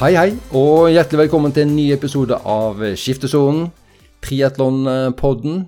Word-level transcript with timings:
Hei, 0.00 0.14
hei, 0.16 0.30
og 0.56 0.86
hjertelig 0.88 1.26
velkommen 1.26 1.52
til 1.52 1.66
en 1.66 1.74
ny 1.76 1.82
episode 1.92 2.32
av 2.48 2.78
Skiftesonen, 2.96 3.66
triatlonpodden. 4.24 5.58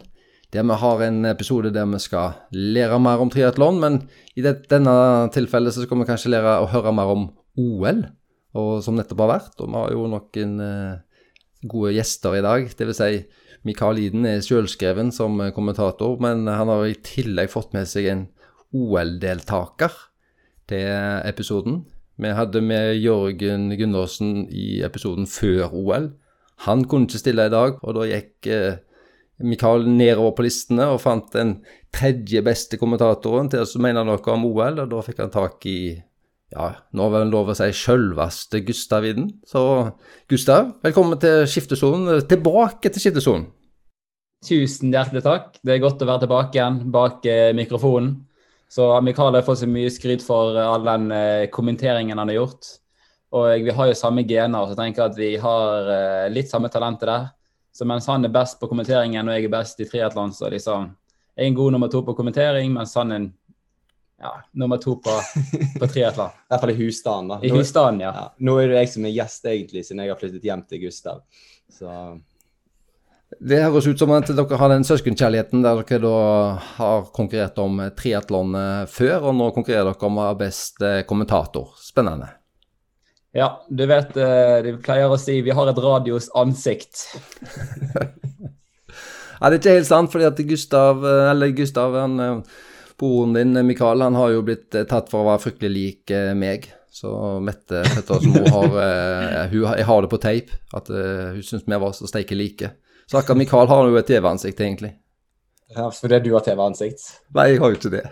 Der 0.57 0.65
vi 0.65 0.79
har 0.81 1.05
en 1.05 1.19
episode 1.29 1.69
der 1.75 1.91
vi 1.91 2.01
skal 2.01 2.39
lære 2.57 2.97
mer 3.05 3.21
om 3.21 3.29
triatlon, 3.29 3.77
men 3.83 3.99
i 4.33 4.41
det, 4.41 4.71
denne 4.73 5.29
tilfellet 5.37 5.77
så 5.77 5.85
skal 5.85 6.01
vi 6.01 6.09
kanskje 6.09 6.33
lære 6.33 6.57
å 6.63 6.71
høre 6.73 6.97
mer 6.97 7.13
om 7.13 7.29
OL, 7.61 8.03
som 8.81 8.97
nettopp 8.97 9.21
har 9.27 9.33
vært. 9.35 9.53
Og 9.61 9.69
vi 9.69 9.81
har 9.83 9.95
jo 9.99 10.09
noen 10.17 10.59
eh, 10.65 11.29
gode 11.69 11.93
gjester 11.99 12.41
i 12.41 12.45
dag. 12.49 12.73
Vil 12.81 12.97
si, 12.97 13.23
Mikael 13.69 14.01
Iden 14.01 14.25
er 14.33 14.41
selvskreven 14.41 15.13
som 15.13 15.45
kommentator, 15.53 16.17
men 16.25 16.49
han 16.49 16.73
har 16.73 16.89
i 16.89 16.97
tillegg 17.05 17.53
fått 17.53 17.77
med 17.77 17.85
seg 17.85 18.09
en 18.17 18.31
OL-deltaker 18.73 20.07
til 20.73 20.89
episoden. 21.29 21.83
Vi 22.23 22.31
hadde 22.37 22.61
med 22.63 23.01
Jørgen 23.03 23.73
Gundersen 23.79 24.45
i 24.55 24.83
episoden 24.87 25.27
før 25.27 25.73
OL. 25.75 26.13
Han 26.69 26.85
kunne 26.87 27.09
ikke 27.09 27.19
stille 27.19 27.49
i 27.49 27.53
dag, 27.53 27.81
og 27.83 27.97
da 27.97 28.07
gikk 28.07 28.49
eh, 28.53 28.79
Mikael 29.43 29.89
nedover 29.91 30.37
på 30.37 30.45
listene 30.47 30.87
og 30.93 31.01
fant 31.03 31.33
den 31.35 31.57
tredje 31.95 32.45
beste 32.47 32.79
kommentatoren 32.79 33.51
til 33.51 33.65
å 33.65 33.83
mene 33.83 34.05
noe 34.07 34.35
om 34.35 34.47
OL, 34.47 34.85
og 34.85 34.91
da 34.93 35.03
fikk 35.03 35.25
han 35.25 35.35
tak 35.35 35.67
i 35.67 35.79
ja, 36.53 36.67
nå 36.93 37.07
er 37.09 37.23
det 37.23 37.33
lov 37.33 37.49
å 37.49 37.57
si 37.57 37.71
sjølveste 37.73 38.61
Gustav 38.67 39.07
Iden. 39.09 39.31
Så 39.49 39.63
Gustav, 40.29 40.75
velkommen 40.85 41.19
til 41.21 41.47
skiftesonen. 41.49 42.27
Tilbake 42.29 42.93
til 42.93 43.07
skiftesonen. 43.07 43.47
Tusen 44.45 44.93
hjertelig 44.93 45.23
takk. 45.25 45.49
Det 45.65 45.75
er 45.75 45.81
godt 45.83 46.03
å 46.05 46.09
være 46.11 46.27
tilbake 46.27 46.59
igjen 46.59 46.79
bak 46.93 47.25
eh, 47.31 47.55
mikrofonen. 47.57 48.19
Så 48.73 49.01
Mikael 49.01 49.35
har 49.35 49.43
fått 49.43 49.59
så 49.59 49.67
mye 49.69 49.91
skryt 49.93 50.23
for 50.25 50.57
eh, 50.57 50.65
all 50.65 50.87
den 50.87 51.11
eh, 51.13 51.47
kommenteringen 51.53 52.17
han 52.19 52.31
har 52.31 52.39
gjort. 52.39 52.71
Og 53.37 53.67
vi 53.67 53.75
har 53.77 53.91
jo 53.91 53.97
samme 53.99 54.25
gener, 54.25 54.65
så 54.65 54.73
jeg 54.73 54.79
tenker 54.79 55.05
at 55.05 55.19
vi 55.19 55.29
har 55.43 55.91
eh, 55.93 56.31
litt 56.33 56.49
samme 56.49 56.71
talentet 56.73 57.05
der. 57.11 57.27
Så 57.77 57.85
mens 57.89 58.09
han 58.09 58.25
er 58.25 58.33
best 58.33 58.57
på 58.61 58.71
kommenteringen 58.71 59.29
og 59.29 59.37
jeg 59.37 59.51
er 59.51 59.53
best 59.53 59.85
i 59.85 59.89
triatlon, 59.91 60.33
så 60.33 60.49
liksom 60.53 60.89
jeg 61.37 61.45
er 61.45 61.51
en 61.51 61.61
god 61.61 61.77
nummer 61.77 61.93
to 61.93 62.01
på 62.05 62.17
kommentering, 62.17 62.73
mens 62.73 62.97
han 62.97 63.13
er 63.13 63.29
ja, 64.25 64.33
nummer 64.57 64.81
to 64.81 64.97
på, 65.05 65.19
på 65.77 65.93
triatlon. 65.93 66.33
I 66.49 66.55
hvert 66.55 66.65
fall 66.65 66.73
i 66.73 66.81
husstanden, 66.81 67.31
da. 67.35 67.41
I 67.45 67.53
husstanden, 67.53 68.07
ja. 68.07 68.15
ja. 68.23 68.27
Nå 68.41 68.57
er 68.57 68.73
det 68.73 68.81
jeg 68.81 68.95
som 68.95 69.09
er 69.09 69.17
gjest, 69.19 69.53
egentlig, 69.53 69.85
siden 69.85 70.05
jeg 70.07 70.15
har 70.15 70.25
flyttet 70.25 70.49
hjem 70.49 70.65
til 70.73 70.87
Gustav. 70.87 71.25
Så 71.69 71.93
det 73.41 73.63
høres 73.63 73.87
ut 73.89 74.01
som 74.01 74.13
at 74.15 74.29
dere 74.29 74.59
har 74.61 74.73
den 74.73 74.85
søskenkjærligheten 74.87 75.63
der 75.65 75.81
dere 75.81 76.01
da 76.03 76.17
har 76.77 77.07
konkurrert 77.15 77.59
om 77.63 77.81
triatlon 77.97 78.57
eh, 78.59 78.85
før, 78.91 79.31
og 79.31 79.37
nå 79.39 79.51
konkurrerer 79.57 79.93
dere 79.93 80.09
om 80.09 80.19
å 80.19 80.27
være 80.27 80.41
best 80.45 80.83
eh, 80.85 81.03
kommentator. 81.09 81.73
Spennende. 81.81 82.33
Ja, 83.33 83.55
du 83.71 83.87
vet 83.89 84.17
eh, 84.21 84.59
de 84.67 84.75
pleier 84.85 85.13
å 85.13 85.21
si 85.21 85.39
vi 85.45 85.55
har 85.57 85.71
et 85.71 85.81
radios 85.81 86.29
ansikt. 86.37 87.07
ja, 89.41 89.49
det 89.49 89.55
er 89.55 89.59
ikke 89.61 89.79
helt 89.79 89.89
sant, 89.89 90.13
fordi 90.13 90.29
at 90.29 90.45
Gustav, 90.53 91.07
eller 91.31 91.57
Gustav, 91.57 91.97
han, 91.97 92.45
broren 93.01 93.39
din 93.39 93.57
Mikael, 93.67 94.05
han 94.05 94.19
har 94.19 94.37
jo 94.37 94.45
blitt 94.47 94.71
tatt 94.77 95.09
for 95.11 95.23
å 95.23 95.31
være 95.33 95.45
fryktelig 95.47 95.73
lik 95.73 96.15
meg. 96.37 96.69
Så 96.93 97.09
Mette 97.41 97.81
Pettersen, 97.89 98.35
hun 98.37 98.53
har, 98.53 98.75
hun, 99.49 99.63
jeg 99.65 99.87
har 99.89 100.05
det 100.05 100.11
på 100.13 100.21
teip, 100.21 100.51
at 100.77 100.91
hun 100.93 101.41
syns 101.41 101.65
vi 101.65 101.79
var 101.81 101.95
så 101.97 102.11
steike 102.11 102.37
like. 102.37 102.69
Så 103.07 103.19
akkurat 103.19 103.39
Mikael 103.39 103.69
har 103.69 103.89
jo 103.89 103.99
et 104.01 104.09
TV-ansikt, 104.09 104.61
egentlig. 104.61 104.95
Ja, 105.75 105.91
Fordi 105.91 106.19
du 106.21 106.33
har 106.35 106.45
TV-ansikt? 106.45 107.01
Nei, 107.35 107.49
jeg 107.53 107.61
har 107.63 107.73
jo 107.73 107.79
ikke 107.79 107.93
det. 107.93 108.05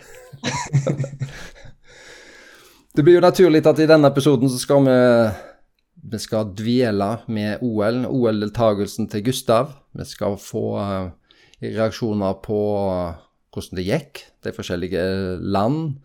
det 2.97 3.05
blir 3.05 3.19
jo 3.19 3.25
naturlig 3.25 3.63
at 3.69 3.83
i 3.83 3.89
denne 3.91 4.09
episoden 4.09 4.49
så 4.49 4.61
skal 4.61 4.87
vi, 4.87 4.99
vi 6.15 6.21
skal 6.23 6.55
dvele 6.57 7.11
med 7.29 7.65
OL, 7.67 8.05
OL-deltakelsen 8.09 9.11
til 9.13 9.27
Gustav. 9.29 9.75
Vi 9.93 10.09
skal 10.09 10.39
få 10.41 10.65
uh, 10.81 11.11
reaksjoner 11.61 12.41
på 12.45 12.61
uh, 12.89 13.21
hvordan 13.53 13.81
det 13.81 13.89
gikk, 13.91 14.25
de 14.45 14.55
forskjellige 14.57 15.05
land, 15.45 15.99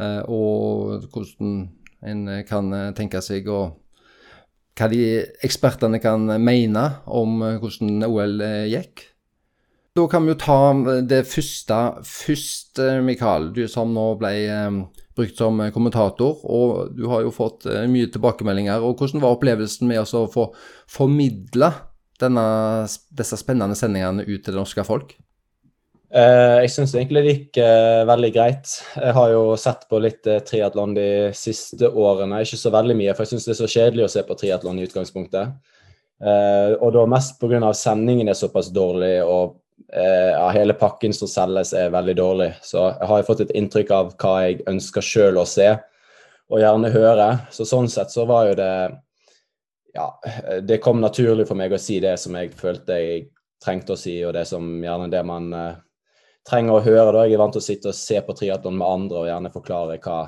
uh, 0.00 0.22
og 0.24 1.08
hvordan 1.12 1.56
en 2.04 2.28
kan 2.44 2.68
tenke 2.96 3.20
seg 3.24 3.48
å 3.48 3.62
hva 4.74 4.88
de 4.90 5.02
ekspertene 5.46 6.00
kan 6.02 6.26
mene 6.42 6.84
om 7.06 7.42
eh, 7.42 7.58
hvordan 7.62 8.06
OL 8.08 8.40
eh, 8.44 8.66
gikk. 8.72 9.06
Da 9.94 10.08
kan 10.10 10.26
vi 10.26 10.32
jo 10.32 10.40
ta 10.42 10.58
eh, 10.74 11.00
det 11.06 11.22
første 11.30 11.80
først, 12.08 12.82
Mikael. 13.06 13.52
Du 13.54 13.64
som 13.70 13.94
nå 13.94 14.08
ble 14.20 14.34
brukt 15.14 15.38
som 15.38 15.60
kommentator, 15.70 16.40
og 16.42 16.94
du 16.98 17.04
har 17.06 17.22
jo 17.22 17.30
fått 17.34 17.68
mye 17.90 18.10
tilbakemeldinger. 18.10 18.82
og 18.82 18.98
Hvordan 18.98 19.22
var 19.22 19.36
opplevelsen 19.36 19.86
med 19.86 20.02
å 20.02 20.24
få 20.30 20.48
formidle 20.90 21.70
disse 22.18 23.38
spennende 23.38 23.78
sendingene 23.78 24.26
ut 24.26 24.40
til 24.42 24.50
det 24.50 24.58
norske 24.58 24.82
folk? 24.86 25.14
Eh, 26.14 26.60
jeg 26.62 26.70
syns 26.70 26.92
egentlig 26.94 27.22
det 27.24 27.32
gikk 27.32 27.58
eh, 27.58 28.04
veldig 28.06 28.28
greit. 28.36 28.70
Jeg 28.94 29.14
har 29.16 29.32
jo 29.32 29.56
sett 29.58 29.82
på 29.90 29.98
litt 29.98 30.28
eh, 30.30 30.42
triatlon 30.46 30.92
de 30.94 31.06
siste 31.34 31.88
årene. 31.90 32.38
Ikke 32.44 32.58
så 32.60 32.70
veldig 32.70 32.94
mye, 33.00 33.14
for 33.16 33.24
jeg 33.24 33.32
syns 33.32 33.48
det 33.48 33.54
er 33.56 33.58
så 33.58 33.70
kjedelig 33.72 34.04
å 34.06 34.12
se 34.12 34.22
på 34.26 34.36
triatlon 34.38 34.78
i 34.78 34.86
utgangspunktet. 34.86 35.56
Og 36.24 36.92
da 36.94 37.00
mest 37.10 37.34
pga. 37.40 37.72
sendingen 37.74 38.30
er 38.30 38.36
såpass 38.38 38.68
dårlig, 38.72 39.18
og 39.26 39.58
ja, 39.92 40.46
hele 40.54 40.72
pakken 40.78 41.12
som 41.12 41.28
selges 41.28 41.74
er 41.76 41.90
veldig 41.92 42.14
dårlig. 42.16 42.46
Så 42.62 42.78
jeg 42.86 43.08
har 43.10 43.18
jo 43.20 43.26
fått 43.26 43.42
et 43.44 43.52
inntrykk 43.58 43.90
av 43.92 44.12
hva 44.22 44.34
jeg 44.46 44.62
ønsker 44.70 45.04
sjøl 45.04 45.40
å 45.42 45.44
se, 45.44 45.66
og 46.48 46.62
gjerne 46.62 46.92
høre. 46.94 47.26
Så 47.52 47.66
sånn 47.68 47.90
sett 47.92 48.14
så 48.14 48.24
var 48.30 48.46
jo 48.52 48.54
det 48.62 48.76
Ja, 49.98 50.06
det 50.62 50.78
kom 50.86 51.02
naturlig 51.02 51.48
for 51.50 51.58
meg 51.58 51.74
å 51.74 51.82
si 51.82 51.98
det 52.00 52.14
som 52.22 52.38
jeg 52.38 52.54
følte 52.56 53.00
jeg 53.02 53.26
trengte 53.62 53.98
å 53.98 54.00
si, 54.00 54.16
og 54.24 54.32
det 54.38 54.46
som 54.48 54.70
gjerne 54.86 55.10
det 55.10 55.24
man 55.26 55.50
trenger 56.48 56.76
å 56.76 56.84
høre. 56.84 57.10
da. 57.12 57.26
Jeg 57.26 57.36
er 57.36 57.42
vant 57.42 57.54
til 57.56 57.62
å 57.62 57.66
sitte 57.66 57.90
og 57.90 57.98
se 57.98 58.20
på 58.24 58.36
triatlon 58.36 58.78
med 58.78 58.88
andre 58.88 59.20
og 59.22 59.28
gjerne 59.30 59.52
forklare 59.54 59.98
hva, 60.04 60.18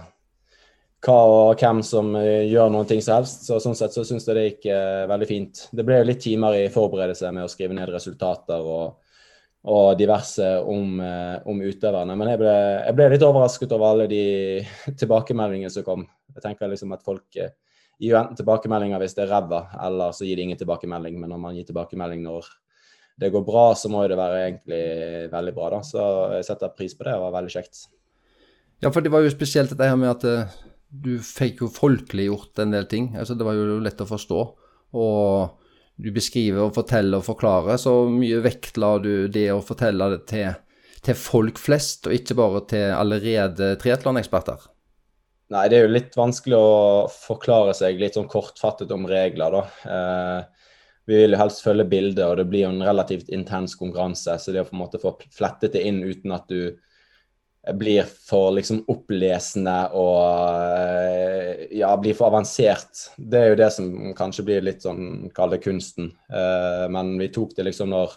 hva 1.07 1.17
og 1.31 1.63
hvem 1.63 1.83
som 1.87 2.13
uh, 2.17 2.45
gjør 2.47 2.73
noen 2.73 2.89
ting 2.89 3.03
som 3.05 3.19
helst. 3.19 3.47
Så 3.49 3.61
Sånn 3.63 3.77
sett 3.79 3.97
så 3.97 4.05
syns 4.07 4.29
jeg 4.29 4.39
det 4.39 4.47
gikk 4.47 4.71
eh, 4.73 5.05
veldig 5.11 5.29
fint. 5.29 5.67
Det 5.73 5.85
ble 5.87 6.01
jo 6.01 6.09
litt 6.09 6.23
timer 6.25 6.61
i 6.61 6.71
forberedelse 6.73 7.33
med 7.37 7.47
å 7.47 7.53
skrive 7.53 7.77
ned 7.77 7.93
resultater 7.93 8.65
og, 8.65 8.97
og 9.67 9.93
diverse 10.01 10.49
om, 10.65 10.99
eh, 11.05 11.37
om, 11.45 11.63
utøverne. 11.63 12.17
Men 12.17 12.33
jeg 12.33 12.43
ble, 12.43 12.57
jeg 12.87 12.99
ble, 12.99 13.13
litt 13.13 13.29
overrasket 13.29 13.77
over 13.77 13.93
alle 13.93 14.11
de 14.11 14.25
tilbakemeldingene 15.03 15.73
som 15.73 15.87
kom. 15.87 16.07
Jeg 16.37 16.45
tenker 16.45 16.73
liksom 16.73 16.93
at 16.97 17.05
folk 17.05 17.29
gir 17.37 18.13
jo 18.13 18.17
enten 18.19 18.37
tilbakemeldinger 18.37 19.01
hvis 19.01 19.15
det 19.17 19.25
er 19.25 19.31
ræva, 19.33 19.67
eller 19.87 20.13
så 20.13 20.27
gir 20.29 20.37
de 20.37 20.49
ingen 20.49 20.59
tilbakemelding. 20.61 21.17
Men 21.21 21.33
når 21.33 21.41
man 21.41 21.57
gir 21.57 21.69
tilbakemelding 21.69 22.25
når 22.25 22.49
det 23.21 23.33
går 23.33 23.45
bra, 23.47 23.67
så 23.79 23.89
må 23.93 24.05
jo 24.05 24.13
det 24.13 24.21
være 24.21 24.41
egentlig 24.45 24.81
veldig 25.33 25.55
bra. 25.57 25.71
da. 25.77 25.83
Så 25.87 26.07
jeg 26.37 26.49
setter 26.49 26.75
pris 26.77 26.97
på 26.97 27.07
det. 27.07 27.15
og 27.15 27.23
Det 27.23 27.27
var 27.27 27.37
veldig 27.39 27.55
kjekt. 27.55 27.87
Ja, 28.85 28.91
for 28.91 29.01
det 29.01 29.13
var 29.13 29.25
jo 29.25 29.33
spesielt 29.33 29.73
dette 29.73 29.89
her 29.89 29.97
med 29.97 30.13
at 30.13 30.27
uh, 30.29 30.57
du 30.93 31.17
fikk 31.25 31.63
jo 31.65 31.73
folkeliggjort 31.73 32.61
en 32.61 32.77
del 32.77 32.89
ting. 32.91 33.15
Altså, 33.17 33.37
det 33.39 33.47
var 33.49 33.57
jo 33.57 33.81
lett 33.81 34.05
å 34.05 34.09
forstå. 34.11 34.43
Og 35.01 35.65
du 35.97 36.13
beskriver 36.13 36.67
og 36.67 36.77
forteller 36.77 37.23
og 37.23 37.25
forklarer, 37.25 37.81
så 37.81 38.05
mye 38.13 38.43
vektla 38.45 38.99
du 39.01 39.29
det 39.33 39.49
å 39.55 39.65
fortelle 39.65 40.11
det 40.13 40.23
til, 40.29 40.51
til 41.05 41.17
folk 41.17 41.57
flest, 41.61 42.05
og 42.05 42.17
ikke 42.19 42.37
bare 42.37 42.61
til 42.69 42.91
allerede 42.93 43.73
triatloneksperter? 43.81 44.69
Nei, 45.55 45.69
det 45.71 45.79
er 45.79 45.87
jo 45.87 45.95
litt 45.95 46.17
vanskelig 46.19 46.59
å 46.59 47.07
forklare 47.09 47.73
seg 47.79 48.01
litt 48.03 48.19
sånn 48.19 48.29
kortfattet 48.29 48.91
om 48.93 49.07
regler, 49.09 49.57
da. 49.57 49.93
Eh, 49.95 50.56
vi 51.07 51.21
vil 51.21 51.37
jo 51.37 51.39
helst 51.39 51.63
følge 51.63 51.87
bildet, 51.87 52.25
og 52.27 52.37
det 52.41 52.49
blir 52.51 52.65
jo 52.65 52.73
en 52.73 52.83
relativt 52.83 53.29
intens 53.31 53.77
konkurranse. 53.79 54.35
Så 54.43 54.53
det 54.53 54.65
å 54.65 54.67
på 54.67 54.75
en 54.75 54.83
måte 54.83 55.01
få 55.03 55.15
flettet 55.35 55.77
det 55.77 55.85
inn 55.87 56.03
uten 56.03 56.35
at 56.35 56.51
du 56.51 56.75
blir 57.75 58.03
for 58.03 58.53
liksom 58.55 58.85
opplesende 58.91 59.75
og 59.99 60.19
eh, 60.71 61.67
ja, 61.79 61.91
blir 61.99 62.15
for 62.15 62.31
avansert. 62.31 63.09
Det 63.17 63.41
er 63.41 63.51
jo 63.51 63.59
det 63.59 63.71
som 63.75 63.89
kanskje 64.19 64.45
blir 64.47 64.67
litt 64.67 64.87
sånn, 64.87 65.33
kall 65.35 65.55
det 65.55 65.63
kunsten. 65.65 66.13
Eh, 66.31 66.87
men 66.93 67.17
vi 67.19 67.31
tok 67.35 67.57
det 67.57 67.67
liksom 67.67 67.91
når, 67.91 68.15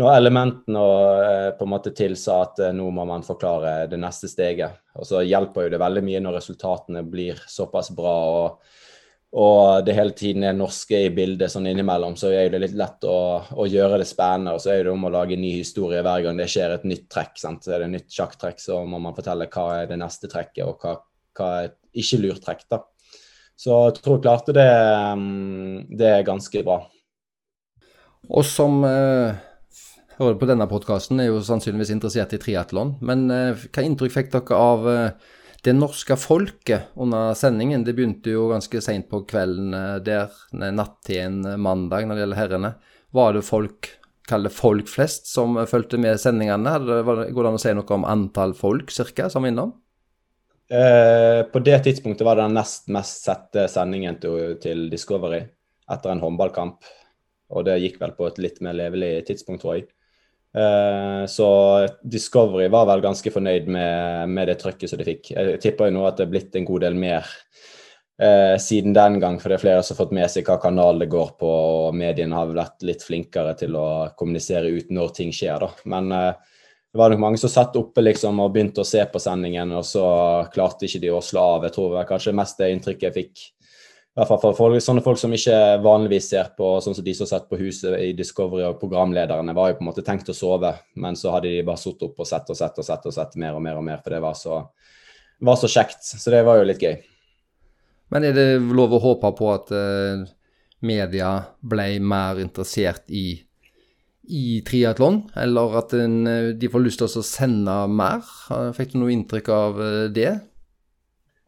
når 0.00 0.12
elementene 0.16 0.84
eh, 1.28 1.46
på 1.56 1.64
en 1.64 1.72
måte 1.72 1.94
tilsa 1.96 2.42
at 2.44 2.60
nå 2.76 2.90
må 2.92 3.08
man 3.08 3.24
forklare 3.24 3.86
det 3.88 4.00
neste 4.00 4.28
steget. 4.28 4.84
Og 5.00 5.08
så 5.08 5.24
hjelper 5.24 5.66
jo 5.66 5.72
det 5.76 5.84
veldig 5.84 6.04
mye 6.04 6.24
når 6.24 6.40
resultatene 6.40 7.04
blir 7.08 7.40
såpass 7.48 7.92
bra. 7.96 8.18
og 8.42 8.86
og 9.28 9.84
det 9.84 9.92
hele 9.92 10.14
tiden 10.16 10.44
er 10.48 10.54
norske 10.56 11.02
i 11.04 11.10
bildet 11.12 11.52
sånn 11.52 11.66
innimellom, 11.68 12.14
så 12.16 12.30
er 12.32 12.48
det 12.52 12.62
litt 12.62 12.76
lett 12.80 13.04
å, 13.04 13.18
å 13.60 13.66
gjøre 13.68 13.98
det 14.00 14.06
spennende. 14.08 14.54
Og 14.56 14.62
så 14.64 14.72
er 14.72 14.86
det 14.86 14.92
om 14.94 15.04
å 15.04 15.12
lage 15.12 15.36
en 15.36 15.42
ny 15.44 15.50
historie 15.58 16.00
hver 16.04 16.22
gang 16.24 16.40
det 16.40 16.46
skjer 16.48 16.78
et 16.78 16.86
nytt 16.88 17.10
trekk. 17.12 17.34
Sant? 17.36 17.60
Så 17.64 17.74
er 17.74 17.82
det 17.82 17.90
et 17.90 17.96
nytt 17.98 18.14
sjakktrekk, 18.14 18.62
så 18.62 18.80
må 18.88 19.00
man 19.04 19.16
fortelle 19.16 19.50
hva 19.52 19.66
er 19.82 19.90
det 19.90 20.00
neste 20.00 20.30
trekket, 20.32 20.64
og 20.64 20.80
hva, 20.80 20.94
hva 21.36 21.50
er 21.58 21.68
et 21.68 21.76
ikke 22.04 22.22
lurt 22.22 22.40
trekk. 22.46 22.64
da. 22.72 22.80
Så 23.58 23.74
jeg 23.88 23.98
tror 24.00 24.16
jeg 24.16 24.24
klarte 24.24 24.54
det, 24.56 24.70
mm, 25.20 25.76
det 25.98 26.08
er 26.14 26.26
ganske 26.26 26.64
bra. 26.64 26.80
Og 28.28 28.44
som 28.48 28.80
eh, 28.86 29.36
hører 30.18 30.38
på 30.40 30.48
denne 30.48 30.68
podkasten, 30.70 31.20
er 31.20 31.28
jo 31.28 31.42
sannsynligvis 31.44 31.92
interessert 31.92 32.32
i 32.32 32.40
triatlon. 32.40 32.96
Men 33.04 33.28
eh, 33.34 33.66
hva 33.68 33.84
inntrykk 33.84 34.14
fikk 34.14 34.32
dere 34.32 34.62
av 34.62 34.88
eh, 34.88 35.34
det 35.64 35.74
norske 35.74 36.16
folket 36.20 36.92
under 37.00 37.34
sendingen. 37.34 37.84
Det 37.84 37.96
begynte 37.96 38.30
jo 38.30 38.48
ganske 38.52 38.82
seint 38.84 39.08
på 39.10 39.24
kvelden 39.28 39.74
der, 40.06 40.30
natt 40.52 41.00
til 41.06 41.24
en 41.24 41.40
mandag 41.60 42.06
når 42.06 42.14
det 42.14 42.24
gjelder 42.24 42.40
herrene. 42.42 42.70
Var 43.16 43.34
det 43.34 43.42
folk, 43.46 43.90
kall 44.28 44.46
det 44.46 44.54
folk 44.54 44.90
flest, 44.92 45.26
som 45.32 45.58
fulgte 45.66 45.98
med 46.00 46.20
sendingene? 46.20 46.76
Går 46.86 47.26
det 47.26 47.50
an 47.50 47.58
å 47.58 47.62
si 47.62 47.74
noe 47.74 47.96
om 47.96 48.06
antall 48.06 48.54
folk 48.58 48.94
cirka, 48.94 49.26
som 49.32 49.44
var 49.44 49.54
innom? 49.54 49.74
Eh, 50.68 51.42
på 51.48 51.58
det 51.64 51.78
tidspunktet 51.86 52.26
var 52.28 52.36
det 52.36 52.44
den 52.44 52.58
nest 52.58 52.90
mest 52.92 53.24
sette 53.24 53.64
sendingen 53.72 54.18
til, 54.20 54.58
til 54.60 54.88
Discovery 54.92 55.40
etter 55.88 56.12
en 56.12 56.20
håndballkamp. 56.20 56.84
Og 57.56 57.64
det 57.64 57.78
gikk 57.80 57.96
vel 58.02 58.12
på 58.18 58.28
et 58.28 58.40
litt 58.44 58.60
mer 58.64 58.76
levelig 58.76 59.24
tidspunkt, 59.30 59.62
tror 59.64 59.78
jeg. 59.78 59.88
Eh, 60.56 61.26
så 61.26 61.48
Discovery 62.02 62.68
var 62.72 62.86
vel 62.88 63.02
ganske 63.04 63.32
fornøyd 63.32 63.68
med, 63.68 64.28
med 64.32 64.48
det 64.48 64.58
trøkket 64.62 64.90
som 64.90 65.00
de 65.00 65.08
fikk. 65.08 65.32
Jeg 65.34 65.60
tipper 65.62 65.90
jo 65.90 65.98
nå 65.98 66.06
at 66.08 66.18
det 66.18 66.26
er 66.28 66.32
blitt 66.32 66.56
en 66.56 66.68
god 66.68 66.86
del 66.86 66.96
mer 66.98 67.28
eh, 68.22 68.56
siden 68.62 68.96
den 68.96 69.18
gang, 69.22 69.38
for 69.40 69.52
det 69.52 69.58
er 69.58 69.64
flere 69.66 69.82
som 69.84 69.96
har 69.96 70.02
fått 70.04 70.14
med 70.16 70.32
seg 70.32 70.48
hva 70.48 70.58
kanal 70.62 71.02
det 71.02 71.10
går 71.12 71.34
på, 71.40 71.50
og 71.88 71.98
mediene 71.98 72.38
har 72.38 72.54
vært 72.56 72.86
litt 72.88 73.04
flinkere 73.04 73.54
til 73.60 73.76
å 73.78 73.88
kommunisere 74.18 74.72
ut 74.72 74.94
når 74.94 75.12
ting 75.20 75.34
skjer, 75.34 75.66
da. 75.66 75.72
Men 75.90 76.12
eh, 76.16 76.32
det 76.88 77.02
var 77.02 77.12
nok 77.12 77.20
mange 77.20 77.38
som 77.40 77.52
satt 77.52 77.76
oppe 77.76 78.00
liksom 78.00 78.40
og 78.40 78.54
begynte 78.54 78.80
å 78.80 78.88
se 78.88 79.04
på 79.04 79.20
sendingen, 79.20 79.76
og 79.76 79.84
så 79.84 80.08
klarte 80.54 80.88
ikke 80.88 81.02
de 81.04 81.12
å 81.12 81.22
slå 81.22 81.44
av. 81.58 81.68
Jeg 81.68 81.76
tror 81.76 81.98
kanskje 82.08 82.36
mest 82.36 82.62
det 82.62 82.72
inntrykket 82.72 83.10
jeg 83.10 83.16
fikk 83.18 83.46
hvert 84.18 84.30
fall 84.32 84.40
for 84.42 84.56
folk, 84.58 84.82
sånne 84.82 85.02
folk 85.04 85.18
som 85.20 85.34
ikke 85.34 85.56
vanligvis 85.84 86.30
ser 86.32 86.48
på 86.58 86.72
sånn 86.82 86.96
som 86.96 87.04
de 87.06 87.12
som 87.14 87.28
satt 87.30 87.44
på 87.46 87.58
huset 87.60 87.92
i 88.02 88.08
Discovery 88.18 88.64
og 88.66 88.80
programlederne, 88.80 89.54
var 89.54 89.70
jo 89.70 89.76
på 89.78 89.84
en 89.84 89.90
måte 89.92 90.02
tenkt 90.06 90.30
å 90.32 90.34
sove, 90.34 90.72
men 90.98 91.18
så 91.18 91.36
hadde 91.36 91.52
de 91.52 91.66
bare 91.66 91.78
sittet 91.78 92.08
opp 92.08 92.24
og 92.24 92.26
sett 92.26 92.50
og 92.50 92.58
sett 92.58 92.80
og 92.82 92.86
sett 92.88 93.06
og 93.06 93.14
sett 93.14 93.36
mer 93.38 93.54
og 93.54 93.62
mer 93.62 93.78
og 93.78 93.86
mer, 93.86 94.00
for 94.02 94.16
det 94.16 94.20
var 94.24 94.34
så, 94.38 94.58
var 95.46 95.60
så 95.60 95.70
kjekt. 95.70 96.02
Så 96.02 96.34
det 96.34 96.42
var 96.48 96.58
jo 96.58 96.66
litt 96.66 96.82
gøy. 96.82 96.96
Men 98.10 98.26
er 98.26 98.34
det 98.34 98.48
lov 98.58 98.96
å 98.96 99.02
håpe 99.04 99.30
på 99.38 99.52
at 99.52 99.70
uh, 99.70 100.26
media 100.82 101.32
ble 101.60 101.86
mer 102.02 102.42
interessert 102.42 103.06
i, 103.14 103.26
i 104.26 104.44
triatlon, 104.66 105.28
eller 105.38 105.78
at 105.84 105.94
en, 105.94 106.20
eh, 106.26 106.52
de 106.58 106.70
får 106.72 106.84
lyst 106.88 107.04
til 107.04 107.22
å 107.22 107.26
sende 107.26 107.80
mer? 107.92 108.26
Fikk 108.74 108.96
du 108.96 109.02
noe 109.04 109.14
inntrykk 109.14 109.52
av 109.54 109.78
uh, 109.78 110.06
det? 110.10 110.32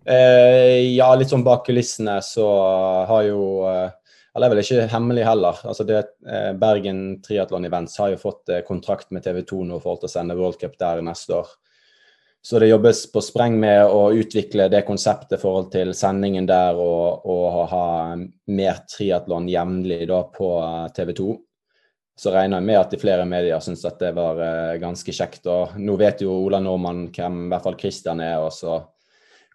Eh, 0.06 0.96
ja, 0.96 1.10
litt 1.14 1.32
sånn 1.32 1.44
bak 1.44 1.66
kulissene 1.66 2.16
så 2.24 2.46
har 3.08 3.24
jo 3.26 3.40
eh, 3.68 3.90
Eller 4.32 4.46
det 4.46 4.46
er 4.46 4.52
vel 4.54 4.62
ikke 4.62 4.92
hemmelig 4.92 5.24
heller. 5.26 5.58
Altså 5.66 5.84
det, 5.84 6.04
eh, 6.24 6.52
Bergen 6.56 7.18
Triatlon 7.24 7.66
Events 7.66 7.98
har 7.98 8.12
jo 8.12 8.20
fått 8.22 8.48
eh, 8.48 8.62
kontrakt 8.66 9.10
med 9.10 9.24
TV 9.26 9.42
2 9.42 9.64
nå 9.66 9.80
for 9.82 9.98
å 9.98 10.10
sende 10.10 10.38
World 10.38 10.60
Cup 10.60 10.78
der 10.78 11.02
neste 11.02 11.40
år. 11.42 11.50
Så 12.40 12.58
det 12.62 12.70
jobbes 12.70 13.02
på 13.12 13.20
spreng 13.20 13.58
med 13.60 13.82
å 13.84 14.12
utvikle 14.16 14.70
det 14.72 14.86
konseptet 14.86 15.36
i 15.36 15.40
forhold 15.42 15.68
til 15.74 15.90
sendingen 15.92 16.46
der 16.48 16.78
og, 16.78 17.26
og 17.28 17.68
ha 17.74 17.86
mer 18.48 18.80
triatlon 18.88 19.50
jevnlig 19.50 20.06
på 20.38 20.54
eh, 20.62 20.86
TV 20.96 21.12
2 21.20 21.30
så 22.20 22.32
regner 22.34 22.60
jeg 22.60 22.68
med 22.68 22.76
at 22.76 22.90
de 22.92 22.98
flere 23.00 23.24
medier 23.24 23.62
syns 23.64 23.82
at 23.88 24.00
det 24.02 24.10
var 24.12 24.36
uh, 24.36 24.78
ganske 24.80 25.12
kjekt. 25.14 25.46
Og 25.48 25.78
nå 25.80 25.94
vet 25.96 26.20
jo 26.20 26.34
Ola 26.34 26.58
Nordmann 26.60 27.06
hvem 27.16 27.46
i 27.46 27.48
hvert 27.48 27.64
fall 27.64 27.78
Christian 27.80 28.20
er, 28.20 28.42
og 28.44 28.52
så 28.52 28.74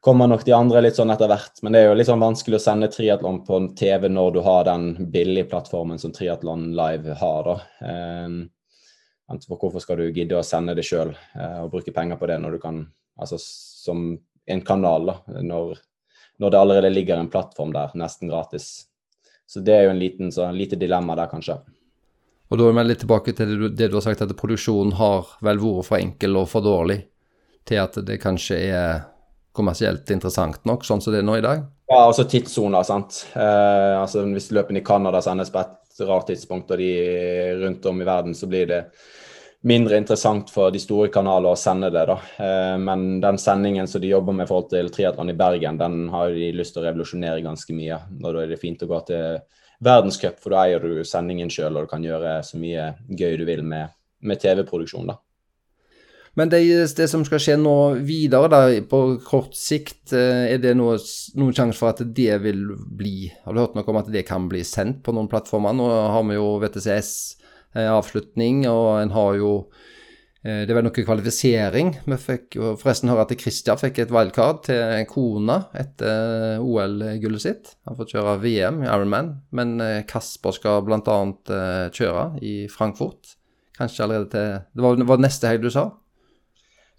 kommer 0.05 0.27
nok 0.27 0.43
de 0.45 0.53
andre 0.53 0.83
litt 0.85 0.99
sånn 0.99 1.09
etter 1.09 1.25
hvert. 1.25 1.63
Men 1.65 1.73
det 1.73 1.79
er 1.81 1.87
jo 1.87 1.93
litt 1.97 2.05
sånn 2.05 2.21
vanskelig 2.21 2.59
å 2.59 2.61
sende 2.61 2.91
triatlon 2.93 3.39
på 3.47 3.57
TV 3.73 4.03
når 4.13 4.35
du 4.35 4.43
har 4.45 4.67
den 4.67 4.83
billige 5.09 5.47
plattformen 5.49 5.97
som 5.97 6.11
Triatlon 6.13 6.67
Live 6.77 7.15
har. 7.17 7.47
da. 7.47 7.55
Eh, 7.89 9.39
hvorfor 9.49 9.81
skal 9.81 9.97
du 9.97 10.11
gidde 10.13 10.37
å 10.37 10.43
sende 10.45 10.75
det 10.77 10.85
sjøl 10.85 11.09
eh, 11.09 11.63
og 11.63 11.71
bruke 11.71 11.93
penger 11.95 12.19
på 12.21 12.29
det 12.29 12.37
når 12.43 12.57
du 12.57 12.61
kan 12.67 12.85
Altså 13.15 13.37
som 13.39 14.09
en 14.45 14.61
kanal, 14.67 15.05
da. 15.07 15.39
Når, 15.47 15.77
når 16.43 16.51
det 16.51 16.59
allerede 16.59 16.89
ligger 16.91 17.15
en 17.15 17.29
plattform 17.31 17.71
der, 17.71 17.93
nesten 17.95 18.27
gratis. 18.27 18.89
Så 19.47 19.63
det 19.63 19.71
er 19.71 19.85
jo 19.85 19.93
en 19.93 20.01
liten, 20.01 20.33
så, 20.35 20.49
en 20.49 20.57
lite 20.59 20.75
dilemma 20.75 21.15
der, 21.15 21.31
kanskje. 21.31 21.55
Og 22.51 22.59
da 22.59 22.67
er 22.67 22.75
vi 22.75 22.85
litt 22.89 23.01
tilbake 23.05 23.31
til 23.31 23.53
det 23.53 23.57
du, 23.61 23.69
det 23.71 23.87
du 23.87 23.95
har 23.95 24.03
sagt, 24.03 24.21
at 24.21 24.35
produksjonen 24.35 24.97
har 24.99 25.31
vel 25.47 25.63
vært 25.63 25.87
for 25.87 26.01
enkel 26.01 26.41
og 26.43 26.49
for 26.51 26.67
dårlig 26.67 26.99
til 27.65 27.79
at 27.81 27.95
det 28.03 28.19
kanskje 28.19 28.59
er 28.67 29.05
kommersielt 29.55 30.11
interessant 30.13 30.61
nok, 30.67 30.85
sånn 30.85 31.01
som 31.01 31.13
det 31.15 31.23
er 31.23 31.27
nå 31.27 31.39
i 31.39 31.45
dag? 31.45 31.65
Ja, 31.89 32.01
altså 32.07 32.25
tidssoner, 32.29 32.85
sant. 32.87 33.23
Eh, 33.33 33.95
altså 33.99 34.25
Hvis 34.27 34.51
løpene 34.55 34.81
i 34.81 34.85
Canada 34.85 35.21
sendes 35.21 35.51
på 35.53 35.61
et 35.61 36.01
rart 36.07 36.27
tidspunkt, 36.31 36.71
og 36.73 36.81
de 36.81 36.91
rundt 37.61 37.85
om 37.85 38.01
i 38.01 38.07
verden, 38.07 38.35
så 38.35 38.49
blir 38.51 38.67
det 38.69 38.81
mindre 39.65 39.97
interessant 39.97 40.51
for 40.53 40.73
de 40.73 40.81
store 40.81 41.09
kanaler 41.13 41.53
å 41.53 41.57
sende 41.57 41.89
det. 41.93 42.05
da. 42.09 42.17
Eh, 42.37 42.77
men 42.81 43.19
den 43.21 43.37
sendingen 43.41 43.87
som 43.87 44.01
de 44.01 44.11
jobber 44.13 44.33
med 44.33 44.45
i 44.45 44.51
forhold 44.51 44.69
til 44.73 44.89
triatlon 44.93 45.33
i 45.33 45.37
Bergen, 45.37 45.77
den 45.81 46.09
har 46.13 46.33
de 46.33 46.51
lyst 46.53 46.75
til 46.75 46.83
å 46.83 46.87
revolusjonere 46.89 47.45
ganske 47.45 47.73
mye. 47.73 47.99
Og 48.21 48.31
da 48.31 48.43
er 48.43 48.53
det 48.53 48.61
fint 48.61 48.83
å 48.83 48.89
gå 48.91 49.01
til 49.09 49.39
verdenscup, 49.85 50.39
for 50.41 50.55
da 50.55 50.65
eier 50.65 50.81
du 50.81 51.03
sendingen 51.03 51.51
sjøl, 51.51 51.75
og 51.75 51.85
du 51.85 51.91
kan 51.91 52.05
gjøre 52.05 52.39
så 52.45 52.61
mye 52.61 52.91
gøy 53.09 53.37
du 53.41 53.45
vil 53.45 53.63
med, 53.65 53.93
med 54.21 54.41
TV-produksjon. 54.41 55.09
da. 55.09 55.19
Men 56.35 56.51
det, 56.51 56.59
det, 56.97 57.07
som 57.07 57.23
skal 57.23 57.39
skje 57.39 57.55
nå 57.59 57.75
videre, 58.03 58.49
da, 58.51 58.59
på 58.91 58.99
kort 59.23 59.55
sikt, 59.55 60.11
eh, 60.11 60.51
er 60.51 60.59
det 60.63 60.73
noe, 60.75 60.97
noen 61.39 61.55
sjanse 61.55 61.79
for 61.79 61.93
at 61.93 62.03
det 62.15 62.41
vil 62.43 62.65
bli 62.75 63.31
Har 63.45 63.55
du 63.55 63.61
hørt 63.63 63.77
noe 63.77 63.87
om 63.93 64.01
at 64.01 64.11
det 64.11 64.25
kan 64.27 64.49
bli 64.51 64.63
sendt 64.67 64.99
på 65.05 65.15
noen 65.15 65.31
plattformer? 65.31 65.75
Nå 65.75 65.87
har 65.87 66.27
vi 66.27 66.35
jo 66.35 66.59
VTCS-avslutning, 66.59 68.65
og 68.67 68.99
en 68.99 69.15
har 69.15 69.39
jo 69.39 69.53
eh, 70.43 70.67
det 70.67 70.75
var 70.75 70.83
noe 70.83 71.07
kvalifisering. 71.07 71.95
Vi 72.03 72.19
fikk 72.19 72.59
forresten 72.83 73.13
høre 73.13 73.29
at 73.29 73.35
Christian 73.39 73.79
fikk 73.79 74.03
et 74.03 74.11
wildcard 74.11 74.65
til 74.67 75.07
kona 75.07 75.61
etter 75.71 76.59
OL-gullet 76.59 77.47
sitt. 77.47 77.77
Han 77.87 77.95
får 77.95 78.11
kjøre 78.11 78.41
VM 78.43 78.83
i 78.83 78.91
Ironman, 78.91 79.37
men 79.55 79.77
eh, 79.79 80.03
Kasper 80.03 80.59
skal 80.59 80.83
bl.a. 80.83 81.19
kjøre 81.95 82.33
i 82.43 82.67
Frankfurt. 82.67 83.39
Kanskje 83.79 84.03
allerede 84.03 84.33
til 84.35 84.65
Det 84.75 84.83
var, 84.83 84.99
var 85.15 85.23
neste 85.23 85.47
helg 85.47 85.63
du 85.63 85.71
sa? 85.71 85.93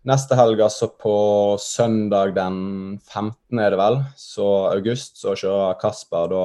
Neste 0.07 0.37
helg, 0.39 0.61
altså 0.63 0.87
på 0.95 1.17
søndag 1.59 2.37
den 2.37 2.59
15. 3.11 3.59
er 3.59 3.73
det 3.75 3.79
vel, 3.81 3.97
så 4.15 4.47
august, 4.71 5.17
så 5.19 5.35
kjører 5.35 5.81
Kasper 5.81 6.29
da 6.31 6.43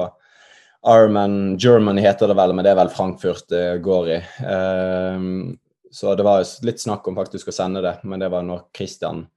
Ironman 0.82 1.58
Germany 1.62 2.02
heter 2.02 2.26
det 2.26 2.34
vel, 2.34 2.56
men 2.56 2.66
det 2.66 2.72
er 2.72 2.80
vel 2.80 2.90
Frankfurt 2.90 3.46
det 3.52 3.66
går 3.84 4.08
i. 4.16 4.18
Um, 4.42 5.52
så 5.94 6.16
det 6.18 6.26
var 6.26 6.42
litt 6.66 6.82
snakk 6.82 7.06
om 7.06 7.20
faktisk 7.20 7.52
å 7.52 7.54
sende 7.54 7.84
det, 7.84 7.94
men 8.02 8.24
det 8.24 8.32
var 8.32 8.42
når 8.42 8.66
Christian 8.74 9.28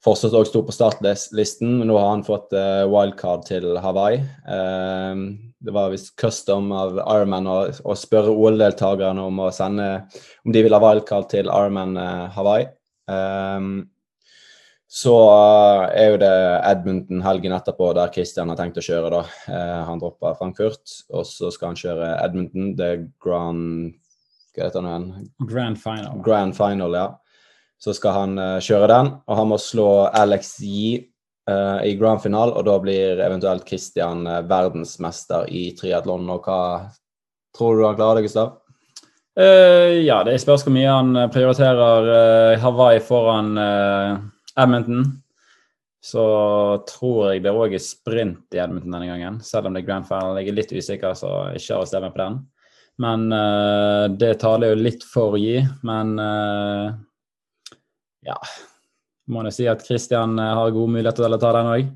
fortsatt 0.00 0.32
òg 0.38 0.48
sto 0.48 0.62
på 0.64 0.72
startlisten. 0.72 1.76
Men 1.82 1.90
nå 1.90 2.00
har 2.00 2.14
han 2.14 2.24
fått 2.24 2.56
uh, 2.56 2.88
wildcard 2.88 3.44
til 3.50 3.74
Hawaii. 3.84 4.22
Um, 4.48 5.24
det 5.60 5.76
var 5.76 5.92
visst 5.92 6.14
custom 6.16 6.72
av 6.72 6.96
Ironman 7.02 7.48
å, 7.50 7.94
spørre 7.98 8.32
OL-deltakerne 8.32 9.28
om 9.28 9.44
å 9.44 9.52
sende 9.52 9.90
om 10.46 10.54
de 10.54 10.64
vil 10.64 10.72
ha 10.72 10.80
wildcard 10.80 11.28
til 11.34 11.50
Ironman 11.50 11.98
uh, 12.00 12.30
Hawaii. 12.38 12.70
Um, 13.10 13.72
så 14.90 15.14
uh, 15.14 15.84
er 15.94 16.08
jo 16.10 16.18
det 16.18 16.34
Edmonton 16.66 17.22
helgen 17.22 17.54
etterpå, 17.54 17.92
der 17.94 18.10
Christian 18.14 18.50
har 18.50 18.58
tenkt 18.58 18.80
å 18.80 18.82
kjøre. 18.82 19.10
da. 19.14 19.20
Uh, 19.46 19.82
han 19.86 20.02
dropper 20.02 20.34
Frankfurt, 20.38 20.96
og 21.14 21.22
så 21.28 21.52
skal 21.54 21.70
han 21.70 21.78
kjøre 21.78 22.08
Edmonton. 22.24 22.72
Det 22.78 22.88
er 22.88 23.04
Grand 23.22 23.92
Hva 24.50 24.66
heter 24.66 24.82
det 24.82 24.90
igjen? 24.90 25.28
Grand 25.46 25.78
Final. 25.78 26.16
Grand 26.26 26.56
Final, 26.58 26.96
ja. 26.98 27.06
Så 27.80 27.94
skal 27.96 28.16
han 28.18 28.34
uh, 28.42 28.58
kjøre 28.58 28.90
den, 28.90 29.12
og 29.30 29.38
han 29.38 29.52
må 29.52 29.60
slå 29.62 29.88
Alex 30.10 30.58
Yee 30.64 31.06
i 31.50 31.96
grand 31.98 32.20
final, 32.22 32.52
og 32.54 32.62
da 32.68 32.76
blir 32.78 33.18
eventuelt 33.24 33.64
Christian 33.66 34.20
verdensmester 34.46 35.48
i 35.50 35.72
triatlon. 35.74 36.28
Og 36.30 36.44
hva 36.46 36.58
tror 37.56 37.74
du 37.74 37.82
han 37.88 37.96
klarer 37.98 38.20
det, 38.20 38.28
Gustav? 38.28 38.52
Uh, 39.38 40.02
ja, 40.02 40.20
det 40.26 40.40
spørs 40.42 40.64
hvor 40.66 40.74
mye 40.74 40.90
han 40.90 41.14
eh, 41.14 41.28
prioriterer 41.30 42.08
uh, 42.10 42.60
Hawaii 42.60 42.98
foran 43.04 43.52
uh, 43.54 44.16
Edmonton. 44.58 45.04
Så 46.02 46.24
tror 46.88 47.34
jeg 47.34 47.44
det 47.44 47.52
òg 47.52 47.76
er 47.76 47.82
sprint 47.84 48.56
i 48.56 48.60
Edmonton 48.62 48.96
denne 48.96 49.10
gangen. 49.10 49.36
Selv 49.44 49.68
om 49.68 49.76
det 49.76 49.84
er 49.84 49.90
grand 49.90 50.08
final. 50.08 50.40
Jeg 50.40 50.50
er 50.50 50.56
litt 50.56 50.72
usikker, 50.72 51.12
så 51.14 51.30
ikke 51.58 51.76
å 51.76 51.86
stemme 51.88 52.08
på 52.14 52.22
den. 52.22 52.38
Men 53.00 53.28
det 54.20 54.30
taler 54.40 54.72
jo 54.72 54.80
litt 54.80 55.04
for 55.08 55.36
å 55.36 55.40
gi. 55.40 55.60
Men 55.88 56.14
ja 58.24 58.36
Må 59.32 59.44
jo 59.44 59.52
si 59.52 59.68
at 59.68 59.84
Christian 59.84 60.40
har 60.40 60.72
gode 60.72 60.96
muligheter 60.96 61.24
til 61.24 61.36
å 61.36 61.40
ta 61.40 61.52
den 61.56 61.68
òg. 61.68 61.92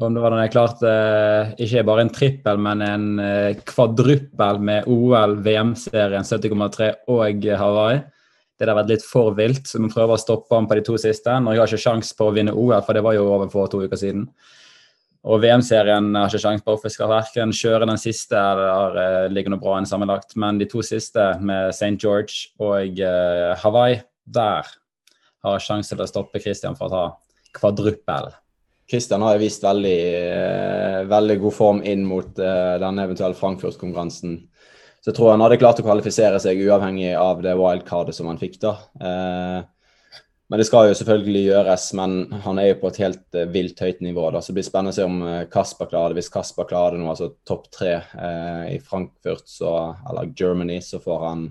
Om 0.00 0.14
det 0.16 0.20
var 0.22 0.32
den 0.32 0.40
jeg 0.40 0.52
klarte 0.54 0.90
ikke 1.60 1.82
bare 1.84 2.04
en 2.06 2.12
trippel, 2.14 2.60
men 2.64 2.84
en 2.84 3.08
eh, 3.20 3.58
kvadruppel 3.68 4.62
med 4.64 4.88
OL, 4.88 5.36
VM-serien 5.44 6.24
70,3 6.24 6.88
og 7.12 7.44
Hawaii. 7.60 8.00
Det 8.56 8.68
har 8.68 8.78
vært 8.78 8.94
litt 8.94 9.04
for 9.04 9.36
vilt, 9.36 9.68
så 9.68 9.80
vi 9.80 9.90
prøver 9.92 10.16
å 10.16 10.20
stoppe 10.20 10.56
ham 10.56 10.68
på 10.68 10.78
de 10.78 10.86
to 10.88 10.96
siste. 11.00 11.36
Når 11.44 11.56
jeg 11.56 11.62
har 11.62 11.70
ikke 11.72 11.84
sjanse 11.84 12.16
på 12.16 12.30
å 12.30 12.32
vinne 12.36 12.56
OL, 12.56 12.80
for 12.86 12.96
det 12.96 13.04
var 13.04 13.16
jo 13.18 13.28
over 13.28 13.52
for 13.52 13.68
to 13.72 13.82
uker 13.84 14.00
siden. 14.00 14.24
Og 15.28 15.40
VM-serien 15.44 16.10
har 16.16 16.32
ikke 16.32 16.44
sjanse 16.46 16.64
på, 16.64 16.78
for 16.80 16.88
jeg 16.88 16.96
skal 16.96 17.12
verken 17.12 17.56
kjøre 17.56 17.88
den 17.92 18.00
siste 18.00 18.40
eller 18.40 19.00
uh, 19.00 19.30
ligger 19.32 19.52
noe 19.52 19.60
bra 19.60 19.78
enn 19.80 19.88
sammenlagt. 19.88 20.32
Men 20.40 20.60
de 20.60 20.68
to 20.68 20.84
siste, 20.84 21.32
med 21.44 21.74
St. 21.76 21.96
George 22.00 22.54
og 22.60 23.00
Hawaii, 23.64 24.00
der 24.24 24.76
har 25.44 25.58
jeg 25.58 25.68
sjanse 25.68 25.92
til 25.92 26.04
å 26.04 26.08
stoppe 26.08 26.40
Christian 26.40 26.76
fra 26.76 26.88
å 26.88 26.94
ta 26.94 27.08
kvadruppel. 27.56 28.32
Kristian 28.90 29.22
har 29.22 29.38
vist 29.38 29.62
veldig, 29.62 29.98
eh, 30.18 31.00
veldig 31.06 31.36
god 31.40 31.54
form 31.54 31.82
inn 31.86 32.02
mot 32.06 32.38
uh, 32.42 32.76
denne 32.82 33.04
eventuelle 33.06 33.38
Frankfurt-konkurransen. 33.38 34.40
Så 35.00 35.12
jeg 35.12 35.16
tror 35.16 35.30
han 35.30 35.44
hadde 35.44 35.60
klart 35.60 35.78
å 35.80 35.84
kvalifisere 35.86 36.40
seg 36.42 36.58
uavhengig 36.66 37.12
av 37.16 37.38
det 37.44 37.54
wildcardet 37.56 38.16
som 38.16 38.26
han 38.26 38.40
fikk. 38.40 38.58
da. 38.64 38.72
Uh, 38.98 40.18
men 40.50 40.58
det 40.58 40.66
skal 40.66 40.88
jo 40.88 40.96
selvfølgelig 40.98 41.44
gjøres, 41.44 41.84
men 41.94 42.16
han 42.42 42.58
er 42.58 42.72
jo 42.72 42.80
på 42.80 42.90
et 42.90 42.98
helt 43.04 43.38
vilt 43.54 43.78
høyt 43.78 44.00
nivå. 44.02 44.24
da, 44.34 44.40
Så 44.42 44.50
det 44.50 44.58
blir 44.58 44.66
spennende 44.66 44.90
å 44.90 44.98
se 44.98 45.06
om 45.06 45.20
Kasper 45.52 45.86
klarer 45.92 46.10
det. 46.10 46.18
Hvis 46.18 46.32
Kasper 46.34 46.66
klarer 46.66 46.96
det 46.96 47.04
nå, 47.04 47.12
altså 47.12 47.28
topp 47.46 47.68
tre 47.70 47.92
i 48.66 48.80
Frankfurt 48.82 49.46
så, 49.46 49.76
eller 50.10 50.32
Germany, 50.34 50.80
så 50.82 50.98
får 50.98 51.22
han 51.28 51.46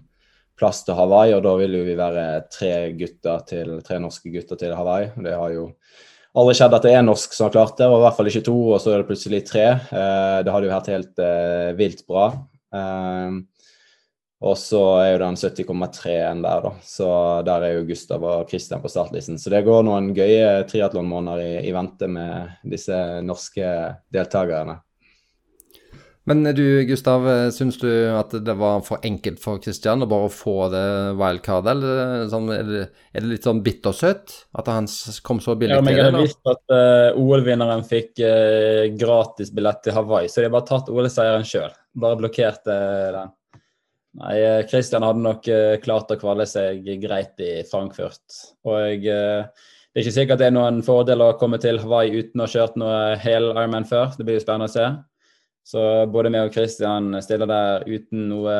plass 0.59 0.83
til 0.83 0.99
Hawaii. 0.99 1.31
Og 1.37 1.45
da 1.47 1.55
vil 1.61 1.79
jo 1.79 1.85
vi 1.87 1.95
være 1.95 2.25
tre, 2.51 2.73
gutter 2.99 3.47
til, 3.47 3.77
tre 3.87 4.01
norske 4.03 4.35
gutter 4.35 4.59
til 4.59 4.75
Hawaii. 4.75 5.13
Det 5.15 5.37
har 5.39 5.55
jo 5.55 5.69
aldri 6.39 6.55
skjedd 6.57 6.75
at 6.77 6.85
det 6.87 6.95
er 6.95 7.05
norsk 7.05 7.35
som 7.35 7.47
har 7.47 7.53
klart 7.53 7.77
det, 7.79 7.87
og 7.89 7.99
i 7.99 8.03
hvert 8.05 8.17
fall 8.17 8.31
ikke 8.31 8.45
to, 8.47 8.57
og 8.73 8.81
så 8.81 8.93
er 8.93 9.01
det 9.01 9.09
plutselig 9.09 9.43
tre. 9.47 9.67
Eh, 9.75 10.39
det 10.45 10.53
hadde 10.53 10.69
jo 10.69 10.73
vært 10.73 10.91
helt 10.93 11.23
eh, 11.23 11.69
vilt 11.79 12.03
bra. 12.09 12.25
Eh, 12.75 13.39
og 14.39 14.55
så 14.55 14.81
er 15.01 15.09
jo 15.11 15.21
den 15.25 15.35
70,3-en 15.35 16.43
der, 16.45 16.61
da. 16.63 16.73
Så 16.87 17.07
der 17.47 17.65
er 17.67 17.73
jo 17.75 17.87
Gustav 17.89 18.23
og 18.23 18.51
Christian 18.51 18.79
på 18.79 18.91
startlisten. 18.91 19.39
Så 19.41 19.51
det 19.51 19.65
går 19.67 19.83
noen 19.83 20.13
gøye 20.15 20.63
triatlonmåneder 20.69 21.43
i, 21.43 21.55
i 21.67 21.73
vente 21.75 22.07
med 22.07 22.61
disse 22.71 22.95
norske 23.25 23.73
deltakerne. 24.15 24.79
Men 26.29 26.43
du 26.53 26.83
Gustav, 26.85 27.23
syns 27.55 27.79
du 27.81 27.89
at 28.13 28.35
det 28.45 28.53
var 28.59 28.83
for 28.85 29.01
enkelt 29.07 29.39
for 29.41 29.57
Kristian 29.63 30.05
å 30.05 30.07
bare 30.09 30.27
få 30.29 30.67
det 30.69 30.83
wildcardet, 31.17 31.71
eller 31.71 32.27
sånn, 32.29 32.51
er, 32.53 32.67
det, 32.67 32.83
er, 33.15 33.23
det, 33.23 33.29
litt 33.31 33.47
sånn 33.47 33.63
bittersøtt 33.65 34.35
at 34.61 34.69
han 34.69 34.85
kom 35.25 35.41
så 35.41 35.55
billig 35.57 35.79
ja, 35.79 35.81
men 35.81 35.95
til 35.95 35.97
det? 35.97 36.05
Jeg 36.05 36.13
har 36.13 36.27
visst 36.27 36.51
at 36.53 36.75
uh, 36.75 37.17
OL-vinneren 37.17 37.81
fikk 37.87 38.21
uh, 38.21 38.85
gratis 38.93 39.49
billett 39.57 39.81
til 39.87 39.97
Hawaii, 39.97 40.29
så 40.29 40.43
de 40.43 40.51
har 40.51 40.53
bare 40.53 40.69
tatt 40.69 40.93
OL-seieren 40.93 41.49
sjøl. 41.49 41.73
Bare 41.97 42.21
blokkerte 42.21 42.77
uh, 42.77 43.09
den. 43.17 43.35
Nei, 44.19 44.37
Kristian 44.69 45.05
hadde 45.05 45.21
nok 45.21 45.49
klart 45.81 46.09
å 46.13 46.17
kvale 46.19 46.45
seg 46.49 46.85
greit 47.01 47.41
i 47.45 47.59
Frankfurt. 47.69 48.39
Og 48.65 49.05
det 49.05 49.13
er 49.13 50.01
ikke 50.01 50.15
sikkert 50.15 50.41
det 50.41 50.47
er 50.49 50.55
noen 50.55 50.81
fordel 50.83 51.21
å 51.23 51.35
komme 51.39 51.59
til 51.61 51.77
Hawaii 51.81 52.17
uten 52.17 52.41
å 52.41 52.47
ha 52.47 52.51
kjørt 52.51 52.77
noe 52.81 52.97
hel 53.21 53.51
Ironman 53.51 53.85
før. 53.87 54.09
Det 54.17 54.25
blir 54.25 54.39
jo 54.39 54.43
spennende 54.43 54.69
å 54.69 54.73
se. 54.73 54.87
Så 55.69 55.81
både 56.09 56.31
meg 56.33 56.47
og 56.47 56.55
Christian 56.55 57.13
stiller 57.21 57.49
der 57.49 57.83
uten 57.85 58.25
noe 58.31 58.55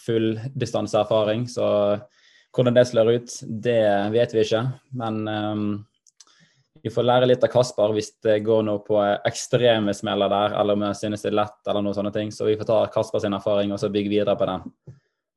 full 0.00 0.30
distanseerfaring. 0.56 1.44
Så 1.50 1.66
hvordan 2.56 2.76
det 2.78 2.86
slår 2.88 3.10
ut, 3.18 3.34
det 3.66 3.82
vet 4.14 4.32
vi 4.32 4.44
ikke. 4.46 4.62
Men 4.96 5.18
um, 5.28 5.66
vi 6.82 6.92
får 6.94 7.04
lære 7.04 7.28
litt 7.28 7.44
av 7.44 7.52
Kasper 7.52 7.92
hvis 7.92 8.14
det 8.24 8.38
går 8.46 8.64
noe 8.64 8.80
på 8.86 8.96
ekstreme 9.28 9.92
smeller 9.96 10.32
der, 10.32 10.56
eller 10.62 10.78
om 10.78 10.86
jeg 10.88 11.00
synes 11.02 11.26
det 11.26 11.32
er 11.34 11.38
lett, 11.42 11.60
eller 11.66 11.84
noen 11.84 11.98
sånne 12.00 12.14
ting. 12.16 12.32
Så 12.32 12.48
vi 12.48 12.56
får 12.56 12.70
ta 12.70 12.80
Kasper 12.96 13.26
sin 13.26 13.36
erfaring 13.36 13.74
og 13.74 13.82
så 13.82 13.92
bygge 13.92 14.14
videre 14.14 14.38
på 14.38 14.48
den. 14.48 14.64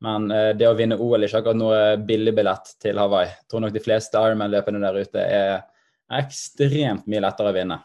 Men 0.07 0.31
uh, 0.31 0.53
det 0.55 0.71
å 0.71 0.77
vinne 0.79 0.95
OL 0.95 1.19
er 1.19 1.27
ikke 1.27 1.43
akkurat 1.43 1.59
noe 1.59 1.83
billigbillett 2.07 2.77
til 2.87 3.03
Hawaii. 3.03 3.33
Jeg 3.35 3.51
tror 3.51 3.67
nok 3.67 3.75
de 3.75 3.83
fleste 3.83 4.23
Ironman-løpene 4.23 4.85
der 4.87 5.03
ute 5.03 5.27
er 5.27 5.55
ekstremt 6.21 7.03
mye 7.11 7.27
lettere 7.27 7.51
å 7.51 7.59
vinne. 7.59 7.83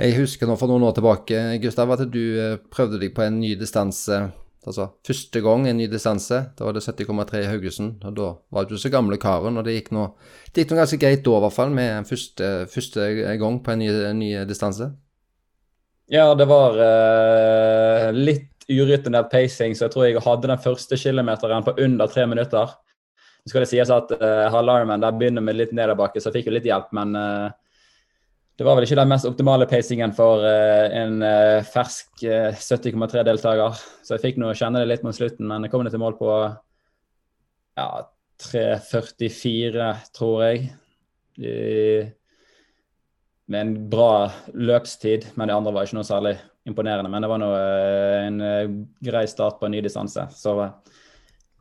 Jeg 0.00 0.14
husker 0.16 0.48
nå 0.48 0.54
for 0.56 0.72
noen 0.72 0.86
år 0.88 0.94
tilbake, 0.96 1.40
Gustav, 1.60 1.90
at 1.92 2.06
du 2.08 2.22
eh, 2.40 2.54
prøvde 2.72 3.00
deg 3.02 3.12
på 3.12 3.26
en 3.26 3.42
ny 3.42 3.52
distanse. 3.60 4.22
Altså 4.62 4.86
første 5.04 5.40
gang 5.42 5.66
en 5.66 5.76
ny 5.76 5.88
distanse. 5.90 6.38
Da 6.56 6.64
var 6.64 6.76
det 6.76 6.84
70,3 6.86 7.42
i 7.42 7.48
Haugesund. 7.50 8.04
og 8.06 8.14
Da 8.16 8.28
var 8.54 8.68
du 8.70 8.76
så 8.78 8.92
gamle 8.92 9.18
karen, 9.20 9.58
og 9.58 9.66
det 9.66 9.74
gikk 9.74 9.90
nå, 9.92 10.06
ganske 10.54 11.00
greit 11.02 11.24
da, 11.26 11.36
i 11.36 11.44
hvert 11.44 11.56
fall, 11.56 11.74
med 11.74 12.08
første, 12.08 12.52
første 12.72 13.10
gang 13.42 13.58
på 13.60 13.74
en 13.74 13.82
ny, 13.82 13.90
ny, 14.16 14.30
distanse. 14.48 14.88
Ja, 16.12 16.30
det 16.36 16.46
var 16.48 16.76
uh, 16.78 18.08
litt 18.14 18.64
urutinert 18.70 19.30
pacing, 19.32 19.74
så 19.76 19.86
jeg 19.86 19.94
tror 19.94 20.06
jeg 20.06 20.22
hadde 20.24 20.50
den 20.50 20.62
første 20.62 20.96
kilometeren 20.96 21.66
på 21.66 21.76
under 21.82 22.08
tre 22.08 22.24
minutter. 22.30 22.72
Så 23.42 23.52
skal 23.52 23.64
det 23.64 23.72
sies 23.72 23.92
at 23.92 24.12
uh, 24.14 24.46
halvarmen 24.54 25.02
der 25.02 25.18
begynner 25.18 25.44
med 25.44 25.58
litt 25.58 25.74
nedoverbakke, 25.74 26.22
så 26.22 26.30
jeg 26.30 26.40
fikk 26.40 26.52
jo 26.52 26.56
litt 26.56 26.68
hjelp, 26.68 26.92
men 26.96 27.18
uh, 27.18 27.50
det 28.62 28.66
var 28.68 28.76
vel 28.78 28.84
ikke 28.86 29.00
den 29.00 29.10
mest 29.10 29.26
optimale 29.26 29.66
pacingen 29.66 30.12
for 30.14 30.44
uh, 30.46 30.92
en 30.94 31.16
uh, 31.18 31.64
fersk 31.66 32.22
uh, 32.22 32.52
eh, 32.52 32.60
70,3-deltaker. 32.62 33.80
Så 34.06 34.14
jeg 34.14 34.22
fikk 34.22 34.38
nå 34.38 34.52
kjenne 34.54 34.78
det 34.78 34.86
litt 34.86 35.02
mot 35.02 35.16
slutten, 35.16 35.48
men 35.50 35.66
jeg 35.66 35.72
kom 35.72 35.82
ned 35.82 35.90
til 35.90 36.02
mål 36.02 36.14
på 36.20 36.28
ja, 37.80 37.88
3.44, 38.44 39.88
tror 40.14 40.44
jeg. 40.46 40.70
I, 41.42 41.56
med 43.50 43.66
en 43.66 43.74
bra 43.90 44.30
løpstid, 44.54 45.32
men 45.34 45.50
det 45.50 45.58
andre 45.58 45.74
var 45.74 45.90
ikke 45.90 45.98
noe 45.98 46.06
særlig 46.06 46.36
imponerende. 46.70 47.10
Men 47.10 47.26
det 47.26 47.34
var 47.34 47.42
nå 47.42 47.50
en 47.58 48.40
grei 49.02 49.26
start 49.26 49.58
på 49.58 49.66
en 49.66 49.74
ny 49.74 49.82
distanse. 49.82 50.28
Så 50.38 50.54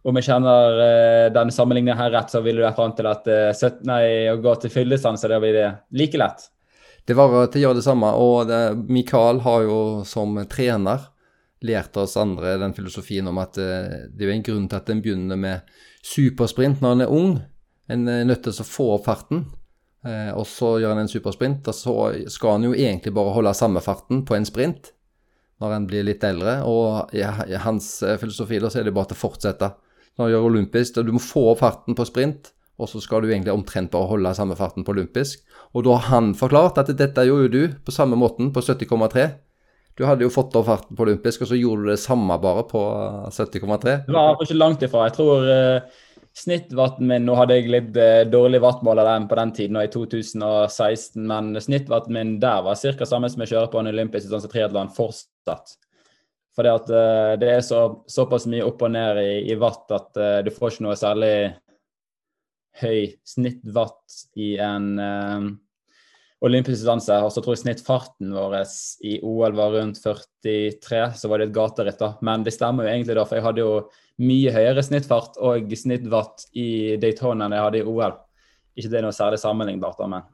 om 0.05 0.21
jeg 0.21 0.29
kjenner 0.29 1.33
den 1.33 1.49
sammenligningen 1.49 1.97
her 1.97 2.13
rett, 2.13 2.29
så 2.29 2.45
vil 2.45 2.61
du 2.61 2.69
fram 2.77 2.93
til 2.93 3.09
at 3.09 3.25
nei, 3.89 4.03
å 4.29 4.37
gå 4.43 4.59
til 4.61 4.77
fylledistanse, 4.77 5.33
det 5.33 5.41
blir 5.41 5.63
like 5.97 6.21
lett. 6.21 6.51
Det 7.07 7.17
var 7.17 7.33
til 7.49 7.61
å 7.61 7.63
gjøre 7.65 7.79
det 7.79 7.85
samme, 7.85 8.11
og 8.13 8.49
det, 8.49 8.59
Mikael 8.93 9.41
har 9.45 9.65
jo 9.65 9.79
som 10.07 10.37
trener 10.49 11.07
lært 11.65 11.97
oss 12.01 12.17
andre 12.17 12.55
den 12.61 12.73
filosofien 12.73 13.27
om 13.29 13.39
at 13.41 13.57
uh, 13.61 14.05
det 14.09 14.27
er 14.27 14.33
en 14.33 14.45
grunn 14.45 14.67
til 14.69 14.79
at 14.79 14.89
en 14.89 15.01
begynner 15.03 15.39
med 15.39 15.73
supersprint 16.05 16.81
når 16.81 16.95
en 16.95 17.05
er 17.05 17.13
ung. 17.13 17.35
En 17.91 18.07
er 18.09 18.25
nødt 18.25 18.45
til 18.45 18.63
å 18.63 18.67
få 18.67 18.87
opp 18.95 19.05
farten, 19.09 19.45
uh, 20.07 20.31
og 20.33 20.45
så 20.49 20.75
gjør 20.81 20.95
en 20.95 21.03
en 21.05 21.11
supersprint. 21.11 21.67
Og 21.69 21.77
så 21.77 21.95
skal 22.33 22.57
en 22.57 22.71
jo 22.71 22.77
egentlig 22.77 23.13
bare 23.17 23.35
holde 23.35 23.53
samme 23.57 23.83
farten 23.85 24.25
på 24.25 24.37
en 24.37 24.47
sprint 24.47 24.93
når 25.61 25.75
en 25.75 25.85
blir 25.89 26.05
litt 26.07 26.23
eldre. 26.25 26.61
Og 26.65 27.13
i, 27.17 27.21
hans 27.65 27.93
uh, 28.05 28.17
filosofi 28.21 28.61
så 28.63 28.81
er 28.81 28.89
det 28.89 28.95
bare 28.97 29.11
til 29.11 29.19
å 29.19 29.23
fortsette. 29.25 29.73
Når 30.17 30.27
du 30.27 30.35
gjør 30.35 30.49
olympisk, 30.49 30.97
og 30.97 31.07
du 31.07 31.15
må 31.15 31.21
få 31.23 31.51
opp 31.53 31.61
farten 31.61 31.97
på 31.97 32.05
sprint, 32.09 32.53
og 32.81 32.89
så 32.89 33.01
skal 33.03 33.21
du 33.21 33.29
egentlig 33.29 33.53
omtrent 33.53 33.91
bare 33.93 34.09
holde 34.09 34.33
samme 34.33 34.57
farten 34.57 34.85
på 34.85 34.95
olympisk. 34.95 35.43
Og 35.77 35.85
da 35.85 35.95
har 35.99 36.09
han 36.15 36.33
forklart 36.37 36.81
at 36.81 36.89
dette 36.97 37.27
gjorde 37.27 37.51
du 37.53 37.75
på 37.85 37.93
samme 37.93 38.17
måten 38.19 38.49
på 38.53 38.63
70,3. 38.65 39.27
Du 39.99 40.05
hadde 40.07 40.25
jo 40.25 40.31
fått 40.33 40.55
opp 40.57 40.65
farten 40.65 40.97
på 40.97 41.05
olympisk, 41.05 41.43
og 41.43 41.51
så 41.51 41.59
gjorde 41.59 41.85
du 41.85 41.91
det 41.91 41.99
samme 42.01 42.37
bare 42.41 42.63
på 42.69 42.81
70,3. 43.29 43.97
Det 44.07 44.15
var 44.15 44.39
ikke 44.41 44.57
langt 44.57 44.85
ifra. 44.87 45.05
Jeg 45.09 45.17
tror 45.19 45.45
uh, 45.45 45.99
snittvatten 46.41 47.09
min 47.11 47.27
Nå 47.27 47.35
hadde 47.37 47.59
jeg 47.59 47.69
litt 47.69 47.99
uh, 47.99 48.23
dårlig 48.31 48.63
vattmåler 48.63 49.11
på 49.29 49.39
den 49.41 49.53
tiden, 49.59 49.77
og 49.77 49.85
i 49.85 49.93
2016, 49.93 51.21
men 51.27 51.53
snittvatten 51.61 52.17
min 52.17 52.37
der 52.41 52.65
var 52.65 52.79
ca. 52.79 53.07
samme 53.07 53.29
som 53.29 53.43
jeg 53.43 53.53
kjører 53.53 53.71
på 53.73 53.81
en 53.83 53.91
olympisk 53.91 54.25
distanse 54.25 54.49
triatlon 54.51 54.93
fortsatt. 54.95 55.75
Fordi 56.55 56.71
at, 56.71 56.89
uh, 56.91 57.33
det 57.39 57.51
er 57.57 57.61
så, 57.65 57.83
såpass 58.09 58.47
mye 58.51 58.65
opp 58.67 58.81
og 58.87 58.95
ned 58.95 59.19
i, 59.21 59.33
i 59.51 59.59
vatt 59.59 59.91
at 59.95 60.17
uh, 60.19 60.39
du 60.41 60.51
får 60.55 60.73
ikke 60.73 60.87
noe 60.87 60.97
særlig 60.99 61.35
høy 62.79 63.11
snittwatt 63.27 64.21
i 64.39 64.53
en 64.63 64.93
um, 64.99 65.49
olympisk 66.45 66.79
distanse. 66.79 67.17
Og 67.25 67.33
så 67.33 67.43
tror 67.43 67.55
jeg 67.55 67.63
snittfarten 67.65 68.33
vår 68.35 68.57
i 69.07 69.17
OL 69.25 69.55
var 69.57 69.75
rundt 69.75 70.01
43, 70.01 71.03
så 71.17 71.31
var 71.31 71.41
det 71.41 71.49
et 71.49 71.55
gateritt, 71.57 71.99
da. 72.01 72.13
Men 72.25 72.45
det 72.47 72.55
stemmer 72.55 72.87
jo 72.87 72.93
egentlig, 72.93 73.17
da, 73.17 73.27
for 73.27 73.39
jeg 73.39 73.47
hadde 73.47 73.65
jo 73.65 73.75
mye 74.21 74.53
høyere 74.53 74.83
snittfart 74.85 75.39
og 75.41 75.71
snittwatt 75.77 76.49
i 76.57 76.97
Daytona 77.01 77.47
enn 77.47 77.57
jeg 77.57 77.65
hadde 77.67 77.81
i 77.81 77.87
OL. 77.87 78.17
Ikke 78.77 78.91
det 78.91 78.99
er 79.01 79.07
noe 79.07 79.15
særlig 79.15 79.41
sammenlignbart, 79.41 79.99
da, 79.99 80.11
men 80.11 80.29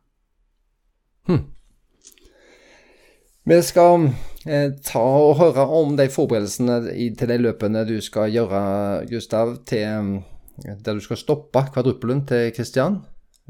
hm. 1.28 1.46
Vi 3.48 3.58
skal 3.64 4.10
eh, 4.44 4.74
ta 4.84 5.02
og 5.02 5.38
høre 5.40 5.64
om 5.72 5.94
de 5.96 6.10
forberedelsene 6.12 6.82
til 7.16 7.32
de 7.32 7.38
løpene 7.40 7.86
du 7.88 7.96
skal 8.04 8.32
gjøre, 8.32 8.60
Gustav, 9.08 9.54
til 9.68 10.18
der 10.64 10.98
du 10.98 11.04
skal 11.04 11.20
stoppe 11.20 11.62
kvadruppelen 11.74 12.26
til 12.30 12.52
Kristian. 12.56 13.02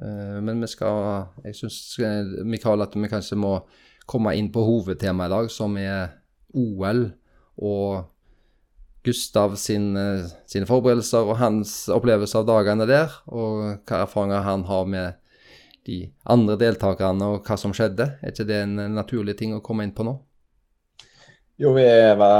Eh, 0.02 0.42
men 0.44 0.62
vi 0.62 0.68
skal 0.68 1.28
Jeg 1.44 1.56
syns, 1.56 2.00
eh, 2.00 2.44
Mikael, 2.46 2.82
at 2.82 2.96
vi 2.96 3.08
kanskje 3.08 3.38
må 3.38 3.62
komme 4.08 4.36
inn 4.38 4.52
på 4.52 4.64
hovedtemaet 4.64 5.32
i 5.32 5.36
dag, 5.36 5.50
som 5.52 5.78
er 5.78 6.14
OL 6.54 7.12
og 7.58 8.06
Gustav 9.04 9.56
sin, 9.56 9.96
eh, 9.98 10.28
sine 10.46 10.66
forberedelser 10.66 11.24
og 11.24 11.38
hans 11.38 11.88
opplevelse 11.90 12.38
av 12.38 12.46
dagene 12.46 12.88
der, 12.88 13.10
og 13.28 13.86
hva 13.86 14.04
erfaringer 14.04 14.44
han 14.44 14.64
har 14.64 14.86
med 14.86 15.16
de 15.86 16.12
andre 16.26 16.58
deltakerne 16.58 17.24
og 17.24 17.46
hva 17.46 17.58
som 17.58 17.72
skjedde. 17.72 18.20
Er 18.22 18.32
ikke 18.32 18.48
det 18.48 18.64
en 18.64 18.76
naturlig 18.94 19.38
ting 19.38 19.54
å 19.54 19.64
komme 19.64 19.84
inn 19.84 19.96
på 19.96 20.04
nå? 20.04 20.20
Jo, 21.58 21.72
vi 21.74 21.86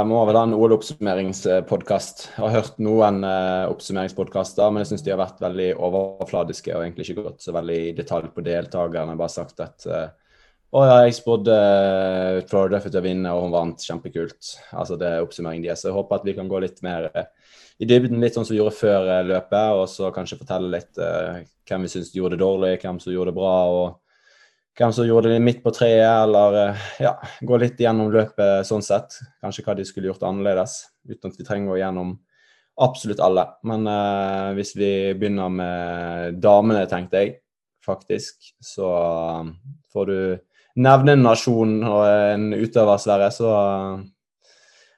må 0.06 0.18
vel 0.28 0.36
ha 0.38 0.44
OL-oppsummeringspodkast. 0.54 2.20
Har 2.36 2.52
hørt 2.54 2.76
noen 2.78 3.24
uh, 3.26 3.66
oppsummeringspodkaster, 3.66 4.70
men 4.70 4.84
jeg 4.84 4.92
syns 4.92 5.02
de 5.02 5.10
har 5.10 5.18
vært 5.18 5.42
veldig 5.42 5.72
overfladiske 5.74 6.70
og 6.76 6.84
egentlig 6.84 7.08
ikke 7.08 7.24
gått 7.24 7.42
så 7.42 7.54
veldig 7.56 7.78
i 7.88 7.96
detalj 7.98 8.28
på 8.36 8.44
deltakerne. 8.46 9.16
Bare 9.18 9.34
sagt 9.34 9.58
at 9.64 9.88
uh, 9.90 10.04
Og 10.70 10.86
ja, 10.86 11.00
jeg 11.02 11.18
spådde 11.18 11.58
uh, 11.58 12.38
Florida 12.46 12.78
for 12.84 12.94
å 12.94 13.02
vinne, 13.02 13.34
og 13.34 13.48
hun 13.48 13.56
vant. 13.56 13.88
Kjempekult. 13.90 14.52
Altså, 14.70 14.94
det 15.00 15.10
er 15.10 15.26
oppsummeringen 15.26 15.66
deres. 15.66 15.82
Jeg 15.88 15.98
håper 15.98 16.20
at 16.20 16.30
vi 16.30 16.38
kan 16.38 16.54
gå 16.54 16.62
litt 16.62 16.78
mer 16.86 17.10
uh, 17.10 17.26
i 17.82 17.90
dybden, 17.90 18.22
litt 18.22 18.38
sånn 18.38 18.46
som 18.46 18.54
vi 18.54 18.60
gjorde 18.62 18.78
før 18.78 19.10
løpet, 19.26 19.80
og 19.80 19.88
så 19.90 20.12
kanskje 20.14 20.38
fortelle 20.44 20.70
litt 20.76 20.98
hvem 20.98 21.84
vi 21.86 21.90
syns 21.90 22.14
gjorde 22.14 22.34
det 22.34 22.42
dårlig, 22.42 22.76
hvem 22.82 22.98
som 23.02 23.14
gjorde 23.14 23.30
det 23.30 23.38
bra, 23.38 23.58
og 23.70 23.98
hvem 24.78 24.94
som 24.94 25.06
gjorde 25.08 25.32
det 25.32 25.40
midt 25.42 25.60
på 25.64 25.72
treet, 25.74 26.06
eller 26.06 26.78
ja, 27.02 27.16
gå 27.42 27.58
litt 27.58 27.80
gjennom 27.82 28.12
løpet 28.14 28.66
sånn 28.68 28.84
sett. 28.86 29.18
Kanskje 29.42 29.64
hva 29.66 29.74
de 29.78 29.86
skulle 29.88 30.10
gjort 30.10 30.24
annerledes, 30.28 30.80
uten 31.08 31.32
at 31.32 31.38
vi 31.40 31.46
trenger 31.46 31.72
å 31.72 31.74
gå 31.74 31.80
gjennom 31.82 32.12
absolutt 32.78 33.22
alle. 33.24 33.42
Men 33.66 33.88
hvis 34.54 34.76
vi 34.78 34.92
begynner 35.18 35.50
med 35.50 36.38
damene, 36.38 36.84
tenkte 36.86 37.24
jeg 37.24 37.32
faktisk, 37.82 38.52
så 38.62 38.92
får 39.90 40.12
du 40.12 40.20
nevne 40.78 41.16
en 41.16 41.26
nasjon 41.26 41.74
og 41.82 42.04
en 42.06 42.52
utøver, 42.54 43.02
Sverre, 43.02 43.32
så 43.34 43.50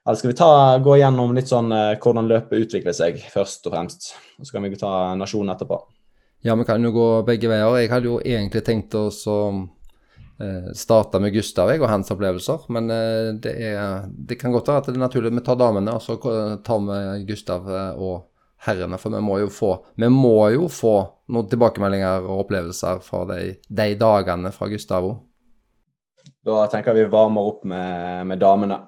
eller 0.07 0.17
skal 0.17 0.31
vi 0.31 0.37
ta, 0.37 0.79
gå 0.83 0.95
gjennom 0.97 1.35
litt 1.37 1.51
sånn 1.51 1.73
eh, 1.77 1.97
hvordan 2.01 2.29
løpet 2.31 2.65
utvikler 2.65 2.95
seg, 2.97 3.21
først 3.31 3.67
og 3.69 3.75
fremst. 3.75 4.07
Og 4.41 4.49
så 4.49 4.57
kan 4.57 4.65
vi 4.65 4.79
ta 4.81 4.93
nasjonen 5.15 5.53
etterpå. 5.53 5.77
Ja, 6.43 6.57
vi 6.57 6.65
kan 6.65 6.85
jo 6.85 6.93
gå 6.95 7.07
begge 7.29 7.51
veier. 7.51 7.77
Jeg 7.83 7.93
hadde 7.93 8.09
jo 8.09 8.17
egentlig 8.21 8.63
tenkt 8.65 8.97
å 8.97 9.07
eh, 9.11 10.71
starte 10.77 11.21
med 11.21 11.35
Gustav 11.35 11.73
jeg, 11.73 11.83
og 11.83 11.91
hans 11.93 12.13
opplevelser. 12.15 12.67
Men 12.73 12.91
eh, 12.95 13.31
det, 13.45 13.55
er, 13.71 14.09
det, 14.09 14.39
kan 14.41 14.55
godt 14.55 14.73
være 14.73 14.85
at 14.85 14.91
det 14.91 14.97
er 14.97 15.05
naturlig 15.05 15.35
vi 15.37 15.45
tar 15.45 15.61
damene, 15.61 15.97
og 15.99 16.05
så 16.05 16.17
tar 16.65 16.85
vi 16.87 17.25
Gustav 17.29 17.69
og 17.97 18.31
herrene. 18.67 18.99
For 19.01 19.13
vi 19.13 19.25
må 19.25 19.41
jo 19.43 19.51
få, 19.53 19.75
må 20.09 20.37
jo 20.55 20.69
få 20.73 20.95
noen 21.31 21.51
tilbakemeldinger 21.51 22.25
og 22.27 22.47
opplevelser 22.47 23.03
fra 23.05 23.27
de, 23.35 23.43
de 23.69 23.91
dagene 24.01 24.53
fra 24.55 24.71
Gustavo. 24.73 25.19
Da 26.47 26.65
tenker 26.73 26.97
jeg 26.97 27.05
vi 27.05 27.13
varmer 27.13 27.53
opp 27.53 27.67
med, 27.69 28.27
med 28.31 28.41
damene. 28.41 28.81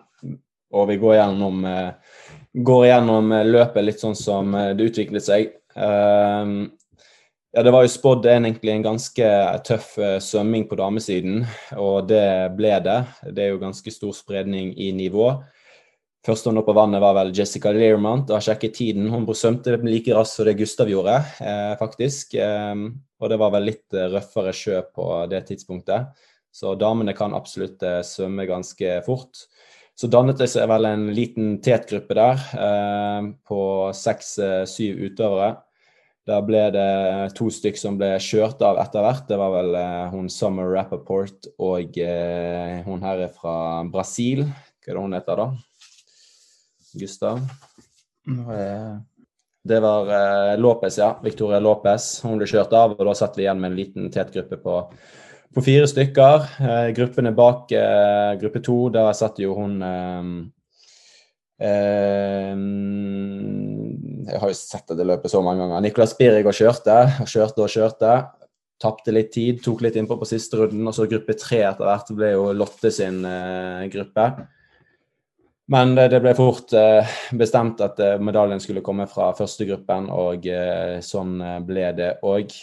Og 0.72 0.88
vi 0.88 0.96
går 1.00 1.18
gjennom, 1.18 1.64
eh, 1.68 1.90
går 2.64 2.86
gjennom, 2.86 3.32
eh, 3.32 3.44
løpet 3.44 3.84
litt 3.84 4.00
sånn 4.00 4.16
som 4.16 4.54
eh, 4.54 4.72
det 4.76 4.88
utviklet 4.88 5.26
seg. 5.26 5.52
Ja, 7.52 7.62
Det 7.62 7.72
var 7.72 7.84
jo 7.84 7.92
spådd 7.92 8.26
egentlig 8.32 8.72
en 8.72 8.86
ganske 8.86 9.30
tøff 9.68 9.94
svømming 10.24 10.68
på 10.70 10.78
damesiden, 10.80 11.42
og 11.76 12.08
det 12.08 12.24
ble 12.56 12.78
det. 12.84 13.00
Det 13.28 13.44
er 13.44 13.52
jo 13.52 13.62
ganske 13.62 13.92
stor 13.92 14.14
spredning 14.16 14.72
i 14.80 14.92
nivå. 14.96 15.34
Første 16.22 16.52
hun 16.52 16.60
opp 16.60 16.68
på 16.70 16.74
vannet 16.76 17.02
var 17.02 17.16
vel 17.16 17.32
Jessica 17.34 17.72
Learmont. 17.74 18.28
Og 18.30 18.36
har 18.36 18.44
sjekket 18.46 18.76
tiden. 18.78 19.08
Hun 19.10 19.26
svømte 19.34 19.74
like 19.82 20.14
raskt 20.14 20.38
som 20.38 20.46
det 20.46 20.54
Gustav 20.60 20.90
gjorde, 20.90 21.16
eh, 21.42 21.72
faktisk. 21.80 22.34
Eh, 22.34 22.74
og 23.18 23.30
det 23.30 23.38
var 23.42 23.50
vel 23.50 23.66
litt 23.72 23.90
røffere 23.90 24.52
sjø 24.54 24.82
på 24.94 25.08
det 25.30 25.42
tidspunktet. 25.50 26.14
Så 26.52 26.74
damene 26.76 27.14
kan 27.16 27.34
absolutt 27.34 27.82
eh, 27.82 28.02
svømme 28.06 28.46
ganske 28.46 29.00
fort. 29.06 29.46
Så 29.98 30.08
dannet 30.12 30.38
det 30.40 30.48
seg 30.52 30.68
vel 30.70 30.86
en 30.88 31.08
liten 31.14 31.56
tetgruppe 31.64 32.14
der 32.16 32.46
eh, 32.54 33.28
på 33.48 33.60
seks-syv 33.96 34.92
eh, 34.94 35.08
utøvere. 35.08 35.50
Der 36.28 36.42
ble 36.46 36.60
det 36.70 37.32
to 37.34 37.48
stykk 37.50 37.78
som 37.80 37.96
ble 37.98 38.12
kjørt 38.22 38.62
av 38.62 38.78
etter 38.78 39.02
hvert. 39.02 39.24
Det 39.26 39.38
var 39.40 39.54
vel 39.56 39.74
eh, 39.78 40.12
hun 40.12 40.28
Summer 40.30 40.68
Rappaport 40.70 41.48
og 41.58 41.98
eh, 41.98 42.76
hun 42.86 43.02
her 43.02 43.24
er 43.26 43.32
fra 43.34 43.56
Brasil. 43.90 44.44
Hva 44.46 44.92
er 44.92 44.94
det 44.94 45.02
hun 45.02 45.16
heter 45.18 45.42
da? 45.42 45.48
Gustav? 47.00 47.42
Det 49.62 49.80
var 49.82 50.14
eh, 50.14 50.54
Lopez, 50.62 51.00
ja. 51.02 51.10
Victoria 51.26 51.58
Lopez. 51.62 52.14
Hun 52.22 52.38
ble 52.38 52.46
kjørt 52.50 52.74
av, 52.78 52.94
og 52.94 53.10
da 53.10 53.16
satt 53.18 53.38
vi 53.38 53.48
igjen 53.48 53.58
med 53.58 53.72
en 53.72 53.80
liten 53.82 54.14
tetgruppe 54.14 54.62
på 54.62 54.78
på 55.52 55.62
fire 55.64 55.88
stykker. 55.88 56.46
Eh, 56.64 56.88
gruppene 56.96 57.32
bak 57.36 57.72
eh, 57.76 58.32
gruppe 58.40 58.62
to, 58.64 58.88
der 58.92 59.12
satt 59.16 59.40
jo 59.42 59.52
hun 59.58 59.82
eh, 59.84 60.30
eh, 61.68 62.54
Jeg 64.22 64.38
har 64.38 64.52
jo 64.52 64.56
sett 64.56 64.94
det 64.94 65.06
løpet 65.06 65.32
så 65.32 65.42
mange 65.44 65.64
ganger. 65.64 65.82
Nicolas 65.82 66.14
har 66.18 66.54
kjørt 66.54 66.86
kjørte 66.86 66.96
og 67.22 67.28
kjørte 67.32 67.64
og 67.64 67.72
kjørte. 67.72 68.14
Tapte 68.82 69.14
litt 69.14 69.32
tid, 69.34 69.60
tok 69.62 69.82
litt 69.82 69.96
innpå 69.98 70.16
på 70.18 70.28
siste 70.28 70.58
runden. 70.60 70.86
Og 70.86 70.94
så 70.94 71.08
gruppe 71.10 71.36
tre 71.38 71.62
etter 71.66 71.86
hvert 71.86 72.12
ble 72.18 72.32
jo 72.34 72.52
Lotte 72.54 72.90
sin 72.94 73.24
eh, 73.26 73.88
gruppe. 73.92 74.28
Men 75.72 75.94
det 75.96 76.20
ble 76.20 76.34
fort 76.36 76.74
eh, 76.76 77.18
bestemt 77.38 77.80
at 77.82 78.00
medaljen 78.22 78.60
skulle 78.62 78.82
komme 78.84 79.06
fra 79.10 79.30
første 79.38 79.66
gruppen, 79.68 80.08
og 80.10 80.46
sånn 81.06 81.36
ble 81.66 81.86
det 81.96 82.14
òg. 82.26 82.54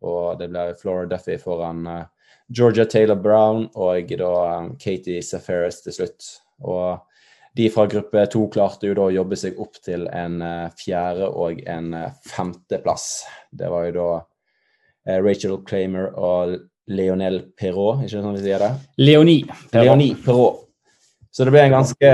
Og 0.00 0.24
det 0.40 0.50
ble 0.50 0.66
Flora 0.80 1.06
Duffy 1.08 1.38
foran 1.40 1.86
Georgia 2.50 2.84
Taylor 2.84 3.16
Brown 3.16 3.68
og 3.78 4.10
da 4.18 4.34
Katie 4.82 5.22
Safaris 5.22 5.80
til 5.84 5.94
slutt. 5.94 6.30
Og 6.66 6.98
de 7.56 7.68
fra 7.72 7.86
gruppe 7.90 8.24
to 8.30 8.44
klarte 8.52 8.86
jo 8.90 8.96
da 8.98 9.08
å 9.08 9.14
jobbe 9.14 9.38
seg 9.38 9.58
opp 9.62 9.80
til 9.84 10.06
en 10.14 10.40
uh, 10.42 10.68
fjerde 10.78 11.28
og 11.30 11.62
en 11.66 11.94
uh, 11.96 12.10
femteplass. 12.30 13.06
Det 13.50 13.70
var 13.72 13.88
jo 13.88 13.96
da 13.98 14.10
Rachel 15.24 15.56
Claimer 15.66 16.10
og 16.12 16.58
Leonel 16.92 17.40
Perrault, 17.58 18.04
ikke 18.04 18.20
sånn 18.20 18.36
vi 18.36 18.44
sier 18.44 18.62
det? 18.62 18.72
Leonie 19.00 19.46
Perrault. 19.46 19.86
Leonie 19.86 20.18
Perrault. 20.24 20.66
Så 21.30 21.44
det 21.46 21.52
ble 21.54 21.60
en 21.62 21.76
ganske, 21.76 22.08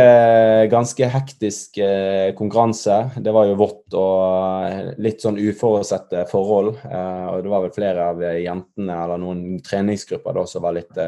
ganske 0.68 1.07
hektisk 1.09 1.79
eh, 1.81 2.35
konkurranse. 2.37 2.99
Det 3.25 3.33
var 3.33 3.46
jo 3.49 3.55
vått 3.57 3.94
og 3.96 4.66
eh, 4.66 4.90
litt 5.01 5.25
sånn 5.25 5.38
uforutsette 5.40 6.27
forhold. 6.29 6.75
Eh, 6.85 7.22
og 7.31 7.46
det 7.46 7.53
var 7.53 7.64
vel 7.64 7.72
flere 7.72 8.11
av 8.12 8.20
jentene 8.20 8.99
eller 9.07 9.22
noen 9.22 9.62
treningsgrupper 9.64 10.37
da 10.37 10.44
som 10.51 10.66
var 10.66 10.77
litt 10.77 11.01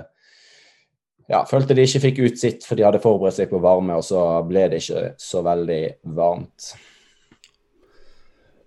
ja, 1.28 1.42
følte 1.48 1.76
de 1.76 1.84
ikke 1.84 2.04
fikk 2.06 2.20
ut 2.24 2.38
sitt, 2.40 2.64
for 2.64 2.78
de 2.78 2.86
hadde 2.86 3.02
forberedt 3.02 3.36
seg 3.36 3.50
på 3.50 3.60
varme, 3.60 3.98
og 3.98 4.04
så 4.06 4.22
ble 4.48 4.68
det 4.72 4.80
ikke 4.82 5.10
så 5.20 5.42
veldig 5.44 5.82
varmt. 6.16 6.72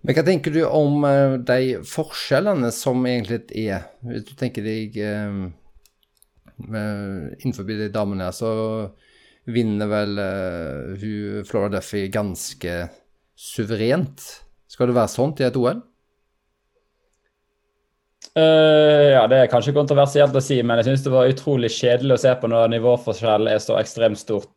Men 0.02 0.16
hva 0.18 0.24
tenker 0.26 0.54
du 0.54 0.62
om 0.66 1.04
de 1.46 1.82
forskjellene 1.86 2.72
som 2.74 3.04
egentlig 3.06 3.66
er? 3.68 3.84
Hvis 4.06 4.26
du 4.26 4.32
tenker 4.38 4.66
deg 4.66 4.98
eh, 4.98 5.36
innenfor 6.66 7.66
de 7.68 7.90
damene, 7.94 8.30
så 8.34 8.50
vinner 9.50 9.90
vel 9.90 10.18
eh, 10.22 10.98
hun 11.02 11.46
Flora 11.46 11.70
Duffy 11.76 12.08
ganske 12.14 12.76
suverent. 13.38 14.26
Skal 14.70 14.90
det 14.90 14.98
være 14.98 15.12
sånt 15.12 15.42
i 15.42 15.46
et 15.46 15.58
OL? 15.58 15.82
Uh, 18.38 19.12
ja, 19.12 19.26
Det 19.28 19.42
er 19.42 19.50
kanskje 19.52 19.74
kontroversielt 19.76 20.36
å 20.36 20.40
si, 20.40 20.56
men 20.64 20.80
jeg 20.80 20.88
syns 20.88 21.04
det 21.04 21.12
var 21.12 21.28
utrolig 21.28 21.68
kjedelig 21.74 22.16
å 22.16 22.22
se 22.22 22.32
på 22.40 22.48
når 22.48 22.70
nivåforskjellen 22.72 23.50
er 23.52 23.60
så 23.60 23.76
ekstremt 23.76 24.20
stort. 24.20 24.48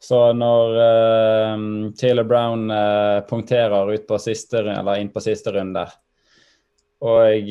Så 0.00 0.20
når 0.32 0.76
uh, 0.78 1.64
Taylor 1.98 2.28
Brown 2.28 2.70
uh, 2.70 3.18
punkterer 3.26 3.90
ut 3.90 4.06
på 4.06 4.20
siste, 4.22 4.62
eller 4.62 5.02
inn 5.02 5.10
på 5.10 5.22
siste 5.24 5.52
runde, 5.56 5.84
og 7.00 7.46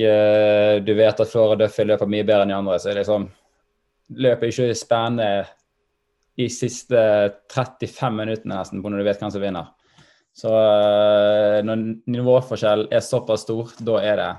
du 0.85 0.91
vet 0.93 1.21
at 1.23 1.29
Flora 1.31 1.55
Duffy 1.57 1.81
løper 1.81 2.05
mye 2.05 2.21
bedre 2.21 2.43
enn 2.45 2.51
de 2.51 2.53
andre, 2.59 2.75
så 2.77 2.91
liksom 2.93 3.23
løper 4.21 4.51
ikke 4.51 4.75
spennende 4.77 5.47
i 6.37 6.45
siste 6.53 7.01
35 7.49 8.13
minuttene 8.13 8.59
nesten 8.59 8.83
på 8.83 8.91
når 8.93 9.01
du 9.01 9.07
vet 9.07 9.23
hvem 9.23 9.31
som 9.33 9.41
vinner. 9.41 9.71
Så 10.37 10.53
når 11.65 11.81
nivåforskjell 12.13 12.85
er 12.93 13.01
såpass 13.01 13.47
stor, 13.47 13.73
da 13.81 13.97
er 14.05 14.21
det 14.21 14.29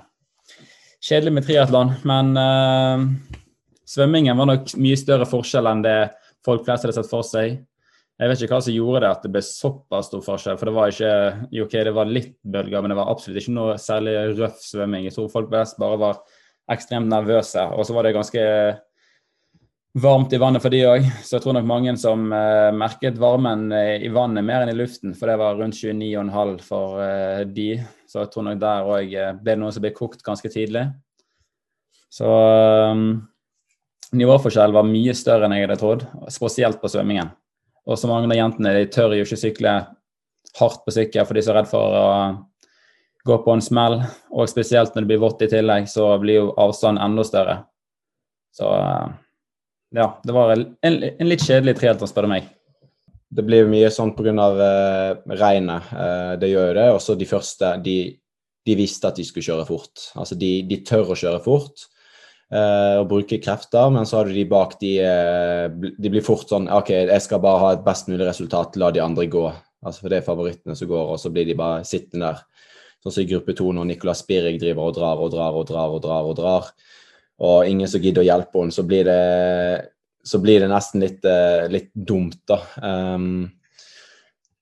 kjedelig 1.04 1.32
med 1.36 1.46
triatlon. 1.46 1.94
Men 2.08 2.32
uh, 2.36 3.04
svømmingen 3.88 4.38
var 4.38 4.50
nok 4.52 4.74
mye 4.80 4.98
større 5.00 5.28
forskjell 5.28 5.70
enn 5.70 5.84
det 5.86 5.98
folk 6.46 6.64
flest 6.66 6.86
hadde 6.86 6.96
sett 6.96 7.10
for 7.10 7.26
seg. 7.26 7.58
Jeg 8.20 8.28
vet 8.28 8.42
ikke 8.44 8.52
hva 8.52 8.64
som 8.64 8.74
gjorde 8.74 9.00
det 9.00 9.10
at 9.14 9.22
det 9.24 9.30
ble 9.32 9.40
såpass 9.44 10.10
stor 10.10 10.20
forskjell. 10.24 10.58
For 10.60 10.68
det 10.68 10.76
var 10.76 10.92
ikke 10.92 11.12
jo, 11.56 11.64
ok, 11.64 11.78
det 11.88 11.96
var 11.96 12.10
litt 12.10 12.34
bølger, 12.44 12.82
men 12.82 12.92
det 12.92 12.98
var 12.98 13.08
absolutt 13.12 13.40
ikke 13.40 13.56
noe 13.56 13.78
særlig 13.80 14.18
røff 14.36 14.60
svømming. 14.60 15.06
Jeg 15.08 15.16
tror 15.16 15.32
folk 15.32 15.48
flest 15.52 15.80
bare 15.80 16.00
var 16.02 16.20
ekstremt 16.70 17.08
nervøse. 17.08 17.64
Og 17.72 17.88
så 17.88 17.96
var 17.96 18.04
det 18.04 18.16
ganske 18.18 18.44
varmt 19.98 20.32
i 20.32 20.38
vannet 20.38 20.62
for 20.62 20.72
de 20.72 20.82
òg. 20.86 21.06
Så 21.26 21.36
jeg 21.36 21.44
tror 21.44 21.56
nok 21.56 21.68
mange 21.68 21.94
som 22.00 22.28
uh, 22.32 22.70
merket 22.76 23.18
varmen 23.20 23.68
uh, 23.74 23.96
i 23.98 24.10
vannet 24.12 24.46
mer 24.46 24.64
enn 24.64 24.72
i 24.74 24.78
luften, 24.78 25.14
for 25.18 25.30
det 25.30 25.38
var 25.40 25.58
rundt 25.58 25.78
29,5 25.78 26.56
for 26.66 27.00
uh, 27.02 27.42
de. 27.46 27.72
Så 28.10 28.24
jeg 28.24 28.32
tror 28.32 28.48
nok 28.48 28.60
der 28.62 28.90
òg 28.90 29.14
ble 29.14 29.32
det 29.46 29.58
noe 29.60 29.72
som 29.74 29.84
ble 29.84 29.94
kokt 29.96 30.24
ganske 30.26 30.50
tidlig. 30.52 30.88
Så 32.10 32.26
um, 32.26 33.20
nivåforskjell 34.18 34.74
var 34.74 34.88
mye 34.88 35.14
større 35.14 35.46
enn 35.46 35.54
jeg 35.54 35.68
hadde 35.68 35.78
trodd, 35.78 36.06
spesielt 36.32 36.80
på 36.82 36.90
svømmingen. 36.90 37.30
Og 37.86 37.98
så 37.98 38.10
mange 38.10 38.28
av 38.30 38.38
jentene 38.38 38.74
de 38.76 38.88
tør 38.92 39.14
jo 39.14 39.24
ikke 39.24 39.38
sykle 39.38 39.74
hardt 40.58 40.82
på 40.84 40.94
sykkel, 40.94 41.26
for 41.26 41.36
de 41.36 41.42
er 41.42 41.46
så 41.46 41.54
redd 41.54 41.68
for 41.70 41.94
å 41.94 42.06
gå 43.26 43.36
på 43.44 43.54
en 43.54 43.62
smell. 43.62 44.00
Og 44.34 44.50
spesielt 44.50 44.94
når 44.94 45.04
det 45.04 45.10
blir 45.12 45.22
vått 45.22 45.44
i 45.46 45.50
tillegg, 45.50 45.86
så 45.90 46.10
blir 46.22 46.40
jo 46.40 46.52
avstanden 46.60 47.02
enda 47.04 47.24
større. 47.26 47.56
Så 48.56 48.66
ja, 49.96 50.06
det 50.22 50.34
var 50.34 50.52
en, 50.54 50.64
en 50.82 51.28
litt 51.28 51.42
kjedelig 51.42 51.76
trehelter, 51.80 52.10
spør 52.10 52.28
du 52.28 52.34
meg. 52.34 52.48
Det 53.30 53.44
blir 53.46 53.68
mye 53.70 53.90
sånn 53.94 54.12
pga. 54.16 54.32
Uh, 54.34 55.36
regnet. 55.38 55.86
Uh, 55.94 56.34
det 56.40 56.50
gjør 56.50 56.70
jo 56.70 56.76
det. 56.78 56.88
Også 56.96 57.16
de 57.18 57.28
første, 57.30 57.72
de, 57.84 57.96
de, 58.66 58.76
visste 58.78 59.10
at 59.10 59.18
de 59.18 59.26
skulle 59.26 59.46
kjøre 59.46 59.66
fort. 59.68 60.10
Altså 60.18 60.38
de, 60.38 60.50
de 60.66 60.80
tør 60.86 61.14
å 61.14 61.18
kjøre 61.18 61.42
fort. 61.44 61.86
uh, 62.50 62.98
og 63.00 63.08
bruke 63.12 63.38
krefter, 63.42 63.90
men 63.94 64.06
så 64.06 64.20
har 64.20 64.30
du 64.30 64.34
de 64.34 64.46
bak, 64.50 64.74
de, 64.80 64.96
eh, 65.06 65.66
de 65.70 66.10
blir 66.10 66.24
fort 66.26 66.50
sånn 66.50 66.66
OK, 66.74 66.90
jeg 66.90 67.22
skal 67.22 67.38
bare 67.42 67.60
ha 67.62 67.68
et 67.76 67.84
best 67.86 68.10
mulig 68.10 68.26
resultat, 68.26 68.78
la 68.80 68.90
de 68.90 69.02
andre 69.04 69.28
gå. 69.30 69.44
Altså 69.86 70.02
For 70.02 70.12
det 70.12 70.18
er 70.18 70.26
favorittene 70.26 70.74
som 70.76 70.90
går, 70.90 71.12
og 71.14 71.20
så 71.22 71.30
blir 71.30 71.46
de 71.46 71.54
bare 71.58 71.84
sittende 71.86 72.32
der. 72.32 72.64
Sånn 73.00 73.14
som 73.14 73.22
i 73.22 73.30
gruppe 73.30 73.54
to 73.56 73.70
når 73.72 73.86
Nicolas 73.88 74.24
Spirig 74.24 74.58
driver 74.60 74.90
og 74.90 74.96
drar 74.98 75.22
og 75.22 75.30
drar 75.32 75.54
og 75.56 75.68
drar 75.70 75.94
og 75.94 76.02
drar, 76.04 76.26
og 76.26 76.34
drar, 76.36 76.66
og 76.66 76.99
ingen 77.40 77.88
som 77.88 78.02
gidder 78.02 78.24
å 78.24 78.28
hjelpe 78.28 78.60
henne, 78.60 78.74
så 78.74 78.84
blir 78.86 79.06
det, 79.08 79.20
så 80.26 80.40
blir 80.42 80.60
det 80.60 80.68
nesten 80.72 81.04
litt, 81.04 81.24
eh, 81.24 81.64
litt 81.72 81.90
dumt, 81.94 82.42
da. 82.48 82.60
Um, 82.82 83.48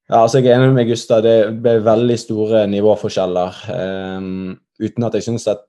ja, 0.08 0.22
altså 0.22 0.40
Jeg 0.40 0.54
er 0.54 0.62
enig 0.62 0.76
med 0.76 0.88
Gustav. 0.88 1.24
Det 1.26 1.50
ble 1.60 1.78
veldig 1.84 2.18
store 2.18 2.62
nivåforskjeller. 2.70 3.58
Um, 3.74 4.54
uten 4.80 5.04
at 5.04 5.18
jeg 5.18 5.26
syns 5.26 5.48
at 5.50 5.66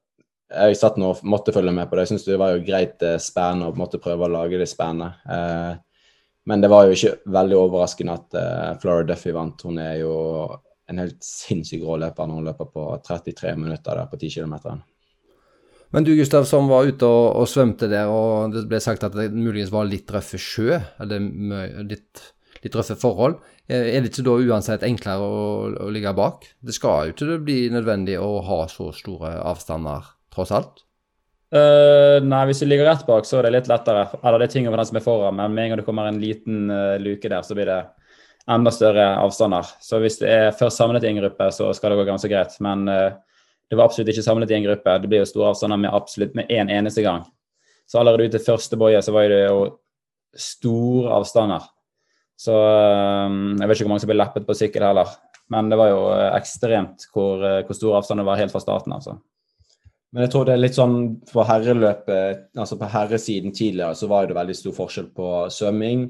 jeg 0.50 0.78
satt 0.80 0.96
nå 0.98 1.12
og 1.12 1.26
måtte 1.28 1.54
følge 1.54 1.74
med 1.76 1.90
på 1.90 1.98
det. 1.98 2.06
Jeg 2.06 2.14
syns 2.14 2.30
det 2.30 2.40
var 2.40 2.56
jo 2.56 2.64
greit 2.66 2.96
spenn 2.98 3.26
spennende 3.26 3.68
å 3.70 3.78
måtte 3.78 4.00
prøve 4.02 4.26
å 4.26 4.34
lage 4.38 4.62
det 4.62 4.70
spennende. 4.70 5.12
Uh, 5.26 5.76
men 6.50 6.64
det 6.64 6.70
var 6.72 6.88
jo 6.88 6.96
ikke 6.96 7.18
veldig 7.30 7.58
overraskende 7.60 8.16
at 8.16 8.38
uh, 8.40 8.78
Flora 8.82 9.04
Duffy 9.10 9.34
vant. 9.36 9.66
Hun 9.66 9.82
er 9.84 10.00
jo 10.00 10.14
en 10.90 11.04
helt 11.04 11.20
sinnssykt 11.26 11.86
rå 11.86 12.00
løper 12.02 12.30
når 12.30 12.40
hun 12.40 12.48
løper 12.50 12.72
på 12.74 12.86
33 13.06 13.54
minutter 13.60 14.00
der 14.00 14.10
på 14.10 14.18
10 14.18 14.40
km. 14.40 14.56
Men 15.96 16.06
du 16.06 16.12
Gustav, 16.14 16.46
som 16.46 16.68
var 16.70 16.86
ute 16.86 17.08
og, 17.08 17.40
og, 17.40 17.48
svømte 17.50 17.90
der, 17.90 18.10
og 18.14 18.54
det 18.54 18.68
ble 18.70 18.82
sagt 18.84 19.06
at 19.08 19.16
det 19.18 19.32
muligens 19.34 19.72
var 19.74 19.88
litt 19.90 20.12
røffe 20.14 20.38
sjø, 20.38 20.78
eller 21.02 21.24
litt, 21.90 22.28
litt 22.62 22.76
røffe 22.78 22.98
forhold. 23.00 23.40
Er 23.70 23.98
det 23.98 24.12
ikke 24.12 24.26
da 24.28 24.36
uansett 24.38 24.86
enklere 24.86 25.26
å, 25.26 25.40
å 25.88 25.90
ligge 25.94 26.14
bak? 26.18 26.46
Det 26.62 26.76
skal 26.78 27.10
jo 27.10 27.16
ikke 27.16 27.40
bli 27.46 27.58
nødvendig 27.74 28.20
å 28.22 28.38
ha 28.46 28.62
så 28.70 28.92
store 28.94 29.34
avstander, 29.50 30.14
tross 30.34 30.54
alt? 30.54 30.86
Uh, 31.50 32.22
nei, 32.22 32.44
hvis 32.46 32.62
du 32.62 32.68
ligger 32.68 32.86
rett 32.86 33.08
bak, 33.08 33.26
så 33.26 33.40
er 33.40 33.48
det 33.48 33.56
litt 33.56 33.70
lettere. 33.72 34.06
Eller 34.22 34.44
det 34.44 34.50
er 34.50 34.54
ting 34.54 34.68
over 34.70 34.82
den 34.82 34.90
som 34.92 35.00
er 35.00 35.06
foran, 35.06 35.40
men 35.40 35.56
med 35.56 35.64
en 35.64 35.72
gang 35.72 35.82
det 35.82 35.86
kommer 35.88 36.10
en 36.10 36.22
liten 36.22 36.70
uh, 36.70 37.00
luke 37.02 37.26
der, 37.26 37.42
så 37.46 37.58
blir 37.58 37.70
det 37.70 37.80
enda 38.50 38.74
større 38.74 39.08
avstander. 39.24 39.66
Så 39.82 39.98
hvis 40.04 40.20
det 40.22 40.30
er 40.30 40.58
først 40.58 40.78
samlet 40.82 41.06
i 41.06 41.10
en 41.10 41.22
gruppe, 41.22 41.50
så 41.54 41.72
skal 41.74 41.94
det 41.94 42.00
gå 42.02 42.06
ganske 42.12 42.30
greit. 42.30 42.54
Men 42.66 42.86
uh, 42.90 43.18
det 43.70 43.78
var 43.78 43.86
absolutt 43.86 44.10
ikke 44.14 44.26
samlet 44.26 44.52
i 44.52 44.58
en 44.58 44.66
gruppe. 44.66 44.98
Det 45.02 45.10
blir 45.12 45.22
jo 45.24 45.30
store 45.30 45.52
avstander 45.54 45.78
med 45.82 45.94
absolutt 45.94 46.36
med 46.38 46.50
én 46.50 46.66
en 46.66 46.74
eneste 46.80 47.04
gang. 47.06 47.24
Så 47.90 48.00
allerede 48.00 48.30
ute 48.30 48.42
i 48.42 48.46
første 48.46 48.78
boie 48.78 49.02
så 49.06 49.14
var 49.14 49.30
det 49.30 49.44
jo 49.44 49.66
store 50.38 51.14
avstander. 51.20 51.66
Så 52.40 52.54
um, 52.56 53.58
jeg 53.60 53.68
vet 53.68 53.76
ikke 53.76 53.86
hvor 53.86 53.94
mange 53.94 54.04
som 54.06 54.12
ble 54.12 54.20
leppet 54.20 54.48
på 54.48 54.58
sykkel 54.58 54.86
heller. 54.88 55.12
Men 55.54 55.70
det 55.70 55.80
var 55.80 55.90
jo 55.92 56.02
ekstremt 56.38 57.08
hvor, 57.14 57.42
hvor 57.66 57.78
store 57.78 58.02
avstander 58.02 58.28
var 58.28 58.40
helt 58.42 58.54
fra 58.54 58.62
starten. 58.64 58.94
altså. 58.94 59.18
Men 60.14 60.26
jeg 60.26 60.34
tror 60.34 60.48
det 60.48 60.56
er 60.56 60.62
litt 60.64 60.78
sånn 60.78 60.98
på 61.30 61.46
herreløpet, 61.46 62.48
altså 62.58 62.78
på 62.80 62.90
herresiden 62.90 63.54
tidligere, 63.54 63.98
så 63.98 64.10
var 64.10 64.26
det 64.26 64.38
veldig 64.38 64.56
stor 64.58 64.76
forskjell 64.78 65.10
på 65.14 65.34
svømming 65.54 66.08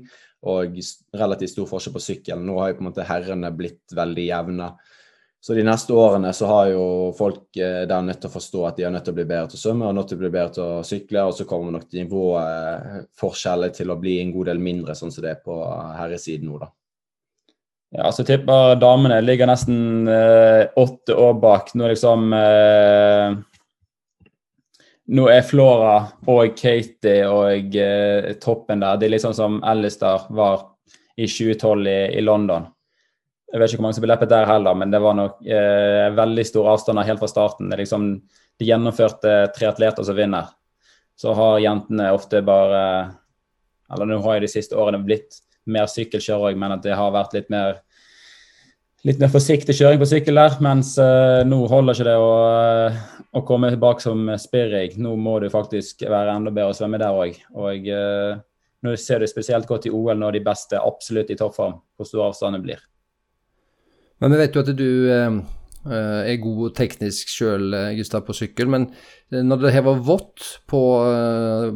og 0.47 0.77
relativt 1.19 1.51
stor 1.51 1.67
forskjell 1.67 1.95
på 1.97 2.03
sykkel. 2.03 2.43
Nå 2.43 2.55
har 2.61 2.71
jo 2.71 2.77
på 2.77 2.85
en 2.85 2.89
måte 2.91 3.07
herrene 3.07 3.51
blitt 3.55 3.95
veldig 3.95 4.27
jevne. 4.29 4.69
Så 5.39 5.55
de 5.55 5.63
neste 5.63 5.95
årene 5.95 6.33
så 6.35 6.49
har 6.49 6.71
jo 6.73 6.85
folk 7.15 7.57
eh, 7.57 7.85
der 7.87 8.03
nødt 8.03 8.19
til 8.19 8.27
å 8.27 8.33
forstå 8.33 8.63
at 8.67 8.79
de 8.79 8.83
er 8.87 8.91
nødt 8.91 9.05
til 9.07 9.15
å 9.15 9.19
bli 9.21 9.27
bedre 9.29 9.51
til 9.51 9.59
å 9.59 9.61
svømme 9.61 9.87
og 9.87 9.95
nødt 9.95 10.11
til 10.11 10.19
å 10.19 10.23
bli 10.25 10.31
bedre 10.33 10.55
til 10.57 10.65
å 10.65 10.81
sykle, 10.83 11.23
og 11.29 11.37
så 11.37 11.47
kommer 11.47 11.77
nok 11.77 11.87
nivåforskjellet 11.95 13.79
til 13.79 13.93
å 13.93 13.99
bli 14.01 14.17
en 14.19 14.33
god 14.35 14.51
del 14.51 14.59
mindre, 14.63 14.97
sånn 14.99 15.13
som 15.15 15.23
det 15.23 15.37
er 15.37 15.39
på 15.45 15.55
herresiden 15.95 16.51
nå, 16.51 16.59
da. 16.59 16.73
Ja, 17.89 18.11
så 18.13 18.23
tipper 18.23 18.75
damene 18.77 19.17
ligger 19.23 19.49
nesten 19.49 20.07
eh, 20.07 20.67
åtte 20.77 21.15
år 21.15 21.39
bak. 21.41 21.71
Nå 21.73 21.87
liksom 21.89 22.33
eh, 22.37 23.37
Nå 25.09 25.23
er 25.33 25.41
Flora 25.41 25.95
og 26.29 26.51
Katie 26.59 27.23
og 27.25 27.73
eh, 27.73 28.35
toppen 28.43 28.83
der. 28.83 28.99
Det 28.99 29.07
er 29.07 29.15
litt 29.15 29.23
sånn 29.23 29.37
som 29.39 29.57
Alistair 29.65 30.27
var 30.37 30.67
i 31.17 31.25
2012 31.25 31.89
i, 31.89 31.97
i 32.19 32.21
London. 32.21 32.69
Jeg 33.49 33.61
vet 33.61 33.71
ikke 33.71 33.79
hvor 33.79 33.87
mange 33.87 33.97
som 33.97 34.03
ble 34.05 34.11
leppet 34.13 34.29
der 34.29 34.45
heller, 34.49 34.77
men 34.77 34.91
det 34.93 35.01
var 35.01 35.15
nok 35.17 35.39
eh, 35.41 36.05
veldig 36.13 36.45
store 36.45 36.75
avstander 36.75 37.07
helt 37.07 37.21
fra 37.21 37.29
starten. 37.31 37.69
Det 37.69 37.77
er 37.77 37.83
liksom 37.83 38.09
de 38.59 38.67
gjennomførte 38.67 39.35
tre 39.55 39.69
atleter 39.71 40.05
som 40.05 40.17
vinner. 40.17 40.51
Så 41.19 41.33
har 41.35 41.63
jentene 41.63 42.11
ofte 42.15 42.41
bare 42.45 42.81
Eller 43.89 44.05
nå 44.05 44.19
har 44.21 44.37
jo 44.37 44.43
de 44.45 44.51
siste 44.51 44.77
årene 44.77 45.01
blitt 45.01 45.39
mer 45.65 45.87
sykkelkjører, 45.89 46.51
òg, 46.51 46.59
men 46.61 46.75
at 46.75 46.83
det 46.85 46.93
har 46.95 47.09
vært 47.11 47.33
litt 47.33 47.49
mer 47.49 47.79
litt 49.07 49.19
mer 49.21 49.31
forsiktig 49.31 49.73
kjøring 49.77 50.01
på 50.01 50.09
sykkel 50.11 50.37
der. 50.37 50.59
Mens 50.63 50.93
eh, 51.01 51.41
nå 51.47 51.63
holder 51.71 51.97
ikke 51.97 52.07
det 52.09 52.17
å, 52.19 52.29
å 53.39 53.43
komme 53.47 53.71
tilbake 53.73 54.03
som 54.03 54.29
spirrig. 54.41 54.93
Nå 55.01 55.15
må 55.17 55.39
du 55.41 55.49
faktisk 55.49 56.05
være 56.05 56.35
enda 56.35 56.53
bedre 56.53 56.75
å 56.75 56.77
svømme 56.77 57.01
der 57.01 57.17
òg. 57.17 57.39
Og 57.57 57.89
eh, 57.89 58.37
nå 58.85 58.95
ser 58.99 59.23
du 59.23 59.31
spesielt 59.31 59.67
godt 59.69 59.89
i 59.89 59.93
OL 59.95 60.19
når 60.19 60.37
de 60.37 60.45
beste 60.45 60.79
absolutt 60.79 61.31
i 61.33 61.39
toppform, 61.39 61.79
hvor 61.97 62.07
stor 62.07 62.27
avstanden 62.29 62.63
blir. 62.63 62.83
Men 64.19 64.33
vi 64.33 64.39
vet 64.41 64.55
jo 64.55 64.63
at 64.65 64.71
du 64.75 64.91
eh, 65.13 65.39
eh 65.89 66.31
er 66.33 66.41
god 66.43 66.75
teknisk 66.77 67.31
sjøl, 67.31 67.73
eh, 67.73 67.95
Gustav, 67.97 68.25
på 68.27 68.35
sykkel. 68.35 68.67
Men 68.71 68.89
når 69.31 69.65
det 69.65 69.83
var 69.85 70.01
vått 70.03 70.47
på, 70.67 70.81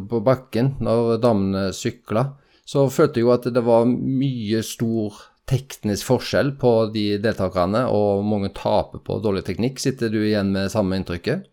på, 0.10 0.24
bakken, 0.26 0.76
når 0.84 1.20
damene 1.24 1.68
sykla, 1.76 2.32
så 2.66 2.88
følte 2.90 3.20
jeg 3.20 3.28
jo 3.28 3.36
at 3.36 3.48
det 3.54 3.64
var 3.64 3.86
mye 3.88 4.64
stor 4.66 5.20
teknisk 5.50 6.08
forskjell 6.08 6.54
på 6.60 6.72
de 6.94 7.06
deltakerne, 7.24 7.86
og 7.92 8.24
mange 8.28 8.52
taper 8.56 9.04
på 9.04 9.20
dårlig 9.24 9.44
teknikk. 9.48 9.82
Sitter 9.82 10.12
du 10.12 10.22
igjen 10.24 10.54
med 10.56 10.72
samme 10.72 10.98
inntrykket? 11.00 11.48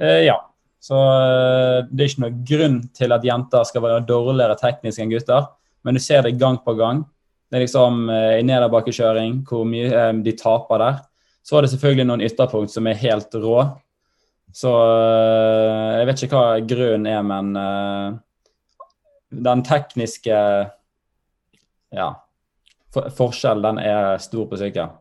Eh, 0.00 0.24
ja. 0.26 0.38
Så 0.80 0.96
det 1.92 2.04
er 2.04 2.08
ikke 2.08 2.22
noen 2.24 2.44
grunn 2.48 2.76
til 2.96 3.12
at 3.12 3.24
jenter 3.26 3.66
skal 3.68 3.82
være 3.84 4.04
dårligere 4.08 4.56
teknisk 4.56 5.02
enn 5.02 5.10
gutter. 5.12 5.50
Men 5.84 5.96
du 5.96 6.00
ser 6.00 6.24
det 6.24 6.38
gang 6.40 6.56
på 6.64 6.72
gang. 6.78 7.02
Det 7.50 7.58
er 7.58 7.64
liksom 7.64 8.04
eh, 8.14 8.38
i 8.38 8.46
nedoverbakkekjøring 8.46 9.40
hvor 9.48 9.64
mye 9.66 9.90
eh, 9.90 10.10
de 10.22 10.34
taper 10.38 10.82
der. 10.82 10.98
Så 11.42 11.56
var 11.56 11.66
det 11.66 11.72
selvfølgelig 11.72 12.06
noen 12.06 12.22
ytterpunkt 12.22 12.70
som 12.70 12.86
er 12.86 13.00
helt 13.00 13.34
rå. 13.42 13.56
Så 14.54 14.70
eh, 14.70 15.98
jeg 15.98 16.08
vet 16.08 16.22
ikke 16.26 16.38
hva 16.38 16.60
grunnen 16.70 17.08
er, 17.10 17.24
men 17.26 17.50
den 19.30 19.62
tekniske 19.66 20.38
ja, 21.90 22.08
forskjellen 22.94 23.66
den 23.66 23.82
er 23.82 24.22
stor 24.22 24.46
på 24.50 24.58
sykkel. 24.60 24.94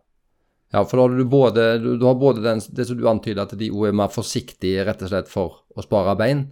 Ja, 0.73 0.83
for 0.85 0.97
da 0.97 1.05
har 1.05 1.17
du 1.17 1.25
både, 1.25 1.67
du 1.81 2.05
har 2.05 2.17
både 2.17 2.43
den, 2.45 2.62
det 2.77 2.85
som 2.85 2.97
du 2.97 3.07
antyder, 3.09 3.41
at 3.45 3.57
de 3.57 3.69
er 3.69 3.95
mer 3.97 4.09
forsiktige 4.13 4.85
rett 4.85 5.01
og 5.05 5.09
slett 5.09 5.29
for 5.29 5.63
å 5.73 5.85
spare 5.85 6.17
bein. 6.17 6.47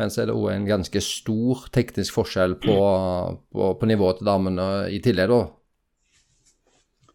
Men 0.00 0.12
så 0.12 0.22
er 0.22 0.30
det 0.30 0.36
òg 0.36 0.48
en 0.54 0.68
ganske 0.68 1.02
stor 1.04 1.66
teknisk 1.74 2.16
forskjell 2.16 2.56
på, 2.62 2.76
på, 3.52 3.72
på 3.78 3.88
nivået 3.90 4.20
til 4.20 4.30
damene 4.30 4.68
i 4.92 5.00
tillegg, 5.04 5.32
da. 5.32 5.42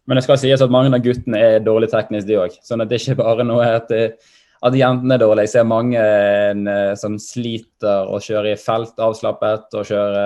Men 0.08 0.16
det 0.16 0.24
skal 0.24 0.38
sies 0.40 0.62
at 0.64 0.72
mange 0.72 0.92
av 0.94 1.02
guttene 1.04 1.40
er 1.42 1.64
dårlig 1.64 1.90
teknisk, 1.92 2.28
de 2.28 2.38
òg. 2.40 2.54
Sånn 2.64 2.80
at 2.80 2.88
det 2.88 3.02
ikke 3.02 3.18
bare 3.18 3.44
noe 3.44 3.66
at, 3.76 3.90
at 3.92 4.76
jentene 4.78 5.18
er 5.18 5.20
dårlige. 5.20 5.48
Jeg 5.50 5.54
ser 5.58 5.66
mange 5.68 6.00
en, 6.00 6.70
som 6.96 7.18
sliter 7.20 8.08
å 8.08 8.20
kjøre 8.22 8.54
i 8.54 8.60
felt 8.60 9.02
avslappet 9.04 9.76
og 9.76 9.90
kjøre 9.90 10.22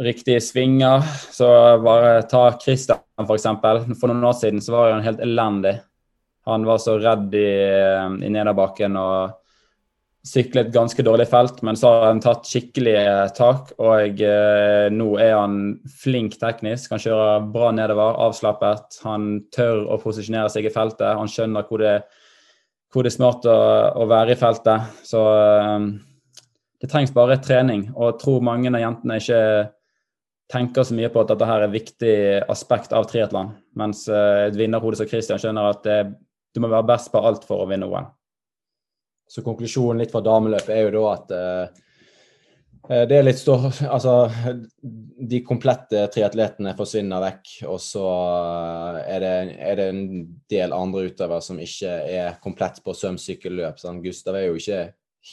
riktige 0.00 0.40
svinger. 0.40 1.04
Så 1.34 1.50
bare 1.84 2.22
ta 2.30 2.46
Christian, 2.62 3.02
f.eks. 3.20 3.50
For, 3.60 3.84
for 4.00 4.12
noen 4.12 4.30
år 4.30 4.38
siden 4.40 4.64
så 4.64 4.78
var 4.78 4.94
han 4.94 5.04
helt 5.04 5.20
elendig. 5.26 5.76
Han 6.48 6.64
var 6.64 6.80
så 6.80 6.96
redd 6.96 7.36
i, 7.36 7.50
i 8.24 8.32
nederbakken 8.32 8.96
og 8.96 9.39
syklet 10.26 10.68
et 10.68 10.74
ganske 10.74 11.02
dårlig 11.04 11.26
felt, 11.30 11.62
men 11.64 11.78
så 11.78 11.88
har 11.94 12.06
han 12.10 12.20
tatt 12.20 12.48
skikkelige 12.48 13.30
tak. 13.36 13.72
Og 13.80 14.20
eh, 14.24 14.88
nå 14.92 15.08
er 15.22 15.34
han 15.38 15.56
flink 16.02 16.36
teknisk. 16.40 16.92
Han 16.92 17.02
kjører 17.02 17.48
bra 17.54 17.70
nedover, 17.76 18.18
avslappet. 18.26 19.00
Han 19.06 19.32
tør 19.54 19.86
å 19.88 20.00
posisjonere 20.02 20.52
seg 20.52 20.68
i 20.68 20.74
feltet. 20.74 21.08
Han 21.16 21.30
skjønner 21.30 21.64
hvor 21.68 21.80
det, 21.82 21.96
hvor 22.92 23.06
det 23.06 23.14
er 23.14 23.16
smart 23.16 23.48
å, 23.48 23.56
å, 23.96 24.06
være 24.10 24.36
i 24.36 24.40
feltet. 24.40 25.02
Så 25.08 25.24
eh, 25.24 25.88
det 26.80 26.92
trengs 26.92 27.16
bare 27.16 27.40
trening. 27.40 27.88
Og 27.96 28.12
jeg 28.12 28.20
tror 28.24 28.48
mange 28.52 28.72
av 28.74 28.84
jentene 28.84 29.20
ikke 29.22 29.42
tenker 30.50 30.84
så 30.84 30.96
mye 30.98 31.08
på 31.14 31.22
at 31.22 31.30
dette 31.30 31.46
her 31.46 31.62
er 31.62 31.70
et 31.70 31.76
viktig 31.78 32.14
aspekt 32.50 32.92
av 32.92 33.08
triatlon. 33.08 33.54
Mens 33.80 34.04
eh, 34.10 34.50
et 34.50 34.60
vinnerhode 34.60 35.00
som 35.00 35.08
Christian 35.08 35.40
skjønner 35.40 35.72
at 35.72 35.84
det, 35.86 36.00
du 36.52 36.60
må 36.60 36.68
være 36.68 36.92
best 36.92 37.08
på 37.12 37.24
alt 37.24 37.48
for 37.48 37.64
å 37.64 37.70
vinne 37.70 37.88
OL. 37.88 38.10
Så 39.30 39.44
konklusjonen 39.46 40.02
litt 40.02 40.10
fra 40.10 40.22
dameløpet 40.26 40.74
er 40.74 40.88
jo 40.88 40.92
da 40.96 41.06
at 41.12 41.32
eh, 41.36 41.80
det 43.06 43.14
er 43.14 43.22
litt 43.22 43.38
stor 43.38 43.68
Altså, 43.86 44.14
de 44.82 45.42
komplette 45.46 46.06
triatletene 46.10 46.72
forsvinner 46.78 47.22
vekk, 47.22 47.52
og 47.70 47.78
så 47.84 48.06
er 49.04 49.20
det, 49.22 49.34
er 49.62 49.76
det 49.78 49.90
en 49.92 50.06
del 50.50 50.74
andre 50.74 51.04
utøvere 51.10 51.44
som 51.44 51.60
ikke 51.62 51.92
er 52.10 52.40
komplett 52.42 52.80
på 52.82 52.96
svømsykkelløp. 52.96 53.78
Gustav 54.02 54.38
er 54.40 54.48
jo 54.48 54.58
ikke 54.58 54.80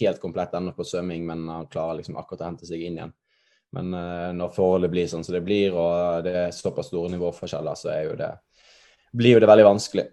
helt 0.01 0.21
komplett 0.21 0.53
ennå 0.57 0.75
på 0.77 0.85
svømming, 0.85 1.25
men 1.25 1.47
han 1.49 1.71
klarer 1.71 2.01
liksom 2.01 2.19
akkurat 2.19 2.43
å 2.43 2.51
hente 2.51 2.69
seg 2.69 2.83
inn 2.83 2.99
igjen. 2.99 3.15
Men 3.75 3.93
eh, 3.97 4.29
når 4.37 4.53
forholdet 4.55 4.93
blir 4.93 5.09
sånn 5.09 5.25
som 5.25 5.35
det 5.35 5.43
blir, 5.47 5.73
og 5.75 6.27
det 6.27 6.35
er 6.43 6.55
såpass 6.55 6.91
store 6.91 7.11
nivåforskjeller, 7.15 7.79
så 7.79 7.91
er 7.95 8.03
jo 8.05 8.19
det, 8.19 8.29
blir 9.17 9.37
jo 9.37 9.41
det 9.43 9.49
veldig 9.49 9.67
vanskelig. 9.71 10.05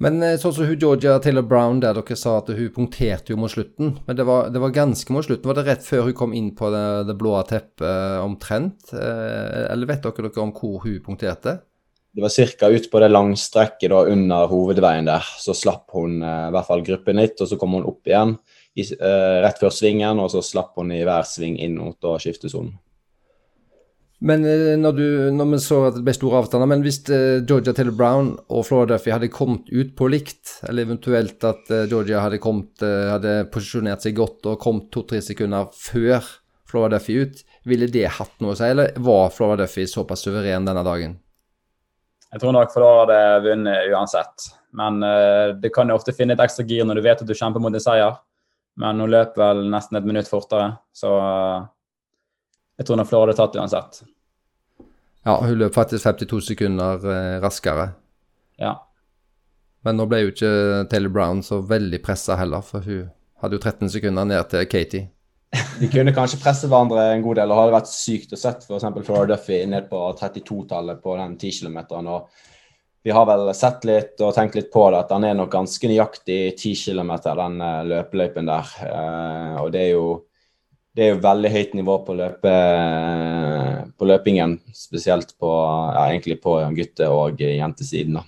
Men 0.00 0.22
eh, 0.24 0.36
sånn 0.40 0.54
som 0.56 0.68
hun 0.68 0.78
Georgia 0.80 1.18
Taylor 1.20 1.44
Brown 1.44 1.80
der, 1.82 1.96
dere 1.98 2.16
sa 2.16 2.38
at 2.38 2.48
hun 2.56 2.72
punkterte 2.72 3.34
jo 3.34 3.40
mot 3.40 3.52
slutten. 3.52 3.98
Men 4.06 4.16
det 4.16 4.24
var, 4.28 4.48
det 4.52 4.62
var 4.62 4.72
ganske 4.74 5.12
mot 5.12 5.26
slutten. 5.26 5.48
Var 5.50 5.58
det 5.58 5.66
rett 5.66 5.84
før 5.84 6.06
hun 6.08 6.16
kom 6.16 6.36
inn 6.36 6.54
på 6.56 6.70
det, 6.72 6.84
det 7.10 7.16
blå 7.20 7.34
teppet 7.48 7.84
eh, 7.84 8.20
omtrent? 8.24 8.94
Eh, 8.96 9.66
eller 9.68 9.90
vet 9.90 10.06
dere 10.06 10.30
noe 10.30 10.46
om 10.46 10.54
hvor 10.56 10.80
hun 10.86 11.02
punkterte? 11.04 11.58
Det 12.10 12.24
var 12.24 12.32
ca. 12.32 12.66
ut 12.72 12.88
på 12.90 13.00
det 13.04 13.10
langstrekket 13.12 13.92
da, 13.92 14.00
under 14.10 14.48
hovedveien 14.50 15.06
der. 15.06 15.26
Så 15.38 15.54
slapp 15.54 15.92
hun 15.94 16.18
i 16.24 16.50
hvert 16.56 16.66
fall 16.66 16.82
gruppen 16.82 17.20
litt, 17.20 17.38
og 17.38 17.46
så 17.46 17.60
kom 17.60 17.76
hun 17.76 17.86
opp 17.86 18.08
igjen 18.08 18.34
i, 18.74 18.82
rett 18.82 19.60
før 19.60 19.70
svingen. 19.70 20.18
Og 20.18 20.32
så 20.32 20.42
slapp 20.42 20.80
hun 20.80 20.90
i 20.96 21.04
hver 21.06 21.28
sving 21.28 21.60
inn 21.62 21.78
mot 21.78 22.08
skiftesonen. 22.18 22.72
Men 24.20 24.44
eh, 24.44 24.76
når, 24.76 24.92
du, 24.92 25.06
når 25.32 25.48
vi 25.54 25.58
så 25.64 25.78
at 25.88 25.96
det 25.96 26.04
ble 26.04 26.12
store 26.12 26.42
avstander, 26.42 26.68
men 26.68 26.82
hvis 26.84 27.00
uh, 27.08 27.40
Georgia 27.40 27.72
Taylor 27.76 27.96
Brown 27.96 28.34
og 28.52 28.66
Florida 28.68 28.98
Duffy 28.98 29.14
hadde 29.14 29.30
kommet 29.32 29.70
ut 29.72 29.94
på 29.96 30.10
likt, 30.12 30.58
eller 30.68 30.84
eventuelt 30.84 31.46
at 31.48 31.72
uh, 31.72 31.86
Georgia 31.88 32.20
hadde, 32.20 32.40
kommet, 32.42 32.74
uh, 32.84 33.14
hadde 33.14 33.38
posisjonert 33.52 34.04
seg 34.04 34.18
godt 34.20 34.50
og 34.50 34.60
kommet 34.60 34.90
to-tre 34.92 35.22
sekunder 35.24 35.72
før 35.72 36.28
Florida 36.68 36.98
Duffy 36.98 37.16
ut, 37.24 37.42
ville 37.68 37.88
det 37.88 38.06
hatt 38.18 38.36
noe 38.44 38.52
å 38.52 38.60
si, 38.60 38.68
eller 38.68 38.92
var 39.00 39.32
Florida 39.32 39.64
Duffy 39.64 39.88
såpass 39.88 40.26
suveren 40.26 40.68
denne 40.68 40.84
dagen? 40.84 41.16
Jeg 42.30 42.44
tror 42.44 42.54
nok 42.54 42.76
Florida 42.76 43.16
hadde 43.24 43.48
vunnet 43.48 43.88
uansett. 43.90 44.50
Men 44.78 45.00
det 45.58 45.72
kan 45.74 45.90
jo 45.90 45.96
ofte 45.98 46.12
finne 46.14 46.36
et 46.36 46.42
ekstra 46.44 46.62
gir 46.62 46.84
når 46.86 47.00
du 47.00 47.02
vet 47.02 47.24
at 47.24 47.26
du 47.26 47.34
kjemper 47.34 47.58
mot 47.58 47.74
en 47.74 47.82
seier. 47.82 48.20
Men 48.78 49.02
hun 49.02 49.10
løp 49.10 49.34
vel 49.40 49.64
nesten 49.72 49.98
et 49.98 50.06
minutt 50.06 50.30
fortere, 50.30 50.76
så 50.94 51.10
jeg 52.80 52.88
tror 52.88 52.96
nok 52.96 53.10
Flora 53.10 53.28
hadde 53.28 53.36
tatt 53.36 53.56
uansett. 53.60 54.02
Ja, 55.28 55.34
hun 55.44 55.58
løp 55.60 55.74
faktisk 55.76 56.06
52 56.06 56.40
sekunder 56.54 57.02
eh, 57.04 57.34
raskere. 57.42 57.90
Ja. 58.56 58.78
Men 59.84 59.98
nå 60.00 60.06
ble 60.08 60.22
jo 60.22 60.30
ikke 60.32 60.52
Taylor 60.88 61.12
Brown 61.12 61.42
så 61.44 61.60
veldig 61.60 62.00
pressa 62.04 62.38
heller, 62.40 62.64
for 62.64 62.84
hun 62.84 63.10
hadde 63.44 63.58
jo 63.58 63.62
13 63.62 63.92
sekunder 63.92 64.28
ned 64.28 64.48
til 64.52 64.64
Katie. 64.68 65.10
De 65.80 65.88
kunne 65.92 66.14
kanskje 66.14 66.38
presse 66.40 66.68
hverandre 66.70 67.08
en 67.12 67.24
god 67.24 67.40
del. 67.40 67.52
og 67.52 67.60
hadde 67.60 67.74
vært 67.74 67.92
sykt 67.92 68.32
å 68.32 68.38
sett 68.38 68.64
f.eks. 68.64 68.88
Flora 69.04 69.26
Duffy 69.28 69.60
ned 69.68 69.90
på 69.90 70.00
32-tallet 70.16 71.02
på 71.04 71.16
den 71.20 71.36
10 71.36 71.60
km. 71.60 71.78
Vi 73.02 73.12
har 73.16 73.28
vel 73.28 73.48
sett 73.56 73.84
litt 73.88 74.20
og 74.24 74.34
tenkt 74.36 74.56
litt 74.56 74.72
på 74.72 74.86
det, 74.92 75.04
at 75.04 75.12
han 75.12 75.24
er 75.24 75.36
nok 75.36 75.52
ganske 75.52 75.88
nøyaktig 75.88 76.40
10 76.54 76.74
km, 76.84 77.12
den 77.24 77.60
eh, 77.64 77.84
løpeløypen 77.92 78.48
der. 78.48 78.74
Uh, 78.84 79.54
og 79.64 79.72
det 79.76 79.86
er 79.86 79.94
jo 79.94 80.04
det 81.00 81.06
er 81.06 81.14
jo 81.14 81.22
veldig 81.24 81.50
høyt 81.54 81.70
nivå 81.78 81.94
på, 82.04 82.14
løpe, 82.18 82.50
på 83.96 84.08
løpingen, 84.08 84.58
spesielt 84.76 85.32
på, 85.40 85.48
ja, 85.48 86.02
egentlig 86.10 86.36
på 86.44 86.58
gutte- 86.76 87.08
og 87.08 87.40
jentesiden. 87.40 88.18
da. 88.20 88.26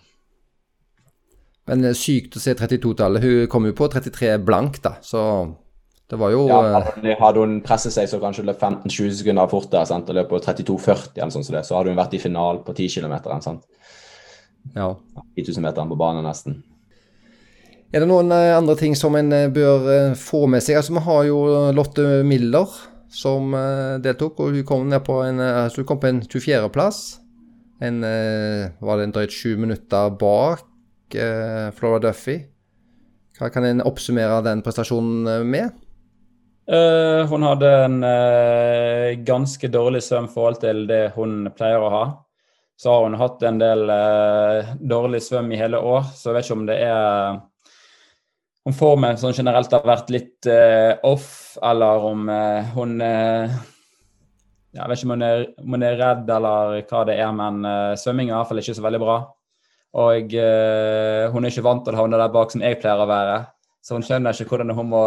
Men 1.69 1.93
sykt 1.95 2.39
å 2.39 2.41
se 2.41 2.55
32-tallet. 2.57 3.23
Hun 3.23 3.51
kom 3.53 3.69
jo 3.69 3.77
på 3.77 3.91
33 3.93 4.39
blank, 4.41 4.81
da, 4.83 4.95
så 5.05 5.21
det 6.09 6.17
var 6.21 6.33
jo 6.33 6.47
ja, 6.49 6.81
eh, 6.81 7.13
Hadde 7.21 7.45
hun 7.45 7.61
presset 7.65 7.93
seg 7.93 8.09
så 8.09 8.19
kanskje 8.21 8.47
løp 8.49 8.61
15-20 8.61 9.21
sekunder 9.21 9.53
fortere 9.53 9.85
sant, 9.93 10.09
og 10.09 10.17
løp 10.17 10.33
på 10.33 10.41
32,40, 10.41 11.13
eller 11.21 11.37
sånn 11.37 11.45
som 11.45 11.59
det, 11.59 11.67
så 11.69 11.77
hadde 11.77 11.93
hun 11.93 12.01
vært 12.01 12.17
i 12.17 12.25
finalen 12.25 12.65
på 12.65 12.73
10 12.73 12.89
km. 12.97 13.15
Ja. 14.73 14.89
10 15.37 15.45
000 15.45 15.69
meter 15.69 15.93
på 15.93 16.01
banen, 16.01 16.25
nesten. 16.25 16.63
Er 17.93 18.01
det 18.01 18.09
noen 18.09 18.33
eh, 18.33 18.55
andre 18.57 18.73
ting 18.81 18.95
som 18.97 19.13
en 19.19 19.29
eh, 19.37 19.51
bør 19.53 19.89
eh, 19.93 20.15
få 20.17 20.47
med 20.49 20.65
seg? 20.65 20.79
Altså, 20.79 20.95
Vi 20.97 21.05
har 21.05 21.27
jo 21.29 21.41
Lotte 21.77 22.23
Miller 22.25 22.79
som 23.13 23.53
deltok, 24.01 24.39
og 24.41 24.55
hun 24.57 24.65
kom 24.65 24.87
ned 24.89 25.03
på 25.05 25.19
en, 25.21 25.37
altså, 25.37 25.83
hun 25.83 25.89
kom 25.91 25.99
på 26.01 26.09
en 26.09 26.23
24.-plass. 26.25 27.01
En, 27.85 27.99
var 28.81 28.97
det 28.97 29.05
en 29.05 29.13
drøyt 29.13 29.35
sju 29.35 29.59
minutter 29.61 30.15
bak 30.17 31.13
Flora 31.77 31.99
Duffy. 32.01 32.39
Hva 33.37 33.51
kan 33.53 33.67
en 33.69 33.85
oppsummere 33.85 34.39
den 34.47 34.63
prestasjonen 34.65 35.45
med? 35.45 35.77
Uh, 36.73 37.29
hun 37.29 37.45
hadde 37.45 37.75
en 37.83 38.01
uh, 38.01 39.13
ganske 39.29 39.69
dårlig 39.69 40.01
søvn 40.07 40.31
forhold 40.33 40.63
til 40.63 40.87
det 40.89 41.03
hun 41.19 41.51
pleier 41.53 41.85
å 41.85 41.93
ha. 41.93 42.05
Så 42.81 42.95
har 42.95 43.05
hun 43.05 43.21
hatt 43.21 43.45
en 43.45 43.61
del 43.61 43.85
uh, 43.93 44.73
dårlig 44.81 45.21
svøm 45.27 45.53
i 45.53 45.61
hele 45.61 45.85
år, 45.85 46.07
så 46.17 46.31
jeg 46.31 46.39
vet 46.39 46.49
ikke 46.49 46.61
om 46.63 46.69
det 46.71 46.81
er 46.87 47.43
om 48.69 48.75
formen 48.77 49.19
sånn 49.19 49.35
generelt 49.35 49.73
har 49.75 49.85
vært 49.87 50.11
litt 50.15 50.49
uh, 50.51 50.95
off, 51.07 51.57
eller 51.63 52.09
om 52.13 52.29
uh, 52.31 52.73
hun 52.77 52.99
uh, 53.03 53.61
Jeg 54.73 54.89
vet 54.89 55.01
ikke 55.01 55.09
om 55.09 55.15
hun, 55.17 55.25
er, 55.27 55.47
om 55.61 55.77
hun, 55.77 55.87
er, 55.87 55.99
redd 56.01 56.31
eller 56.31 56.77
hva 56.89 57.03
det 57.09 57.19
er, 57.19 57.33
men 57.37 57.65
uh, 57.67 57.95
svømming 57.99 58.31
er 58.31 58.37
i 58.37 58.39
hvert 58.39 58.53
fall 58.53 58.63
ikke 58.63 58.77
så 58.79 58.85
veldig 58.87 59.03
bra. 59.03 59.17
Og 60.03 60.33
hun 60.33 61.45
er 61.45 61.51
ikke 61.51 61.65
vant 61.67 61.83
til 61.85 61.93
å 61.93 61.99
havne 61.99 62.17
der 62.17 62.31
bak 62.33 62.55
som 62.55 62.63
jeg 62.65 62.79
pleier 62.81 63.03
å 63.03 63.11
være. 63.11 63.35
Så 63.85 63.93
hun 63.93 64.05
skjønner 64.07 64.33
ikke 64.33 64.55
hvordan 64.55 64.73
hun 64.73 64.89
må 64.89 65.03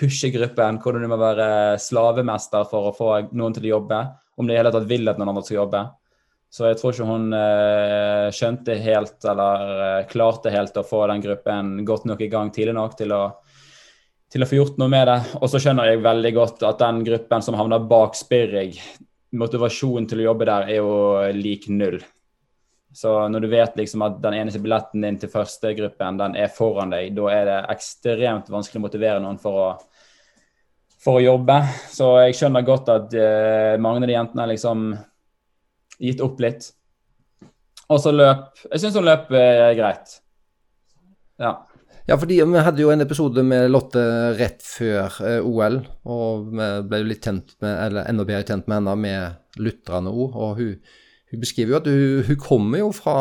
pushe 0.00 0.30
gruppen, 0.32 0.78
hvordan 0.80 1.04
hun 1.04 1.12
må 1.12 1.18
være 1.20 1.48
slavemester 1.84 2.64
for 2.70 2.88
å 2.88 2.94
få 2.96 3.10
noen 3.36 3.52
til 3.52 3.66
å 3.68 3.74
jobbe. 3.74 3.98
Om 4.40 4.48
de 4.48 4.54
i 4.54 4.56
hele 4.56 4.72
tatt 4.72 4.88
vil 4.88 5.12
at 5.12 5.20
noen 5.20 5.34
andre 5.34 5.44
skal 5.44 5.58
jobbe. 5.58 5.82
Så 6.52 6.68
jeg 6.68 6.78
tror 6.78 6.94
ikke 6.94 7.08
hun 7.08 7.32
eh, 7.36 8.28
skjønte 8.34 8.76
helt, 8.80 9.18
eller 9.28 9.72
eh, 9.86 10.06
klarte 10.10 10.52
helt 10.54 10.78
å 10.78 10.86
få 10.86 11.02
den 11.10 11.24
gruppen 11.24 11.72
godt 11.86 12.06
nok 12.08 12.22
i 12.22 12.30
gang 12.32 12.52
tidlig 12.54 12.76
nok 12.76 12.94
til 12.96 13.12
å, 13.12 13.22
til 14.32 14.44
å 14.44 14.48
få 14.48 14.60
gjort 14.60 14.78
noe 14.80 14.92
med 14.92 15.08
det. 15.10 15.18
Og 15.40 15.50
så 15.52 15.60
skjønner 15.62 15.90
jeg 15.90 16.04
veldig 16.06 16.32
godt 16.36 16.66
at 16.68 16.80
den 16.80 17.02
gruppen 17.06 17.44
som 17.44 17.58
havner 17.58 17.84
bak 17.90 18.16
Spirrig, 18.16 18.78
motivasjonen 19.36 20.06
til 20.08 20.22
å 20.22 20.28
jobbe 20.30 20.48
der 20.48 20.70
er 20.70 20.78
jo 20.78 20.92
lik 21.36 21.66
null. 21.68 21.98
Så 22.96 23.10
når 23.28 23.44
du 23.44 23.50
vet 23.52 23.74
liksom 23.76 24.06
at 24.06 24.22
den 24.22 24.38
eneste 24.38 24.62
billetten 24.64 25.02
din 25.04 25.18
til 25.20 25.28
første 25.28 25.74
gruppen 25.76 26.16
den 26.16 26.38
er 26.40 26.48
foran 26.48 26.94
deg, 26.94 27.10
da 27.18 27.26
er 27.34 27.44
det 27.50 27.58
ekstremt 27.74 28.48
vanskelig 28.48 28.80
å 28.80 28.84
motivere 28.86 29.20
noen 29.20 29.36
for 29.42 29.58
å, 29.60 29.66
for 31.04 31.18
å 31.18 31.26
jobbe. 31.26 31.58
Så 31.92 32.14
jeg 32.22 32.38
skjønner 32.38 32.64
godt 32.64 32.88
at 32.94 33.18
eh, 33.18 33.74
mange 33.82 34.00
av 34.00 34.08
de 34.08 34.16
jentene 34.16 34.48
liksom 34.54 34.88
gitt 36.02 36.22
opp 36.24 36.40
litt. 36.42 36.70
Og 37.86 38.00
så 38.02 38.10
løp 38.14 38.58
Jeg 38.72 38.82
syns 38.82 38.98
hun 38.98 39.06
løp 39.06 39.30
eh, 39.34 39.72
greit. 39.78 40.18
Ja. 41.40 41.54
Ja, 42.06 42.14
fordi 42.14 42.38
vi 42.38 42.62
hadde 42.62 42.82
jo 42.84 42.92
en 42.92 43.02
episode 43.02 43.42
med 43.42 43.64
Lotte 43.72 44.02
rett 44.38 44.62
før 44.62 45.16
eh, 45.26 45.40
OL, 45.42 45.80
og 46.06 46.52
vi 46.52 46.68
ble 46.86 47.00
jo 47.02 47.08
litt 47.08 47.26
kjent 47.26 47.56
med, 47.64 47.72
eller 47.72 48.06
enda 48.06 48.26
bedre 48.28 48.46
kjent 48.46 48.68
med 48.70 48.78
henne 48.78 48.94
med 49.02 49.62
lytterne 49.62 50.12
òg. 50.12 50.36
Og 50.38 50.60
hun, 50.60 50.76
hun, 51.32 51.42
beskriver 51.42 51.74
jo 51.74 51.80
at 51.80 51.90
hun, 51.90 52.22
hun, 52.28 52.38
kommer 52.38 52.84
jo 52.84 52.92
fra 52.94 53.16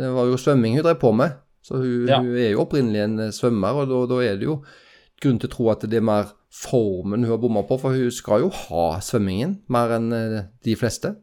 Det 0.00 0.08
var 0.16 0.30
jo 0.30 0.40
svømming 0.40 0.78
hun 0.78 0.86
drev 0.86 0.96
på 1.02 1.12
med. 1.12 1.36
Så 1.60 1.76
hun, 1.76 2.08
ja. 2.08 2.22
hun 2.24 2.38
er 2.40 2.54
jo 2.54 2.64
opprinnelig 2.64 3.04
en 3.04 3.18
eh, 3.26 3.34
svømmer, 3.36 3.82
og 3.84 4.08
da, 4.08 4.22
er 4.24 4.40
det 4.40 4.48
jo 4.48 4.62
grunn 5.20 5.40
til 5.42 5.50
å 5.50 5.52
tro 5.52 5.68
at 5.74 5.84
det 5.84 6.00
er 6.00 6.06
mer 6.08 6.32
formen 6.50 7.26
hun 7.26 7.34
har 7.34 7.42
bomma 7.42 7.66
på, 7.68 7.76
for 7.82 7.94
hun 7.94 8.14
skal 8.14 8.46
jo 8.46 8.54
ha 8.64 8.86
svømmingen 9.04 9.58
mer 9.68 9.92
enn 9.98 10.08
eh, 10.16 10.38
de 10.64 10.78
fleste. 10.80 11.18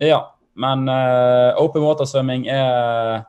Ja, 0.00 0.22
men 0.56 0.88
uh, 0.88 1.56
open 1.60 1.84
water-svømming 1.84 2.46
er 2.48 3.26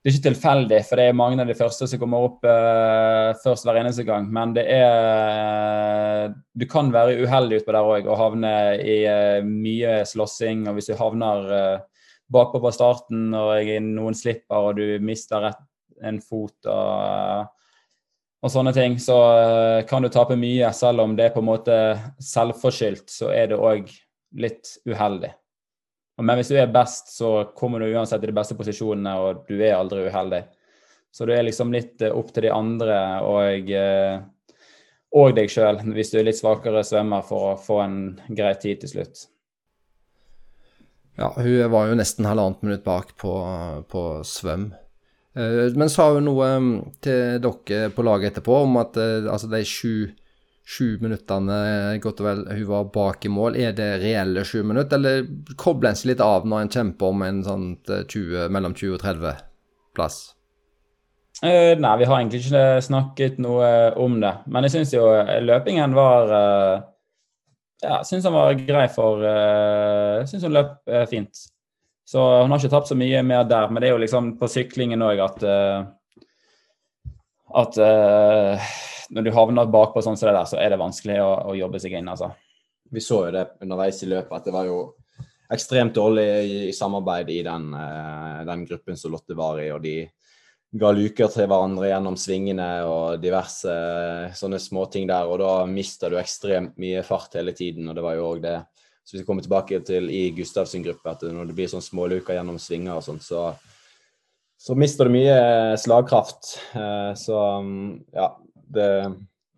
det 0.00 0.08
er 0.08 0.14
ikke 0.14 0.24
tilfeldig, 0.30 0.76
for 0.88 0.96
det 0.96 1.04
er 1.10 1.16
mange 1.16 1.42
av 1.42 1.50
de 1.50 1.54
første 1.58 1.84
som 1.84 2.00
kommer 2.00 2.22
opp 2.24 2.46
uh, 2.48 3.36
først 3.42 3.66
hver 3.68 3.82
eneste 3.82 4.06
gang. 4.08 4.30
Men 4.32 4.54
det 4.56 4.64
er 4.72 6.32
Du 6.56 6.64
kan 6.64 6.88
være 6.92 7.18
uheldig 7.20 7.58
utpå 7.60 7.74
der 7.76 7.88
òg 7.96 8.08
og 8.08 8.16
havne 8.16 8.52
i 8.80 9.02
uh, 9.04 9.44
mye 9.44 9.98
slåssing. 10.08 10.64
Og 10.70 10.78
hvis 10.78 10.88
du 10.88 10.94
havner 10.96 11.52
uh, 11.52 12.06
bakpå 12.32 12.62
på 12.64 12.72
starten 12.72 13.28
og 13.36 13.68
noen 13.84 14.16
slipper 14.16 14.70
og 14.70 14.80
du 14.80 14.96
mister 15.04 15.50
et, 15.50 15.60
en 16.08 16.20
fot 16.24 16.70
og, 16.72 17.50
og 18.40 18.54
sånne 18.54 18.72
ting, 18.72 18.96
så 18.96 19.18
kan 19.84 20.00
du 20.00 20.08
tape 20.08 20.38
mye. 20.40 20.72
Selv 20.72 21.04
om 21.04 21.12
det 21.18 21.28
er 21.28 21.34
på 21.36 21.44
en 21.44 21.50
måte 21.50 21.76
selvforskyldt, 22.24 23.04
så 23.12 23.34
er 23.36 23.52
det 23.52 23.60
òg 23.60 23.92
litt 24.40 24.78
uheldig. 24.88 25.34
Men 26.20 26.38
hvis 26.38 26.50
du 26.52 26.56
er 26.60 26.72
best, 26.72 27.12
så 27.16 27.50
kommer 27.56 27.80
du 27.80 27.90
uansett 27.90 28.22
i 28.24 28.28
de 28.30 28.36
beste 28.36 28.56
posisjonene, 28.58 29.14
og 29.20 29.44
du 29.48 29.56
er 29.58 29.76
aldri 29.78 30.04
uheldig. 30.08 30.42
Så 31.10 31.26
du 31.26 31.32
er 31.34 31.42
liksom 31.46 31.72
litt 31.74 32.02
eh, 32.02 32.14
opp 32.14 32.30
til 32.34 32.46
de 32.46 32.52
andre 32.54 32.98
og, 33.26 33.70
eh, 33.74 34.20
og 35.18 35.34
deg 35.34 35.50
sjøl, 35.50 35.80
hvis 35.96 36.12
du 36.12 36.20
er 36.20 36.28
litt 36.28 36.38
svakere 36.38 36.84
svømmer, 36.86 37.24
for 37.26 37.52
å 37.52 37.58
få 37.58 37.80
en 37.82 37.98
grei 38.28 38.52
tid 38.62 38.84
til 38.84 38.94
slutt. 38.94 39.24
Ja, 41.18 41.32
hun 41.36 41.72
var 41.72 41.90
jo 41.90 41.98
nesten 41.98 42.28
halvannet 42.28 42.62
minutt 42.64 42.86
bak 42.86 43.16
på, 43.20 43.34
på 43.90 44.04
svøm. 44.24 44.70
Eh, 45.34 45.66
men 45.74 45.90
sa 45.92 46.12
hun 46.14 46.28
noe 46.30 46.52
mm, 46.62 46.72
til 47.02 47.42
dere 47.42 47.90
på 47.96 48.06
laget 48.06 48.34
etterpå 48.34 48.62
om 48.68 48.78
at 48.80 49.00
altså 49.00 49.50
de 49.50 49.64
sju 49.66 49.94
sju 50.70 50.98
minuttene 51.02 51.56
godt 52.02 52.20
og 52.22 52.26
vel 52.28 52.42
hun 52.52 52.66
var 52.68 52.90
bak 52.94 53.24
i 53.26 53.32
mål, 53.32 53.56
er 53.58 53.72
det 53.76 53.88
reelle 54.04 54.44
sju 54.46 54.62
minutter, 54.66 55.00
eller 55.00 55.56
kobler 55.58 55.90
en 55.90 55.98
seg 55.98 56.12
litt 56.12 56.22
av 56.24 56.46
når 56.46 56.64
en 56.64 56.74
kjemper 56.76 57.14
om 57.14 57.24
en 57.26 57.40
sånn 57.46 57.64
20, 57.88 58.36
eh, 58.44 58.52
mellom 58.52 58.76
20 58.76 58.94
og 58.94 59.02
30 59.02 59.42
plass? 59.98 60.20
Uh, 61.40 61.74
nei, 61.80 61.94
vi 61.98 62.06
har 62.06 62.18
egentlig 62.18 62.42
ikke 62.44 62.64
snakket 62.84 63.38
noe 63.42 63.68
om 63.98 64.18
det. 64.22 64.34
Men 64.52 64.66
jeg 64.66 64.76
syns 64.76 64.92
jo 64.94 65.06
løpingen 65.46 65.94
var 65.96 66.34
uh, 66.34 66.74
Ja, 67.80 68.02
syns 68.04 68.26
han 68.28 68.36
var 68.36 68.58
grei 68.58 68.84
for 68.92 69.24
uh, 69.24 70.20
syns 70.28 70.44
hun 70.44 70.52
løp 70.52 70.76
fint. 71.08 71.46
Så 72.04 72.20
hun 72.42 72.52
har 72.52 72.60
ikke 72.60 72.74
tapt 72.74 72.90
så 72.90 72.98
mye 72.98 73.22
mer 73.24 73.46
der. 73.48 73.70
Men 73.70 73.80
det 73.80 73.88
er 73.88 73.94
jo 73.94 74.02
liksom 74.02 74.34
på 74.38 74.50
syklingen 74.52 75.02
òg 75.06 75.22
at 75.24 75.46
uh, 75.46 75.88
at 77.58 77.76
uh, 77.80 78.70
når 79.10 79.26
du 79.26 79.32
havner 79.34 79.70
bakpå 79.70 80.02
sånn 80.04 80.18
som 80.18 80.30
det 80.30 80.36
der, 80.36 80.48
så 80.50 80.60
er 80.60 80.72
det 80.72 80.80
vanskelig 80.80 81.18
å, 81.22 81.30
å, 81.50 81.56
jobbe 81.58 81.80
seg 81.82 81.96
inn, 81.98 82.10
altså. 82.12 82.30
Vi 82.90 83.02
så 83.02 83.24
jo 83.26 83.34
det 83.34 83.44
underveis 83.62 84.00
i 84.02 84.10
løpet, 84.10 84.32
at 84.34 84.48
det 84.48 84.54
var 84.54 84.66
jo 84.66 84.80
ekstremt 85.50 85.94
dårlig 85.94 86.26
i, 86.26 86.56
i 86.70 86.74
samarbeid 86.74 87.30
i 87.34 87.42
den, 87.46 87.70
uh, 87.74 88.40
den, 88.46 88.64
gruppen 88.68 88.98
som 88.98 89.14
Lotte 89.14 89.38
var 89.38 89.62
i, 89.62 89.70
og 89.74 89.82
de 89.84 89.96
ga 90.80 90.92
luker 90.94 91.30
til 91.32 91.48
hverandre 91.50 91.88
gjennom 91.90 92.16
svingene 92.18 92.68
og 92.86 93.22
diverse 93.22 93.70
uh, 93.70 94.34
sånne 94.36 94.60
småting 94.62 95.08
der, 95.10 95.30
og 95.30 95.42
da 95.42 95.54
mister 95.70 96.12
du 96.12 96.20
ekstremt 96.20 96.78
mye 96.82 97.02
fart 97.06 97.34
hele 97.38 97.54
tiden, 97.56 97.90
og 97.90 97.98
det 97.98 98.06
var 98.06 98.18
jo 98.18 98.28
òg 98.34 98.44
det 98.46 98.58
så 99.10 99.16
vi 99.16 99.24
kommer 99.26 99.42
tilbake 99.42 99.80
til 99.82 100.06
i 100.12 100.28
Gustavs 100.30 100.76
gruppe, 100.84 101.10
at 101.10 101.24
når 101.26 101.48
det 101.48 101.54
blir 101.58 101.70
sånn 101.72 101.82
småluker 101.82 102.36
gjennom 102.36 102.60
svinger 102.62 102.94
og 102.94 103.02
sånn, 103.02 103.18
så 103.18 103.48
så 104.60 104.74
mister 104.76 105.08
du 105.08 105.14
mye 105.14 105.76
slagkraft. 105.80 106.58
Eh, 106.74 107.14
så 107.16 107.36
mm, 107.60 108.00
ja, 108.12 108.26
det 108.68 108.90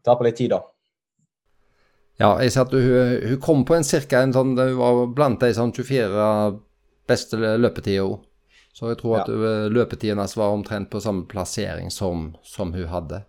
tar 0.05 0.15
på 0.15 0.27
litt 0.29 0.37
tid, 0.39 0.53
da. 0.55 0.61
Ja, 2.21 2.37
jeg 2.39 2.53
ser 2.55 2.69
at 2.69 2.77
hun, 2.77 3.17
hun 3.33 3.41
kom 3.43 3.65
på 3.67 3.75
en 3.75 3.87
cirka 3.89 4.21
en 4.23 4.35
sånn 4.37 4.53
Hun 4.55 4.77
var 4.79 5.01
blant 5.17 5.41
de 5.43 5.49
sånn 5.57 5.73
24 5.75 6.29
beste 7.11 7.41
løpetider. 7.59 8.15
Så 8.73 8.93
jeg 8.93 9.01
tror 9.03 9.19
at 9.19 9.33
ja. 9.33 9.51
løpetiden 9.75 10.21
hennes 10.21 10.37
var 10.39 10.55
omtrent 10.55 10.89
på 10.93 11.03
samme 11.03 11.27
plassering 11.29 11.91
som, 11.91 12.31
som 12.47 12.71
hun 12.73 12.87
hadde. 12.89 13.25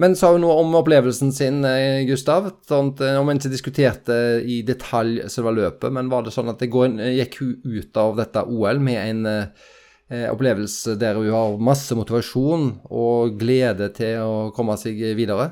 Men 0.00 0.16
sa 0.16 0.32
hun 0.32 0.42
noe 0.44 0.56
om 0.64 0.74
opplevelsen 0.80 1.28
sin, 1.32 1.60
eh, 1.64 2.02
Gustav? 2.08 2.50
Sånn, 2.68 2.94
om 3.20 3.30
en 3.30 3.38
ikke 3.38 3.52
diskuterte 3.52 4.16
i 4.44 4.62
detalj 4.64 5.28
selve 5.32 5.54
løpet, 5.60 5.92
men 5.92 6.08
var 6.12 6.24
det 6.24 6.32
sånn 6.34 6.50
at 6.52 6.60
det 6.60 6.72
gikk 6.72 7.40
hun 7.40 7.54
ut 7.64 8.00
av 8.00 8.16
dette 8.18 8.48
OL 8.48 8.80
med 8.80 9.00
en 9.04 9.26
eh, 9.30 9.72
opplevelse 10.06 10.94
der 11.00 11.18
hun 11.18 11.30
har 11.34 11.54
masse 11.58 11.94
motivasjon 11.98 12.68
og 12.94 13.38
glede 13.40 13.88
til 13.96 14.22
å 14.22 14.34
komme 14.54 14.76
seg 14.78 15.00
videre? 15.18 15.50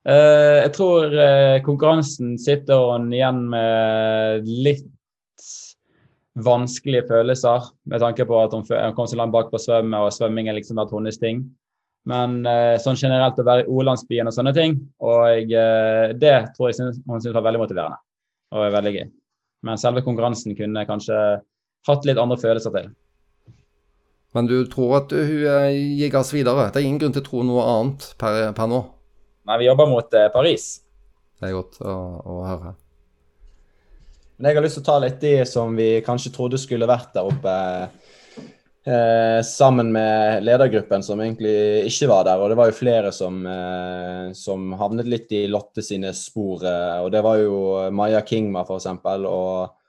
Uh, 0.00 0.64
jeg 0.64 0.72
tror 0.78 1.12
uh, 1.12 1.60
konkurransen 1.64 2.38
sitter 2.40 2.80
hun 2.88 3.10
igjen 3.12 3.42
med 3.52 4.48
litt 4.48 4.86
vanskelige 6.40 7.04
følelser, 7.08 7.66
med 7.90 8.00
tanke 8.00 8.24
på 8.24 8.38
at 8.40 8.54
hun, 8.56 8.64
kom 8.96 9.08
så 9.10 9.18
langt 9.18 9.34
bak 9.34 9.50
på 9.52 9.60
svømmet, 9.60 9.98
og 9.98 10.14
svømming 10.14 10.48
er 10.48 10.56
liksom 10.56 10.78
vært 10.80 10.94
hennes 10.94 11.20
ting. 11.20 11.42
Men 12.08 12.38
sånn 12.80 12.96
generelt 12.96 13.36
å 13.36 13.44
være 13.44 13.66
i 13.66 13.68
O-landsbyen 13.68 14.30
og 14.30 14.32
sånne 14.32 14.54
ting, 14.56 14.78
og 15.04 15.50
det 16.22 16.36
tror 16.54 16.70
jeg 16.70 16.78
synes, 16.78 17.02
hun 17.04 17.20
syns 17.20 17.34
var 17.36 17.44
veldig 17.44 17.60
motiverende 17.60 17.98
og 18.56 18.72
veldig 18.72 18.92
gøy. 18.94 19.04
Men 19.68 19.82
selve 19.82 20.04
konkurransen 20.06 20.56
kunne 20.56 20.86
kanskje 20.88 21.18
hatt 21.90 22.08
litt 22.08 22.22
andre 22.22 22.38
følelser 22.40 22.72
til. 22.78 22.88
Men 24.36 24.46
du 24.46 24.60
tror 24.70 25.00
at 25.00 25.14
hun 25.14 25.46
eh, 25.50 25.72
gir 25.98 26.12
gass 26.12 26.30
videre? 26.34 26.68
Det 26.70 26.80
er 26.80 26.86
ingen 26.86 27.00
grunn 27.02 27.16
til 27.16 27.24
å 27.24 27.26
tro 27.26 27.42
noe 27.46 27.64
annet 27.66 28.12
per, 28.20 28.42
per 28.54 28.70
nå? 28.70 28.84
Nei, 29.50 29.58
vi 29.62 29.66
jobber 29.66 29.90
mot 29.90 30.14
eh, 30.14 30.28
Paris. 30.30 30.68
Det 31.40 31.48
er 31.48 31.56
godt 31.56 31.80
å, 31.82 31.94
å, 32.20 32.36
høre. 32.46 32.74
Men 34.38 34.50
jeg 34.50 34.58
har 34.58 34.64
lyst 34.64 34.78
til 34.78 34.84
å 34.84 34.90
ta 34.90 34.98
litt 35.02 35.18
de 35.22 35.34
som 35.48 35.74
vi 35.76 35.88
kanskje 36.06 36.32
trodde 36.36 36.60
skulle 36.60 36.88
vært 36.88 37.10
der 37.16 37.26
oppe. 37.26 37.56
Eh, 38.80 39.42
sammen 39.44 39.90
med 39.92 40.44
ledergruppen 40.46 41.02
som 41.04 41.20
egentlig 41.20 41.90
ikke 41.90 42.08
var 42.08 42.24
der. 42.28 42.40
Og 42.40 42.52
det 42.52 42.60
var 42.60 42.70
jo 42.70 42.78
flere 42.78 43.10
som, 43.12 43.42
eh, 43.46 44.30
som 44.36 44.70
havnet 44.80 45.10
litt 45.10 45.32
i 45.36 45.46
Lotte 45.50 45.82
sine 45.84 46.14
spor. 46.16 46.64
Eh, 46.64 47.02
og 47.02 47.10
det 47.12 47.24
var 47.26 47.42
jo 47.42 47.90
Maja 47.92 48.22
Kingma, 48.22 48.62
f.eks. 48.64 48.86
Og 49.26 49.79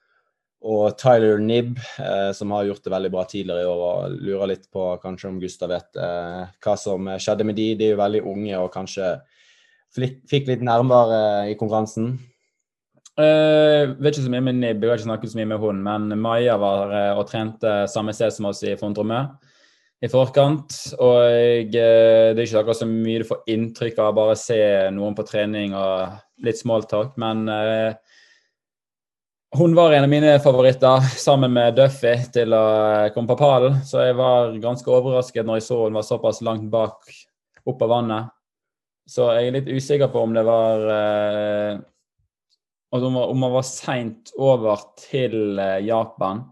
og 0.61 0.97
Tyler 1.01 1.39
Nibb, 1.41 1.79
eh, 1.97 2.31
som 2.37 2.51
har 2.53 2.67
gjort 2.67 2.83
det 2.85 2.93
veldig 2.93 3.11
bra 3.13 3.23
tidligere 3.25 3.63
i 3.63 3.69
år. 3.69 3.83
og 3.87 4.17
Lurer 4.21 4.51
litt 4.53 4.67
på 4.71 4.87
kanskje 5.01 5.31
om 5.31 5.39
Gustav 5.41 5.71
vet 5.73 5.97
eh, 5.97 6.43
hva 6.61 6.75
som 6.77 7.09
skjedde 7.17 7.47
med 7.47 7.57
de. 7.57 7.71
De 7.79 7.87
er 7.87 7.95
jo 7.95 8.01
veldig 8.01 8.21
unge 8.29 8.59
og 8.59 8.73
kanskje 8.73 9.15
fikk 9.97 10.47
litt 10.47 10.61
nærmere 10.63 11.49
i 11.51 11.57
konkurransen. 11.59 12.13
Uh, 13.19 13.91
vet 13.99 14.15
ikke 14.15 14.23
så 14.23 14.31
mye 14.31 14.45
med 14.45 14.55
Nibb, 14.61 14.85
jeg 14.85 14.89
har 14.89 14.99
ikke 15.01 15.09
snakket 15.09 15.33
så 15.33 15.37
mye 15.41 15.49
med 15.51 15.59
hun, 15.59 15.81
men 15.83 16.13
Maja 16.23 16.53
var 16.61 16.93
uh, 16.93 17.19
og 17.19 17.25
trente 17.27 17.73
samme 17.91 18.13
sted 18.15 18.31
som 18.31 18.47
oss 18.47 18.61
i 18.63 18.77
Fondromø 18.79 19.25
i 20.01 20.09
forkant. 20.09 20.77
Og 20.95 21.17
uh, 21.19 21.67
det 21.67 21.83
er 21.83 22.39
ikke 22.45 22.61
akkurat 22.63 22.79
så 22.79 22.87
mye 22.87 23.19
du 23.21 23.27
får 23.27 23.43
inntrykk 23.51 23.99
av 23.99 24.15
bare 24.15 24.37
å 24.37 24.39
se 24.39 24.61
noen 24.95 25.17
på 25.17 25.27
trening 25.27 25.75
og 25.75 26.15
litt 26.47 26.61
smalltalk, 26.61 27.19
men 27.21 27.43
uh, 27.51 27.91
hun 29.57 29.75
var 29.75 29.91
en 29.91 30.03
av 30.03 30.09
mine 30.09 30.39
favoritter, 30.39 30.99
sammen 30.99 31.53
med 31.53 31.75
Duffy, 31.75 32.13
til 32.33 32.53
å 32.55 32.65
komme 33.11 33.27
på 33.33 33.39
pallen. 33.39 33.81
Så 33.83 33.99
jeg 34.05 34.15
var 34.15 34.53
ganske 34.63 34.87
overrasket 34.87 35.47
når 35.47 35.59
jeg 35.59 35.65
så 35.67 35.79
hun 35.83 35.97
var 35.97 36.07
såpass 36.07 36.39
langt 36.45 36.69
bak 36.71 37.11
opp 37.67 37.83
av 37.83 37.91
vannet. 37.91 38.31
Så 39.11 39.27
jeg 39.35 39.49
er 39.49 39.57
litt 39.57 39.67
usikker 39.67 40.11
på 40.13 40.23
om 40.23 40.35
det 40.37 40.45
var 40.47 40.85
eh, 40.93 41.79
Om 42.95 43.39
man 43.39 43.51
var 43.51 43.65
seint 43.67 44.31
over 44.39 44.85
til 44.99 45.59
eh, 45.59 45.81
Japan, 45.83 46.45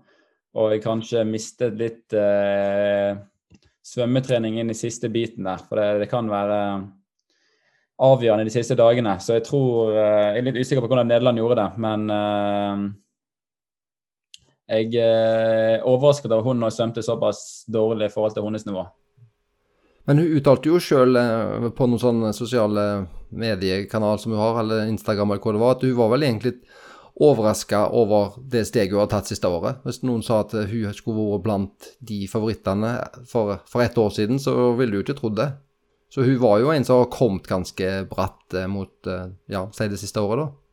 og 0.59 0.73
jeg 0.73 0.83
kanskje 0.83 1.23
mistet 1.29 1.79
litt 1.79 2.15
eh, 2.17 3.15
svømmetrening 3.85 4.59
inn 4.59 4.73
i 4.73 4.77
siste 4.77 5.07
biten 5.13 5.47
der. 5.47 5.61
For 5.69 5.79
det, 5.79 6.03
det 6.03 6.11
kan 6.11 6.27
være 6.27 6.59
avgjørende 7.99 8.47
de 8.47 8.53
siste 8.53 8.77
dagene. 8.79 9.17
Så 9.19 9.37
jeg 9.37 9.45
tror 9.49 9.91
eh, 9.91 10.29
Jeg 10.33 10.41
er 10.41 10.47
litt 10.47 10.59
usikker 10.61 10.83
på 10.83 10.91
hvordan 10.91 11.09
Nederland 11.11 11.41
gjorde 11.41 11.59
det, 11.59 11.67
men 11.83 12.05
uh, 12.13 12.87
jeg 14.69 14.93
er 15.01 15.83
overrasket 15.87 16.31
over 16.31 16.51
hun 16.51 16.63
har 16.63 16.73
svømte 16.73 17.03
såpass 17.03 17.65
dårlig 17.67 18.07
i 18.07 18.13
forhold 18.13 18.35
til 18.35 18.45
hennes 18.45 18.67
nivå. 18.67 18.85
Men 20.09 20.21
hun 20.21 20.37
uttalte 20.39 20.69
jo 20.69 20.81
sjøl 20.81 21.17
på 21.77 21.87
noen 21.89 22.01
sånne 22.01 22.29
sosiale 22.33 22.85
mediekanal 23.29 24.21
som 24.21 24.33
hun 24.33 24.41
har, 24.41 24.61
eller 24.61 24.87
Instagram 24.89 25.33
eller 25.33 25.43
hva 25.43 25.53
det 25.53 25.63
var, 25.63 25.75
at 25.75 25.85
hun 25.85 25.97
var 25.97 26.13
vel 26.13 26.25
egentlig 26.25 26.53
overraska 27.19 27.81
over 27.99 28.37
det 28.47 28.63
steget 28.69 28.95
hun 28.95 29.03
har 29.03 29.09
tatt 29.11 29.29
siste 29.29 29.49
året. 29.49 29.81
Hvis 29.83 30.01
noen 30.07 30.23
sa 30.25 30.39
at 30.45 30.55
hun 30.55 30.93
skulle 30.95 31.25
vært 31.33 31.45
blant 31.45 31.89
de 31.99 32.21
favorittene 32.31 32.93
for, 33.27 33.59
for 33.69 33.83
ett 33.83 33.97
år 33.99 34.13
siden, 34.15 34.39
så 34.41 34.71
ville 34.79 34.95
du 34.95 35.03
ikke 35.03 35.17
trodd 35.19 35.37
det. 35.41 35.49
Så 36.09 36.25
hun 36.25 36.39
var 36.41 36.57
jo 36.59 36.71
en 36.73 36.85
som 36.85 37.03
har 37.03 37.11
kommet 37.13 37.47
ganske 37.47 37.89
bratt 38.09 38.53
eh, 38.57 38.67
mot 38.67 39.07
eh, 39.07 39.27
ja, 39.53 39.67
si 39.73 39.87
det 39.91 39.99
siste 40.01 40.21
året, 40.21 40.47
da. 40.47 40.69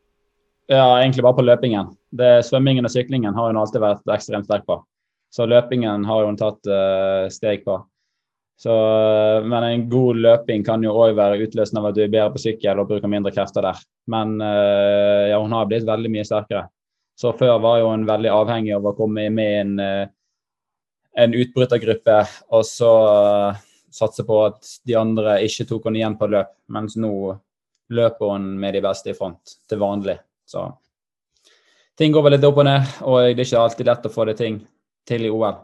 Ja, 0.67 0.87
egentlig 0.99 1.23
bare 1.23 1.37
på 1.37 1.45
løpingen. 1.47 1.93
Det, 2.11 2.31
svømmingen 2.49 2.89
og 2.89 2.91
syklingen 2.91 3.37
har 3.37 3.53
hun 3.53 3.59
alltid 3.61 3.85
vært 3.85 4.09
ekstremt 4.11 4.49
sterk 4.49 4.65
på. 4.67 4.81
Så 5.31 5.47
løpingen 5.47 6.07
har 6.09 6.25
hun 6.27 6.39
tatt 6.41 6.67
uh, 6.67 7.29
steg 7.31 7.63
på. 7.67 7.77
Så, 8.59 8.73
men 9.45 9.67
en 9.67 9.85
god 9.93 10.19
løping 10.25 10.65
kan 10.67 10.83
jo 10.83 10.95
òg 10.97 11.13
være 11.19 11.39
utløsende 11.45 11.83
av 11.83 11.91
at 11.91 11.99
du 11.99 12.01
er 12.03 12.11
bedre 12.11 12.33
på 12.35 12.43
sykkel 12.43 12.81
og 12.81 12.89
bruker 12.89 13.13
mindre 13.13 13.31
krefter 13.37 13.67
der. 13.69 13.83
Men 14.11 14.41
uh, 14.41 15.29
ja, 15.31 15.39
hun 15.39 15.55
har 15.55 15.69
blitt 15.71 15.87
veldig 15.87 16.11
mye 16.17 16.27
sterkere. 16.27 16.65
Så 17.21 17.31
før 17.37 17.61
var 17.63 17.85
hun 17.85 18.09
veldig 18.09 18.33
avhengig 18.33 18.75
av 18.75 18.89
å 18.91 18.95
komme 18.97 19.29
med 19.31 19.53
i 19.53 19.61
en, 19.61 19.77
uh, 19.79 20.09
en 21.21 21.37
utbrytergruppe, 21.37 22.19
og 22.51 22.67
så 22.67 22.93
satse 23.97 24.25
på 24.29 24.41
at 24.47 24.73
de 24.87 24.97
andre 24.99 25.39
ikke 25.47 25.67
tok 25.69 25.89
henne 25.89 26.03
igjen 26.03 26.19
på 26.21 26.29
løp, 26.33 26.53
mens 26.73 26.99
nå 27.01 27.13
løper 27.97 28.33
hun 28.35 28.51
med 28.61 28.77
de 28.77 28.83
beste 28.85 29.13
i 29.13 29.17
front 29.17 29.57
til 29.69 29.81
vanlig. 29.81 30.19
Så 30.47 30.67
ting 31.99 32.13
går 32.15 32.27
vel 32.27 32.37
litt 32.37 32.49
opp 32.49 32.61
og 32.61 32.69
ned, 32.69 32.99
og 33.07 33.23
det 33.23 33.39
er 33.39 33.47
ikke 33.47 33.63
alltid 33.63 33.91
lett 33.91 34.11
å 34.11 34.13
få 34.13 34.29
det 34.29 34.37
ting 34.43 34.61
til 35.07 35.27
i 35.29 35.33
OL. 35.33 35.63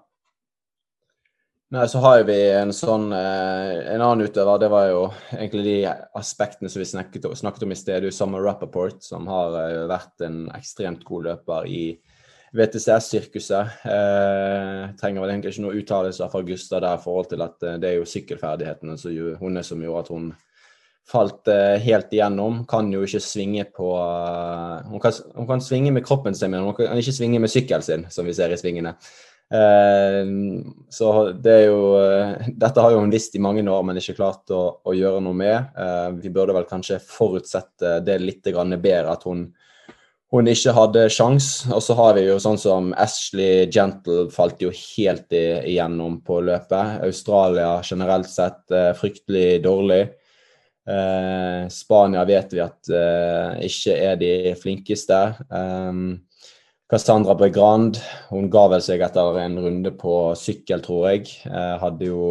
Nei, 1.72 1.86
så 1.88 2.02
har 2.04 2.22
vi 2.28 2.36
en 2.52 2.68
sånn 2.76 3.06
eh, 3.16 3.94
En 3.94 4.02
annen 4.04 4.26
utøver, 4.28 4.58
det 4.60 4.68
var 4.68 4.90
jo 4.90 5.06
egentlig 5.32 5.62
de 5.64 5.76
aspektene 6.20 6.68
som 6.68 6.82
vi 6.82 6.88
snakket, 6.90 7.24
om 7.24 7.72
i 7.72 7.78
sted. 7.78 8.04
Summer 8.12 8.44
Rappaport, 8.44 8.98
som 9.00 9.24
har 9.32 9.56
eh, 9.56 9.78
vært 9.88 10.26
en 10.26 10.42
ekstremt 10.52 11.00
god 11.08 11.30
løper 11.30 11.70
i 11.72 11.84
VTCS-sirkuset. 12.52 13.82
Eh, 13.88 14.84
trenger 15.00 15.24
vel 15.24 15.32
egentlig 15.32 15.54
ikke 15.54 15.64
noe 15.64 15.78
uttalelse 15.80 16.28
fra 16.32 16.42
Gustav 16.46 16.82
der 16.84 16.98
i 16.98 17.02
forhold 17.02 17.30
til 17.32 17.44
at 17.44 17.66
eh, 17.66 17.78
det 17.80 17.90
er 17.90 17.98
jo 17.98 18.08
sykkelferdighetene 18.08 18.96
som 19.00 19.14
jo, 19.14 19.34
hun 19.40 19.56
er 19.56 19.66
som 19.66 19.80
gjorde 19.80 20.04
at 20.04 20.12
hun 20.12 20.32
falt 21.08 21.48
eh, 21.50 21.80
helt 21.82 22.12
igjennom. 22.14 22.62
Kan 22.70 22.92
jo 22.92 23.02
ikke 23.06 23.22
svinge 23.24 23.66
på 23.74 23.90
uh, 23.96 24.84
hun, 24.88 25.00
kan, 25.02 25.16
hun, 25.34 25.48
kan, 25.48 25.64
svinge 25.64 25.92
med 25.94 26.04
kroppen 26.06 26.36
sin, 26.36 26.52
men 26.52 26.68
hun 26.68 26.76
kan 26.76 26.98
ikke 26.98 27.16
svinge 27.16 27.42
med 27.42 27.52
sykkelen 27.52 27.84
sin, 27.84 28.06
som 28.12 28.28
vi 28.28 28.36
ser 28.36 28.52
i 28.52 28.60
svingene. 28.60 28.94
Eh, 29.52 30.28
så 30.88 31.08
det 31.44 31.52
er 31.52 31.66
jo 31.66 31.80
uh, 32.00 32.46
Dette 32.48 32.80
har 32.80 32.94
jo 32.94 33.02
hun 33.02 33.10
visst 33.12 33.34
i 33.36 33.42
mange 33.42 33.64
år, 33.68 33.82
men 33.84 33.98
ikke 34.00 34.16
klart 34.16 34.52
å, 34.54 34.62
å 34.80 34.94
gjøre 34.96 35.20
noe 35.24 35.36
med. 35.36 35.74
Eh, 35.76 36.08
vi 36.22 36.32
burde 36.32 36.56
vel 36.56 36.68
kanskje 36.68 37.02
forutsette 37.04 37.98
det 38.06 38.16
litt 38.22 38.48
bedre, 38.48 39.12
at 39.12 39.26
hun 39.28 39.50
hun 40.32 40.48
ikke 40.48 40.72
hadde 40.76 41.04
sjans. 41.12 41.50
Og 41.68 41.82
så 41.84 41.96
har 41.98 42.16
vi 42.16 42.24
jo 42.26 42.38
sånn 42.40 42.58
som 42.60 42.90
Ashley 43.00 43.68
Gentle 43.72 44.30
falt 44.32 44.62
jo 44.64 44.72
helt 44.72 45.32
igjennom 45.36 46.20
på 46.24 46.40
løpet. 46.46 47.04
Australia 47.04 47.76
generelt 47.84 48.30
sett 48.32 48.72
eh, 48.72 48.90
fryktelig 48.96 49.62
dårlig. 49.66 50.02
Eh, 50.88 51.68
Spania 51.70 52.24
vet 52.26 52.56
vi 52.56 52.62
at 52.64 52.90
eh, 52.90 53.66
ikke 53.68 53.98
er 54.08 54.20
de 54.20 54.34
flinkeste. 54.58 55.20
Cassandra 56.92 57.36
Bregrand. 57.36 58.00
Hun 58.32 58.48
ga 58.52 58.66
vel 58.72 58.82
seg 58.84 59.04
etter 59.04 59.38
en 59.44 59.60
runde 59.60 59.92
på 60.00 60.16
sykkel, 60.36 60.80
tror 60.84 61.10
jeg. 61.12 61.28
Hadde 61.80 62.08
jo 62.08 62.24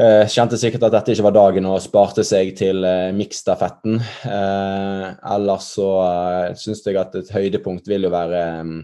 eh, 0.00 0.24
Kjente 0.30 0.58
sikkert 0.60 0.86
at 0.88 0.94
dette 0.94 1.14
ikke 1.14 1.26
var 1.28 1.36
dagen 1.36 1.68
og 1.68 1.82
sparte 1.84 2.24
seg 2.26 2.54
til 2.58 2.84
eh, 2.86 3.10
miksstafetten. 3.16 4.00
Eh, 4.28 5.04
ellers 5.34 5.68
så 5.76 5.90
eh, 6.06 6.56
syns 6.58 6.82
jeg 6.86 6.98
at 7.00 7.18
et 7.20 7.30
høydepunkt 7.34 7.88
vil 7.90 8.08
jo 8.08 8.14
være 8.14 8.40
um, 8.64 8.80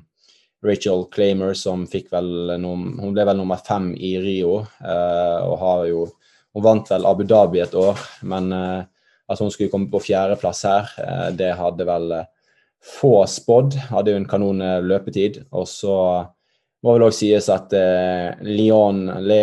Rachel 0.67 1.07
Claimer, 1.13 1.55
som 1.55 1.87
fikk 1.89 2.11
vel 2.13 2.59
noen, 2.61 2.95
Hun 3.01 3.15
ble 3.15 3.27
vel 3.29 3.39
nummer 3.39 3.61
fem 3.63 3.93
i 3.95 4.17
Rio, 4.23 4.61
eh, 4.81 5.41
og 5.47 5.59
har 5.63 5.87
jo 5.91 6.07
Hun 6.57 6.65
vant 6.65 6.89
vel 6.89 7.05
Abu 7.05 7.25
Dhabi 7.29 7.61
et 7.61 7.75
år, 7.77 7.99
men 8.25 8.53
eh, 8.57 8.85
at 9.29 9.41
hun 9.43 9.51
skulle 9.53 9.69
komme 9.69 9.91
på 9.93 10.01
fjerdeplass 10.01 10.63
her, 10.65 10.93
eh, 11.03 11.29
det 11.37 11.51
hadde 11.59 11.85
vel 11.85 12.15
få 12.81 13.27
spådd. 13.29 13.75
Hadde 13.91 14.15
jo 14.15 14.21
en 14.21 14.29
kanon 14.31 14.63
løpetid. 14.87 15.43
Og 15.53 15.67
så 15.69 15.97
må 16.87 16.95
vel 16.95 17.07
òg 17.09 17.15
sies 17.17 17.49
at 17.51 17.75
eh, 17.75 18.31
Leon 18.47 19.03
Le, 19.27 19.41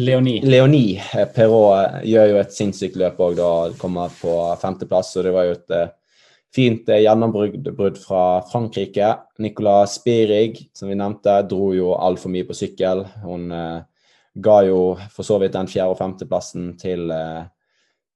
Leonie. 0.00 0.40
Leonie 0.40 0.96
Perrault 1.34 2.00
gjør 2.08 2.32
jo 2.32 2.40
et 2.40 2.54
sinnssykt 2.56 2.96
løp 3.00 3.20
òg, 3.20 3.36
da 3.36 3.50
kommer 3.80 4.12
på 4.20 4.34
femteplass. 4.62 5.12
Og 5.20 5.28
det 5.28 5.34
var 5.34 5.48
jo 5.48 5.56
et 5.58 5.76
eh, 5.76 5.90
fint 6.54 6.88
eh, 6.88 7.02
gjennombrudd 7.04 8.00
fra 8.00 8.24
Frankrike. 8.48 9.12
Nicolas 9.44 9.98
Spirig, 10.00 10.64
som 10.74 10.88
vi 10.88 10.96
nevnte, 10.98 11.42
dro 11.50 11.72
jo 11.76 11.92
altfor 11.98 12.32
mye 12.32 12.48
på 12.48 12.56
sykkel. 12.56 13.04
Hun 13.26 13.52
eh, 13.52 13.78
ga 14.38 14.58
jo 14.68 14.80
for 15.12 15.26
så 15.26 15.38
vidt 15.42 15.56
den 15.56 15.70
fjerde- 15.70 15.92
og 15.92 16.00
femteplassen 16.00 16.72
til 16.80 17.12
eh, 17.12 17.44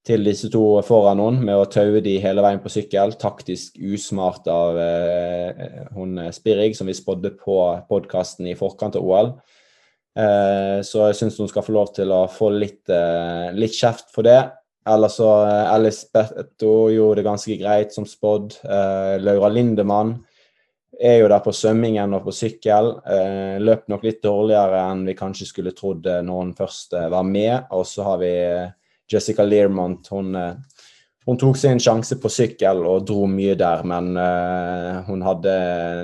til 0.07 0.25
disse 0.27 0.51
to 0.51 0.63
foran 0.87 1.21
henne 1.23 1.47
med 1.47 1.61
å 1.61 1.69
taue 1.71 2.03
de 2.03 2.17
hele 2.23 2.43
veien 2.43 2.63
på 2.63 2.73
sykkel. 2.73 3.15
Taktisk 3.21 3.79
usmart 3.79 4.49
av 4.51 4.79
eh, 4.83 5.85
hun 5.95 6.19
Spirig, 6.35 6.73
som 6.79 6.91
vi 6.91 6.97
spådde 6.99 7.37
på 7.39 7.59
podkasten 7.91 8.51
i 8.51 8.57
forkant 8.59 8.99
av 8.99 9.07
OL. 9.07 9.31
Eh, 10.19 10.81
så 10.85 11.07
jeg 11.07 11.21
syns 11.21 11.39
hun 11.41 11.49
skal 11.49 11.65
få 11.65 11.77
lov 11.77 11.95
til 11.97 12.11
å 12.13 12.25
få 12.31 12.51
litt, 12.57 12.83
eh, 12.91 13.55
litt 13.55 13.79
kjeft 13.79 14.11
for 14.15 14.27
det. 14.27 14.41
Ellers 14.91 15.17
så 15.21 15.31
eh, 15.47 15.71
Alice 15.71 16.11
Betto 16.13 16.91
gjorde 16.91 17.21
det 17.21 17.29
ganske 17.29 17.57
greit 17.61 17.95
som 17.95 18.09
spådd. 18.09 18.59
Eh, 18.67 19.17
Laura 19.23 19.53
Lindemann 19.53 20.17
er 21.01 21.21
jo 21.23 21.31
der 21.31 21.43
på 21.45 21.55
svømmingen 21.55 22.19
og 22.19 22.27
på 22.27 22.35
sykkel. 22.35 22.97
Eh, 23.07 23.57
løp 23.63 23.87
nok 23.91 24.05
litt 24.07 24.23
dårligere 24.25 24.83
enn 24.91 25.07
vi 25.07 25.17
kanskje 25.19 25.49
skulle 25.49 25.75
trodd 25.79 26.07
eh, 26.11 26.23
når 26.27 26.43
hun 26.43 26.55
først 26.59 26.99
eh, 26.99 27.11
var 27.13 27.27
med. 27.29 27.71
Og 27.79 27.87
så 27.89 28.07
har 28.11 28.21
vi 28.23 28.33
eh, 28.43 28.71
Jessica 29.13 29.45
Learmont. 29.47 30.09
Hun, 30.13 30.35
eh, 30.35 30.55
hun, 31.27 31.39
tok 31.39 31.59
seg 31.59 31.75
en 31.75 31.83
sjanse 31.83 32.19
på 32.21 32.31
sykkel 32.33 32.83
og 32.89 33.07
dro 33.09 33.27
mye 33.31 33.55
der, 33.59 33.85
men 33.87 34.17
uh, 34.19 35.05
hun 35.07 35.23
hadde 35.23 35.53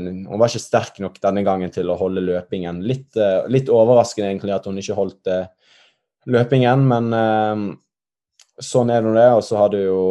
Hun 0.05 0.39
var 0.39 0.47
ikke 0.47 0.63
sterk 0.63 1.01
nok 1.03 1.19
denne 1.23 1.43
gangen 1.47 1.73
til 1.75 1.91
å 1.91 1.99
holde 1.99 2.23
løpingen. 2.23 2.85
Litt, 2.87 3.11
uh, 3.19 3.49
litt 3.51 3.73
overraskende 3.73 4.31
egentlig 4.31 4.55
at 4.55 4.69
hun 4.71 4.79
ikke 4.79 4.99
holdt 4.99 5.33
løpingen, 6.29 6.85
men 6.87 7.15
sånn 8.61 8.91
er 8.93 9.03
nå 9.03 9.15
det. 9.17 9.27
Og 9.39 9.43
så 9.47 9.59
hadde 9.63 9.81
jo 9.81 10.03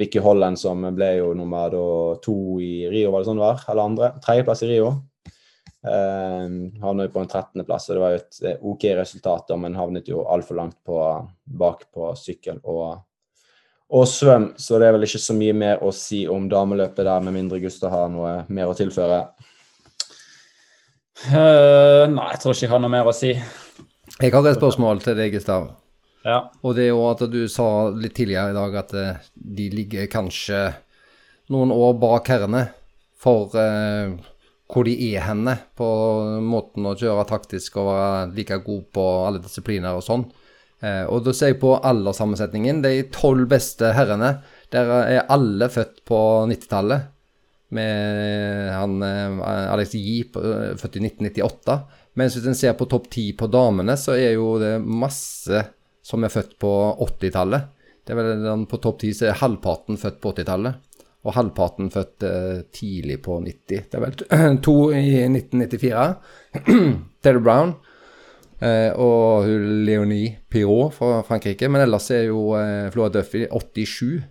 Vicky 0.00 0.20
Holland 0.20 0.58
som 0.60 0.84
ble 0.96 1.14
jo 1.20 1.32
nummer 1.38 1.72
to 2.24 2.36
i 2.60 2.90
Rio, 2.90 3.12
var 3.14 3.22
det 3.22 3.30
sånn 3.30 3.40
det 3.40 3.46
var? 3.46 3.64
Eller 3.70 3.84
andre? 3.86 4.12
Tredjeplass 4.24 4.64
i 4.66 4.72
Rio. 4.74 4.92
Uh, 5.82 6.70
havnet 6.78 7.10
på 7.10 7.18
en 7.18 7.26
13.-plass, 7.26 7.88
og 7.90 7.96
det 7.96 8.02
var 8.02 8.12
jo 8.12 8.18
et 8.20 8.36
eh, 8.46 8.66
OK 8.70 8.84
resultat, 8.94 9.48
da, 9.48 9.56
men 9.58 9.74
havnet 9.74 10.06
jo 10.06 10.22
altfor 10.30 10.60
langt 10.60 10.76
på, 10.86 10.98
bak 11.58 11.88
på 11.90 12.12
sykkel 12.14 12.60
og, 12.62 13.00
og 13.90 14.06
svøm. 14.06 14.52
Så 14.54 14.78
det 14.78 14.86
er 14.86 14.94
vel 14.94 15.08
ikke 15.08 15.22
så 15.24 15.34
mye 15.34 15.56
mer 15.58 15.82
å 15.82 15.90
si 15.96 16.22
om 16.30 16.46
dameløpet 16.50 17.02
der, 17.02 17.26
med 17.26 17.34
mindre 17.34 17.58
Gustav 17.64 17.90
har 17.90 18.14
noe 18.14 18.36
mer 18.46 18.70
å 18.70 18.78
tilføre. 18.78 19.24
Uh, 21.26 22.06
nei, 22.14 22.30
jeg 22.30 22.42
tror 22.44 22.54
ikke 22.54 22.66
jeg 22.68 22.74
har 22.76 22.86
noe 22.86 22.94
mer 22.94 23.10
å 23.10 23.16
si. 23.16 23.34
Jeg 24.22 24.30
har 24.30 24.46
et 24.46 24.62
spørsmål 24.62 25.02
til 25.02 25.18
deg, 25.18 25.34
Gustav. 25.34 25.72
Ja. 26.22 26.44
Og 26.62 26.78
det 26.78 26.86
er 26.86 26.92
jo 26.92 27.04
at 27.10 27.26
du 27.26 27.40
sa 27.50 27.90
litt 27.90 28.14
tidligere 28.14 28.54
i 28.54 28.60
dag 28.60 28.82
at 28.84 28.94
de 29.34 29.70
ligger 29.74 30.06
kanskje 30.06 30.68
noen 31.50 31.74
år 31.74 31.96
bak 31.98 32.30
herrene 32.30 32.68
for 33.18 33.50
uh, 33.58 34.14
hvor 34.72 34.88
de 34.88 34.94
er 35.12 35.26
henne 35.26 35.54
på 35.76 35.86
måten 36.44 36.86
å 36.88 36.94
kjøre 36.96 37.26
taktisk 37.28 37.76
og 37.80 37.90
være 37.90 38.30
like 38.36 38.58
god 38.64 38.84
på 38.96 39.04
alle 39.26 39.42
disipliner 39.44 39.98
og 39.98 40.04
sånn. 40.06 40.24
Eh, 40.82 41.04
og 41.06 41.26
da 41.26 41.34
ser 41.36 41.52
jeg 41.52 41.60
på 41.62 41.74
alderssammensetningen. 41.78 42.80
De 42.84 42.94
tolv 43.14 43.46
beste 43.52 43.92
herrene, 43.96 44.38
der 44.74 44.92
er 45.02 45.26
alle 45.32 45.68
født 45.72 46.00
på 46.08 46.20
90-tallet. 46.50 47.10
Med 47.76 48.72
han 48.74 48.96
eh, 49.06 49.42
Alex 49.72 49.94
Yi, 49.98 50.22
født 50.32 50.98
i 50.98 51.04
1998. 51.04 51.78
Mens 52.20 52.36
hvis 52.36 52.48
en 52.48 52.58
ser 52.58 52.74
på 52.76 52.88
topp 52.90 53.08
ti 53.12 53.30
på 53.36 53.48
damene, 53.52 53.96
så 54.00 54.16
er 54.16 54.34
jo 54.34 54.56
det 54.60 54.74
masse 54.82 55.62
som 56.02 56.24
er 56.24 56.32
født 56.32 56.58
på 56.60 56.72
80-tallet. 57.06 57.70
Det 58.02 58.14
er 58.14 58.18
vel 58.18 58.64
På 58.66 58.80
topp 58.82 58.98
ti 59.04 59.12
er 59.22 59.38
halvparten 59.38 60.00
født 60.00 60.18
på 60.20 60.32
80-tallet 60.34 60.91
og 61.22 61.36
halvparten 61.36 61.90
født 61.94 62.24
eh, 62.26 62.60
tidlig 62.74 63.20
på 63.22 63.38
90. 63.44 63.86
Det 63.90 63.98
er 63.98 64.02
vel 64.02 64.58
to 64.66 64.76
i 64.90 65.22
1994. 65.28 66.06
Taylor 67.22 67.44
Brown 67.44 67.74
eh, 68.58 68.90
og 68.98 69.46
Leonie 69.86 70.34
Pirot 70.50 70.96
fra 70.98 71.20
Frankrike. 71.26 71.70
Men 71.70 71.84
ellers 71.84 72.10
er 72.10 72.26
jo 72.26 72.52
eh, 72.58 72.90
Flora 72.94 73.12
Duffy 73.14 73.44
87. 73.46 74.22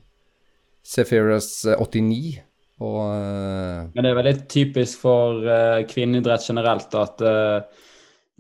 Zephyrus 0.84 1.54
89. 1.78 2.20
Eh, 2.36 2.48
og 2.82 3.94
Men 3.94 4.04
det 4.04 4.10
er 4.10 4.18
veldig 4.18 4.36
typisk 4.50 5.04
for 5.04 5.46
kvinneidrett 5.86 6.48
generelt 6.50 6.96
at 6.98 7.20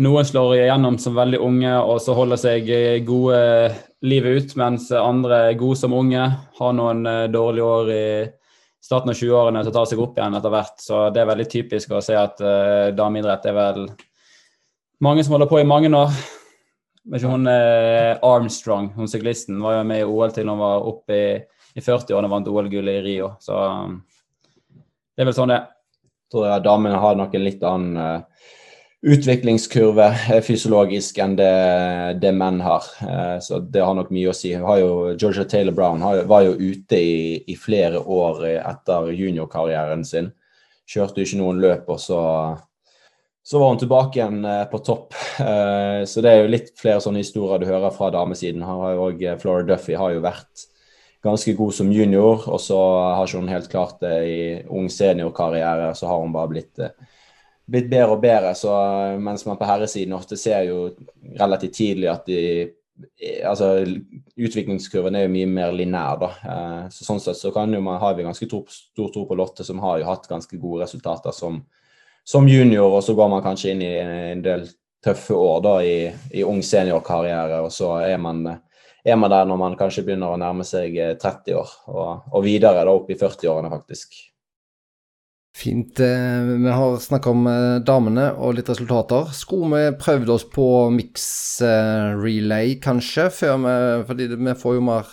noen 0.02 0.26
slår 0.26 0.56
igjennom 0.56 0.98
som 0.98 1.14
veldig 1.14 1.38
unge 1.46 1.76
og 1.78 2.00
så 2.02 2.16
holder 2.18 2.42
seg 2.42 2.72
gode 3.06 3.38
livet 4.02 4.40
ut, 4.42 4.56
mens 4.58 4.88
andre 4.98 5.44
er 5.52 5.60
gode 5.62 5.78
som 5.78 5.94
unge, 5.94 6.26
har 6.58 6.74
noen 6.74 7.06
dårlige 7.30 7.68
år 7.76 7.92
i 7.94 8.02
starten 8.82 9.14
av 9.14 9.18
20-årene 9.18 9.64
til 9.64 9.72
å 9.72 9.76
ta 9.76 9.84
seg 9.90 10.02
opp 10.04 10.18
igjen 10.18 10.38
etter 10.38 10.54
hvert. 10.54 10.78
Så 10.82 11.02
det 11.14 11.22
er 11.22 11.30
veldig 11.30 11.48
typisk 11.52 11.94
å 11.94 12.04
se 12.04 12.18
at 12.18 12.42
uh, 12.44 12.90
dameidrett 12.98 13.46
er 13.50 13.58
vel 13.58 13.84
mange 15.06 15.26
som 15.26 15.36
holder 15.36 15.50
på 15.52 15.62
i 15.62 15.68
mange 15.68 15.92
år. 15.96 16.16
Men 17.12 17.26
hun 17.26 17.50
uh, 17.50 18.18
Armstrong, 18.26 18.92
hun 18.98 19.10
syklisten, 19.10 19.62
var 19.62 19.80
jo 19.80 19.86
med 19.90 20.04
i 20.04 20.08
OL 20.08 20.34
til 20.34 20.50
hun 20.50 20.62
var 20.62 20.88
oppe 20.90 21.18
i, 21.18 21.28
i 21.78 21.84
40-årene 21.84 22.30
og 22.30 22.36
vant 22.36 22.50
OL-gullet 22.52 23.00
i 23.00 23.06
Rio. 23.06 23.36
Så 23.42 23.58
um, 23.58 24.00
det 25.16 25.24
er 25.24 25.30
vel 25.30 25.38
sånn 25.38 25.54
det 25.54 25.62
er. 25.62 25.70
Tror 26.32 26.46
jeg 26.48 26.64
damene 26.64 27.00
har 27.04 27.18
nok 27.20 27.34
en 27.36 27.44
litt 27.44 27.64
annen 27.68 27.98
uh 28.00 28.58
utviklingskurve 29.02 30.06
eh, 30.06 30.42
fysiologisk 30.46 31.18
enn 31.22 31.36
det, 31.40 31.52
det, 32.22 32.32
menn 32.38 32.62
har. 32.62 32.86
Eh, 33.02 33.38
så 33.42 33.60
det 33.60 33.82
har 33.82 33.96
nok 33.98 34.12
mye 34.14 34.30
å 34.30 34.38
si. 34.38 34.54
Jo, 34.54 34.92
Georgia 35.16 35.46
Taylor 35.50 35.76
Brown 35.76 36.04
var 36.30 36.46
jo 36.46 36.54
ute 36.60 37.00
i, 37.00 37.16
i 37.50 37.58
flere 37.58 38.02
år 38.02 38.46
etter 38.62 39.12
juniorkarrieren 39.16 40.06
sin. 40.06 40.32
Kjørte 40.90 41.22
jo 41.22 41.30
ikke 41.30 41.40
noen 41.40 41.62
løp, 41.64 41.90
og 41.90 42.02
så, 42.04 42.22
så 43.42 43.62
var 43.62 43.72
hun 43.74 43.82
tilbake 43.82 44.20
igjen 44.20 44.44
eh, 44.46 44.66
på 44.70 44.82
topp. 44.86 45.16
Så 46.12 46.22
det 46.22 46.30
er 46.30 46.44
jo 46.44 46.52
litt 46.52 46.76
flere 46.78 47.02
sånne 47.02 47.24
historier 47.24 47.62
du 47.62 47.66
hører 47.70 47.94
fra 47.96 48.12
damesiden. 48.14 48.62
Flora 49.42 49.66
Duffy 49.66 49.96
har 49.98 50.14
jo 50.14 50.22
vært 50.22 50.68
ganske 51.26 51.54
god 51.58 51.74
som 51.78 51.90
junior, 51.94 52.46
og 52.50 52.62
så 52.62 52.78
har 53.16 53.26
ikke 53.26 53.42
hun 53.42 53.50
helt 53.50 53.70
klart 53.72 53.98
det 54.02 54.14
i 54.26 54.38
ung 54.70 54.90
seniorkarriere. 54.94 55.92
Så 55.98 56.10
har 56.10 56.22
hun 56.22 56.34
bare 56.36 56.52
blitt 56.54 56.86
blitt 57.72 57.90
bedre 57.92 58.18
og 58.18 58.22
bedre. 58.22 58.54
så 58.56 58.76
Mens 59.20 59.46
man 59.48 59.60
på 59.60 59.68
herresiden 59.70 60.18
ofte 60.18 60.38
ser 60.38 60.68
jo 60.68 60.92
relativt 61.40 61.78
tidlig 61.80 62.12
at 62.12 62.28
de 62.28 62.42
altså 63.48 63.86
Utviklingskurven 64.38 65.16
er 65.16 65.26
jo 65.26 65.34
mye 65.34 65.50
mer 65.50 65.76
lineær. 65.76 66.18
da, 66.20 66.30
eh, 66.54 66.90
så 66.90 67.06
Sånn 67.06 67.20
sett 67.20 67.38
så 67.38 67.52
kan 67.54 67.74
jo 67.74 67.82
man, 67.82 68.00
har 68.02 68.16
vi 68.16 68.24
ganske 68.24 68.48
tro, 68.50 68.64
stor 68.70 69.12
tro 69.14 69.26
på 69.28 69.38
Lotte, 69.38 69.64
som 69.64 69.80
har 69.80 70.00
jo 70.00 70.10
hatt 70.10 70.28
ganske 70.30 70.58
gode 70.58 70.84
resultater 70.84 71.32
som, 71.32 71.62
som 72.24 72.48
junior. 72.48 72.92
Og 72.92 73.04
så 73.04 73.16
går 73.16 73.30
man 73.30 73.44
kanskje 73.44 73.72
inn 73.72 73.82
i 73.86 73.94
en 74.00 74.42
del 74.42 74.68
tøffe 75.04 75.34
år 75.34 75.62
da 75.66 75.78
i, 75.84 76.12
i 76.34 76.44
ung 76.46 76.62
seniorkarriere, 76.62 77.62
og 77.62 77.72
så 77.74 77.96
er 78.06 78.18
man, 78.22 78.46
er 79.04 79.16
man, 79.18 79.32
der 79.34 79.46
når 79.50 79.58
man 79.58 79.78
kanskje 79.78 80.04
begynner 80.06 80.36
å 80.36 80.42
nærme 80.42 80.66
seg 80.68 80.94
30 81.22 81.58
år, 81.58 81.72
og, 81.90 82.28
og 82.32 82.44
videre 82.46 82.86
da 82.86 82.94
opp 82.94 83.10
i 83.10 83.18
40-årene, 83.18 83.72
faktisk. 83.74 84.31
Fint. 85.54 86.00
Eh, 86.00 86.44
vi 86.64 86.70
har 86.70 86.98
snakka 86.98 87.30
om 87.30 87.48
eh, 87.48 87.80
damene 87.84 88.30
og 88.40 88.56
litt 88.56 88.70
resultater. 88.72 89.34
Skulle 89.36 89.72
vi 89.74 89.98
prøvd 90.00 90.30
oss 90.32 90.46
på 90.48 90.68
mix 90.96 91.26
eh, 91.66 92.78
kanskje? 92.82 93.28
Vi, 93.28 93.74
fordi 94.08 94.30
vi 94.32 94.56
får 94.56 94.78
jo 94.78 94.86
mer, 94.88 95.10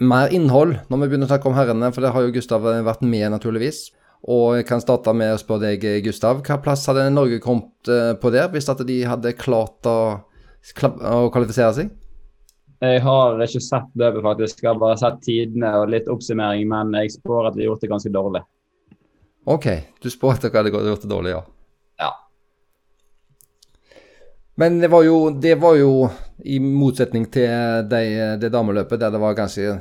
mer 0.00 0.34
innhold 0.36 0.76
når 0.90 1.00
vi 1.00 1.08
begynner 1.08 1.30
å 1.30 1.32
snakke 1.32 1.48
om 1.48 1.56
herrene, 1.56 1.88
for 1.92 2.04
det 2.04 2.12
har 2.12 2.26
jo 2.26 2.34
Gustav 2.36 2.68
vært 2.68 3.00
med, 3.00 3.30
naturligvis. 3.32 3.88
Og 4.28 4.58
jeg 4.58 4.68
kan 4.68 4.84
starte 4.84 5.16
med 5.16 5.32
å 5.32 5.40
spørre 5.40 5.72
deg, 5.72 6.04
Gustav. 6.04 6.44
Hva 6.44 6.60
plass 6.60 6.84
hadde 6.90 7.08
Norge 7.08 7.40
kommet 7.40 7.88
på 8.20 8.34
der, 8.34 8.50
hvis 8.52 8.68
at 8.68 8.84
de 8.84 8.98
hadde 9.08 9.32
klart 9.40 9.88
å, 9.88 9.98
å 10.20 11.30
kvalifisere 11.32 11.72
seg? 11.78 11.96
Jeg 12.84 13.00
har 13.04 13.40
ikke 13.40 13.64
sett 13.64 13.88
løpet, 13.96 14.20
faktisk. 14.24 14.60
Jeg 14.60 14.68
har 14.68 14.80
bare 14.84 15.00
sett 15.00 15.24
tidene 15.24 15.72
og 15.80 15.88
litt 15.92 16.08
oppsummering, 16.12 16.68
men 16.68 16.92
jeg 17.00 17.16
spår 17.16 17.48
at 17.48 17.56
vi 17.56 17.64
har 17.64 17.72
gjort 17.72 17.88
det 17.88 17.94
ganske 17.96 18.12
dårlig. 18.12 18.44
OK, 19.44 19.66
du 20.02 20.10
spådde 20.12 20.50
dere 20.50 20.68
hadde 20.68 20.92
gjort 20.92 21.06
det 21.06 21.10
dårlig, 21.10 21.30
ja. 21.32 21.44
Ja. 22.00 22.10
Men 24.60 24.80
det 24.82 24.90
var 24.92 25.04
jo, 25.06 25.30
det 25.30 25.54
var 25.62 25.78
jo 25.78 25.92
i 26.44 26.58
motsetning 26.60 27.26
til 27.32 27.86
det, 27.88 28.02
det 28.42 28.52
dameløpet 28.52 29.00
der 29.00 29.14
det 29.14 29.20
var 29.22 29.38
ganske 29.38 29.78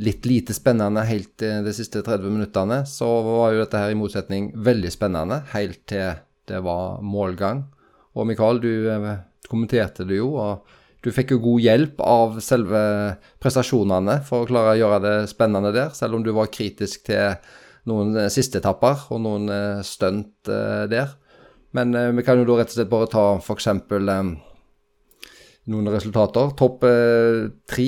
litt 0.00 0.26
lite 0.28 0.54
spennende 0.56 1.02
helt 1.08 1.40
de 1.40 1.72
siste 1.74 2.02
30 2.04 2.32
minuttene, 2.32 2.82
så 2.86 3.08
var 3.26 3.54
jo 3.54 3.62
dette 3.62 3.80
her 3.80 3.92
i 3.92 3.98
motsetning 3.98 4.50
veldig 4.56 4.92
spennende 4.92 5.42
helt 5.54 5.82
til 5.90 6.20
det 6.50 6.60
var 6.64 7.00
målgang. 7.04 7.64
Og 8.18 8.26
Mikael, 8.26 8.60
du 8.62 8.90
eh, 8.90 9.10
kommenterte 9.48 10.06
det 10.08 10.18
jo, 10.18 10.32
og 10.40 10.66
du 11.04 11.10
fikk 11.14 11.34
jo 11.34 11.42
god 11.44 11.64
hjelp 11.64 12.00
av 12.04 12.40
selve 12.44 12.80
prestasjonene 13.40 14.18
for 14.26 14.44
å 14.44 14.48
klare 14.50 14.74
å 14.74 14.80
gjøre 14.80 15.02
det 15.04 15.16
spennende 15.30 15.72
der, 15.74 15.94
selv 15.96 16.18
om 16.18 16.24
du 16.26 16.32
var 16.36 16.50
kritisk 16.52 17.06
til 17.08 17.38
noen 17.90 18.14
sisteetapper 18.30 18.34
siste 18.34 18.60
etapper 18.62 19.02
og 19.14 19.22
noen 19.26 19.50
eh, 19.52 19.82
stunt 19.86 20.46
der. 20.46 21.16
Men 21.76 21.94
vi 22.16 22.24
kan 22.26 22.38
jo 22.40 22.46
da 22.48 22.56
rett 22.58 22.72
og 22.72 22.78
slett 22.78 22.90
bare 22.90 23.06
ta 23.10 23.24
f.eks. 23.38 23.68
noen 25.70 25.90
resultater. 25.94 26.50
Topp 26.58 26.82
tre 27.70 27.86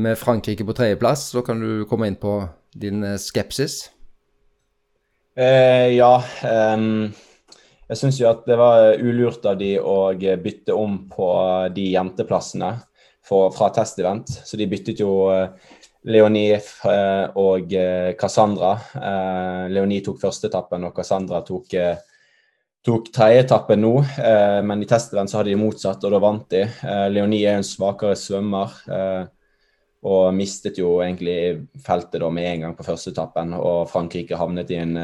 med 0.00 0.16
Frankrike 0.16 0.64
på 0.64 0.72
tredjeplass. 0.78 1.26
Da 1.36 1.42
kan 1.44 1.60
du 1.60 1.84
komme 1.90 2.08
inn 2.08 2.16
på 2.16 2.38
din 2.72 3.04
skepsis. 3.20 3.82
Eh, 5.36 5.92
ja. 5.98 6.14
Um 6.72 7.12
jeg 7.86 8.00
syns 8.00 8.16
jo 8.18 8.26
at 8.26 8.42
det 8.48 8.56
var 8.58 8.96
ulurt 8.98 9.44
av 9.46 9.60
de 9.60 9.76
å 9.78 10.10
bytte 10.42 10.74
om 10.74 11.04
på 11.06 11.26
de 11.74 11.84
jenteplassene 11.92 12.72
for, 13.26 13.52
fra 13.54 13.68
testevent. 13.74 14.32
Så 14.42 14.58
de 14.58 14.66
byttet 14.70 15.02
jo 15.02 15.28
eh, 15.30 15.52
Leonie 16.06 16.56
eh, 16.56 17.38
og 17.42 17.72
eh, 17.74 18.12
Cassandra. 18.18 18.74
Leonie 19.72 20.04
tok 20.04 20.20
første 20.22 20.50
etappen, 20.50 20.86
og 20.88 20.96
Cassandra 20.96 21.42
tok, 21.46 21.76
tok 22.86 23.12
tredjeetappen 23.14 23.82
nå. 23.82 23.94
Men 24.66 24.82
i 24.82 24.88
testevent 24.88 25.32
så 25.32 25.40
hadde 25.40 25.52
de 25.52 25.60
motsatt, 25.60 26.04
og 26.06 26.14
da 26.14 26.22
vant 26.22 26.46
de. 26.54 26.62
Leonie 27.10 27.48
er 27.50 27.58
en 27.58 27.66
svakere 27.66 28.14
svømmer. 28.18 28.76
Og 30.06 30.28
mistet 30.36 30.78
jo 30.78 31.00
egentlig 31.02 31.66
feltet 31.82 32.22
da 32.22 32.28
med 32.30 32.46
en 32.52 32.66
gang 32.66 32.76
på 32.78 32.86
første 32.86 33.10
etappen, 33.10 33.56
og 33.58 33.88
Frankrike 33.90 34.38
havnet 34.38 34.70
i 34.70 34.78
en 34.84 34.94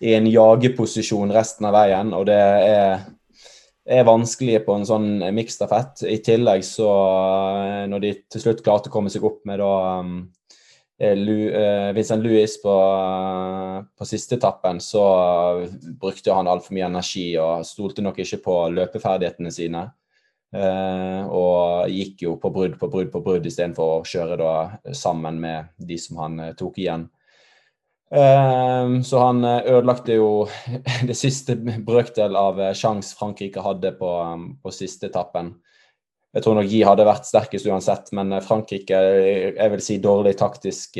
i 0.00 0.14
en 0.16 0.26
jageposisjon 0.30 1.32
resten 1.34 1.68
av 1.68 1.76
veien, 1.76 2.14
og 2.16 2.24
det 2.30 2.38
er, 2.40 3.02
er 3.90 4.06
vanskelig 4.06 4.60
på 4.66 4.76
en 4.76 4.86
sånn 4.86 5.08
miksstafett. 5.34 6.04
I 6.06 6.20
tillegg 6.24 6.62
så, 6.66 6.90
eh, 7.64 7.86
når 7.90 8.04
de 8.04 8.12
til 8.30 8.44
slutt 8.44 8.62
klarte 8.66 8.90
å 8.90 8.94
komme 8.94 9.10
seg 9.10 9.24
opp 9.26 9.42
med 9.48 9.58
da 9.62 9.72
Lu, 11.00 11.48
uh, 11.48 11.94
Vincent 11.96 12.20
Louis 12.20 12.54
på, 12.60 12.72
på 13.96 14.04
siste 14.04 14.36
etappen, 14.36 14.82
så 14.84 15.00
brukte 15.96 16.34
han 16.36 16.50
altfor 16.50 16.76
mye 16.76 16.90
energi 16.90 17.38
og 17.40 17.64
stolte 17.64 18.04
nok 18.04 18.20
ikke 18.20 18.42
på 18.44 18.56
løpeferdighetene 18.74 19.52
sine. 19.54 19.86
Og 20.52 21.88
gikk 21.88 22.26
jo 22.26 22.34
på 22.42 22.50
brudd 22.52 22.76
på 22.76 22.90
brudd 22.92 23.08
på 23.14 23.22
brudd 23.24 23.48
istedenfor 23.48 23.94
å 23.94 24.04
kjøre 24.04 24.36
da 24.42 24.52
sammen 24.92 25.40
med 25.40 25.70
de 25.78 25.96
som 26.02 26.20
han 26.20 26.40
tok 26.58 26.82
igjen. 26.82 27.06
Ehm, 28.10 29.04
så 29.04 29.18
han 29.22 29.44
eh, 29.44 29.66
ødelagte 29.70 30.16
jo 30.18 30.48
det 31.08 31.14
siste 31.18 31.54
brøkdel 31.56 32.36
av 32.36 32.58
eh, 32.60 32.74
sjanse 32.74 33.14
Frankrike 33.18 33.62
hadde 33.62 33.92
på, 34.00 34.10
um, 34.18 34.46
på, 34.62 34.72
siste 34.74 35.06
etappen. 35.10 35.52
Jeg 36.34 36.42
tror 36.42 36.58
nok 36.58 36.70
Gi 36.70 36.82
hadde 36.86 37.06
vært 37.06 37.28
sterkest 37.28 37.68
uansett, 37.70 38.10
men 38.18 38.34
eh, 38.34 38.42
Frankrike 38.42 38.98
jeg 38.98 39.74
vil 39.74 39.84
si 39.84 40.00
dårlig 40.02 40.34
taktisk 40.40 40.98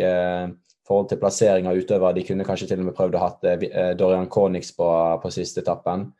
forhold 0.87 1.11
til 1.11 1.21
plassering 1.23 1.67
av 1.71 1.79
utøvere. 1.79 2.15
De 2.19 2.27
kunne 2.27 2.47
kanskje 2.47 2.71
til 2.71 2.83
og 2.83 2.91
med 2.91 2.99
prøvd 2.99 3.19
å 3.19 3.25
ha 3.25 3.33
eh, 3.57 3.93
Dorian 3.99 4.31
Conix 4.31 4.71
på, 4.79 4.89
på 5.23 5.35
siste 5.35 5.65
etappen 5.65 6.13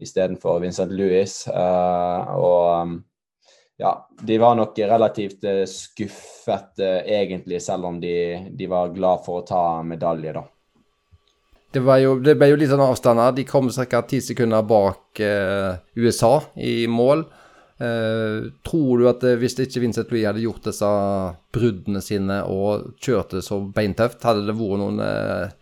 istedenfor 0.00 0.62
Vincent 0.62 0.92
Louis. 0.96 1.34
Og 1.52 2.60
um, 2.80 2.94
ja, 3.80 4.08
de 4.22 4.38
var 4.38 4.54
nok 4.58 4.78
relativt 4.78 5.44
eh, 5.48 5.64
skuffet 5.64 6.82
eh, 6.84 6.98
egentlig, 7.20 7.62
selv 7.64 7.88
om 7.88 8.00
de, 8.00 8.14
de, 8.52 8.66
var 8.68 8.92
glad 8.92 9.22
for 9.24 9.40
å 9.40 9.46
ta 9.48 9.62
medalje, 9.82 10.34
da. 10.36 10.42
Det, 11.70 11.80
jo, 12.02 12.16
det 12.20 12.34
ble 12.36 12.50
jo 12.50 12.58
litt 12.60 12.68
sånn 12.68 12.82
avstander. 12.82 13.32
De 13.32 13.46
kom 13.48 13.70
ca. 13.72 14.02
ti 14.04 14.18
sekunder 14.20 14.66
bak 14.68 15.20
eh, 15.24 15.78
USA 15.96 16.34
i 16.60 16.82
mål. 16.90 17.22
Eh, 17.80 18.50
tror 18.66 19.00
du 19.00 19.06
at 19.08 19.22
eh, 19.24 19.38
hvis 19.40 19.56
ikke 19.64 19.80
Vincent 19.80 20.10
Louis 20.12 20.26
hadde 20.28 20.42
gjort 20.44 20.66
disse 20.68 20.88
bruddene 21.54 22.02
sine 22.04 22.42
og 22.52 22.98
kjørte 23.00 23.40
så 23.40 23.62
beintøft, 23.72 24.20
hadde 24.28 24.44
det 24.50 24.56
vært 24.58 24.82
noen 24.82 25.00
eh, 25.04 25.54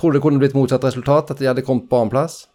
Tror 0.00 0.10
du 0.10 0.16
det 0.16 0.22
kunne 0.24 0.40
blitt 0.40 0.56
motsatt 0.56 0.82
resultat? 0.86 1.30
At 1.30 1.38
de 1.38 1.46
hadde 1.46 1.62
kommet 1.62 1.86
på 1.90 2.00
annenplass? 2.00 2.46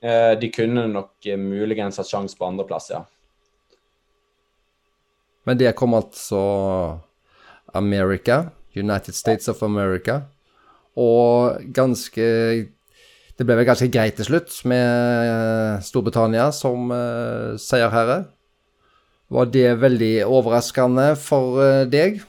de 0.00 0.48
kunne 0.48 0.86
nok 0.88 1.26
muligens 1.36 2.00
hatt 2.00 2.08
sjanse 2.08 2.32
på 2.38 2.46
andreplass, 2.48 2.86
ja. 2.88 3.02
Men 5.50 5.58
det 5.58 5.72
kom 5.74 5.96
altså 5.98 6.40
America, 7.74 8.52
United 8.76 9.16
States 9.18 9.50
of 9.50 9.64
America. 9.66 10.20
Og 10.94 11.58
ganske 11.74 12.26
Det 13.40 13.46
ble 13.48 13.56
vel 13.56 13.64
ganske 13.64 13.88
greit 13.88 14.18
til 14.20 14.26
slutt, 14.28 14.52
med 14.68 15.80
Storbritannia 15.82 16.50
som 16.52 16.90
uh, 16.92 17.56
seierherre. 17.56 18.26
Var 19.32 19.46
det 19.48 19.80
veldig 19.80 20.26
overraskende 20.28 21.14
for 21.16 21.56
uh, 21.56 21.86
deg? 21.88 22.20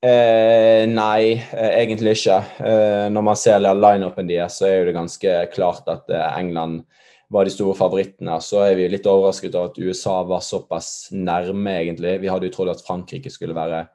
Eh, 0.00 0.86
nei, 0.88 1.34
eh, 1.52 1.72
egentlig 1.82 2.14
ikke. 2.16 2.38
Eh, 2.64 3.06
når 3.12 3.24
man 3.26 3.36
ser 3.36 3.58
lineupen 3.60 4.30
deres, 4.30 4.56
så 4.56 4.70
er 4.70 4.86
det 4.86 4.94
ganske 4.96 5.34
klart 5.52 5.90
at 5.92 6.08
eh, 6.08 6.38
England 6.38 6.86
var 7.30 7.46
de 7.46 7.54
store 7.54 7.76
favorittene. 7.78 8.36
Så 8.42 8.64
er 8.64 8.76
vi 8.78 8.88
litt 8.90 9.06
overrasket 9.06 9.54
over 9.54 9.70
at 9.70 9.78
USA 9.78 10.16
var 10.26 10.42
såpass 10.44 11.10
nærme, 11.14 11.78
egentlig. 11.84 12.18
Vi 12.24 12.30
hadde 12.30 12.50
jo 12.50 12.54
trodd 12.56 12.72
at 12.74 12.84
Frankrike 12.86 13.32
skulle 13.32 13.56
være 13.56 13.86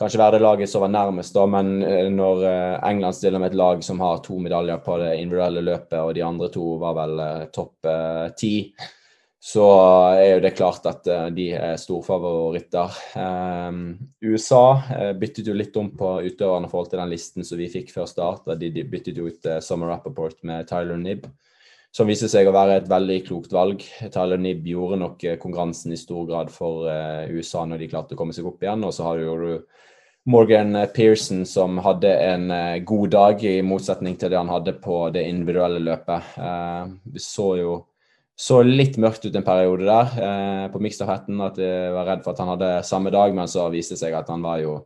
kanskje 0.00 0.20
være 0.20 0.38
det 0.38 0.44
laget 0.44 0.70
som 0.72 0.84
var 0.84 0.92
nærmest, 0.94 1.34
da, 1.36 1.42
men 1.50 1.82
eh, 1.84 2.06
når 2.12 2.46
eh, 2.48 2.78
England 2.88 3.18
stiller 3.18 3.42
med 3.42 3.52
et 3.52 3.60
lag 3.60 3.82
som 3.84 4.00
har 4.00 4.22
to 4.24 4.38
medaljer 4.40 4.80
på 4.84 4.96
det 5.02 5.18
individuelle 5.20 5.64
løpet, 5.66 5.98
og 6.00 6.14
de 6.16 6.24
andre 6.24 6.48
to 6.54 6.70
var 6.80 6.96
vel 6.96 7.20
eh, 7.26 7.44
topp 7.52 7.90
ti, 8.40 8.54
så 9.40 9.66
er 10.20 10.34
jo 10.34 10.40
det 10.44 10.52
klart 10.52 10.84
at 10.84 11.06
de 11.32 11.46
er 11.56 11.78
storfavoritter. 11.80 12.96
Um, 13.16 13.94
USA 14.20 15.14
byttet 15.16 15.48
jo 15.48 15.54
litt 15.56 15.78
om 15.80 15.88
på 15.96 16.10
utøverne 16.26 16.68
i 16.68 16.72
forhold 16.72 16.90
til 16.92 17.00
den 17.00 17.08
listen 17.08 17.48
som 17.48 17.56
vi 17.56 17.70
fikk 17.72 17.88
før 17.94 18.10
start. 18.10 18.50
De 18.60 18.84
byttet 18.84 19.16
jo 19.16 19.30
ut 19.32 19.48
Summer 19.64 19.94
Rappaport 19.94 20.36
med 20.44 20.68
Tyler 20.68 21.00
Nibb 21.00 21.24
som 21.90 22.06
viste 22.06 22.28
seg 22.30 22.46
å 22.46 22.54
være 22.54 22.78
et 22.78 22.88
veldig 22.90 23.18
klokt 23.26 23.54
valg. 23.54 23.82
Tyler 24.14 24.38
Nibb 24.38 24.66
gjorde 24.70 25.00
nok 25.00 25.24
eh, 25.26 25.38
konkurransen 25.42 25.94
i 25.94 25.98
stor 25.98 26.26
grad 26.28 26.52
for 26.54 26.86
uh, 26.86 27.26
USA 27.34 27.64
når 27.66 27.82
de 27.82 27.90
klarte 27.90 28.14
å 28.14 28.20
komme 28.20 28.34
seg 28.36 28.46
opp 28.46 28.62
igjen. 28.62 28.84
Og 28.86 28.94
så 28.94 29.08
har 29.08 29.18
du 29.18 29.64
Morgan 30.30 30.76
Pearson 30.94 31.42
som 31.48 31.80
hadde 31.82 32.12
en 32.14 32.46
uh, 32.54 32.78
god 32.86 33.14
dag, 33.16 33.42
i 33.42 33.58
motsetning 33.66 34.14
til 34.20 34.30
det 34.30 34.38
han 34.38 34.52
hadde 34.52 34.76
på 34.82 35.02
det 35.14 35.26
individuelle 35.26 35.82
løpet. 35.82 36.34
Vi 37.10 37.24
så 37.24 37.52
jo 37.58 37.78
så 38.40 38.62
litt 38.64 38.94
mørkt 38.96 39.26
ut 39.26 39.34
en 39.36 39.44
periode 39.44 39.84
der 39.84 40.70
på 40.72 40.80
miksstafetten, 40.80 41.42
at 41.44 41.58
jeg 41.60 41.90
var 41.92 42.06
redd 42.08 42.22
for 42.24 42.32
at 42.32 42.38
han 42.40 42.48
hadde 42.54 42.70
samme 42.88 43.12
dag, 43.12 43.34
men 43.36 43.50
så 43.50 43.66
viste 43.68 43.98
det 43.98 44.00
seg 44.00 44.16
at 44.16 44.30
han 44.32 44.40
var 44.40 44.62
jo 44.62 44.78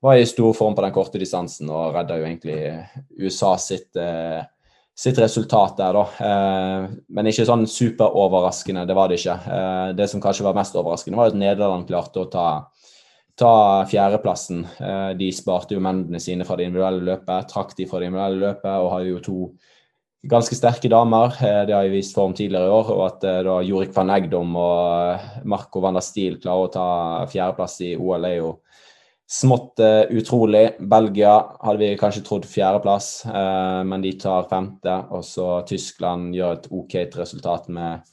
var 0.00 0.16
i 0.16 0.24
stor 0.28 0.54
form 0.56 0.72
på 0.76 0.86
den 0.86 0.94
korte 0.94 1.20
distansen 1.20 1.68
og 1.68 1.92
redda 1.98 2.16
jo 2.16 2.24
egentlig 2.24 2.56
USA 3.20 3.50
sitt 3.60 4.00
sitt 4.94 5.18
resultat 5.18 5.76
der, 5.78 5.96
da. 5.96 6.04
Eh, 6.22 6.86
men 7.16 7.28
ikke 7.28 7.46
sånn 7.48 7.66
superoverraskende, 7.70 8.86
det 8.86 8.96
var 8.96 9.10
det 9.10 9.18
ikke. 9.18 9.36
Eh, 9.50 9.90
det 9.98 10.06
som 10.10 10.22
kanskje 10.22 10.46
var 10.46 10.56
mest 10.56 10.76
overraskende, 10.78 11.18
var 11.18 11.32
at 11.32 11.38
Nederland 11.38 11.88
klarte 11.88 12.22
å 12.22 12.30
ta, 12.30 12.48
ta 13.38 13.54
fjerdeplassen. 13.90 14.62
Eh, 14.78 15.10
de 15.18 15.32
sparte 15.34 15.74
jo 15.74 15.82
mennene 15.82 16.22
sine 16.22 16.46
fra 16.46 16.58
det 16.58 16.68
individuelle 16.68 17.02
løpet, 17.10 17.50
trakk 17.50 17.74
de 17.78 17.88
fra 17.90 18.00
det 18.00 18.10
individuelle 18.10 18.52
løpet 18.52 18.70
og 18.74 18.92
har 18.94 19.08
jo 19.08 19.22
to 19.24 19.38
ganske 20.30 20.56
sterke 20.56 20.88
damer. 20.88 21.34
Det 21.36 21.74
har 21.74 21.84
jeg 21.84 21.98
vist 21.98 22.14
form 22.16 22.32
tidligere 22.32 22.70
i 22.70 22.76
år. 22.78 22.92
Og 22.94 23.02
at 23.10 23.26
da 23.44 23.58
Jorik 23.66 23.90
van 23.92 24.12
Egdom 24.14 24.54
og 24.56 25.26
Marco 25.44 25.82
van 25.84 25.98
der 25.98 26.06
Stiel 26.06 26.38
klarer 26.40 26.70
å 26.70 26.72
ta 26.72 26.86
fjerdeplass 27.28 27.74
i 27.84 27.90
OL, 27.98 28.24
er 28.24 28.38
jo 28.38 28.54
Smått 29.30 29.80
uh, 29.80 30.04
utrolig. 30.12 30.76
Belgia 30.78 31.32
hadde 31.60 31.80
vi 31.80 31.94
kanskje 31.96 32.22
trodd 32.26 32.44
fjerdeplass, 32.48 33.24
uh, 33.26 33.80
men 33.88 34.02
de 34.04 34.12
tar 34.20 34.48
femte. 34.50 34.96
Og 35.16 35.24
så 35.24 35.62
Tyskland 35.68 36.34
gjør 36.36 36.58
et 36.58 36.68
OK 36.76 36.98
resultat 37.16 37.70
med, 37.72 38.04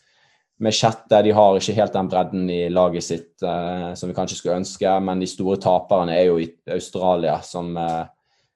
med 0.63 0.75
sjette. 0.75 1.19
De 1.25 1.33
har 1.35 1.59
ikke 1.59 1.75
helt 1.75 1.97
den 1.97 2.11
bredden 2.11 2.47
i 2.49 2.61
laget 2.71 3.07
sitt 3.09 3.43
uh, 3.43 3.91
som 3.91 4.07
vi 4.07 4.15
kanskje 4.15 4.39
skulle 4.39 4.61
ønske, 4.63 4.95
men 5.03 5.19
de 5.19 5.27
store 5.27 5.59
taperne 5.59 6.15
er 6.15 6.29
jo 6.29 6.39
i 6.39 6.47
Australia, 6.71 7.41
som, 7.43 7.75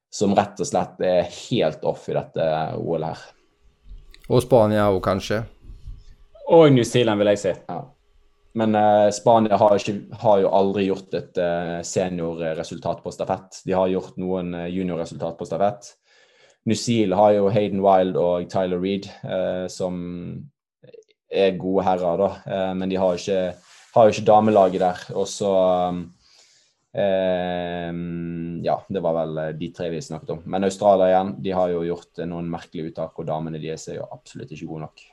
som 0.08 0.38
rett 0.38 0.64
og 0.64 0.72
slett 0.72 1.04
er 1.04 1.28
helt 1.28 1.84
off 1.84 2.08
i 2.08 2.16
dette 2.16 2.48
OL 2.80 3.10
her. 3.10 3.28
Og 4.32 4.42
Spania 4.42 4.88
òg, 4.88 5.04
kanskje? 5.06 5.44
Og 6.56 6.72
New 6.72 6.88
Zealand, 6.88 7.20
vil 7.20 7.34
jeg 7.34 7.44
si. 7.44 7.54
Ja. 7.68 7.82
Men 8.56 8.76
eh, 8.80 9.10
Spania 9.12 9.58
har, 9.60 9.76
ikke, 9.76 9.98
har, 10.22 10.40
jo 10.40 10.52
aldri 10.56 10.88
gjort 10.88 11.16
et 11.18 11.38
eh, 11.44 11.78
seniorresultat 11.84 13.02
på 13.04 13.12
stafett. 13.12 13.60
De 13.68 13.76
har 13.76 13.92
gjort 13.92 14.16
noen 14.22 14.54
eh, 14.56 14.70
juniorresultat 14.72 15.36
på 15.40 15.48
stafett. 15.48 15.90
Nusil 16.66 17.14
har 17.14 17.36
jo 17.36 17.50
Hayden 17.52 17.84
Wild 17.84 18.16
og 18.18 18.48
Tyler 18.50 18.80
Reed, 18.82 19.10
eh, 19.28 19.66
som 19.70 19.98
er 21.30 21.58
gode 21.60 21.84
herrer, 21.86 22.22
da. 22.22 22.30
Eh, 22.48 22.72
men 22.80 22.94
de 22.94 23.00
har 23.02 23.12
jo 23.14 23.22
ikke, 23.22 23.42
ikke 24.08 24.28
damelaget 24.32 24.86
der. 24.86 25.04
Og 25.20 25.28
så 25.30 25.52
eh, 26.96 27.92
Ja, 28.66 28.78
det 28.88 29.04
var 29.04 29.20
vel 29.20 29.42
de 29.60 29.70
tre 29.76 29.92
vi 29.92 30.00
snakket 30.02 30.32
om. 30.38 30.40
Men 30.48 30.64
Australia 30.66 31.12
igjen, 31.12 31.36
de 31.44 31.58
har 31.60 31.76
jo 31.76 31.84
gjort 31.92 32.24
noen 32.24 32.48
merkelige 32.50 32.94
uttak, 32.94 33.20
og 33.20 33.28
damene 33.28 33.60
deres 33.60 33.90
er 33.92 34.00
jo 34.00 34.08
absolutt 34.16 34.56
ikke 34.56 34.72
gode 34.72 34.88
nok. 34.88 35.06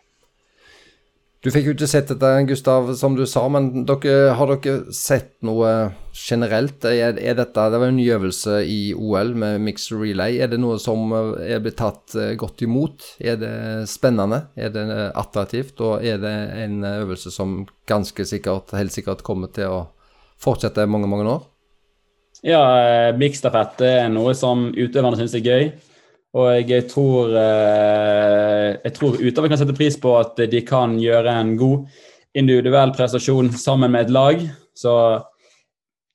Du 1.43 1.49
fikk 1.51 1.65
jo 1.67 1.73
ikke 1.75 1.89
sett 1.91 2.07
dette, 2.07 2.29
Gustav, 2.47 2.93
som 2.95 3.17
du 3.19 3.25
sa, 3.27 3.41
men 3.51 3.83
dere, 3.89 4.31
har 4.39 4.51
dere 4.53 4.93
sett 4.95 5.33
noe 5.43 5.91
generelt? 6.15 6.85
Er, 6.87 7.17
er 7.19 7.35
dette, 7.35 7.65
Det 7.75 7.81
var 7.83 7.91
en 7.91 7.99
ny 7.99 8.05
øvelse 8.15 8.61
i 8.63 8.93
OL 8.95 9.35
med 9.35 9.59
mixed 9.67 9.97
relay. 9.99 10.39
Er 10.39 10.53
det 10.53 10.61
noe 10.63 10.79
som 10.79 11.11
er 11.43 11.59
blitt 11.65 11.81
tatt 11.83 12.15
eh, 12.15 12.37
godt 12.39 12.63
imot? 12.63 13.09
Er 13.19 13.41
det 13.43 13.55
spennende? 13.91 14.45
Er 14.55 14.71
det 14.71 14.87
attraktivt? 15.19 15.83
Og 15.83 16.07
er 16.07 16.23
det 16.23 16.37
en 16.63 16.85
øvelse 16.87 17.35
som 17.35 17.65
ganske 17.91 18.23
sikkert, 18.23 18.71
helt 18.79 18.95
sikkert 18.95 19.27
kommer 19.27 19.51
til 19.51 19.67
å 19.67 19.81
fortsette 20.39 20.87
mange, 20.87 21.11
mange 21.11 21.27
år? 21.27 21.49
Ja, 22.47 22.63
Mixed 23.11 23.19
miksstafett 23.19 23.83
er 23.87 24.07
noe 24.15 24.31
som 24.39 24.69
utøverne 24.71 25.19
syns 25.19 25.35
er 25.35 25.43
gøy. 25.43 25.73
Og 26.33 26.71
jeg 26.71 26.87
tror, 26.89 27.35
eh, 27.37 28.69
jeg 28.81 28.95
tror 28.97 29.21
utover 29.21 29.53
kan 29.53 29.61
sette 29.61 29.77
pris 29.77 29.99
på 30.01 30.15
at 30.17 30.39
de 30.49 30.63
kan 30.65 30.95
gjøre 31.01 31.29
en 31.29 31.53
god 31.61 31.85
individuell 32.33 32.95
prestasjon 32.97 33.51
sammen 33.53 33.93
med 33.93 34.07
et 34.07 34.15
lag. 34.17 34.41
Så 34.73 34.95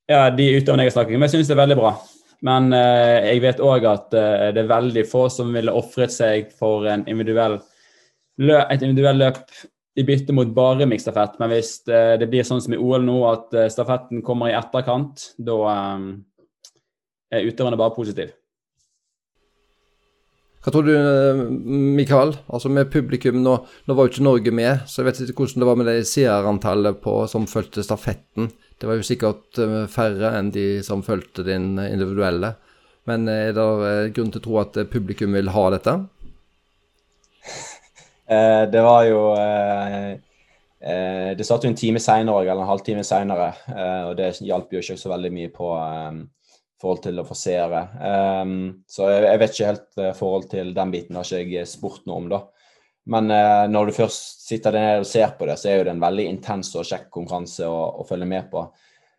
ja, 0.09 0.29
de 0.33 0.47
utøverne 0.57 0.87
jeg 0.87 0.93
har 0.93 0.95
snakket 0.95 1.21
med, 1.21 1.29
syns 1.29 1.51
det 1.51 1.53
er 1.53 1.61
veldig 1.61 1.77
bra. 1.77 1.91
Men 2.47 2.73
eh, 2.73 3.29
jeg 3.29 3.43
vet 3.45 3.61
òg 3.61 3.85
at 3.89 4.17
eh, 4.17 4.47
det 4.55 4.63
er 4.63 4.71
veldig 4.71 5.03
få 5.09 5.27
som 5.33 5.53
ville 5.53 5.75
ofret 5.77 6.13
seg 6.13 6.49
for 6.57 6.89
individuell 6.97 7.59
løp, 8.41 8.73
et 8.73 8.81
individuelt 8.81 9.21
løp 9.21 9.43
i 9.97 10.05
bytte 10.05 10.33
mot 10.33 10.49
bare 10.53 10.89
miksstafett. 10.89 11.37
Men 11.37 11.53
hvis 11.53 11.71
det 11.85 12.25
blir 12.29 12.45
sånn 12.45 12.61
som 12.61 12.73
i 12.73 12.81
OL 12.81 13.05
nå, 13.05 13.17
at 13.29 13.55
stafetten 13.73 14.21
kommer 14.25 14.51
i 14.51 14.57
etterkant, 14.57 15.31
da 15.41 15.55
er 17.33 17.47
utøverne 17.49 17.79
bare 17.81 17.95
positive. 17.97 18.35
Hva 20.67 20.71
tror 20.75 20.83
du, 20.83 20.95
Mikael? 21.95 22.33
Altså 22.51 22.67
med 22.67 22.89
publikum, 22.91 23.37
nå, 23.39 23.53
nå, 23.87 23.95
var 23.95 24.03
jo 24.03 24.11
ikke 24.11 24.23
Norge 24.25 24.51
med, 24.51 24.81
så 24.83 24.99
jeg 24.99 25.05
vet 25.07 25.21
ikke 25.23 25.45
hvordan 25.45 25.63
det 25.63 25.69
var 25.69 25.77
med 25.79 25.87
det 25.87 25.93
seerantallet 26.09 27.07
som 27.31 27.45
fulgte 27.47 27.85
stafetten. 27.87 28.49
Det 28.75 28.89
var 28.89 28.99
jo 28.99 29.05
sikkert 29.07 29.61
eh, 29.63 29.85
færre 29.87 30.33
enn 30.35 30.49
de 30.51 30.65
som 30.83 31.05
fulgte 31.07 31.45
din 31.47 31.79
individuelle. 31.85 32.49
Men 33.07 33.31
er 33.31 33.55
det 33.55 33.67
eh, 33.87 34.11
grunn 34.17 34.33
til 34.35 34.43
å 34.43 34.45
tro 34.49 34.59
at 34.65 34.81
publikum 34.91 35.39
vil 35.39 35.55
ha 35.55 35.65
dette? 35.77 35.97
Eh, 38.27 38.63
det 38.67 38.81
var 38.83 39.05
jo 39.07 39.19
Det 40.83 41.45
satt 41.47 41.63
jo 41.63 41.69
en 41.69 41.77
time 41.79 42.01
seinere, 42.03 42.41
eller 42.43 42.59
en 42.59 42.67
halvtime 42.73 43.05
seinere, 43.07 43.53
og 44.09 44.17
det 44.19 44.33
hjalp 44.43 44.75
jo 44.75 44.81
ikke 44.81 44.97
så 44.99 45.13
veldig 45.13 45.31
mye 45.31 45.51
på 45.53 45.69
forhold 46.81 47.03
til 47.05 47.21
å 47.21 47.25
forsere. 47.27 47.81
Um, 47.97 48.57
så 48.89 49.09
jeg, 49.09 49.23
jeg, 49.25 49.41
vet 49.41 49.55
ikke 49.55 49.71
helt 49.71 50.01
uh, 50.01 50.13
forhold 50.17 50.47
til 50.51 50.73
den 50.77 50.93
biten, 50.93 51.17
har 51.17 51.25
ikke 51.25 51.59
jeg 51.61 51.69
spurt 51.69 52.05
noe 52.07 52.21
om, 52.21 52.29
da. 52.31 52.43
Men 53.07 53.31
uh, 53.31 53.65
når 53.71 53.89
du 53.89 53.97
først 53.97 54.45
sitter 54.47 54.75
der 54.75 54.85
nede 54.85 55.05
og 55.05 55.09
ser 55.09 55.33
på 55.39 55.47
det, 55.49 55.57
så 55.59 55.71
er 55.71 55.79
jo 55.79 55.87
det 55.87 55.95
en 55.95 56.03
veldig 56.03 56.27
intens 56.29 56.73
og 56.75 56.87
kjekk 56.87 57.09
konkurranse 57.13 57.69
å, 57.69 57.79
å, 58.01 58.07
følge 58.07 58.29
med 58.29 58.49
på. 58.51 58.65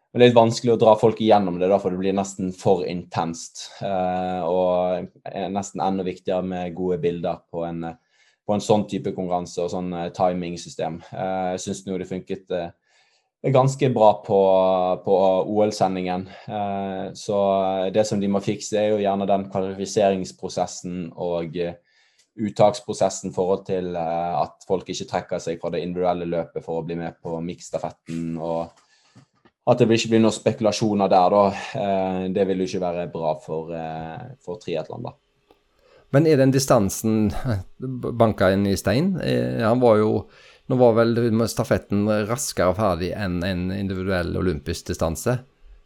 Men 0.08 0.20
det 0.20 0.26
er 0.26 0.30
litt 0.30 0.40
vanskelig 0.40 0.74
å 0.74 0.80
dra 0.80 0.94
folk 1.00 1.20
igjennom 1.20 1.58
det, 1.60 1.68
da, 1.70 1.78
for 1.82 1.92
det 1.92 2.00
blir 2.00 2.16
nesten 2.16 2.52
for 2.56 2.84
intenst. 2.88 3.68
Uh, 3.82 4.44
og 4.46 5.32
nesten 5.52 5.82
enda 5.84 6.06
viktigere 6.06 6.46
med 6.46 6.76
gode 6.78 7.00
bilder 7.02 7.42
på 7.50 7.66
en, 7.66 7.88
på 8.46 8.54
en 8.54 8.64
sånn 8.64 8.86
type 8.88 9.12
konkurranse 9.16 9.66
og 9.66 9.72
sånn 9.74 9.90
timingsystem. 10.16 11.02
jeg 11.10 11.64
syns 11.64 11.84
nå 11.84 11.98
det 12.00 12.08
funket 12.08 12.54
er 12.56 12.70
ganske 13.42 13.90
bra 13.90 14.12
på, 14.26 14.40
på 15.04 15.42
OL-sendingen. 15.46 16.28
Eh, 16.46 17.12
så 17.14 17.42
det 17.94 18.04
som 18.04 18.20
de 18.20 18.30
må 18.30 18.40
fikse, 18.42 18.78
er 18.78 18.90
jo 18.92 19.02
gjerne 19.02 19.28
den 19.30 19.46
kvalifiseringsprosessen 19.52 21.12
og 21.14 21.56
eh, 21.58 21.78
uttaksprosessen 22.38 23.30
i 23.30 23.34
forhold 23.34 23.64
til 23.68 23.94
eh, 23.94 24.34
at 24.42 24.66
folk 24.66 24.90
ikke 24.90 25.08
trekker 25.12 25.42
seg 25.42 25.62
fra 25.62 25.70
det 25.74 25.84
individuelle 25.86 26.26
løpet 26.28 26.66
for 26.66 26.80
å 26.80 26.86
bli 26.86 26.98
med 26.98 27.20
på 27.22 27.38
miksstafetten. 27.44 28.36
og 28.42 28.84
at 29.68 29.82
det 29.82 29.98
ikke 29.98 30.14
blir 30.14 30.22
noen 30.24 30.32
spekulasjoner 30.32 31.10
der, 31.12 31.34
da. 31.34 32.28
Det 32.32 32.44
vil 32.48 32.62
jo 32.62 32.66
ikke 32.70 32.78
være 32.80 33.02
bra 33.12 33.34
for, 33.36 33.74
for 34.40 34.56
triatlon, 34.62 35.04
da. 35.04 35.12
Men 36.16 36.24
er 36.24 36.38
den 36.40 36.54
distansen 36.54 37.26
banka 38.16 38.48
inn 38.54 38.64
i 38.64 38.78
stein? 38.80 39.10
Han 39.20 39.82
var 39.82 39.98
jo 40.00 40.08
nå 40.68 40.76
var 40.76 40.96
vel 40.98 41.44
stafetten 41.48 42.06
raskere 42.28 42.74
ferdig 42.76 43.12
enn 43.16 43.40
en 43.44 43.70
individuell 43.72 44.36
olympisk 44.36 44.90
distanse. 44.92 45.38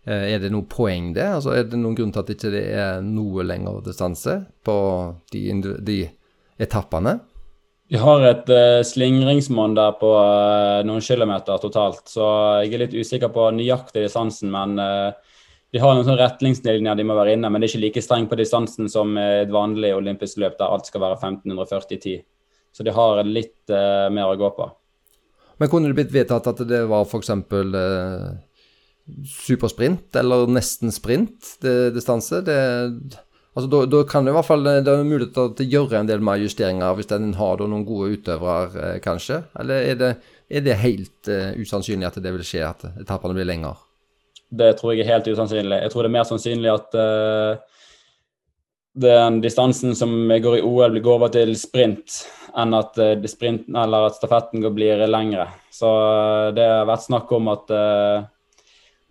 Eh, 0.04 0.32
er 0.34 0.40
det 0.42 0.50
noe 0.50 0.66
poeng 0.66 1.12
det? 1.14 1.28
Altså, 1.36 1.52
er 1.54 1.68
det 1.70 1.78
noen 1.78 1.94
grunn 1.98 2.10
til 2.14 2.22
at 2.22 2.30
det 2.30 2.38
ikke 2.38 2.62
er 2.74 3.04
noe 3.06 3.44
lengre 3.46 3.82
distanse 3.86 4.40
på 4.66 4.76
de, 5.30 5.44
de 5.86 5.98
etappene? 6.62 7.20
Vi 7.92 8.00
har 8.00 8.24
et 8.24 8.48
uh, 8.48 8.80
slingringsmonn 8.88 9.76
der 9.76 9.92
på 10.00 10.10
uh, 10.16 10.80
noen 10.88 11.04
kilometer 11.04 11.60
totalt, 11.60 12.06
så 12.08 12.24
jeg 12.64 12.72
er 12.72 12.86
litt 12.86 12.96
usikker 12.96 13.28
på 13.34 13.50
nøyaktig 13.52 14.06
distansen. 14.06 14.48
Men 14.54 14.80
uh, 14.80 15.12
de 15.72 15.82
har 15.82 15.94
noen 15.94 16.06
sånne 16.06 16.22
retningslinjer 16.22 16.96
de 16.96 17.04
må 17.06 17.16
være 17.18 17.36
inne, 17.36 17.50
men 17.52 17.60
det 17.60 17.68
er 17.68 17.74
ikke 17.74 17.84
like 17.84 18.04
strengt 18.04 18.32
på 18.32 18.38
distansen 18.40 18.88
som 18.90 19.12
et 19.20 19.52
vanlig 19.52 19.92
olympisk 19.94 20.40
løp 20.40 20.56
der 20.58 20.72
alt 20.72 20.88
skal 20.88 21.04
være 21.04 21.20
1540 21.20 21.98
i 21.98 22.00
tid. 22.06 22.24
Så 22.72 22.86
de 22.86 22.94
har 22.94 23.20
litt 23.28 23.72
uh, 23.72 24.08
mer 24.12 24.32
å 24.32 24.38
gå 24.40 24.48
på. 24.56 24.68
Men 25.60 25.70
kunne 25.70 25.90
det 25.90 25.98
blitt 25.98 26.14
vedtatt 26.14 26.48
at 26.50 26.64
det 26.66 26.80
var 26.90 27.04
f.eks. 27.06 27.30
Uh, 27.52 28.32
supersprint, 29.26 30.14
eller 30.16 30.46
nesten 30.50 30.92
sprint 30.94 31.56
det, 31.62 31.92
distanse? 31.96 32.40
Det, 32.46 32.56
altså, 33.54 33.68
da, 33.70 33.82
da, 33.90 34.02
kan 34.08 34.24
det 34.24 34.32
i 34.32 34.36
hvert 34.36 34.48
fall 34.48 34.64
det 34.64 34.90
er 34.90 35.04
mulighet 35.06 35.34
til 35.34 35.66
å 35.66 35.70
gjøre 35.76 36.00
en 36.00 36.10
del 36.10 36.22
mer 36.24 36.40
justeringer 36.42 36.98
hvis 36.98 37.10
den 37.10 37.32
har 37.38 37.62
noen 37.62 37.86
gode 37.88 38.16
utøvere, 38.16 38.84
eh, 38.86 38.98
kanskje? 39.04 39.42
Eller 39.58 39.88
er 39.90 39.98
det, 40.00 40.12
er 40.50 40.66
det 40.66 40.78
helt 40.82 41.30
uh, 41.32 41.50
usannsynlig 41.58 42.08
at 42.08 42.20
det 42.22 42.34
vil 42.36 42.46
skje, 42.46 42.62
at 42.68 42.86
etappene 43.02 43.36
blir 43.36 43.48
lengre? 43.48 43.74
Det 44.52 44.74
tror 44.78 44.92
jeg 44.92 45.06
er 45.06 45.14
helt 45.14 45.30
usannsynlig. 45.32 45.78
Jeg 45.80 45.92
tror 45.92 46.04
det 46.04 46.10
er 46.10 46.18
mer 46.18 46.28
sannsynlig 46.28 46.72
at 46.72 46.98
uh, 46.98 47.81
den 48.92 49.40
distansen 49.40 49.96
som 49.96 50.28
går 50.28 50.58
i 50.58 50.62
OL, 50.62 51.00
går 51.00 51.16
over 51.16 51.32
til 51.32 51.54
sprint, 51.56 52.22
enn 52.58 52.74
at, 52.76 52.98
uh, 53.00 53.14
eller 53.16 54.08
at 54.08 54.18
stafetten 54.18 54.64
blir 54.74 55.06
lengre. 55.08 55.48
Så 55.72 55.88
uh, 55.88 56.50
det 56.52 56.66
har 56.66 56.88
vært 56.88 57.06
snakk 57.06 57.32
om 57.32 57.48
at 57.52 57.72
uh, 57.72 58.26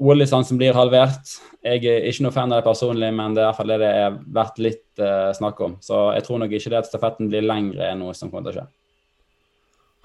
OL-distansen 0.01 0.59
blir 0.61 0.77
halvert. 0.77 1.33
Jeg 1.65 1.81
er 1.85 2.05
ikke 2.09 2.27
noe 2.27 2.35
fan 2.35 2.53
av 2.53 2.61
det 2.61 2.69
personlig, 2.69 3.09
men 3.13 3.33
det 3.33 3.41
er 3.41 3.47
i 3.47 3.49
hvert 3.49 3.59
fall 3.61 3.73
det 3.73 3.79
det 3.81 3.89
har 3.95 4.21
vært 4.33 4.61
litt 4.61 5.01
snakk 5.37 5.59
om. 5.61 5.75
Så 5.81 5.97
jeg 6.15 6.25
tror 6.25 6.39
nok 6.41 6.53
ikke 6.57 6.71
det 6.73 6.79
at 6.79 6.89
stafetten 6.89 7.29
blir 7.29 7.45
lengre, 7.45 7.85
er 7.85 7.99
noe 7.99 8.15
som 8.17 8.31
kommer 8.31 8.49
til 8.49 8.55
å 8.55 8.63
skje. 8.63 8.69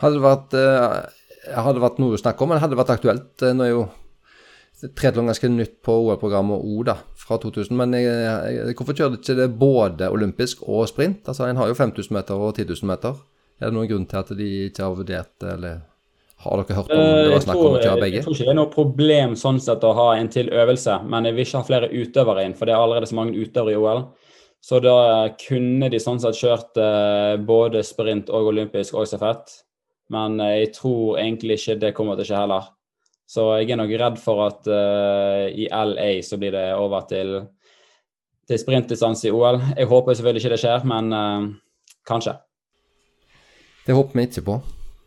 Hadde 0.04 0.18
det 0.18 0.24
vært, 0.26 0.56
hadde 1.56 1.84
vært 1.86 2.02
noe 2.02 2.18
å 2.18 2.20
snakke 2.20 2.44
om, 2.44 2.52
eller 2.52 2.64
hadde 2.64 2.76
det 2.76 2.80
vært 2.82 2.92
aktuelt? 2.98 3.46
Nå 3.56 3.64
er 3.64 3.72
jo 3.72 3.86
triatlon 4.82 5.30
ganske 5.30 5.48
nytt 5.48 5.78
på 5.84 5.94
OL-programmet 6.04 6.60
òg, 6.60 6.82
da, 6.90 6.98
fra 7.16 7.38
2000. 7.40 7.72
Men 7.78 7.96
jeg, 7.96 8.04
jeg, 8.06 8.76
hvorfor 8.76 8.98
kjører 8.98 9.18
ikke 9.18 9.38
det 9.38 9.48
både 9.60 10.10
olympisk 10.12 10.64
og 10.66 10.84
sprint? 10.90 11.22
Altså, 11.24 11.48
En 11.48 11.60
har 11.60 11.70
jo 11.70 11.78
5000 11.78 12.16
meter 12.16 12.36
og 12.36 12.54
10 12.54 12.68
000 12.68 12.90
meter. 12.90 13.16
Er 13.56 13.70
det 13.70 13.76
noen 13.78 13.88
grunn 13.88 14.08
til 14.08 14.20
at 14.20 14.32
de 14.36 14.48
ikke 14.68 14.84
har 14.84 14.96
vurdert 14.98 15.46
eller 15.48 15.84
har 16.44 16.60
dere 16.60 16.76
hørt 16.76 16.90
om 16.92 17.00
det 17.00 17.32
var 17.32 17.44
snakk 17.46 17.60
om 17.62 17.78
å 17.78 17.80
kjøre 17.80 18.02
begge? 18.02 18.18
Jeg 18.18 18.26
tror 18.26 18.36
ikke 18.36 18.44
det 18.44 18.52
er 18.52 18.58
noe 18.58 18.72
problem 18.74 19.36
sånn 19.40 19.60
sett 19.64 19.84
å 19.88 19.94
ha 19.96 20.06
en 20.18 20.28
til 20.32 20.50
øvelse, 20.52 20.98
men 21.08 21.24
jeg 21.24 21.36
vil 21.36 21.46
ikke 21.46 21.62
ha 21.62 21.68
flere 21.70 21.88
utøvere 21.88 22.44
inn, 22.44 22.54
for 22.58 22.68
det 22.68 22.74
er 22.76 22.82
allerede 22.84 23.08
så 23.08 23.16
mange 23.16 23.40
utøvere 23.40 23.72
i 23.72 23.80
OL. 23.80 24.02
Så 24.66 24.80
da 24.82 24.98
kunne 25.40 25.88
de 25.92 26.00
sånn 26.02 26.20
sett 26.20 26.36
kjørt 26.36 26.80
eh, 26.82 27.36
både 27.48 27.84
sprint 27.86 28.28
og 28.34 28.50
olympisk 28.52 28.96
og 28.98 29.08
stafett. 29.08 29.62
Men 30.12 30.40
eh, 30.42 30.58
jeg 30.64 30.72
tror 30.76 31.20
egentlig 31.22 31.60
ikke 31.60 31.78
det 31.80 31.92
kommer 31.96 32.18
til 32.18 32.26
å 32.26 32.30
skje 32.30 32.40
heller. 32.42 32.68
Så 33.26 33.42
jeg 33.58 33.72
er 33.74 33.80
nok 33.80 33.90
redd 33.98 34.18
for 34.22 34.44
at 34.44 34.68
uh, 34.70 35.46
i 35.50 35.66
LA 35.66 36.10
så 36.22 36.38
blir 36.38 36.54
det 36.54 36.66
over 36.78 37.08
til, 37.10 37.40
til 38.46 38.60
sprintdistanse 38.62 39.26
i 39.26 39.34
OL. 39.34 39.58
Jeg 39.74 39.90
håper 39.90 40.14
selvfølgelig 40.14 40.44
ikke 40.44 40.52
det 40.54 40.60
skjer, 40.62 40.86
men 40.86 41.10
uh, 41.10 41.48
kanskje. 42.06 42.36
Det 43.86 43.98
håper 43.98 44.18
vi 44.18 44.28
ikke 44.28 44.46
på. 44.46 44.60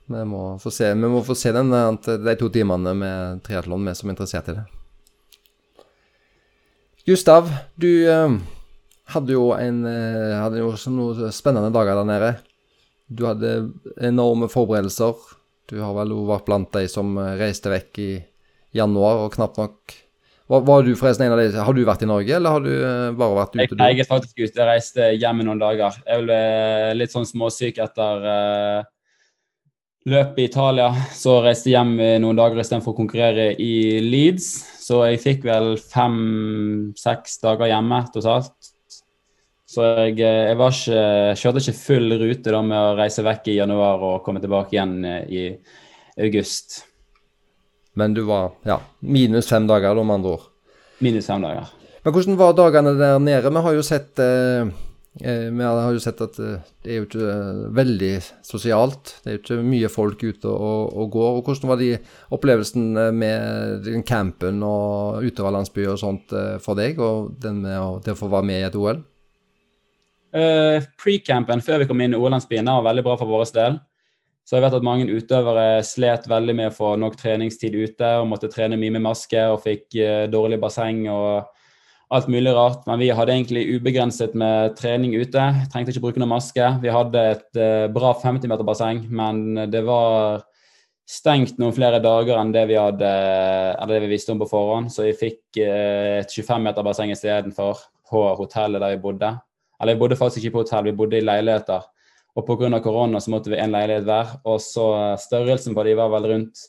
Vi 0.09 0.25
må 0.27 0.43
få 0.59 0.73
se, 0.73 0.91
må 0.99 1.23
få 1.23 1.37
se 1.37 1.53
den, 1.53 1.71
eh, 1.75 2.11
de 2.25 2.35
to 2.39 2.47
timene 2.49 2.95
med 2.97 3.41
triatlon, 3.45 3.85
vi 3.85 3.93
som 3.95 4.09
er 4.09 4.15
interessert 4.15 4.47
i 4.49 4.55
det. 4.57 4.65
Gustav, 7.07 7.47
du 7.79 7.89
uh, 8.09 8.35
hadde 9.15 9.35
jo 9.35 9.51
en 9.55 9.83
hadde 9.87 10.59
jo 10.59 10.73
noen 10.91 11.31
spennende 11.33 11.71
dager 11.73 12.01
der 12.01 12.09
nede. 12.09 12.33
Du 13.07 13.23
hadde 13.29 13.53
enorme 14.05 14.49
forberedelser 14.51 15.38
du 15.69 15.79
har 15.83 15.95
vel 15.97 16.13
vært 16.27 16.47
blant 16.49 16.69
de 16.75 16.85
som 16.91 17.17
eh, 17.21 17.35
reiste 17.39 17.71
vekk 17.71 17.99
i 18.03 18.11
januar 18.75 19.25
og 19.25 19.33
knapt 19.33 19.57
nok 19.61 19.97
Var, 20.49 20.61
var, 20.65 20.85
du 20.85 20.95
forresten 20.97 21.27
en 21.27 21.35
av 21.35 21.41
de 21.41 21.63
Har 21.65 21.77
du 21.77 21.81
vært 21.85 22.05
i 22.05 22.09
Norge, 22.09 22.35
eller 22.35 22.55
har 22.55 22.63
du 22.65 22.71
uh, 22.73 23.17
bare 23.17 23.35
vært 23.37 23.57
ute? 23.57 23.89
Jeg 23.89 24.01
er 24.01 24.07
faktisk 24.09 24.39
ute. 24.39 24.55
Jeg 24.57 24.65
reiste 24.65 25.09
hjem 25.13 25.43
i 25.43 25.45
noen 25.45 25.61
dager. 25.61 25.99
Jeg 26.07 26.25
ble 26.25 26.39
litt 26.97 27.13
sånn 27.13 27.27
småsyk 27.29 27.77
etter 27.85 28.25
uh, 28.25 28.87
løpet 30.09 30.41
i 30.41 30.47
Italia. 30.49 30.89
Så 31.13 31.37
reiste 31.45 31.69
jeg 31.69 31.77
hjem 31.77 31.93
i 32.01 32.09
noen 32.23 32.39
dager 32.39 32.61
istedenfor 32.63 32.95
å 32.95 32.97
konkurrere 32.97 33.51
i 33.61 33.99
Leeds. 34.01 34.49
Så 34.81 35.03
jeg 35.05 35.21
fikk 35.21 35.45
vel 35.45 35.75
fem-seks 35.77 37.37
dager 37.45 37.69
hjemme 37.69 38.01
totalt. 38.15 38.73
Så 39.69 39.85
jeg, 39.85 40.15
jeg 40.17 40.57
ikke, 40.57 41.01
kjørte 41.37 41.61
ikke 41.61 41.77
full 41.77 42.13
rute 42.17 42.53
da 42.53 42.61
med 42.65 42.77
å 42.77 42.95
reise 42.97 43.21
vekk 43.25 43.51
i 43.51 43.59
januar 43.59 44.01
og 44.01 44.21
komme 44.25 44.41
tilbake 44.41 44.73
igjen 44.73 44.95
i 45.05 45.43
august. 46.25 46.79
Men 47.99 48.15
du 48.17 48.23
var 48.25 48.55
ja, 48.65 48.79
minus 49.05 49.49
fem 49.51 49.67
dager, 49.69 49.93
da, 49.93 50.05
med 50.05 50.19
andre 50.19 50.37
ord. 50.37 50.47
Minus 51.05 51.29
fem 51.29 51.43
dager. 51.45 51.69
Men 52.01 52.15
hvordan 52.15 52.39
var 52.39 52.55
dagene 52.57 52.93
der 52.97 53.19
nede? 53.21 53.51
Vi 53.51 53.63
har 53.65 53.75
jo 53.75 53.83
sett, 53.85 54.21
eh, 54.23 54.71
eh 55.21 55.59
har 55.59 55.93
jo 55.93 55.99
sett 55.99 56.21
at 56.23 56.39
eh, 56.39 56.65
det 56.81 56.91
er 56.91 56.97
jo 56.97 57.05
ikke 57.05 57.29
eh, 57.33 57.61
veldig 57.75 58.11
sosialt. 58.49 59.13
Det 59.21 59.29
er 59.29 59.37
jo 59.37 59.43
ikke 59.43 59.59
mye 59.67 59.91
folk 59.91 60.23
ute 60.23 60.47
og, 60.47 60.95
og 60.95 61.11
går. 61.11 61.37
og 61.37 61.43
Hvordan 61.45 61.69
var 61.69 61.81
de 61.81 61.91
opplevelsene 62.31 63.11
med 63.11 63.91
campen 64.07 64.63
og 64.63 65.21
utoverlandsby 65.29 65.85
og 65.91 65.99
sånt 65.99 66.35
for 66.63 66.79
deg, 66.79 66.97
og 66.97 67.35
den 67.37 67.61
med 67.67 67.77
å, 67.77 67.99
det 68.01 68.15
å 68.15 68.21
få 68.23 68.31
være 68.31 68.49
med 68.49 68.63
i 68.63 68.67
et 68.71 68.79
OL? 68.79 69.03
Uh, 70.29 70.77
Pre-campen 71.01 71.61
før 71.65 71.81
vi 71.81 71.87
kom 71.89 72.01
inn 72.03 72.13
i 72.13 72.17
OL-landsbyen 72.19 72.67
var 72.69 72.85
veldig 72.91 73.05
bra 73.05 73.15
for 73.17 73.29
vår 73.29 73.47
del. 73.55 73.79
Så 74.45 74.57
jeg 74.57 74.65
vet 74.65 74.75
at 74.77 74.85
mange 74.85 75.09
utøvere 75.09 75.81
slet 75.85 76.25
veldig 76.29 76.55
med 76.57 76.71
å 76.71 76.75
få 76.75 76.95
nok 77.01 77.17
treningstid 77.19 77.75
ute 77.77 78.11
og 78.17 78.29
måtte 78.31 78.49
trene 78.49 78.77
mye 78.81 78.95
med 78.95 79.05
maske 79.05 79.41
og 79.49 79.63
fikk 79.65 79.97
uh, 79.97 80.25
dårlig 80.29 80.61
basseng 80.61 81.07
og 81.09 81.49
alt 82.13 82.29
mulig 82.29 82.53
rart. 82.57 82.85
Men 82.89 83.01
vi 83.01 83.09
hadde 83.13 83.33
egentlig 83.35 83.65
ubegrenset 83.75 84.37
med 84.37 84.77
trening 84.77 85.17
ute. 85.17 85.49
Trengte 85.73 85.93
ikke 85.93 86.05
bruke 86.05 86.21
noe 86.21 86.29
maske. 86.29 86.71
Vi 86.81 86.93
hadde 86.93 87.25
et 87.33 87.61
uh, 87.61 87.89
bra 87.93 88.13
50-meter-basseng, 88.21 89.03
men 89.09 89.65
det 89.73 89.83
var 89.89 90.45
stengt 91.09 91.57
noen 91.57 91.73
flere 91.73 91.97
dager 92.01 92.37
enn 92.37 92.53
det 92.53 92.67
vi 92.69 92.77
hadde, 92.77 93.11
det 93.89 94.01
vi 94.05 94.11
visste 94.11 94.35
om 94.35 94.41
på 94.41 94.49
forhånd. 94.49 94.93
Så 94.93 95.07
vi 95.07 95.17
fikk 95.17 95.57
et 95.65 96.29
25-meter-basseng 96.29 97.09
istedenfor 97.15 97.81
på 98.09 98.25
hotellet 98.37 98.81
der 98.81 98.93
vi 98.93 99.01
bodde. 99.01 99.31
Eller 99.79 99.95
vi 99.95 100.01
bodde 100.03 100.17
faktisk 100.19 100.43
ikke 100.43 100.57
på 100.57 100.63
hotell, 100.65 100.89
vi 100.89 100.97
bodde 100.97 101.19
i 101.19 101.23
leiligheter. 101.23 101.85
Og 102.37 102.45
pga. 102.45 102.79
korona 102.79 103.19
så 103.19 103.31
måtte 103.31 103.51
vi 103.51 103.57
en 103.59 103.71
leilighet 103.71 104.05
hver. 104.07 104.35
Og 104.45 104.59
så 104.61 104.85
eh, 104.97 105.17
størrelsen 105.19 105.75
på 105.75 105.83
de 105.87 105.95
var 105.97 106.11
vel 106.13 106.27
rundt 106.33 106.65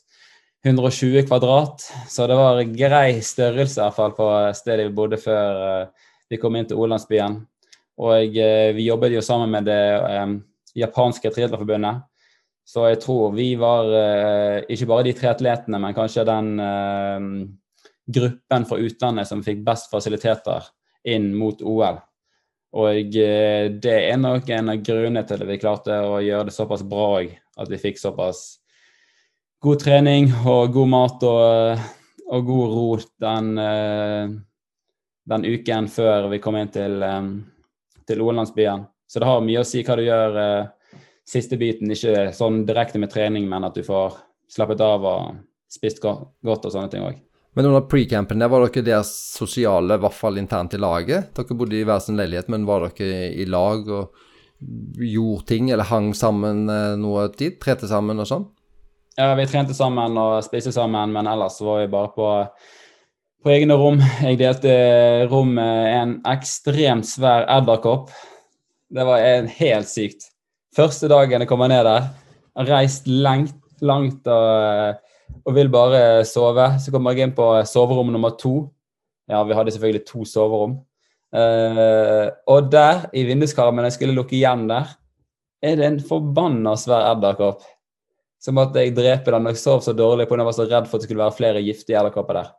120 0.65 1.27
kvadrat. 1.27 1.85
Så 2.09 2.27
det 2.27 2.37
var 2.37 2.61
grei 2.63 3.21
størrelse 3.21 3.79
i 3.79 3.83
hvert 3.83 3.97
fall 3.97 4.15
på 4.17 4.27
stedet 4.53 4.87
vi 4.87 4.95
bodde 4.95 5.17
før 5.17 5.61
uh, 5.61 6.11
vi 6.29 6.37
kom 6.37 6.55
inn 6.55 6.67
til 6.69 6.77
Olandsbyen. 6.77 7.39
Og 8.01 8.37
vi 8.75 8.85
jobbet 8.85 9.15
jo 9.15 9.23
sammen 9.25 9.49
med 9.51 9.65
det 9.65 9.81
japanske 10.77 11.31
triatlerforbundet. 11.33 12.05
Så 12.65 12.85
jeg 12.87 13.01
tror 13.01 13.33
vi 13.35 13.49
var 13.59 13.89
ikke 14.69 14.87
bare 14.89 15.05
de 15.05 15.13
tre 15.17 15.33
atletene, 15.33 15.81
men 15.81 15.97
kanskje 15.97 16.23
den 16.29 16.53
gruppen 18.15 18.65
fra 18.69 18.79
utlandet 18.79 19.27
som 19.27 19.43
fikk 19.45 19.65
best 19.65 19.91
fasiliteter 19.91 20.69
inn 21.09 21.33
mot 21.37 21.61
OL. 21.61 21.99
Og 22.71 23.17
eh, 23.19 23.67
det 23.83 23.95
er 24.07 24.19
nok 24.19 24.49
en 24.49 24.71
av 24.71 24.83
grunnene 24.85 25.23
til 25.27 25.43
at 25.43 25.49
vi 25.49 25.59
klarte 25.59 25.97
å 26.07 26.19
gjøre 26.23 26.47
det 26.47 26.55
såpass 26.55 26.83
bra 26.87 27.07
òg. 27.19 27.33
At 27.59 27.71
vi 27.71 27.79
fikk 27.81 27.99
såpass 27.99 28.61
god 29.61 29.81
trening 29.83 30.29
og 30.47 30.71
god 30.73 30.91
mat 30.93 31.25
og, 31.27 31.81
og 32.31 32.45
god 32.47 32.75
ro 32.75 32.85
den, 33.25 33.51
eh, 33.59 34.35
den, 35.33 35.47
uken 35.51 35.89
før 35.91 36.29
vi 36.31 36.39
kom 36.43 36.57
inn 36.61 36.71
til, 36.71 36.95
eh, 37.03 37.31
til 38.07 38.23
Ålandsbyen. 38.23 38.87
Så 39.11 39.19
det 39.19 39.27
har 39.27 39.43
mye 39.43 39.65
å 39.65 39.67
si 39.67 39.83
hva 39.83 39.97
du 39.99 40.05
gjør 40.05 40.37
siste 41.27 41.57
biten. 41.59 41.91
Ikke 41.91 42.29
sånn 42.31 42.61
direkte 42.63 43.01
med 43.03 43.11
trening, 43.11 43.43
men 43.51 43.67
at 43.67 43.75
du 43.75 43.83
får 43.83 44.15
slappet 44.51 44.79
av 44.85 45.03
og 45.03 45.41
spist 45.71 45.99
godt 45.99 46.39
og 46.47 46.71
sånne 46.71 46.87
ting 46.91 47.03
òg. 47.03 47.19
Men 47.55 47.67
under 47.67 47.83
pre-campen 47.91 48.39
der 48.39 48.51
var 48.51 48.63
dere 48.63 48.85
der 48.85 49.03
sosiale, 49.07 49.97
i 49.97 50.01
hvert 50.03 50.15
fall 50.15 50.39
internt 50.39 50.75
i 50.77 50.79
laget? 50.79 51.33
Dere 51.35 51.57
bodde 51.59 51.75
i 51.75 51.83
hver 51.87 51.99
sin 52.03 52.19
leilighet, 52.19 52.47
men 52.51 52.67
var 52.67 52.87
dere 52.87 53.27
i 53.35 53.45
lag 53.49 53.89
og 53.91 54.21
gjorde 54.95 55.47
ting, 55.49 55.71
eller 55.71 55.89
hang 55.89 56.13
sammen 56.15 56.69
eh, 56.71 56.95
noe 57.01 57.27
tid? 57.35 57.59
Trente 57.61 57.89
sammen 57.91 58.21
og 58.23 58.29
sånn? 58.29 58.45
Ja, 59.17 59.33
vi 59.35 59.47
trente 59.49 59.75
sammen 59.75 60.15
og 60.17 60.39
spiste 60.45 60.71
sammen, 60.71 61.11
men 61.11 61.27
ellers 61.27 61.59
var 61.59 61.81
vi 61.81 61.91
bare 61.91 62.13
på, 62.15 62.29
på 63.43 63.51
egne 63.51 63.75
rom. 63.75 63.99
Jeg 64.23 64.39
delte 64.39 64.75
rom 65.31 65.51
med 65.57 65.91
en 65.91 66.13
ekstremt 66.31 67.09
svær 67.09 67.49
edderkopp. 67.51 68.13
Det 68.91 69.03
var 69.07 69.23
en 69.25 69.51
helt 69.59 69.91
sykt. 69.91 70.29
Første 70.75 71.09
dagen 71.11 71.43
jeg 71.43 71.51
kommer 71.51 71.67
ned 71.67 71.83
der, 71.83 72.07
reist 72.69 73.09
langt, 73.11 73.57
langt 73.83 74.27
og 74.31 75.01
og 75.45 75.55
vil 75.55 75.71
bare 75.73 76.23
sove. 76.27 76.67
Så 76.81 76.93
kommer 76.93 77.15
jeg 77.15 77.27
inn 77.27 77.35
på 77.37 77.47
soverom 77.67 78.11
nummer 78.13 78.35
to. 78.39 78.69
Ja, 79.29 79.41
vi 79.47 79.55
hadde 79.57 79.73
selvfølgelig 79.73 80.07
to 80.07 80.25
soverom. 80.27 80.79
Uh, 81.31 82.27
og 82.51 82.67
der, 82.71 83.05
i 83.15 83.23
vinduskarmen 83.23 83.87
jeg 83.87 83.95
skulle 83.95 84.15
lukke 84.17 84.35
igjen 84.35 84.65
der, 84.67 84.89
er 85.63 85.77
det 85.79 85.85
en 85.87 86.01
forbanna 86.03 86.73
svær 86.79 87.11
edderkopp. 87.13 87.63
Som 88.41 88.57
at 88.59 88.75
jeg 88.75 88.95
dreper 88.97 89.37
den. 89.37 89.51
Jeg 89.51 89.61
sov 89.61 89.83
så 89.85 89.93
dårlig 89.93 90.27
den, 90.29 90.41
jeg 90.41 90.49
var 90.49 90.57
så 90.57 90.65
redd 90.65 90.89
for 90.89 90.97
at 90.97 91.03
det 91.03 91.09
skulle 91.09 91.23
være 91.23 91.37
flere 91.37 91.61
giftige 91.63 91.99
edderkopper 91.99 92.41
der. 92.41 92.49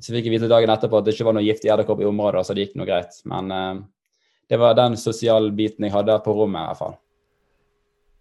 Så 0.00 0.14
fikk 0.14 0.26
jeg 0.26 0.34
vite 0.38 0.48
dagen 0.50 0.72
etterpå 0.72 0.98
at 0.98 1.06
det 1.06 1.14
ikke 1.14 1.28
var 1.28 1.36
noen 1.36 1.46
giftig 1.46 1.70
edderkopp 1.70 2.00
i 2.00 2.08
området, 2.08 2.42
så 2.46 2.56
det 2.56 2.66
gikk 2.66 2.78
noe 2.80 2.88
greit. 2.88 3.20
Men 3.30 3.54
uh, 3.54 3.80
det 4.50 4.58
var 4.60 4.76
den 4.78 4.98
sosiale 5.00 5.52
biten 5.54 5.86
jeg 5.86 5.94
hadde 5.94 6.18
på 6.24 6.34
rommet, 6.34 6.64
i 6.64 6.70
hvert 6.72 6.80
fall. 6.80 6.98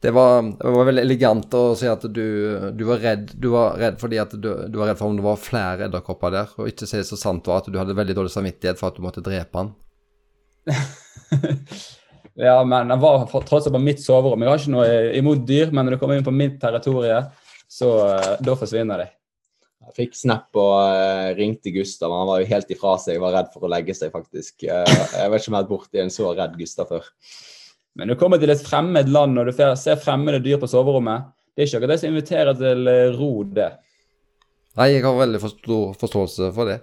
Det 0.01 0.11
var, 0.15 0.45
det 0.55 0.71
var, 0.71 0.85
veldig 0.87 1.01
elegant 1.03 1.55
å 1.59 1.63
si 1.75 1.87
at 1.91 2.05
du, 2.07 2.27
du, 2.71 2.85
var 2.87 3.01
redd 3.03 3.33
Du 3.35 3.49
var 3.51 3.75
redd 3.81 3.97
fordi 3.99 4.21
at 4.21 4.31
du, 4.31 4.47
du, 4.71 4.77
var 4.79 4.93
redd 4.93 4.99
for 5.01 5.11
om 5.11 5.17
det 5.17 5.25
var 5.25 5.41
flere 5.43 5.89
edderkopper 5.89 6.31
der, 6.31 6.53
og 6.55 6.71
ikke 6.71 6.87
si 6.87 7.01
så 7.03 7.19
sant 7.19 7.49
var 7.51 7.59
at 7.59 7.67
du 7.67 7.75
hadde 7.79 7.97
veldig 7.97 8.15
dårlig 8.15 8.31
samvittighet 8.31 8.79
for 8.79 8.93
at 8.93 8.99
du 8.99 9.03
måtte 9.03 9.23
drepe 9.25 9.59
han. 9.59 9.73
ja, 12.47 12.55
men 12.63 12.95
han 12.95 13.03
var 13.03 13.27
tross 13.27 13.67
alt 13.67 13.75
på 13.75 13.83
mitt 13.83 13.99
soverom. 14.03 14.39
Jeg 14.45 14.53
har 14.53 14.63
ikke 14.63 14.75
noe 14.77 14.97
imot 15.19 15.43
dyr, 15.49 15.75
men 15.75 15.87
når 15.87 15.97
du 15.97 16.01
kommer 16.01 16.19
inn 16.19 16.27
på 16.27 16.35
mitt 16.35 16.55
territorium, 16.61 17.27
så 17.69 17.91
uh, 17.99 18.33
da 18.39 18.55
forsvinner 18.57 19.03
de. 19.03 19.11
Jeg 19.89 19.95
fikk 19.97 20.15
snap 20.15 20.55
og 20.55 20.73
uh, 20.79 21.29
ringte 21.35 21.75
Gustav. 21.75 22.15
Han 22.15 22.29
var 22.29 22.39
jo 22.39 22.49
helt 22.53 22.71
ifra 22.71 22.95
seg. 23.01 23.17
Jeg 23.17 23.23
var 23.25 23.35
redd 23.35 23.51
for 23.51 23.67
å 23.67 23.71
legge 23.75 23.95
seg, 23.97 24.15
faktisk. 24.15 24.63
Uh, 24.63 24.85
jeg 24.85 25.33
vet 25.33 25.43
ikke 25.43 25.51
om 25.51 25.57
jeg 25.57 25.59
har 25.59 25.65
vært 25.65 25.73
borti 25.75 26.01
en 26.01 26.13
så 26.13 26.31
redd 26.31 26.55
Gustav 26.61 26.91
før. 26.93 27.11
Men 27.99 28.07
du 28.07 28.15
kommer 28.19 28.39
til 28.39 28.51
et 28.53 28.63
fremmed 28.63 29.11
land 29.11 29.39
og 29.41 29.49
du 29.49 29.53
ser 29.53 29.99
fremmede 29.99 30.39
dyr 30.43 30.59
på 30.61 30.69
soverommet, 30.71 31.27
det 31.55 31.65
er 31.65 31.67
ikke 31.67 31.79
akkurat 31.81 31.91
det 31.91 31.99
som 31.99 32.13
inviterer 32.13 32.55
til 32.55 32.87
eh, 32.87 33.17
ro, 33.17 33.31
det. 33.43 33.71
Nei, 34.79 34.93
jeg 34.93 35.03
har 35.03 35.17
veldig 35.17 35.41
stor 35.43 35.97
forståelse 35.99 36.53
for 36.55 36.71
det. 36.71 36.77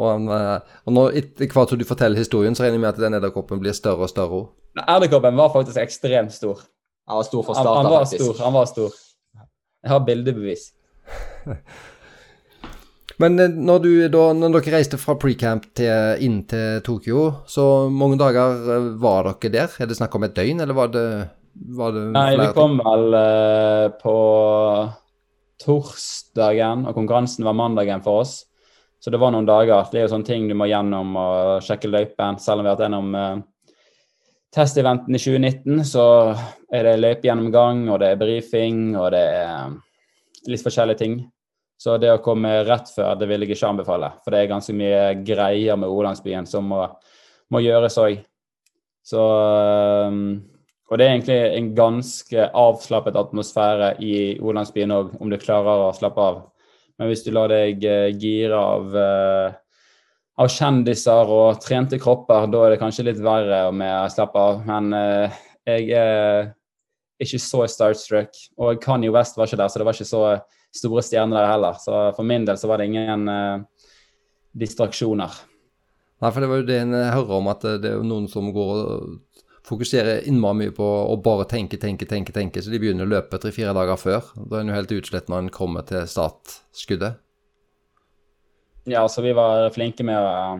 Og, 0.00 0.26
eh, 0.34 0.74
og 0.86 0.96
når 0.96 1.20
etter 1.20 1.52
hvert 1.52 1.70
som 1.70 1.78
du 1.78 1.86
forteller 1.86 2.18
historien, 2.18 2.56
så 2.56 2.64
regner 2.64 2.80
jeg 2.80 2.82
med 2.82 2.90
at 2.90 2.98
den 3.04 3.18
edderkoppen 3.20 3.62
blir 3.62 3.76
større 3.76 4.08
og 4.08 4.10
større. 4.10 4.40
Edderkoppen 4.82 5.38
var 5.38 5.52
faktisk 5.54 5.78
ekstremt 5.82 6.34
stor. 6.34 6.64
Han 7.10 7.20
var 7.20 7.28
stor 7.28 7.46
for 7.46 7.58
starten, 7.58 7.76
han, 7.76 7.86
han 7.86 7.94
var 7.94 8.04
faktisk. 8.06 8.24
Stor, 8.24 8.44
han 8.44 8.58
var 8.58 8.68
stor. 8.70 8.98
Jeg 9.84 9.94
har 9.94 10.04
bildebevis. 10.10 10.66
Men 13.20 13.38
eh, 13.38 13.52
når, 13.52 13.82
du, 13.84 13.90
da, 14.12 14.24
når 14.36 14.56
dere 14.56 14.78
reiste 14.78 15.00
fra 15.00 15.16
precamp 15.20 15.68
inn 15.80 16.40
til 16.50 16.80
Tokyo, 16.86 17.26
så 17.50 17.64
mange 17.92 18.18
dager 18.20 18.56
eh, 18.76 18.88
var 19.02 19.28
dere 19.28 19.52
der? 19.58 19.76
Er 19.80 19.90
det 19.90 19.98
snakk 19.98 20.16
om 20.16 20.26
et 20.26 20.36
døgn, 20.36 20.62
eller 20.64 20.76
var 20.76 20.92
det, 20.94 21.06
var 21.76 21.94
det 21.96 22.06
Nei, 22.14 22.30
vi 22.40 22.48
kom 22.56 22.78
vel 22.80 23.16
uh, 23.16 23.88
på 24.00 24.16
torsdagen, 25.60 26.86
og 26.88 26.96
konkurransen 26.96 27.44
var 27.44 27.58
mandagen 27.58 28.04
for 28.04 28.22
oss. 28.24 28.38
Så 29.00 29.12
det 29.12 29.20
var 29.20 29.32
noen 29.32 29.48
dager. 29.48 29.86
Det 29.88 30.00
er 30.00 30.06
jo 30.06 30.12
sånne 30.14 30.28
ting 30.28 30.48
du 30.48 30.54
må 30.56 30.68
gjennom 30.68 31.14
og 31.16 31.64
sjekke 31.64 31.88
løypen. 31.88 32.36
Selv 32.40 32.60
om 32.60 32.66
vi 32.66 32.70
har 32.70 32.76
vært 32.76 32.86
gjennom 32.86 33.14
uh, 33.16 33.76
testeventen 34.54 35.16
i 35.16 35.20
2019, 35.20 35.84
så 35.88 36.06
er 36.72 36.88
det 36.88 36.96
løypegjennomgang, 37.00 37.84
og 37.92 38.00
det 38.02 38.14
er 38.14 38.20
brifing, 38.20 38.80
og 38.96 39.12
det 39.14 39.26
er 39.42 39.76
litt 40.48 40.64
forskjellige 40.64 41.02
ting. 41.02 41.20
Så 41.80 41.94
det 41.96 42.10
å 42.12 42.20
komme 42.20 42.58
rett 42.68 42.90
før, 42.92 43.14
det 43.16 43.24
vil 43.30 43.46
jeg 43.46 43.54
ikke 43.54 43.70
anbefale. 43.70 44.10
For 44.20 44.34
det 44.34 44.42
er 44.42 44.50
ganske 44.50 44.74
mye 44.76 45.04
greier 45.24 45.78
med 45.80 45.88
Olandsbyen 45.88 46.48
som 46.48 46.66
må, 46.68 46.82
må 47.48 47.62
gjøres 47.64 47.96
òg. 48.02 48.18
Så 49.00 49.22
um, 50.12 50.18
Og 50.90 50.98
det 50.98 51.06
er 51.06 51.14
egentlig 51.14 51.38
en 51.56 51.70
ganske 51.78 52.50
avslappet 52.60 53.16
atmosfære 53.16 53.94
i 54.04 54.12
Olandsbyen 54.44 54.92
òg, 54.92 55.16
om 55.22 55.32
du 55.32 55.38
klarer 55.40 55.86
å 55.86 55.96
slappe 55.96 56.20
av. 56.20 56.42
Men 57.00 57.08
hvis 57.08 57.24
du 57.24 57.32
lar 57.32 57.48
deg 57.48 57.80
eh, 57.88 58.10
gire 58.12 58.60
av, 58.60 58.92
uh, 58.92 59.96
av 60.36 60.52
kjendiser 60.52 61.32
og 61.32 61.62
trente 61.64 61.96
kropper, 62.02 62.44
da 62.52 62.64
er 62.66 62.74
det 62.74 62.82
kanskje 62.82 63.06
litt 63.08 63.24
verre 63.24 63.70
med 63.72 63.94
å 64.02 64.12
slappe 64.12 64.36
av. 64.50 64.60
Men 64.68 64.92
uh, 64.92 65.40
jeg 65.64 65.88
er 65.96 66.50
ikke 67.24 67.40
så 67.40 67.64
starstruck. 67.72 68.36
Og 68.60 68.82
Kanye 68.84 69.16
West 69.16 69.40
var 69.40 69.48
ikke 69.48 69.62
der, 69.62 69.72
så 69.72 69.80
det 69.80 69.88
var 69.88 69.96
ikke 69.96 70.12
så 70.12 70.26
store 70.74 71.02
stjerner 71.04 71.40
der 71.40 71.52
heller. 71.52 71.78
Så 71.82 72.02
for 72.16 72.26
min 72.26 72.46
del 72.48 72.58
så 72.60 72.70
var 72.70 72.80
det 72.80 72.90
ingen 72.90 73.28
uh, 73.28 73.86
distraksjoner. 74.56 75.40
Nei, 76.20 76.30
for 76.30 76.42
det 76.42 76.50
var 76.50 76.60
jo 76.60 76.68
det 76.68 76.82
en 76.82 76.94
hører 76.94 77.36
om, 77.38 77.48
at 77.48 77.64
det 77.80 77.94
er 77.94 78.02
noen 78.04 78.26
som 78.28 78.50
går 78.52 78.72
og 78.76 79.40
fokuserer 79.70 80.26
innmari 80.28 80.58
mye 80.58 80.74
på 80.76 80.84
å 80.84 81.16
bare 81.22 81.46
tenke, 81.48 81.78
tenke, 81.80 82.06
tenke, 82.08 82.32
tenke, 82.34 82.62
så 82.62 82.72
de 82.72 82.80
begynner 82.82 83.06
å 83.06 83.12
løpe 83.12 83.38
tre-fire 83.40 83.74
dager 83.76 84.00
før. 84.00 84.32
Da 84.36 84.58
er 84.58 84.64
en 84.64 84.72
jo 84.72 84.76
helt 84.76 84.94
utslett 84.96 85.30
når 85.30 85.44
en 85.44 85.52
kommer 85.54 85.86
til 85.88 86.08
startskuddet. 86.10 87.20
Ja, 88.90 89.04
så 89.08 89.22
vi 89.22 89.32
var 89.36 89.68
flinke 89.74 90.04
med 90.06 90.18
å, 90.18 90.58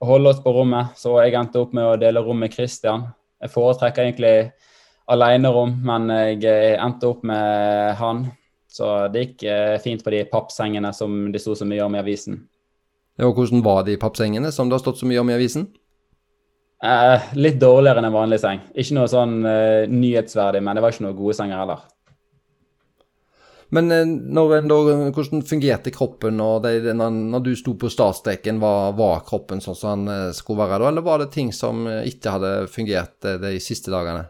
å 0.00 0.08
holde 0.08 0.32
oss 0.32 0.42
på 0.42 0.52
rommet, 0.56 0.96
så 0.98 1.14
jeg 1.22 1.36
endte 1.38 1.60
opp 1.62 1.76
med 1.76 1.86
å 1.86 1.98
dele 2.00 2.24
rom 2.24 2.40
med 2.42 2.54
Christian. 2.54 3.06
Jeg 3.38 3.52
foretrekker 3.54 4.08
egentlig 4.08 4.34
alenerom, 5.08 5.76
men 5.86 6.10
jeg 6.10 6.74
endte 6.80 7.12
opp 7.12 7.22
med 7.28 7.94
han. 8.00 8.26
Så 8.78 8.86
det 9.10 9.24
gikk 9.24 9.42
eh, 9.50 9.74
fint 9.82 10.04
på 10.04 10.14
de 10.14 10.22
pappsengene 10.30 10.92
som 10.94 11.26
det 11.34 11.42
sto 11.42 11.56
så 11.58 11.66
mye 11.66 11.82
om 11.82 11.96
i 11.96 12.02
avisen. 12.02 12.38
Ja, 13.18 13.26
og 13.26 13.34
hvordan 13.34 13.64
var 13.66 13.82
de 13.86 13.98
pappsengene 13.98 14.52
som 14.54 14.68
det 14.70 14.78
har 14.78 14.84
stått 14.84 15.00
så 15.00 15.08
mye 15.10 15.18
om 15.18 15.30
i 15.32 15.34
avisen? 15.34 15.66
Eh, 16.78 17.30
litt 17.34 17.58
dårligere 17.58 17.98
enn 17.98 18.06
en 18.06 18.14
vanlig 18.14 18.38
seng. 18.44 18.62
Ikke 18.78 18.94
noe 18.94 19.10
sånn 19.10 19.40
eh, 19.42 19.90
nyhetsverdig, 19.90 20.62
men 20.62 20.78
det 20.78 20.84
var 20.84 20.94
ikke 20.94 21.08
noen 21.08 21.18
gode 21.18 21.34
senger 21.34 21.58
heller. 21.64 21.82
Men 23.74 23.90
når, 24.32 24.62
når, 24.64 24.86
hvordan 25.12 25.42
fungerte 25.44 25.92
kroppen 25.92 26.38
når, 26.38 26.62
det, 26.64 26.94
når 26.94 27.42
du 27.44 27.50
sto 27.58 27.74
på 27.76 27.90
startstreken? 27.92 28.62
Var, 28.62 28.94
var, 28.96 29.26
kroppen 29.26 29.60
sånn 29.60 29.76
som 29.76 30.06
den 30.06 30.14
eh, 30.14 30.36
skulle 30.36 30.62
være 30.62 30.84
da, 30.84 30.92
eller 30.94 31.04
var 31.10 31.24
det 31.24 31.32
ting 31.34 31.50
som 31.52 31.82
eh, 31.90 32.06
ikke 32.08 32.38
hadde 32.38 32.52
fungert 32.70 33.18
de 33.42 33.56
siste 33.60 33.92
dagene? 33.92 34.28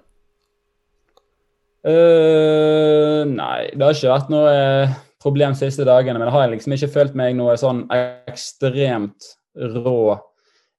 Uh, 1.86 3.22
nei, 3.28 3.68
det 3.70 3.84
har 3.84 3.94
ikke 3.94 4.10
vært 4.10 4.32
noe 4.32 4.54
problem 5.22 5.54
de 5.54 5.62
siste 5.62 5.86
dagene. 5.86 6.18
Men 6.18 6.28
jeg 6.28 6.36
har 6.36 6.50
liksom 6.52 6.74
ikke 6.76 6.92
følt 6.94 7.18
meg 7.18 7.36
noe 7.38 7.56
sånn 7.60 7.84
ekstremt 7.94 9.34
rå 9.58 10.16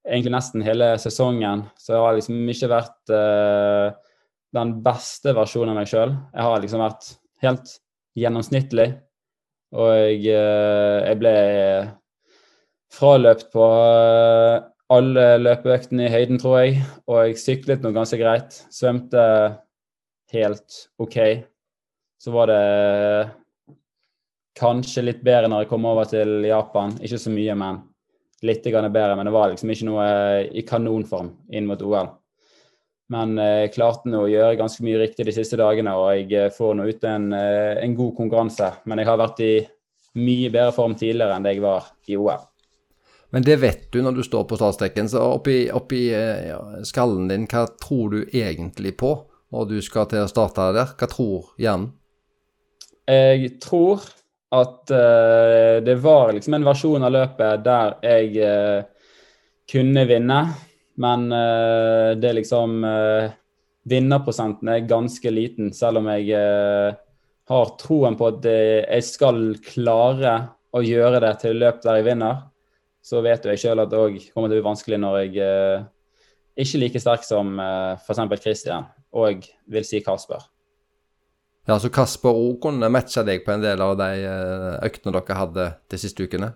egentlig 0.07 0.33
nesten 0.33 0.63
hele 0.65 0.93
sesongen. 1.01 1.65
Så 1.79 1.93
jeg 1.95 2.03
har 2.03 2.17
liksom 2.17 2.53
ikke 2.53 2.71
vært 2.71 3.13
uh, 3.13 3.91
den 4.55 4.73
beste 4.85 5.35
versjonen 5.37 5.73
av 5.73 5.79
meg 5.81 5.91
sjøl. 5.91 6.15
Jeg 6.33 6.47
har 6.47 6.63
liksom 6.63 6.83
vært 6.83 7.13
helt 7.45 7.77
gjennomsnittlig. 8.19 8.89
Og 9.77 9.93
jeg, 9.93 10.33
uh, 10.33 11.05
jeg 11.05 11.21
ble 11.21 11.35
fraløpt 12.89 13.51
på 13.53 13.65
alle 14.89 15.25
løpeøktene 15.37 16.07
i 16.07 16.13
høyden, 16.13 16.39
tror 16.41 16.63
jeg. 16.63 16.79
Og 17.05 17.21
jeg 17.21 17.41
syklet 17.41 17.83
noe 17.85 17.93
ganske 17.93 18.17
greit. 18.19 18.63
Svømte 18.73 19.23
helt 20.33 20.81
OK. 21.01 21.17
Så 22.19 22.31
var 22.31 22.51
det 22.51 22.63
kanskje 24.59 25.05
litt 25.05 25.21
bedre 25.23 25.49
når 25.49 25.63
jeg 25.63 25.71
kom 25.71 25.87
over 25.87 26.09
til 26.09 26.43
Japan. 26.47 26.97
Ikke 27.03 27.19
så 27.21 27.31
mye, 27.33 27.55
men 27.57 27.83
litt 28.45 28.63
bedre, 28.63 29.15
men 29.15 29.27
det 29.27 29.35
var 29.35 29.51
liksom 29.51 29.71
ikke 29.71 29.87
noe 29.89 30.07
eh, 30.07 30.49
i 30.59 30.63
kanonform 30.67 31.31
inn 31.51 31.67
mot 31.67 31.81
OL. 31.83 32.11
Men 33.09 33.39
jeg 33.41 33.69
eh, 33.69 33.71
klarte 33.73 34.11
nå 34.11 34.23
å 34.25 34.29
gjøre 34.29 34.59
ganske 34.59 34.85
mye 34.85 35.01
riktig 35.01 35.25
de 35.27 35.35
siste 35.35 35.59
dagene, 35.59 35.95
og 35.97 36.13
jeg 36.15 36.29
eh, 36.37 36.53
får 36.55 36.77
nå 36.77 36.87
ut 36.89 37.09
en, 37.09 37.33
en, 37.33 37.97
god 37.97 38.13
konkurranse. 38.17 38.71
Men 38.85 39.01
jeg 39.01 39.09
har 39.09 39.19
vært 39.19 39.43
i 39.43 39.53
mye 40.19 40.51
bedre 40.53 40.75
form 40.75 40.95
tidligere 40.99 41.35
enn 41.35 41.45
det 41.45 41.57
jeg 41.57 41.65
var 41.65 41.91
i 42.07 42.19
OL. 42.19 42.45
Men 43.29 43.43
det 43.45 43.59
vet 43.61 43.89
du 43.93 43.99
når 44.01 44.15
du 44.17 44.23
står 44.25 44.47
på 44.49 44.57
startstreken. 44.57 45.09
Så 45.11 45.21
oppi, 45.21 45.67
oppi 45.69 46.07
skallen 46.87 47.27
din, 47.29 47.45
hva 47.45 47.67
tror 47.77 48.15
du 48.15 48.23
egentlig 48.25 48.95
på 48.97 49.11
når 49.53 49.69
du 49.69 49.79
skal 49.81 50.07
til 50.09 50.23
å 50.23 50.29
starte 50.29 50.69
der? 50.75 50.93
Hva 50.97 51.09
tror 51.09 51.51
hjernen? 51.61 51.91
Jeg 53.09 53.55
tror 53.63 54.03
at 54.53 54.91
uh, 54.93 55.77
det 55.85 55.95
var 56.01 56.33
liksom 56.33 56.57
en 56.57 56.65
versjon 56.65 57.05
av 57.05 57.13
løpet 57.13 57.63
der 57.65 57.95
jeg 58.05 58.31
uh, 58.41 58.81
kunne 59.69 60.05
vinne, 60.09 60.39
men 61.01 61.29
uh, 61.33 62.17
det 62.17 62.35
liksom 62.41 62.81
Vinnerprosenten 63.89 64.69
er 64.69 64.85
ganske 64.85 65.31
liten, 65.33 65.71
selv 65.73 66.01
om 66.01 66.09
jeg 66.11 66.35
har 67.49 67.69
troen 67.79 68.17
på 68.19 68.27
at 68.27 68.43
jeg 68.45 69.05
skal 69.07 69.39
klare 69.65 70.33
å 70.75 70.83
gjøre 70.83 71.21
det 71.23 71.31
til 71.41 71.57
løp 71.63 71.79
der 71.81 71.97
jeg 71.97 72.05
vinner. 72.11 72.43
Så 73.01 73.23
vet 73.25 73.47
jo 73.47 73.55
jeg 73.55 73.63
sjøl 73.63 73.81
at 73.81 73.89
det 73.89 73.97
òg 74.03 74.19
kommer 74.35 74.51
til 74.51 74.59
å 74.59 74.59
bli 74.59 74.67
vanskelig 74.67 74.99
når 75.01 75.17
jeg 75.23 75.31
ikke 76.59 76.75
er 76.75 76.83
like 76.83 77.01
sterk 77.01 77.25
som 77.25 77.55
uh, 77.57 77.95
f.eks. 77.97 78.43
Christian 78.43 78.85
og 79.15 79.45
vil 79.67 79.85
si 79.87 80.01
Kasper. 80.05 80.43
Ja, 81.69 81.77
så 81.77 81.91
Kasper 81.93 82.33
òg 82.33 82.57
kunne 82.63 82.89
matcha 82.89 83.21
deg 83.25 83.43
på 83.45 83.53
en 83.53 83.61
del 83.61 83.81
av 83.83 83.93
de 83.99 84.09
eh, 84.25 84.77
øktene 84.87 85.13
dere 85.13 85.37
hadde 85.37 85.65
de 85.91 85.99
siste 86.01 86.25
ukene? 86.25 86.53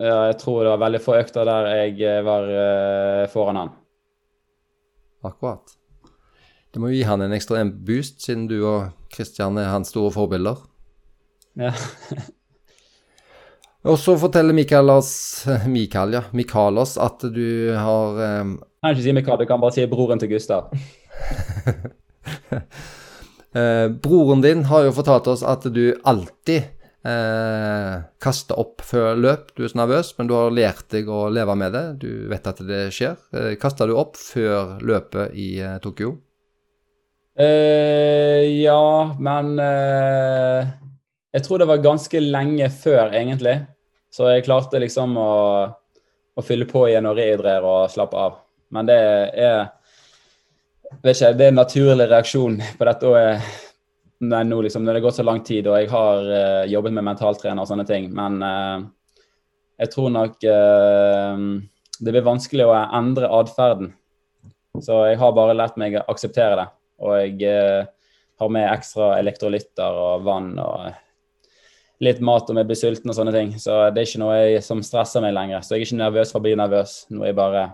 Ja, 0.00 0.30
jeg 0.30 0.38
tror 0.40 0.64
det 0.64 0.72
var 0.72 0.82
veldig 0.86 1.02
få 1.04 1.18
økter 1.20 1.46
der 1.46 1.68
jeg 1.82 2.00
eh, 2.08 2.22
var 2.24 2.48
uh, 2.48 3.28
foran 3.30 3.60
han. 3.60 3.70
Akkurat. 5.28 5.76
Det 6.72 6.80
må 6.80 6.88
jo 6.88 6.96
gi 6.96 7.06
han 7.06 7.22
en 7.22 7.36
ekstra 7.36 7.62
boost, 7.68 8.22
siden 8.24 8.46
du 8.48 8.56
og 8.62 8.94
Kristian 9.12 9.58
er 9.60 9.70
hans 9.70 9.92
store 9.92 10.10
forbilder. 10.14 10.58
Ja. 11.60 11.74
og 13.90 13.98
så 14.00 14.16
forteller 14.18 14.56
Mikael 14.56 14.90
oss 14.94 15.12
Mikael, 15.68 16.16
ja. 16.16 16.24
Mikael 16.32 16.80
oss 16.80 16.96
at 16.98 17.26
du 17.34 17.74
har 17.76 18.22
um... 18.40 18.56
Jeg 18.80 18.86
kan 18.86 18.96
ikke 18.96 19.04
si 19.04 19.14
Mikael, 19.20 19.42
du 19.42 19.50
kan 19.50 19.60
bare 19.60 19.76
si 19.76 19.86
broren 19.90 20.22
til 20.22 20.32
Gustav. 20.32 20.72
Eh, 23.50 23.88
broren 23.90 24.44
din 24.44 24.60
har 24.70 24.84
jo 24.86 24.92
fortalt 24.94 25.26
oss 25.26 25.40
at 25.42 25.64
du 25.74 25.96
alltid 26.06 26.68
eh, 27.02 27.94
kaster 28.22 28.58
opp 28.62 28.84
før 28.86 29.18
løp. 29.18 29.48
Du 29.56 29.64
er 29.64 29.72
så 29.72 29.80
nervøs, 29.80 30.12
men 30.18 30.30
du 30.30 30.36
har 30.36 30.54
lært 30.54 30.86
deg 30.94 31.10
å 31.10 31.24
leve 31.32 31.56
med 31.58 31.74
det. 31.74 31.84
Du 32.04 32.10
vet 32.30 32.46
at 32.46 32.60
det 32.66 32.82
skjer. 32.94 33.16
Eh, 33.34 33.54
kaster 33.58 33.90
du 33.90 33.96
opp 33.98 34.14
før 34.20 34.76
løpet 34.86 35.34
i 35.34 35.48
eh, 35.64 35.80
Tokyo? 35.82 36.14
Eh, 37.40 38.46
ja, 38.60 39.16
men 39.18 39.54
eh, 39.64 40.70
jeg 41.34 41.46
tror 41.46 41.62
det 41.62 41.70
var 41.70 41.84
ganske 41.84 42.22
lenge 42.22 42.70
før, 42.70 43.10
egentlig. 43.10 43.56
Så 44.10 44.30
jeg 44.30 44.46
klarte 44.46 44.80
liksom 44.82 45.14
å, 45.18 45.32
å 46.36 46.44
fylle 46.46 46.66
på 46.70 46.88
igjen 46.88 47.06
og 47.10 47.18
rehydrere 47.18 47.66
og 47.66 47.92
slappe 47.92 48.18
av. 48.18 48.40
Men 48.74 48.86
det 48.86 48.98
er 49.42 49.70
vet 51.02 51.16
ikke, 51.16 51.32
Det 51.38 51.46
er 51.46 51.52
en 51.52 51.60
naturlig 51.60 52.06
reaksjon 52.10 52.56
på 52.78 52.88
dette. 52.88 53.10
Nei, 54.20 54.42
nå 54.44 54.60
liksom, 54.60 54.84
når 54.84 54.92
det 54.92 55.00
har 55.00 55.06
gått 55.06 55.18
så 55.20 55.24
lang 55.24 55.40
tid, 55.44 55.68
og 55.70 55.78
jeg 55.80 55.88
har 55.88 56.26
uh, 56.28 56.64
jobbet 56.68 56.92
med 56.92 57.06
mentaltrener 57.06 57.62
og 57.62 57.70
sånne 57.70 57.86
ting. 57.88 58.10
Men 58.12 58.42
uh, 58.44 58.82
jeg 59.80 59.92
tror 59.94 60.10
nok 60.12 60.36
uh, 60.44 61.44
det 62.00 62.12
blir 62.12 62.26
vanskelig 62.26 62.66
å 62.68 62.76
endre 62.98 63.30
atferden. 63.32 63.94
Så 64.80 64.98
jeg 65.08 65.18
har 65.20 65.32
bare 65.36 65.56
lært 65.56 65.80
meg 65.80 65.96
å 65.98 66.04
akseptere 66.12 66.58
det. 66.60 66.66
Og 67.00 67.16
jeg 67.16 67.86
har 68.40 68.52
med 68.52 68.68
ekstra 68.68 69.14
elektrolytter 69.18 69.96
og 70.04 70.26
vann 70.28 70.52
og 70.60 70.90
litt 72.00 72.20
mat 72.24 72.48
om 72.48 72.60
jeg 72.60 72.68
blir 72.68 72.80
sulten 72.80 73.12
og 73.12 73.16
sånne 73.16 73.34
ting. 73.34 73.54
Så 73.60 73.76
det 73.92 74.02
er 74.02 74.08
ikke 74.08 74.22
noe 74.22 74.36
jeg, 74.38 74.64
som 74.64 74.84
stresser 74.84 75.24
meg 75.24 75.36
lenger. 75.36 75.64
Så 75.64 75.76
jeg 75.76 75.84
er 75.84 75.88
ikke 75.88 76.02
nervøs 76.04 76.32
for 76.32 76.40
å 76.40 76.46
bli 76.48 76.56
nervøs. 76.60 76.96
Nå 77.12 77.24
er 77.24 77.32
jeg 77.32 77.40
bare 77.40 77.64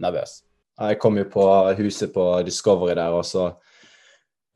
nervøs. 0.00 0.38
Jeg 0.78 0.98
kom 1.02 1.16
jo 1.18 1.24
på 1.26 1.44
huset 1.80 2.12
på 2.14 2.24
Discovery 2.46 2.94
der, 2.94 3.14
og 3.14 3.26
så 3.26 3.50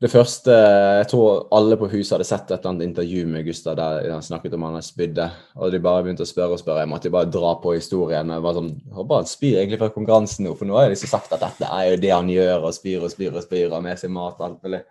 Det 0.03 0.09
første 0.11 0.51
Jeg 0.51 1.07
tror 1.07 1.45
alle 1.55 1.77
på 1.79 1.87
huset 1.87 2.15
hadde 2.17 2.27
sett 2.27 2.49
et 2.51 2.57
eller 2.57 2.69
annet 2.73 2.87
intervju 2.89 3.27
med 3.27 3.45
Gustav 3.45 3.77
der 3.79 4.09
han 4.11 4.23
snakket 4.25 4.55
om 4.57 4.65
han 4.67 4.75
hadde 4.75 4.87
spydde, 4.87 5.27
og 5.55 5.71
de 5.71 5.79
bare 5.79 6.03
begynte 6.03 6.25
å 6.25 6.27
spørre 6.27 6.57
og 6.57 6.59
spørre. 6.59 6.81
Jeg 6.83 6.91
måtte 6.91 7.11
bare 7.13 7.31
dra 7.31 7.53
på 7.63 7.75
historien. 7.77 8.33
Jeg 8.35 8.43
var 8.43 8.57
sånn, 8.57 8.73
håper 8.91 9.21
han 9.21 9.29
spyr 9.31 9.61
egentlig 9.61 9.79
fra 9.79 9.89
konkurransen 9.95 10.43
nå, 10.43 10.57
for 10.59 10.67
nå 10.67 10.75
har 10.75 10.89
jeg 10.89 10.97
liksom 10.97 11.13
sagt 11.13 11.31
at 11.31 11.45
dette 11.45 11.69
er 11.71 11.87
jo 11.87 12.01
det 12.03 12.11
han 12.11 12.33
gjør, 12.33 12.67
og 12.67 12.75
spyr 12.75 13.05
og 13.07 13.13
spyr 13.15 13.37
og 13.37 13.45
spyr 13.45 13.71
og 13.71 13.85
med 13.85 14.01
seg 14.01 14.11
mat 14.11 14.41
og 14.41 14.45
alt 14.49 14.67
mulig. 14.67 14.81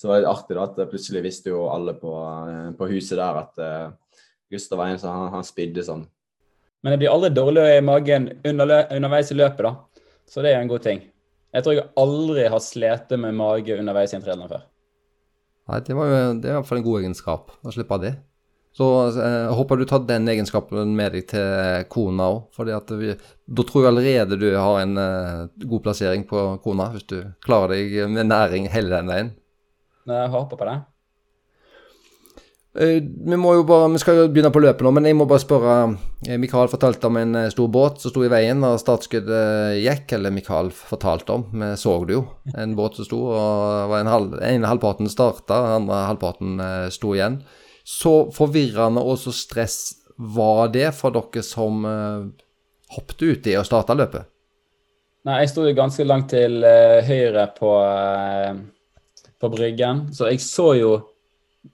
Så 0.00 0.08
det 0.08 0.14
var 0.14 0.30
artig 0.32 0.56
da, 0.56 0.64
at 0.64 0.90
plutselig 0.90 1.24
visste 1.26 1.52
jo 1.52 1.66
alle 1.70 1.94
på, 2.00 2.12
på 2.78 2.88
huset 2.94 3.20
der 3.20 3.40
at 3.44 3.60
uh, 3.60 4.22
Gustav 4.50 4.80
var 4.80 4.94
en 4.94 5.02
som 5.02 5.12
han, 5.12 5.28
han 5.36 5.44
spydde 5.46 5.84
sånn. 5.84 6.06
Men 6.84 6.94
det 6.94 7.02
blir 7.02 7.12
aldri 7.12 7.30
dårlig 7.36 7.68
i 7.76 7.84
magen 7.84 8.30
under, 8.44 8.74
underveis 8.92 9.32
i 9.32 9.36
løpet, 9.38 9.68
da? 9.68 9.93
Så 10.30 10.44
det 10.44 10.54
er 10.54 10.62
en 10.62 10.70
god 10.70 10.84
ting. 10.84 11.02
Jeg 11.54 11.64
tror 11.64 11.76
jeg 11.76 11.90
aldri 12.00 12.46
har 12.50 12.62
slitt 12.62 13.12
med 13.20 13.36
mage 13.38 13.76
underveis 13.78 14.14
i 14.14 14.18
en 14.18 14.24
trener 14.24 14.50
før. 14.50 14.62
Nei, 15.70 15.80
det, 15.86 15.96
var 15.96 16.10
jo, 16.10 16.16
det 16.42 16.48
er 16.48 16.56
i 16.56 16.56
hvert 16.58 16.68
fall 16.68 16.80
en 16.80 16.86
god 16.86 17.02
egenskap 17.04 17.52
å 17.62 17.74
slippe 17.74 17.96
av 17.96 18.02
det. 18.02 18.14
Så 18.74 18.88
eh, 19.06 19.36
jeg 19.46 19.54
håper 19.54 19.78
du 19.78 19.84
tar 19.88 20.02
den 20.08 20.26
egenskapen 20.32 20.96
med 20.98 21.14
deg 21.14 21.28
til 21.30 21.86
kona 21.92 22.26
òg. 22.32 22.40
For 22.56 22.66
da 22.66 22.80
tror 22.82 23.84
jeg 23.84 23.90
allerede 23.92 24.40
du 24.40 24.48
har 24.50 24.80
en 24.82 24.98
uh, 24.98 25.44
god 25.62 25.84
plassering 25.86 26.26
på 26.28 26.42
kona, 26.64 26.90
hvis 26.96 27.06
du 27.12 27.20
klarer 27.46 27.76
deg 27.76 28.10
med 28.10 28.32
næring 28.32 28.66
hele 28.74 28.90
den 28.96 29.12
veien. 29.12 29.30
Jeg 30.10 30.32
håper 30.34 30.58
på 30.58 30.68
det. 30.68 30.76
Eh, 32.74 32.98
vi 33.26 33.36
må 33.38 33.52
jo 33.54 33.62
bare, 33.68 33.86
vi 33.92 34.00
skal 34.02 34.16
jo 34.18 34.30
begynne 34.34 34.50
på 34.50 34.58
løpet 34.62 34.82
nå, 34.82 34.90
men 34.96 35.06
jeg 35.06 35.14
må 35.14 35.28
bare 35.30 35.42
spørre. 35.42 35.74
Eh, 36.26 36.38
Mikael 36.42 36.70
fortalte 36.72 37.06
om 37.06 37.20
en 37.20 37.36
eh, 37.38 37.50
stor 37.52 37.68
båt 37.70 38.00
som 38.02 38.10
sto 38.10 38.24
i 38.26 38.30
veien 38.32 38.64
da 38.64 38.72
startskuddet 38.80 39.78
gikk. 39.78 40.16
Eller 40.18 40.34
Mikael 40.34 40.72
fortalte 40.74 41.36
om, 41.36 41.46
vi 41.54 41.70
så 41.78 41.94
det 42.08 42.16
jo. 42.16 42.24
En 42.58 42.74
båt 42.78 42.98
som 42.98 43.06
sto, 43.06 43.20
og 43.30 43.92
var 43.92 44.02
en 44.02 44.10
halv, 44.10 44.34
ene 44.42 44.70
halvparten 44.70 45.10
starta, 45.12 45.60
andre 45.76 46.02
halvparten 46.08 46.58
sto 46.94 47.14
igjen. 47.14 47.38
Så 47.86 48.32
forvirrende 48.34 49.02
og 49.04 49.20
så 49.22 49.30
stress 49.34 49.78
var 50.16 50.72
det 50.74 50.88
for 50.96 51.14
dere 51.14 51.42
som 51.46 51.82
hoppet 52.94 53.22
uti 53.22 53.54
og 53.58 53.66
starta 53.66 53.96
løpet? 53.98 54.30
Nei, 55.28 55.40
jeg 55.42 55.50
sto 55.52 55.64
jo 55.66 55.74
ganske 55.76 56.04
langt 56.06 56.30
til 56.32 56.64
høyre 57.06 57.46
på, 57.56 57.72
på 59.40 59.50
bryggen, 59.52 60.06
så 60.16 60.30
jeg 60.32 60.42
så 60.44 60.70
jo 60.78 60.94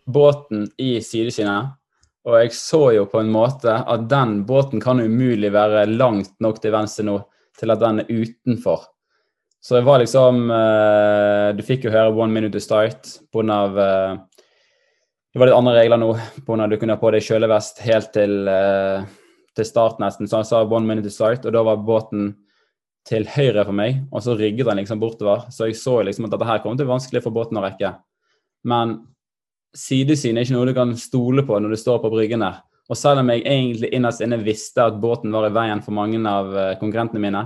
båten 0.07 0.69
i 0.79 0.99
sideskinnet. 1.05 1.77
Og 2.29 2.37
jeg 2.37 2.55
så 2.57 2.83
jo 2.95 3.07
på 3.09 3.23
en 3.23 3.31
måte 3.33 3.73
at 3.81 4.07
den 4.11 4.43
båten 4.49 4.83
kan 4.83 5.01
umulig 5.01 5.53
være 5.55 5.87
langt 5.89 6.35
nok 6.43 6.61
til 6.61 6.75
venstre 6.75 7.07
nå 7.09 7.21
til 7.61 7.73
at 7.73 7.81
den 7.81 8.03
er 8.03 8.11
utenfor. 8.11 8.85
Så 9.61 9.77
det 9.77 9.85
var 9.85 10.01
liksom 10.01 10.47
uh, 10.49 11.53
Du 11.57 11.63
fikk 11.65 11.85
jo 11.85 11.93
høre 11.93 12.13
'one 12.13 12.33
minute 12.33 12.53
to 12.53 12.61
start' 12.65 13.19
pga. 13.33 13.59
Uh, 13.69 14.45
det 15.33 15.39
var 15.39 15.47
litt 15.47 15.57
andre 15.57 15.75
regler 15.77 16.01
nå 16.01 16.13
pga. 16.47 16.69
du 16.69 16.77
kunne 16.77 16.97
ha 16.97 17.01
på 17.01 17.11
deg 17.13 17.25
kjølevest 17.25 17.83
helt 17.85 18.13
til, 18.13 18.49
uh, 18.49 19.05
til 19.57 19.65
start 19.65 20.01
nesten. 20.01 20.29
Så 20.29 20.41
han 20.41 20.49
sa 20.49 20.65
'one 20.65 20.87
minute 20.87 21.05
to 21.05 21.13
start', 21.13 21.45
og 21.45 21.53
da 21.53 21.63
var 21.63 21.77
båten 21.77 22.35
til 23.05 23.25
høyre 23.25 23.65
for 23.65 23.73
meg, 23.73 24.05
og 24.13 24.23
så 24.23 24.37
rygget 24.37 24.67
den 24.67 24.77
liksom 24.77 25.01
bortover. 25.01 25.47
Så 25.51 25.69
jeg 25.69 25.77
så 25.77 26.03
liksom 26.05 26.25
at 26.25 26.31
dette 26.33 26.47
her 26.47 26.61
kom 26.61 26.77
til 26.77 26.89
vanskelig 26.89 27.23
for 27.25 27.33
båten 27.33 27.57
å 27.57 27.65
rekke. 27.65 27.95
Men 28.65 29.07
sidesyn 29.77 30.37
er 30.39 30.47
ikke 30.47 30.57
noe 30.57 30.69
du 30.69 30.75
kan 30.77 30.97
stole 30.99 31.45
på 31.47 31.59
når 31.59 31.75
du 31.75 31.81
står 31.81 32.03
på 32.03 32.11
bryggen 32.13 32.45
der. 32.45 32.61
Og 32.91 32.99
selv 32.99 33.23
om 33.23 33.31
jeg 33.31 33.45
egentlig 33.47 33.93
innerst 33.95 34.23
inne 34.25 34.41
visste 34.43 34.83
at 34.83 34.99
båten 35.01 35.31
var 35.33 35.47
i 35.47 35.55
veien 35.55 35.83
for 35.85 35.95
mange 35.95 36.19
av 36.27 36.51
konkurrentene 36.81 37.23
mine, 37.23 37.45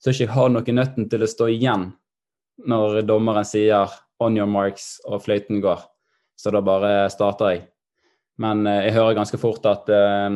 så 0.00 0.12
ikke 0.12 0.24
jeg 0.24 0.30
ikke 0.30 0.52
noe 0.54 0.76
nøtten 0.78 1.08
til 1.10 1.24
å 1.24 1.28
stå 1.28 1.48
igjen 1.52 1.90
når 2.66 3.02
dommeren 3.06 3.44
sier 3.46 3.90
'on 4.18 4.36
your 4.36 4.46
marks' 4.46 4.98
og 5.06 5.22
fløyten 5.22 5.60
går. 5.60 5.82
Så 6.36 6.50
da 6.50 6.60
bare 6.60 7.10
starter 7.10 7.50
jeg. 7.50 7.62
Men 8.38 8.66
eh, 8.66 8.86
jeg 8.86 8.94
hører 8.98 9.18
ganske 9.18 9.38
fort 9.40 9.66
at 9.66 9.88
eh, 9.90 10.30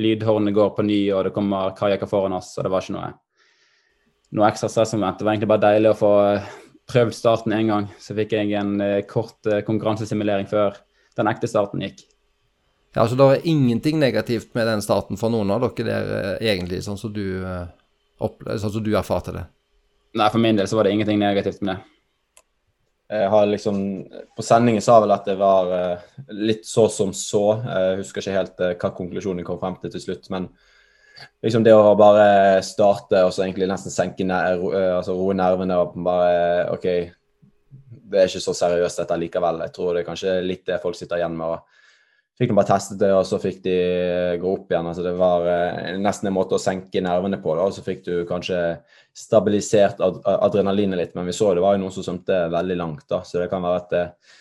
lydhornet 0.00 0.54
går 0.56 0.72
på 0.76 0.84
ny, 0.86 1.00
og 1.12 1.26
det 1.26 1.34
kommer 1.36 1.74
kajakker 1.76 2.08
foran 2.08 2.32
oss, 2.38 2.54
og 2.56 2.64
det 2.64 2.72
var 2.72 2.84
ikke 2.84 2.96
noe, 2.96 3.10
noe 4.32 4.48
ekstra 4.48 4.70
stressmoment. 4.72 5.18
Det 5.18 5.26
var 5.26 5.36
egentlig 5.36 5.52
bare 5.52 5.66
deilig 5.66 5.92
å 5.92 5.98
få 5.98 6.12
eh, 6.30 6.50
prøvd 6.90 7.14
starten 7.16 7.54
én 7.56 7.70
gang. 7.70 7.90
Så 8.00 8.16
fikk 8.16 8.34
jeg 8.36 8.54
en 8.58 8.80
eh, 8.82 9.02
kort 9.08 9.46
eh, 9.48 9.62
konkurransesimulering 9.66 10.48
før 10.50 10.76
den 11.18 11.30
ekte 11.30 11.50
starten 11.50 11.84
gikk. 11.84 12.04
Ja, 12.94 13.06
Så 13.08 13.16
det 13.16 13.24
er 13.24 13.46
ingenting 13.48 14.00
negativt 14.00 14.54
med 14.54 14.66
den 14.68 14.82
starten 14.84 15.16
for 15.20 15.32
noen 15.32 15.50
av 15.54 15.62
dere 15.64 15.86
der, 15.88 16.10
eh, 16.18 16.50
egentlig, 16.52 16.82
sånn 16.84 17.00
som 17.00 17.12
du 17.12 17.24
sånn 18.22 18.70
som 18.70 18.82
du 18.84 18.92
erfarte 18.94 19.32
det? 19.34 19.46
Nei, 20.14 20.28
for 20.30 20.38
min 20.38 20.54
del 20.54 20.68
så 20.70 20.76
var 20.76 20.86
det 20.86 20.92
ingenting 20.92 21.18
negativt 21.18 21.62
med 21.62 21.74
det. 21.74 21.88
Jeg 23.12 23.28
har 23.28 23.46
liksom, 23.46 23.78
På 24.36 24.44
sendingen 24.46 24.80
sa 24.80 25.00
vel 25.02 25.10
at 25.12 25.26
det 25.26 25.34
var 25.36 25.98
litt 26.30 26.62
så 26.64 26.86
som 26.88 27.10
så. 27.12 27.58
Jeg 27.66 27.96
husker 27.98 28.22
ikke 28.22 28.36
helt 28.36 28.62
hva 28.62 28.90
konklusjonen 28.94 29.44
kom 29.44 29.58
frem 29.60 29.74
til 29.82 29.90
til 29.92 30.04
slutt. 30.04 30.30
Men 30.30 30.46
liksom 31.44 31.64
det 31.66 31.74
å 31.76 31.96
bare 31.98 32.62
starte 32.66 33.24
og 33.26 33.32
så 33.34 33.44
egentlig 33.44 33.68
nesten 33.70 33.94
senke 33.94 34.26
ner, 34.26 34.60
uh, 34.62 34.98
altså 34.98 35.16
roe 35.18 35.36
nervene 35.36 35.78
og 35.82 35.98
bare 36.04 36.70
OK, 36.74 36.88
det 38.12 38.20
er 38.20 38.30
ikke 38.30 38.44
så 38.44 38.54
seriøst 38.56 39.02
dette 39.02 39.20
likevel. 39.20 39.62
Jeg 39.66 39.74
tror 39.76 39.94
det 39.94 40.02
er 40.02 40.08
kanskje 40.08 40.40
litt 40.44 40.66
det 40.68 40.80
folk 40.82 40.98
sitter 40.98 41.22
igjen 41.22 41.36
med. 41.38 41.54
og 41.56 41.72
fikk 42.38 42.50
de 42.50 42.56
bare 42.56 42.70
testet 42.72 43.00
det, 43.00 43.10
og 43.14 43.24
så 43.28 43.38
fikk 43.40 43.60
de 43.64 43.76
gå 44.42 44.52
opp 44.56 44.72
igjen. 44.72 44.88
altså 44.88 45.04
Det 45.04 45.14
var 45.18 45.48
eh, 45.48 45.96
nesten 46.00 46.30
en 46.30 46.36
måte 46.36 46.56
å 46.56 46.62
senke 46.62 47.02
nervene 47.04 47.38
på. 47.42 47.54
da, 47.56 47.66
og 47.68 47.76
Så 47.76 47.84
fikk 47.86 48.04
du 48.08 48.14
kanskje 48.28 48.58
stabilisert 49.16 50.00
ad 50.02 50.22
adrenalinet 50.24 50.98
litt, 50.98 51.14
men 51.14 51.28
vi 51.28 51.36
så 51.36 51.52
det 51.54 51.64
var 51.64 51.76
jo 51.76 51.84
noen 51.84 51.94
som 51.94 52.06
svømte 52.06 52.46
veldig 52.52 52.78
langt. 52.80 53.06
da, 53.08 53.22
Så 53.22 53.40
det 53.40 53.50
kan 53.52 53.64
være 53.64 53.82
at 53.84 53.96
eh, 53.98 54.38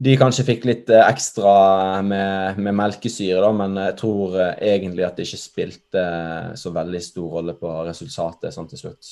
de 0.00 0.14
kanskje 0.16 0.46
fikk 0.48 0.62
litt 0.64 0.90
eh, 0.92 1.02
ekstra 1.04 2.00
med, 2.04 2.60
med, 2.60 2.76
melkesyre, 2.78 3.40
da, 3.44 3.50
men 3.52 3.76
jeg 3.82 3.96
tror 4.00 4.38
eh, 4.40 4.54
egentlig 4.72 5.04
at 5.04 5.18
det 5.18 5.26
ikke 5.28 5.40
spilte 5.42 6.04
eh, 6.04 6.46
så 6.56 6.72
veldig 6.72 7.02
stor 7.04 7.34
rolle 7.36 7.56
på 7.58 7.72
resultatet 7.84 8.54
sånn 8.54 8.70
til 8.70 8.80
slutt. 8.80 9.10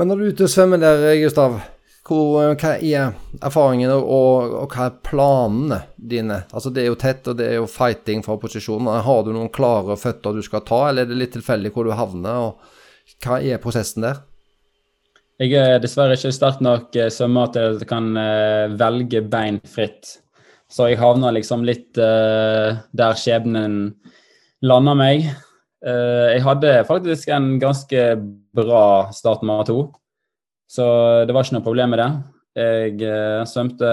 Men 0.00 0.08
når 0.08 0.16
du 0.16 0.24
er 0.24 0.32
ute 0.32 0.48
og 0.48 0.54
svømmer 0.54 0.80
der, 0.80 1.04
Gustav, 1.20 1.58
hvor, 2.08 2.54
hva 2.56 2.72
er 2.78 3.12
erfaringene 3.44 3.98
og, 4.00 4.56
og, 4.62 4.72
hva 4.72 4.88
er 4.88 4.96
planene 5.04 5.82
dine? 6.00 6.40
Altså 6.48 6.72
Det 6.72 6.86
er 6.86 6.88
jo 6.88 6.98
tett, 7.04 7.28
og 7.28 7.36
det 7.36 7.50
er 7.50 7.58
jo 7.60 7.68
fighting 7.68 8.24
for 8.24 8.40
posisjonen. 8.40 8.88
Har 9.04 9.26
du 9.26 9.34
noen 9.36 9.52
klare 9.52 9.98
føtter 10.00 10.38
du 10.38 10.40
skal 10.46 10.64
ta, 10.64 10.86
eller 10.88 11.04
er 11.04 11.12
det 11.12 11.20
litt 11.20 11.36
tilfeldig 11.36 11.74
hvor 11.74 11.84
du 11.84 11.92
havner? 11.98 12.48
og 12.48 13.20
Hva 13.20 13.42
er 13.44 13.60
prosessen 13.60 14.08
der? 14.08 14.24
Jeg 15.40 15.54
er 15.56 15.78
dessverre 15.80 16.18
ikke 16.18 16.34
sterk 16.36 16.58
nok 16.60 16.96
eh, 17.00 17.08
svømmer 17.08 17.48
til 17.54 17.70
at 17.70 17.78
jeg 17.80 17.88
kan 17.88 18.10
uh, 18.12 18.72
velge 18.76 19.22
bein 19.24 19.56
fritt. 19.64 20.18
Så 20.68 20.90
jeg 20.90 20.98
havner 21.00 21.32
liksom 21.32 21.64
litt 21.64 21.96
uh, 21.96 22.76
der 22.92 23.16
skjebnen 23.16 23.78
lander 24.60 24.98
meg. 24.98 25.30
Jeg 25.80 26.42
hadde 26.44 26.74
faktisk 26.84 27.30
en 27.32 27.54
ganske 27.56 28.00
bra 28.52 29.08
start 29.16 29.40
med 29.48 29.62
to. 29.70 29.78
Så 30.68 30.84
det 31.24 31.32
var 31.32 31.46
ikke 31.46 31.56
noe 31.56 31.64
problem 31.64 31.94
med 31.94 32.02
det. 32.02 32.08
Jeg 33.00 33.46
svømte 33.48 33.92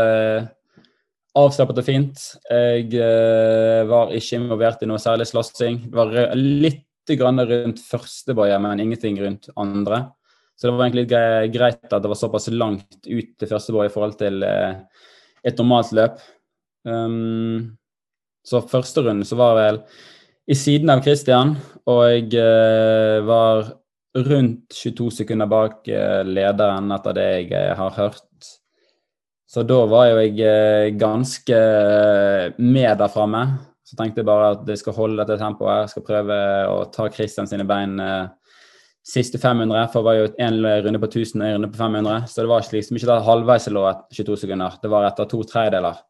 avslappet 1.40 1.80
og 1.80 1.88
fint. 1.88 2.26
Jeg 2.52 3.88
var 3.88 4.12
ikke 4.20 4.42
involvert 4.42 4.84
i 4.84 4.92
noe 4.92 5.00
særlig 5.00 5.30
slåssing. 5.32 5.80
Det 5.88 5.96
var 5.96 6.36
litt 6.36 6.84
rundt 7.16 7.80
første 7.88 8.36
boie, 8.36 8.60
men 8.60 8.84
ingenting 8.84 9.24
rundt 9.24 9.48
andre. 9.56 10.10
Så 10.58 10.68
det 10.68 10.74
var 10.74 10.88
egentlig 10.88 11.54
greit 11.54 11.94
at 11.94 12.02
det 12.02 12.10
var 12.10 12.18
såpass 12.18 12.50
langt 12.50 12.98
ut 13.06 13.34
til 13.38 13.50
første 13.50 13.76
boie 13.76 13.92
i 13.92 13.94
forhold 13.94 14.18
til 14.18 14.42
uh, 14.42 14.80
et 15.46 15.60
normalt 15.62 15.94
løp. 15.94 16.22
Um, 16.88 17.78
så 18.48 18.64
første 18.66 19.04
runde 19.06 19.28
så 19.28 19.38
var 19.38 19.58
vel 19.60 19.82
i 20.50 20.56
siden 20.56 20.90
av 20.90 21.04
Christian, 21.06 21.54
og 21.86 22.34
jeg 22.34 23.26
var 23.28 23.68
rundt 24.26 24.74
22 24.74 25.12
sekunder 25.12 25.50
bak 25.50 25.88
eh, 25.88 26.24
lederen 26.26 26.92
etter 26.96 27.18
det 27.18 27.28
jeg 27.28 27.52
eh, 27.56 27.74
har 27.78 27.96
hørt. 27.98 28.24
Så 29.48 29.64
da 29.64 29.80
var 29.88 30.10
jo 30.10 30.22
jeg 30.24 30.40
eh, 30.44 30.94
ganske 31.00 31.60
med 32.58 32.94
der 33.00 33.12
framme. 33.12 33.44
Så 33.88 33.96
tenkte 33.96 34.22
jeg 34.22 34.28
bare 34.28 34.52
at 34.56 34.68
jeg 34.68 34.82
skal 34.82 34.98
holde 34.98 35.22
dette 35.22 35.40
tempoet. 35.40 35.86
Jeg 35.86 35.94
skal 35.94 36.08
prøve 36.10 36.40
å 36.74 36.80
ta 36.92 37.08
Christian 37.14 37.48
sine 37.48 37.64
bein 37.68 37.96
siste 39.08 39.40
500. 39.40 39.88
For 39.94 40.06
var 40.06 40.18
jo 40.18 40.28
én 40.44 40.60
runde 40.62 41.00
på 41.00 41.10
1000 41.10 41.42
og 41.42 41.48
en 41.48 41.56
runde 41.58 41.72
på 41.72 41.80
500. 41.80 42.28
Så 42.28 42.44
det 42.44 42.52
var 42.52 42.68
liksom 42.74 43.00
ikke 43.00 43.22
halvveis 43.28 43.70
jeg 43.70 43.76
lå 43.78 43.86
etter 43.90 44.20
22 44.24 44.42
sekunder. 44.44 44.76
Det 44.82 44.92
var 44.92 45.08
etter 45.08 45.30
to 45.32 45.42
tredjedeler. 45.48 46.02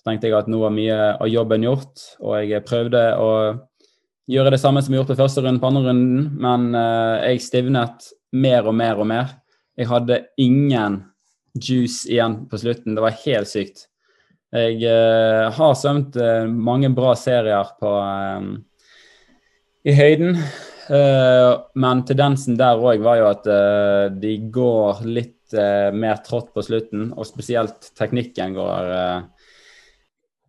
Så 0.00 0.08
tenkte 0.08 0.30
jeg 0.30 0.38
at 0.38 0.48
nå 0.50 0.58
var 0.64 0.74
mye 0.74 0.96
av 1.12 1.28
jobben 1.30 1.62
gjort, 1.62 2.00
og 2.26 2.40
jeg 2.42 2.64
prøvde 2.66 3.02
å 3.22 3.28
gjøre 4.32 4.54
det 4.54 4.58
samme 4.58 4.80
som 4.82 4.90
vi 4.90 4.98
gjorde 4.98 5.14
på 5.14 5.20
første 5.20 5.44
runde, 5.44 5.62
på 5.62 5.68
andre 5.68 5.84
runden, 5.86 6.24
men 6.42 6.72
uh, 6.74 7.22
jeg 7.22 7.44
stivnet 7.44 8.08
mer 8.34 8.66
og 8.66 8.74
mer 8.74 8.98
og 8.98 9.06
mer. 9.06 9.30
Jeg 9.78 9.86
hadde 9.92 10.24
ingen 10.42 10.98
juice 11.54 12.10
igjen 12.10 12.40
på 12.50 12.58
slutten. 12.58 12.96
Det 12.96 13.04
var 13.04 13.14
helt 13.22 13.50
sykt. 13.50 13.86
Jeg 14.50 14.82
uh, 14.82 15.52
har 15.54 15.78
svømt 15.78 16.18
uh, 16.18 16.50
mange 16.50 16.90
bra 16.96 17.14
serier 17.18 17.70
på 17.78 17.94
i 19.86 19.94
høyden, 19.98 20.36
men 20.90 22.00
tendensen 22.08 22.56
der 22.58 22.80
òg 22.80 23.04
var 23.04 23.20
jo 23.20 23.28
at 23.28 23.44
de 24.18 24.32
går 24.50 25.04
litt 25.06 25.54
mer 25.94 26.18
trått 26.26 26.50
på 26.54 26.64
slutten, 26.64 27.10
og 27.12 27.28
spesielt 27.28 27.92
teknikken 27.98 28.56
går 28.56 28.90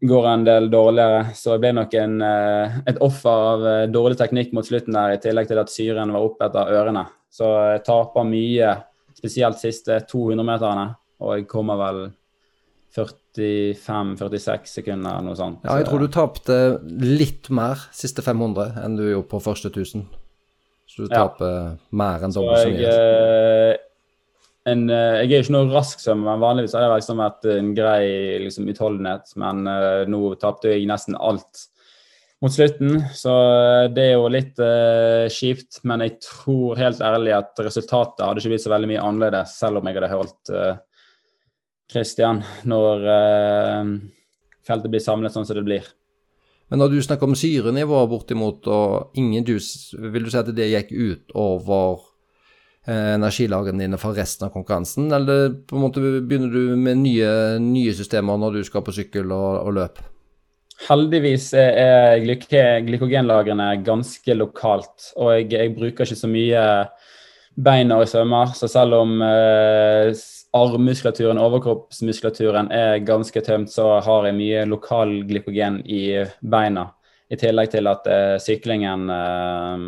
går 0.08 0.28
en 0.28 0.44
del 0.44 0.70
dårligere. 0.72 1.28
Så 1.36 1.56
jeg 1.56 1.64
ble 1.64 1.74
nok 1.78 1.94
en, 2.00 2.16
eh, 2.22 2.80
et 2.92 3.00
offer 3.04 3.46
av 3.54 3.68
eh, 3.68 3.86
dårlig 3.92 4.20
teknikk 4.20 4.52
mot 4.56 4.68
slutten 4.68 4.96
der, 4.96 5.16
i 5.16 5.22
tillegg 5.22 5.48
til 5.48 5.62
at 5.62 5.72
syren 5.72 6.12
var 6.14 6.26
oppe 6.26 6.50
etter 6.50 6.74
ørene. 6.76 7.06
Så 7.32 7.48
jeg 7.74 7.86
taper 7.88 8.28
mye, 8.28 8.74
spesielt 9.18 9.62
siste 9.62 10.02
200-meterne. 10.10 10.90
Og 11.24 11.38
jeg 11.38 11.48
kommer 11.48 11.80
vel 11.80 12.02
45-46 12.94 14.68
sekunder, 14.70 15.22
noe 15.24 15.38
sånt. 15.40 15.64
Ja, 15.64 15.80
jeg 15.80 15.88
tror 15.88 16.04
du 16.04 16.12
tapte 16.12 16.58
litt 16.84 17.50
mer 17.50 17.88
siste 17.96 18.22
500 18.26 18.84
enn 18.84 19.00
du 19.00 19.08
gjorde 19.08 19.32
på 19.32 19.42
første 19.42 19.72
1000. 19.72 20.04
Så 20.94 21.08
du 21.08 21.10
taper 21.10 21.50
ja. 21.50 21.74
mer 21.98 22.22
enn 22.22 22.34
dobbelt 22.36 22.62
så 22.62 22.70
mye. 22.70 22.94
Eh, 22.94 23.76
en, 24.70 24.86
eh, 24.94 25.24
jeg 25.24 25.32
er 25.32 25.40
jo 25.40 25.46
ikke 25.48 25.56
noe 25.56 25.72
rask 25.74 26.04
svømmer, 26.04 26.28
men 26.28 26.44
vanligvis 26.44 26.76
har 26.78 26.86
det 26.86 27.00
liksom 27.02 27.22
vært 27.24 27.48
en 27.50 27.72
grei 27.76 28.04
liksom, 28.44 28.68
utholdenhet. 28.70 29.34
Men 29.42 29.66
uh, 29.66 30.04
nå 30.10 30.22
tapte 30.42 30.70
jeg 30.70 30.86
nesten 30.88 31.18
alt 31.18 31.66
mot 32.44 32.54
slutten, 32.54 33.00
så 33.16 33.34
uh, 33.34 33.88
det 33.90 34.06
er 34.12 34.14
jo 34.14 34.30
litt 34.32 34.62
uh, 34.62 35.26
kjipt. 35.34 35.82
Men 35.90 36.06
jeg 36.06 36.20
tror 36.28 36.78
helt 36.78 37.02
ærlig 37.02 37.34
at 37.40 37.66
resultatet 37.66 38.24
hadde 38.28 38.44
ikke 38.44 38.54
blitt 38.54 38.68
så 38.68 38.76
veldig 38.76 38.92
mye 38.94 39.08
annerledes, 39.10 39.58
selv 39.64 39.82
om 39.82 39.90
jeg 39.90 39.98
hadde 39.98 40.14
holdt 40.14 40.56
Christian 41.94 42.40
når 42.70 43.04
feltet 44.66 44.90
blir 44.90 45.04
samlet 45.04 45.34
sånn 45.34 45.46
som 45.46 45.58
det 45.58 45.66
blir. 45.68 45.90
Men 46.74 46.82
når 46.82 46.90
du 46.90 47.04
snakker 47.06 47.30
om 47.30 47.38
syrenivået 47.38 48.10
bortimot, 48.10 48.66
og 48.66 49.20
ingen 49.20 49.46
dus, 49.46 49.94
vil 49.94 50.26
du 50.26 50.34
si 50.34 50.40
at 50.42 50.50
det 50.58 50.72
gikk 50.72 50.90
ut 50.98 51.36
over 51.38 52.02
Eh, 52.84 53.14
energilagrene 53.16 53.80
dine 53.80 53.98
for 54.00 54.12
resten 54.12 54.44
av 54.44 54.50
konkurransen, 54.52 55.06
eller 55.16 55.54
på 55.64 55.78
en 55.78 55.84
måte 55.86 56.02
begynner 56.04 56.50
du 56.52 56.74
med 56.76 56.98
nye, 57.00 57.30
nye 57.64 57.94
systemer 57.96 58.36
når 58.42 58.58
du 58.58 58.66
skal 58.68 58.84
på 58.84 58.92
sykkel 58.92 59.32
og, 59.32 59.62
og 59.62 59.78
løp? 59.78 60.02
Heldigvis 60.90 61.46
er 61.56 62.20
glykogenlagrene 62.84 63.70
ganske 63.88 64.36
lokalt, 64.36 65.14
og 65.16 65.32
jeg, 65.32 65.48
jeg, 65.54 65.72
bruker 65.78 66.04
ikke 66.04 66.20
så 66.26 66.28
mye 66.28 66.66
bein 67.56 67.96
og 67.96 68.04
svømmer. 68.12 68.52
Så 68.52 68.68
selv 68.68 69.00
om 69.00 69.16
eh, 69.30 70.12
armmuskulaturen 70.54 71.42
overkroppsmuskulaturen 71.42 72.70
er 72.74 73.00
ganske 73.06 73.42
tømt, 73.46 73.72
så 73.74 73.98
har 74.06 74.28
jeg 74.28 74.38
mye 74.38 74.66
lokal 74.70 75.24
glykogen 75.30 75.82
i 75.90 76.04
beina. 76.40 76.92
I 77.32 77.40
tillegg 77.40 77.72
til 77.74 77.90
at 77.90 78.06
eh, 78.12 78.36
syklingen 78.44 79.08
eh, 79.10 79.86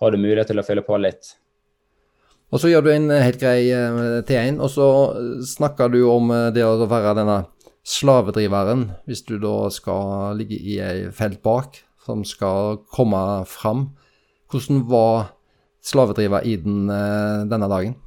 har 0.00 0.12
du 0.12 0.20
mulighet 0.20 0.48
til 0.52 0.62
å 0.62 0.64
fylle 0.64 0.84
på 0.86 0.96
litt. 1.02 1.34
Og 2.50 2.62
så 2.62 2.70
gjør 2.70 2.86
du 2.86 2.90
en 2.94 3.10
helt 3.12 3.38
grei 3.42 3.68
eh, 3.74 4.20
T1, 4.26 4.58
og 4.58 4.72
så 4.72 4.88
snakker 5.46 5.92
du 5.92 6.00
om 6.08 6.32
eh, 6.34 6.48
det 6.54 6.64
å 6.66 6.88
være 6.90 7.14
denne 7.20 7.42
slavedriveren, 7.86 8.88
hvis 9.08 9.22
du 9.28 9.36
da 9.42 9.70
skal 9.72 10.38
ligge 10.38 10.58
i 10.58 10.80
ei 10.82 11.10
felt 11.14 11.42
bak, 11.44 11.82
som 12.06 12.24
skal 12.26 12.80
komme 12.90 13.20
fram. 13.48 13.90
Hvordan 14.50 14.84
var 14.90 15.34
slavedriver 15.84 16.46
i 16.48 16.56
den, 16.60 16.88
eh, 16.90 17.44
denne 17.50 17.68
dagen? 17.70 17.98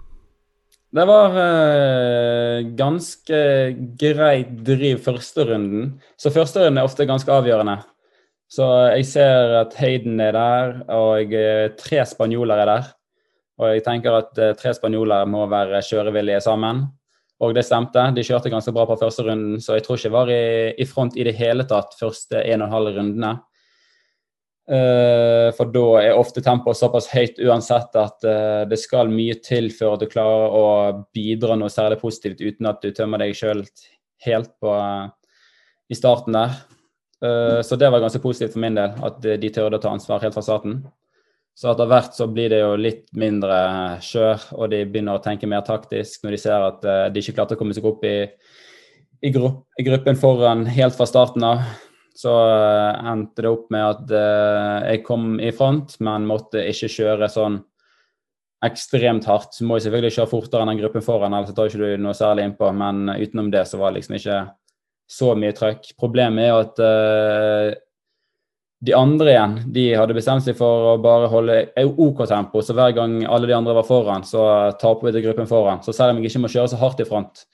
Det 0.93 1.05
var 1.09 1.37
eh, 1.41 2.59
ganske 2.77 3.37
greit 3.97 4.51
driv 4.65 4.99
første 5.01 5.47
runden. 5.49 5.95
Så 6.21 6.29
første 6.33 6.61
runden 6.61 6.77
er 6.77 6.85
ofte 6.85 7.07
ganske 7.09 7.33
avgjørende. 7.33 7.79
Så 8.53 8.67
jeg 8.93 9.07
ser 9.09 9.55
at 9.63 9.73
Hayden 9.79 10.21
er 10.21 10.35
der, 10.37 10.75
og 10.93 11.33
tre 11.79 12.03
spanjoler 12.05 12.61
er 12.61 12.69
der. 12.69 12.91
Og 13.61 13.69
jeg 13.73 13.83
tenker 13.85 14.17
at 14.17 14.37
eh, 14.41 14.53
tre 14.57 14.73
spanjoler 14.73 15.25
må 15.29 15.45
være 15.49 15.81
kjørevillige 15.85 16.41
sammen. 16.45 16.85
Og 17.43 17.55
det 17.57 17.65
stemte. 17.67 18.05
De 18.15 18.23
kjørte 18.25 18.51
ganske 18.53 18.71
bra 18.73 18.85
på 18.87 18.97
første 19.01 19.25
runden, 19.25 19.57
så 19.61 19.77
jeg 19.77 19.85
tror 19.85 19.97
ikke 19.97 20.09
jeg 20.09 20.15
var 20.15 20.31
i, 20.31 20.43
i 20.77 20.87
front 20.87 21.17
i 21.17 21.25
det 21.27 21.35
hele 21.37 21.65
tatt 21.69 21.97
første 21.99 22.39
en 22.39 22.61
og 22.61 22.69
en 22.69 22.75
halv 22.77 22.93
rundene. 22.97 23.33
Uh, 24.63 25.51
for 25.57 25.67
da 25.75 25.87
er 25.99 26.15
ofte 26.15 26.39
tempoet 26.39 26.79
såpass 26.79 27.09
høyt 27.11 27.39
uansett 27.43 27.97
at 27.99 28.23
uh, 28.23 28.61
det 28.63 28.77
skal 28.79 29.09
mye 29.11 29.35
til 29.43 29.67
før 29.75 29.97
du 29.99 30.05
klarer 30.07 30.55
å 30.55 30.67
bidra 31.11 31.57
noe 31.59 31.71
særlig 31.71 31.97
positivt 31.99 32.39
uten 32.39 32.69
at 32.71 32.79
du 32.79 32.93
tømmer 32.95 33.19
deg 33.19 33.35
sjøl 33.35 33.65
helt 34.23 34.53
på, 34.63 34.71
uh, 34.71 35.11
i 35.91 35.99
starten 35.99 36.39
der. 36.39 36.61
så 37.63 37.77
det 37.79 37.87
var 37.91 38.01
ganske 38.03 38.19
positivt 38.19 38.51
for 38.51 38.59
min 38.59 38.75
del, 38.75 38.95
at 38.99 39.21
de 39.23 39.49
tørde 39.53 39.77
å 39.77 39.81
ta 39.83 39.91
ansvar 39.93 40.19
helt 40.23 40.35
fra 40.35 40.41
starten. 40.43 40.81
Så 41.55 41.69
etter 41.71 41.87
hvert 41.87 42.17
så 42.17 42.25
blir 42.27 42.49
det 42.51 42.59
jo 42.59 42.73
litt 42.75 43.05
mindre 43.15 43.59
kjør, 44.03 44.43
og 44.57 44.71
de 44.73 44.81
begynner 44.83 45.15
å 45.15 45.21
tenke 45.23 45.47
mer 45.47 45.63
taktisk 45.63 46.25
når 46.25 46.35
de 46.35 46.41
ser 46.41 46.65
at 46.65 46.83
de 47.13 47.23
ikke 47.23 47.37
klarte 47.37 47.55
å 47.55 47.61
komme 47.61 47.75
seg 47.77 47.87
opp 47.87 48.03
i, 48.03 48.17
i 49.23 49.31
gruppen 49.31 50.19
foran 50.19 50.65
helt 50.67 50.99
fra 50.99 51.07
starten 51.07 51.47
av. 51.47 51.63
Så 52.13 52.31
uh, 52.31 53.09
endte 53.09 53.41
det 53.41 53.49
opp 53.49 53.69
med 53.73 53.83
at 53.83 54.11
uh, 54.13 54.89
jeg 54.89 55.03
kom 55.07 55.37
i 55.41 55.51
front, 55.55 55.95
men 56.05 56.27
måtte 56.29 56.61
ikke 56.69 56.91
kjøre 56.93 57.29
sånn 57.31 57.61
ekstremt 58.63 59.25
hardt. 59.27 59.57
Så 59.57 59.65
må 59.67 59.79
jeg 59.79 59.87
selvfølgelig 59.87 60.17
kjøre 60.17 60.31
fortere 60.31 60.63
enn 60.63 60.73
den 60.73 60.83
gruppen 60.83 61.05
foran, 61.05 61.33
ellers 61.33 61.55
tar 61.57 61.71
ikke 61.71 61.81
du 61.81 62.03
noe 62.03 62.13
særlig 62.17 62.45
innpå. 62.47 62.69
Men 62.77 63.09
utenom 63.15 63.49
det 63.53 63.65
så 63.69 63.81
var 63.81 63.91
det 63.91 64.01
liksom 64.01 64.19
ikke 64.19 64.43
så 65.13 65.33
mye 65.35 65.55
trøkk. 65.57 65.89
Problemet 65.99 66.47
er 66.47 66.61
at 66.61 67.81
de 68.83 68.93
andre 68.95 69.31
igjen 69.31 69.53
de 69.71 69.83
hadde 69.95 70.15
bestemt 70.15 70.43
seg 70.43 70.57
for 70.59 70.93
å 70.93 70.95
bare 71.01 71.29
holde 71.31 71.57
OK 72.03 72.23
tempo. 72.27 72.59
Så 72.63 72.75
hver 72.75 72.91
gang 72.95 73.21
alle 73.23 73.47
de 73.47 73.55
andre 73.55 73.75
var 73.77 73.87
foran, 73.87 74.25
så 74.27 74.43
taper 74.79 75.07
vi 75.07 75.13
til 75.15 75.27
gruppen 75.29 75.47
foran. 75.47 75.83
Så 75.85 75.95
selv 75.95 76.11
om 76.11 76.19
jeg 76.19 76.31
ikke 76.31 76.43
må 76.43 76.51
kjøre 76.51 76.73
så 76.73 76.79
hardt 76.81 76.99
i 76.99 77.07
front, 77.07 77.45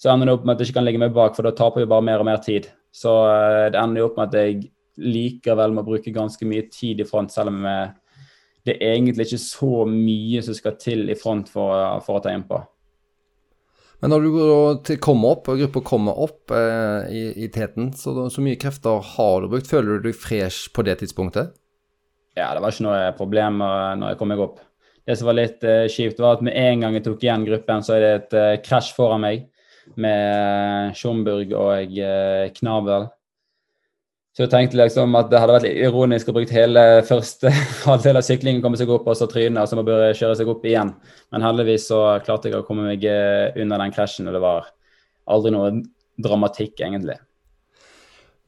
så 0.00 0.12
ender 0.12 0.28
det 0.28 0.34
opp 0.36 0.44
med 0.44 0.56
at 0.56 0.60
jeg 0.60 0.70
ikke 0.70 0.80
kan 0.80 0.88
ligge 0.88 1.00
meg 1.00 1.14
bak, 1.16 1.36
for 1.36 1.46
da 1.46 1.54
taper 1.56 1.84
vi 1.84 1.88
bare 1.88 2.04
mer 2.04 2.20
og 2.20 2.28
mer 2.28 2.42
tid. 2.44 2.68
Så 2.94 3.12
eh, 3.26 3.66
det 3.74 3.80
ender 3.80 4.02
jo 4.02 4.10
opp 4.10 4.20
med 4.20 4.30
at 4.30 4.38
jeg 4.38 4.70
likevel 5.02 5.74
må 5.74 5.82
bruke 5.86 6.14
ganske 6.14 6.46
mye 6.46 6.68
tid 6.70 7.02
i 7.02 7.08
front, 7.08 7.32
selv 7.34 7.50
om 7.50 7.64
eh, 7.66 7.88
det 8.64 8.78
er 8.78 8.94
egentlig 8.94 9.26
ikke 9.26 9.42
så 9.42 9.82
mye 9.88 10.44
som 10.44 10.56
skal 10.56 10.78
til 10.80 11.10
i 11.12 11.18
front 11.18 11.50
for, 11.52 11.74
for 12.06 12.18
å 12.18 12.22
ta 12.24 12.32
innpå. 12.32 12.60
Men 14.00 14.12
når 14.12 14.24
du 14.24 14.94
kommer 15.02 15.34
opp, 15.34 15.48
og 15.48 15.60
gruppa 15.62 15.82
kommer 15.86 16.18
opp 16.20 16.52
eh, 16.54 17.10
i, 17.10 17.24
i, 17.44 17.48
teten, 17.52 17.90
så, 17.96 18.14
så, 18.28 18.44
mye 18.44 18.60
krefter 18.60 19.02
har 19.14 19.42
du 19.42 19.50
brukt. 19.52 19.70
Føler 19.70 19.98
du 19.98 20.08
deg 20.10 20.18
fresh 20.18 20.70
på 20.76 20.84
det 20.86 20.98
tidspunktet? 21.02 21.54
Ja, 22.36 22.50
det 22.52 22.62
var 22.62 22.74
ikke 22.74 22.86
noe 22.86 23.02
problem 23.18 23.60
når 23.62 24.12
jeg 24.12 24.20
kom 24.20 24.32
meg 24.32 24.42
opp. 24.42 24.62
Det 25.04 25.18
som 25.18 25.28
var 25.28 25.36
litt 25.36 25.64
eh, 25.68 25.86
kjipt, 25.92 26.20
var 26.22 26.38
at 26.38 26.44
med 26.44 26.56
en 26.56 26.84
gang 26.84 26.96
jeg 26.96 27.04
tok 27.04 27.24
igjen 27.24 27.44
gruppen, 27.44 27.84
så 27.84 27.96
er 27.96 28.04
det 28.04 28.12
et 28.14 28.36
eh, 28.40 28.54
krasj 28.64 28.94
foran 28.96 29.24
meg 29.24 29.44
med 30.00 30.96
Schomburg 30.98 31.52
og 31.52 31.92
Knavel. 31.92 32.50
Knabel. 32.58 33.12
Så 34.34 34.42
jeg 34.42 34.50
tenkte 34.50 34.78
liksom 34.80 35.14
at 35.14 35.28
det 35.30 35.38
hadde 35.38 35.54
vært 35.54 35.66
litt 35.68 35.76
ironisk 35.86 36.30
å 36.30 36.32
bruke 36.34 36.56
hele 36.56 36.82
første 37.06 37.52
halvdel 37.86 38.18
av 38.18 38.24
syklingen 38.26 38.64
komme 38.64 38.78
seg 38.80 38.90
opp 38.90 39.06
og 39.06 39.14
så 39.14 39.28
tryne, 39.30 39.62
og 39.62 39.70
så 39.70 39.78
må 39.78 39.84
bare 39.86 40.10
kjøre 40.18 40.34
seg 40.40 40.50
opp 40.50 40.64
igjen. 40.66 40.90
Men 41.30 41.46
heldigvis 41.46 41.86
så 41.92 42.00
klarte 42.26 42.50
jeg 42.50 42.58
å 42.58 42.64
komme 42.66 42.88
meg 42.88 43.06
under 43.06 43.84
den 43.84 43.94
krasjen, 43.94 44.26
og 44.26 44.34
det 44.34 44.42
var 44.42 44.72
aldri 45.30 45.54
noe 45.54 45.70
dramatikk, 46.18 46.74
egentlig. 46.82 47.14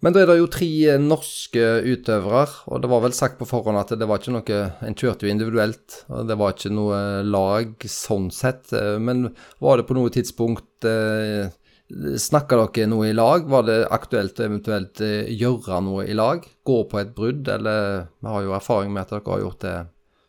Men 0.05 0.13
da 0.13 0.21
er 0.21 0.29
det 0.29 0.37
jo 0.39 0.49
tre 0.53 0.69
eh, 0.93 1.01
norske 1.01 1.63
utøvere, 1.87 2.45
og 2.69 2.83
det 2.83 2.91
var 2.93 3.05
vel 3.07 3.15
sagt 3.17 3.39
på 3.41 3.49
forhånd 3.49 3.81
at 3.81 3.95
det 3.97 4.09
var 4.09 4.21
ikke 4.21 4.35
noe 4.35 4.59
En 4.85 4.97
kjørte 4.99 5.25
jo 5.25 5.33
individuelt, 5.33 6.03
og 6.13 6.29
det 6.29 6.37
var 6.37 6.53
ikke 6.53 6.75
noe 6.77 6.99
lag 7.25 7.87
sånn 7.91 8.29
sett. 8.35 8.75
Eh, 8.77 8.97
men 9.01 9.31
var 9.65 9.81
det 9.81 9.87
på 9.89 9.97
noe 9.97 10.13
tidspunkt 10.13 10.89
eh, 10.89 11.49
Snakka 11.87 12.57
dere 12.59 12.89
noe 12.91 13.13
i 13.13 13.15
lag? 13.15 13.45
Var 13.47 13.67
det 13.69 13.77
aktuelt 13.95 14.41
å 14.41 14.47
eventuelt 14.49 15.01
eh, 15.07 15.29
gjøre 15.39 15.79
noe 15.87 16.03
i 16.11 16.17
lag? 16.19 16.43
Gå 16.67 16.81
på 16.91 16.99
et 16.99 17.13
brudd, 17.15 17.47
eller 17.47 18.09
vi 18.19 18.33
har 18.33 18.43
jo 18.43 18.57
erfaring 18.59 18.91
med 18.93 19.05
at 19.05 19.15
dere 19.15 19.31
har 19.31 19.45
gjort 19.45 19.63
det 19.63 19.77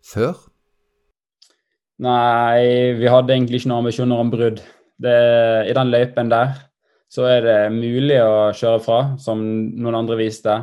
før? 0.05 0.43
Nei, 2.05 2.93
vi 2.99 3.09
hadde 3.09 3.33
egentlig 3.33 3.63
ikke 3.63 3.71
noen 3.71 3.87
ambisjoner 3.87 4.21
om 4.21 4.29
brudd. 4.29 4.61
Det, 5.01 5.17
I 5.65 5.73
den 5.73 5.89
løypen 5.89 6.29
der 6.29 6.53
så 7.07 7.27
er 7.29 7.45
det 7.45 7.59
mulig 7.75 8.17
å 8.19 8.49
kjøre 8.55 8.81
fra, 8.83 8.99
som 9.21 9.39
noen 9.79 10.01
andre 10.01 10.17
viste. 10.19 10.57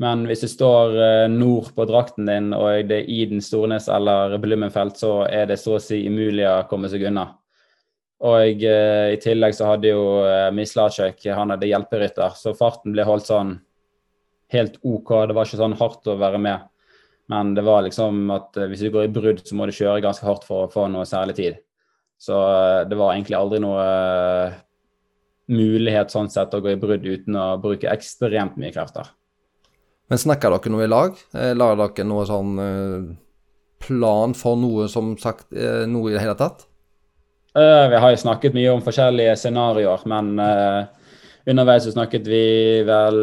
Men 0.00 0.24
hvis 0.28 0.44
du 0.44 0.48
står 0.48 0.94
eh, 0.96 1.26
nord 1.32 1.74
på 1.76 1.84
drakten 1.88 2.28
din 2.28 2.54
og 2.56 2.88
det 2.88 3.02
er 3.02 3.10
Iden, 3.12 3.42
Stornes 3.44 3.88
eller 3.92 4.38
Blummenfelt, 4.40 4.96
så 4.96 5.26
er 5.28 5.50
det 5.50 5.58
så 5.60 5.76
å 5.76 5.82
si 5.82 6.02
umulig 6.08 6.46
å 6.48 6.62
komme 6.70 6.88
seg 6.88 7.04
unna. 7.10 7.26
Og 8.24 8.64
eh, 8.64 9.10
i 9.12 9.18
tillegg 9.20 9.56
så 9.56 9.68
hadde 9.68 9.92
jo 9.92 10.04
eh, 10.24 10.48
Mislacek 10.56 11.24
han 11.36 11.52
hadde 11.52 11.68
hjelperytter, 11.68 12.36
så 12.36 12.56
farten 12.56 12.96
ble 12.96 13.04
holdt 13.08 13.28
sånn 13.28 13.58
helt 14.56 14.80
OK. 14.80 15.12
Det 15.28 15.36
var 15.36 15.48
ikke 15.48 15.60
sånn 15.60 15.76
hardt 15.80 16.08
å 16.08 16.16
være 16.20 16.40
med. 16.48 16.64
Men 17.30 17.52
det 17.54 17.64
var 17.68 17.84
liksom 17.84 18.24
at 18.34 18.56
hvis 18.72 18.80
du 18.82 18.88
går 18.94 19.06
i 19.06 19.12
brudd, 19.14 19.44
så 19.44 19.54
må 19.54 19.68
du 19.68 19.76
kjøre 19.76 20.00
ganske 20.02 20.26
hardt 20.26 20.48
for 20.48 20.64
å 20.64 20.72
få 20.72 20.88
noe 20.90 21.04
særlig 21.06 21.36
tid. 21.38 21.60
Så 22.20 22.34
det 22.88 22.96
var 22.98 23.12
egentlig 23.14 23.38
aldri 23.38 23.60
noe 23.62 23.84
mulighet 25.50 26.12
sånn 26.12 26.30
sett 26.32 26.54
å 26.54 26.62
gå 26.62 26.72
i 26.72 26.78
brudd 26.80 27.06
uten 27.06 27.36
å 27.38 27.48
bruke 27.62 27.90
ekstremt 27.90 28.56
mye 28.60 28.72
krefter. 28.74 29.10
Men 30.10 30.18
snakker 30.18 30.54
dere 30.54 30.72
noe 30.74 30.86
i 30.86 30.90
lag? 30.90 31.18
Lager 31.34 31.82
dere 31.82 32.06
noe 32.08 32.24
sånn 32.26 32.56
uh, 32.58 33.10
plan 33.82 34.34
for 34.34 34.58
noe 34.58 34.88
som 34.90 35.12
sagt 35.18 35.52
noe 35.52 36.10
i 36.10 36.16
det 36.16 36.24
hele 36.24 36.38
tatt? 36.38 36.66
Uh, 37.50 37.86
vi 37.90 37.98
har 37.98 38.12
jo 38.12 38.18
snakket 38.22 38.54
mye 38.54 38.70
om 38.70 38.82
forskjellige 38.82 39.34
scenarioer, 39.38 40.02
men 40.10 40.36
uh, 40.38 40.84
underveis 41.50 41.86
så 41.86 41.94
snakket 41.94 42.28
vi 42.30 42.44
vel 42.86 43.18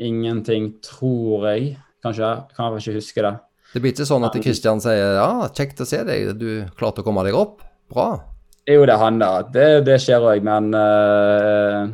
ingenting, 0.00 0.70
tror 0.84 1.44
jeg. 1.50 1.74
Kanskje, 2.04 2.30
kan 2.56 2.72
jeg 2.72 2.84
ikke 2.84 2.96
huske 3.00 3.26
det. 3.26 3.34
Det 3.74 3.82
blir 3.82 3.92
ikke 3.92 4.08
sånn 4.08 4.24
at 4.24 4.38
Kristian 4.40 4.80
sier 4.80 5.18
ja, 5.18 5.28
kjekt 5.52 5.82
å 5.84 5.88
se 5.88 6.00
deg, 6.08 6.32
du 6.40 6.64
klarte 6.78 7.02
å 7.02 7.06
komme 7.06 7.24
deg 7.26 7.36
opp. 7.36 7.60
Bra. 7.92 8.35
Jo, 8.66 8.82
det 8.88 8.98
hender. 8.98 9.46
Det, 9.54 9.66
det 9.86 10.00
skjer 10.02 10.24
òg, 10.26 10.42
men 10.46 10.72
uh, 10.74 11.86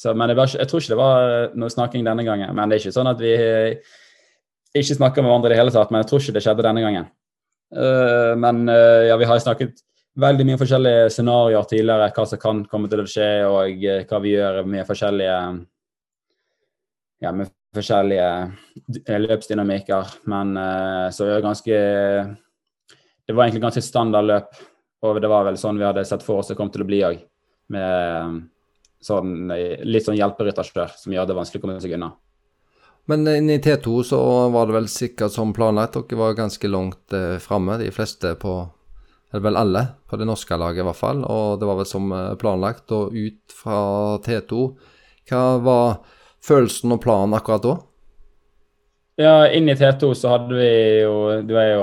så, 0.00 0.14
Men 0.16 0.32
var, 0.32 0.48
jeg 0.48 0.68
tror 0.68 0.80
ikke 0.80 0.94
det 0.94 1.00
var 1.00 1.50
noe 1.60 1.72
snakking 1.72 2.06
denne 2.06 2.24
gangen. 2.24 2.54
Men 2.56 2.70
det 2.70 2.78
er 2.78 2.86
ikke 2.86 2.96
sånn 2.96 3.10
at 3.10 3.20
vi 3.20 3.34
ikke 4.72 4.96
snakker 4.96 5.20
med 5.20 5.28
hverandre 5.28 5.50
i 5.50 5.52
det 5.52 5.60
hele 5.60 5.74
tatt. 5.74 5.92
Men 5.92 6.00
jeg 6.00 6.08
tror 6.08 6.24
ikke 6.24 6.36
det 6.38 6.44
skjedde 6.46 6.64
denne 6.64 6.84
gangen. 6.86 7.10
Uh, 7.70 8.32
men 8.40 8.64
uh, 8.70 9.04
ja, 9.10 9.18
vi 9.20 9.28
har 9.28 9.42
snakket 9.44 9.84
veldig 10.20 10.46
mye 10.48 10.58
forskjellige 10.60 11.10
scenarioer 11.14 11.68
tidligere, 11.70 12.10
hva 12.16 12.26
som 12.26 12.40
kan 12.40 12.64
komme 12.70 12.90
til 12.90 13.02
å 13.02 13.08
skje, 13.08 13.28
og 13.46 13.84
eh, 13.86 14.02
hva 14.08 14.20
vi 14.22 14.34
gjør 14.34 14.62
med 14.68 14.88
forskjellige 14.88 15.36
ja, 17.20 17.32
med 17.36 17.52
forskjellige 17.76 18.28
eh, 19.04 19.20
løpsdynamikker. 19.20 20.16
Men 20.32 20.56
uh, 20.58 21.06
så 21.14 21.26
er 21.26 21.36
det 21.36 21.46
ganske 21.46 21.80
Det 23.28 23.36
var 23.36 23.46
egentlig 23.46 23.62
ganske 23.62 23.84
standard 23.84 24.26
løp, 24.26 24.56
og 25.00 25.20
det 25.22 25.30
var 25.32 25.46
vel 25.48 25.58
sånn 25.60 25.78
vi 25.80 25.86
hadde 25.86 26.04
sett 26.08 26.24
for 26.24 26.40
oss 26.40 26.50
det 26.52 26.58
kom 26.58 26.70
til 26.72 26.84
å 26.84 26.88
bli 26.88 27.02
òg. 27.06 27.20
Med 27.72 28.40
sånn, 29.00 29.52
litt 29.86 30.04
sånn 30.04 30.18
hjelperytterkjør 30.18 30.98
som 30.98 31.14
gjør 31.14 31.30
det 31.30 31.38
vanskelig 31.38 31.62
å 31.62 31.64
komme 31.64 31.80
seg 31.80 31.94
unna. 31.96 32.10
Men 33.08 33.24
i 33.26 33.56
T2 33.58 34.02
så 34.06 34.18
var 34.52 34.68
det 34.68 34.76
vel 34.76 34.90
sikkert 34.92 35.32
som 35.34 35.54
planlagt. 35.56 35.96
Dere 35.96 36.20
var 36.20 36.36
ganske 36.38 36.68
langt 36.68 37.14
eh, 37.16 37.40
framme, 37.42 37.78
de 37.80 37.88
fleste 37.94 38.34
på 38.38 38.58
eller 39.30 39.44
vel 39.44 39.56
alle 39.56 39.82
på 40.10 40.18
det 40.18 40.26
norske 40.26 40.56
laget 40.58 40.82
i 40.82 40.86
hvert 40.88 40.98
fall, 40.98 41.20
og 41.22 41.60
det 41.60 41.66
var 41.68 41.76
vel 41.78 41.86
som 41.86 42.10
eh, 42.12 42.32
planlagt. 42.38 42.90
Og 42.94 43.14
ut 43.14 43.54
fra 43.54 43.80
T2, 44.26 44.64
hva 45.30 45.44
var 45.62 46.00
følelsen 46.44 46.96
og 46.96 47.02
planen 47.04 47.36
akkurat 47.38 47.66
da? 47.66 47.76
Ja, 49.20 49.34
inn 49.52 49.68
i 49.70 49.76
T2 49.78 50.12
så 50.16 50.30
hadde 50.32 50.56
vi 50.56 50.70
jo 51.02 51.42
Du 51.44 51.52
er 51.60 51.74
jo 51.74 51.82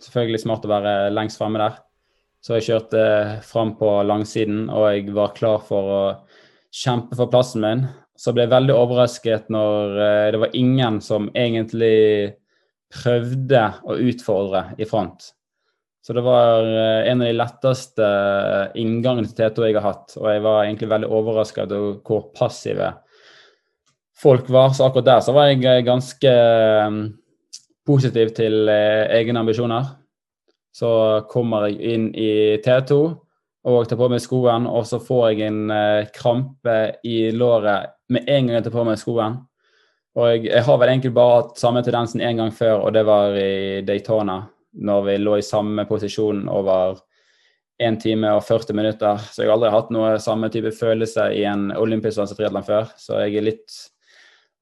selvfølgelig 0.00 0.40
smart 0.40 0.64
å 0.64 0.70
være 0.72 0.94
lengst 1.12 1.38
fremme 1.40 1.60
der. 1.60 1.76
Så 2.44 2.58
jeg 2.58 2.68
kjørte 2.68 3.04
fram 3.46 3.74
på 3.78 3.90
langsiden, 4.06 4.68
og 4.70 4.86
jeg 4.92 5.14
var 5.16 5.34
klar 5.36 5.62
for 5.66 5.94
å 5.94 6.02
kjempe 6.74 7.18
for 7.18 7.30
plassen 7.32 7.64
min. 7.64 7.82
Så 8.18 8.34
ble 8.34 8.46
jeg 8.46 8.52
veldig 8.54 8.74
overrasket 8.74 9.50
når 9.52 9.98
eh, 10.02 10.28
det 10.34 10.42
var 10.42 10.54
ingen 10.58 11.00
som 11.04 11.28
egentlig 11.38 12.34
prøvde 12.94 13.64
å 13.86 13.98
utfordre 14.08 14.64
i 14.80 14.88
front. 14.88 15.30
Så 16.02 16.14
det 16.16 16.24
var 16.26 16.66
eh, 16.66 17.10
en 17.10 17.22
av 17.22 17.28
de 17.28 17.36
letteste 17.36 18.08
inngangene 18.80 19.30
til 19.30 19.38
T2 19.38 19.68
jeg 19.68 19.78
har 19.78 19.86
hatt. 19.86 20.16
Og 20.18 20.30
jeg 20.32 20.42
var 20.46 20.64
egentlig 20.64 20.90
veldig 20.94 21.12
overrasket 21.20 21.76
over 21.76 22.00
hvor 22.06 22.26
passive 22.38 22.90
folk 24.18 24.50
var. 24.50 24.74
Så 24.74 24.88
akkurat 24.88 25.12
der 25.12 25.22
så 25.26 25.34
var 25.36 25.50
jeg 25.50 25.62
eh, 25.66 25.84
ganske 25.86 26.34
positiv 27.88 28.34
til 28.36 28.68
egne 28.68 29.40
ambisjoner. 29.40 29.94
Så 30.78 30.90
kommer 31.30 31.66
jeg 31.68 31.80
inn 31.94 32.08
i 32.14 32.58
T2 32.62 32.98
og 33.68 33.88
tar 33.90 33.98
på 33.98 34.08
meg 34.12 34.22
skoen, 34.22 34.68
og 34.70 34.86
så 34.86 35.00
får 35.02 35.24
jeg 35.32 35.48
en 35.48 35.72
eh, 35.74 36.10
krampe 36.14 36.76
i 37.04 37.32
låret 37.34 37.96
med 38.14 38.28
en 38.30 38.46
gang 38.46 38.60
jeg 38.60 38.68
tar 38.68 38.76
på 38.76 38.84
meg 38.86 39.00
skoen. 39.00 39.40
Og 40.18 40.30
jeg, 40.30 40.46
jeg 40.48 40.64
har 40.66 40.78
vel 40.80 40.92
egentlig 40.92 41.12
bare 41.16 41.42
hatt 41.42 41.60
samme 41.60 41.82
tendensen 41.84 42.22
én 42.24 42.38
gang 42.40 42.54
før, 42.54 42.86
og 42.86 42.94
det 42.96 43.04
var 43.08 43.36
i 43.36 43.82
Daytona. 43.86 44.40
Når 44.78 45.04
vi 45.06 45.18
lå 45.18 45.36
i 45.40 45.44
samme 45.44 45.84
posisjon 45.88 46.44
over 46.52 47.00
1 47.78 48.00
time 48.02 48.30
og 48.34 48.42
40 48.46 48.76
minutter. 48.76 49.20
Så 49.30 49.42
jeg 49.42 49.50
har 49.50 49.56
aldri 49.56 49.70
hatt 49.72 49.92
noe 49.94 50.16
samme 50.22 50.50
type 50.52 50.72
følelse 50.74 51.30
i 51.36 51.44
en 51.48 51.70
olympisk 51.78 52.20
triatlon 52.34 52.66
før. 52.66 52.90
Så 52.98 53.22
jeg 53.24 53.38
er 53.38 53.46
litt 53.46 53.78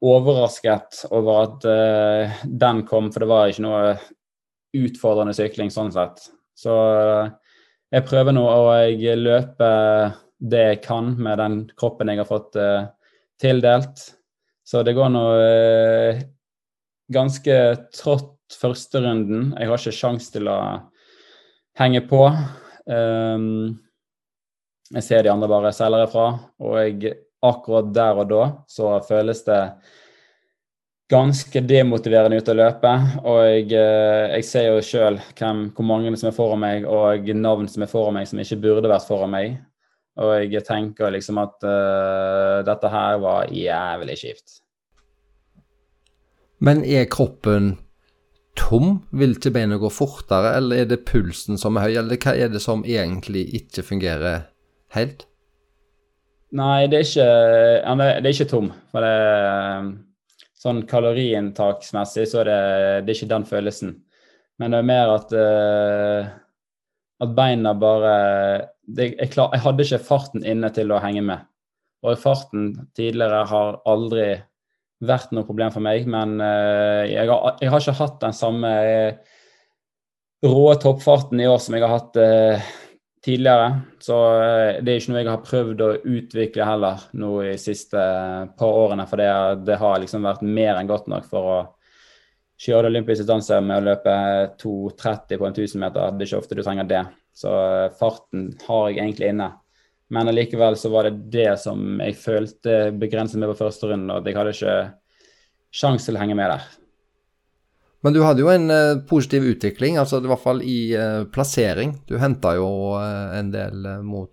overrasket 0.05 1.06
over 1.09 1.47
at 1.47 1.64
uh, 1.64 2.43
den 2.44 2.84
kom, 2.88 3.09
for 3.12 3.24
det 3.24 3.30
var 3.30 3.52
ikke 3.52 3.64
noe 3.64 3.94
utfordrende 4.85 5.35
sykling 5.36 5.73
sånn 5.73 5.93
sett. 5.94 6.28
Så 6.57 6.73
uh, 6.73 7.32
jeg 7.93 8.07
prøver 8.09 8.36
nå 8.36 8.44
å 8.44 8.77
løpe 9.20 9.70
det 10.36 10.62
jeg 10.70 10.81
kan 10.85 11.15
med 11.16 11.40
den 11.40 11.59
kroppen 11.78 12.12
jeg 12.12 12.20
har 12.20 12.28
fått 12.28 12.59
uh, 12.61 12.89
tildelt. 13.40 14.03
Så 14.66 14.82
det 14.86 14.97
går 14.98 15.12
nå 15.15 15.24
uh, 15.40 16.23
ganske 17.12 17.59
trått 17.94 18.32
første 18.61 19.03
runden. 19.03 19.53
Jeg 19.59 19.70
har 19.70 19.81
ikke 19.81 19.94
sjans 19.94 20.31
til 20.35 20.51
å 20.51 20.59
henge 21.78 22.03
på. 22.09 22.23
Um, 22.86 23.77
jeg 24.94 25.03
ser 25.03 25.24
de 25.27 25.32
andre 25.32 25.51
bare 25.51 25.74
seiler 25.74 26.07
ifra, 26.07 26.28
og 26.62 26.77
jeg, 26.78 27.16
akkurat 27.47 27.89
der 27.94 28.20
og 28.23 28.28
da 28.31 28.43
så 28.70 28.97
føles 29.07 29.43
det 29.47 29.61
ganske 31.10 31.62
demotiverende 31.62 32.40
ut 32.40 32.50
å 32.50 32.56
løpe. 32.56 32.92
Og 33.22 33.40
jeg, 33.46 33.70
eh, 33.78 34.34
jeg 34.36 34.48
ser 34.48 34.68
jo 34.70 34.82
sjøl 34.84 35.20
hvor 35.38 35.86
mange 35.86 36.12
som 36.18 36.30
er 36.30 36.36
foran 36.36 36.62
meg, 36.62 36.86
og 36.86 37.30
navn 37.34 37.70
som 37.70 37.86
er 37.86 37.90
foran 37.90 38.18
meg 38.18 38.28
som 38.28 38.42
ikke 38.42 38.60
burde 38.62 38.90
vært 38.90 39.08
foran 39.08 39.34
meg. 39.34 39.56
Og 40.16 40.46
jeg 40.48 40.64
tenker 40.64 41.12
liksom 41.12 41.36
at 41.42 41.60
uh, 41.60 42.62
dette 42.64 42.88
her 42.88 43.18
var 43.20 43.50
jævlig 43.52 44.14
kjipt. 44.16 44.62
Men 46.64 46.80
er 46.88 47.04
kroppen 47.12 47.74
tom? 48.56 49.02
Vil 49.12 49.36
ikke 49.36 49.52
beina 49.52 49.76
gå 49.76 49.90
fortere, 49.92 50.54
eller 50.56 50.86
er 50.86 50.88
det 50.88 51.02
pulsen 51.04 51.60
som 51.60 51.76
er 51.76 51.84
høy, 51.84 51.98
eller 52.00 52.16
hva 52.16 52.32
er 52.32 52.48
det 52.48 52.64
som 52.64 52.86
egentlig 52.88 53.44
ikke 53.60 53.84
fungerer 53.84 54.46
helt? 54.96 55.26
Nei, 56.56 56.86
det 56.88 57.02
er 57.02 57.04
ikke, 57.04 58.00
det 58.00 58.30
er 58.30 58.32
ikke 58.32 58.48
tom. 58.48 58.72
For 58.88 59.04
det 59.04 60.05
sånn 60.66 60.82
kaloriinntaksmessig 60.90 62.26
så 62.30 62.43
er 62.43 62.51
det, 62.51 62.60
det 63.06 63.12
er 63.12 63.18
ikke 63.18 63.32
den 63.34 63.47
følelsen. 63.48 63.94
Men 64.60 64.72
det 64.72 64.80
er 64.80 64.88
mer 64.88 65.12
at, 65.12 65.34
uh, 65.36 66.28
at 67.22 67.36
beina 67.36 67.74
bare 67.76 68.14
det, 68.86 69.12
jeg, 69.12 69.30
klar, 69.34 69.52
jeg, 69.52 69.64
hadde 69.66 69.86
ikke 69.86 70.05
farten 70.06 70.47
inne 70.47 70.70
til 70.74 70.93
å 70.94 71.01
henge 71.02 71.24
med. 71.26 71.47
Og 72.06 72.20
farten 72.20 72.70
tidligere 72.97 73.44
har 73.51 73.80
aldri 73.88 74.28
vært 75.05 75.32
noe 75.36 75.44
problem 75.44 75.72
for 75.74 75.84
meg, 75.84 76.06
men 76.09 76.38
uh, 76.40 77.05
jeg, 77.05 77.28
har, 77.28 77.59
jeg, 77.60 77.72
har, 77.72 77.84
ikke 77.84 77.98
hatt 78.01 78.20
den 78.22 78.36
samme 78.36 78.72
uh, 78.86 79.36
rå 80.47 80.66
toppfarten 80.80 81.43
i 81.43 81.48
år 81.51 81.60
som 81.62 81.76
jeg 81.76 81.84
har 81.84 81.97
hatt 81.97 82.18
tidligere. 83.27 83.81
Så 83.98 84.16
eh, 84.40 84.78
det 84.82 84.93
er 84.93 85.01
ikke 85.01 85.12
noe 85.12 85.23
jeg 85.23 85.31
har 85.32 85.47
prøvd 85.47 85.82
å 85.82 85.89
utvikle 86.16 86.69
heller 86.69 87.07
nå 87.19 87.31
i 87.51 87.57
siste 87.61 87.98
eh, 87.98 88.44
par 88.59 88.78
årene. 88.85 89.07
For 89.11 89.20
det, 89.20 89.31
det 89.66 89.78
har 89.81 89.98
liksom 90.03 90.27
vært 90.27 90.44
mer 90.47 90.78
enn 90.78 90.90
godt 90.90 91.11
nok 91.11 91.27
for 91.31 91.51
å 91.51 91.59
kjøre 92.62 92.86
det 92.86 92.93
olympiske 92.94 93.24
distanse 93.27 93.59
med 93.61 93.82
å 93.82 93.86
løpe 93.90 94.16
2,30 94.62 95.40
på 95.40 95.48
en 95.48 95.57
1000 95.59 95.82
meter. 95.82 96.15
Det 96.15 96.24
er 96.24 96.31
ikke 96.31 96.43
ofte 96.44 96.59
du 96.59 96.62
trenger 96.62 96.90
det. 96.90 97.05
Så 97.36 97.53
eh, 97.53 97.89
farten 97.98 98.48
har 98.69 98.89
jeg 98.90 99.01
egentlig 99.03 99.32
inne. 99.35 99.51
Men 100.15 100.31
allikevel 100.31 100.78
så 100.78 100.93
var 100.94 101.09
det 101.09 101.27
det 101.35 101.51
som 101.59 101.98
jeg 101.98 102.15
følte 102.20 102.78
begrenset 102.94 103.43
meg 103.43 103.51
på 103.51 103.65
første 103.65 103.90
runde, 103.90 104.15
og 104.15 104.28
jeg 104.28 104.39
hadde 104.39 104.55
ikke 104.55 104.77
sjanse 105.74 106.07
til 106.07 106.15
å 106.15 106.23
henge 106.23 106.36
med 106.39 106.53
der. 106.55 106.69
Men 108.06 108.14
du 108.14 108.20
hadde 108.22 108.38
jo 108.38 108.50
en 108.52 108.70
uh, 108.70 109.00
positiv 109.10 109.42
utvikling, 109.50 109.96
altså 109.98 110.20
i 110.22 110.28
hvert 110.30 110.38
fall 110.38 110.60
i 110.62 110.94
uh, 110.94 111.24
plassering. 111.26 111.96
Du 112.06 112.14
henta 112.22 112.52
jo 112.54 112.68
uh, 112.94 113.34
en 113.34 113.48
del 113.50 113.82
mot 114.06 114.30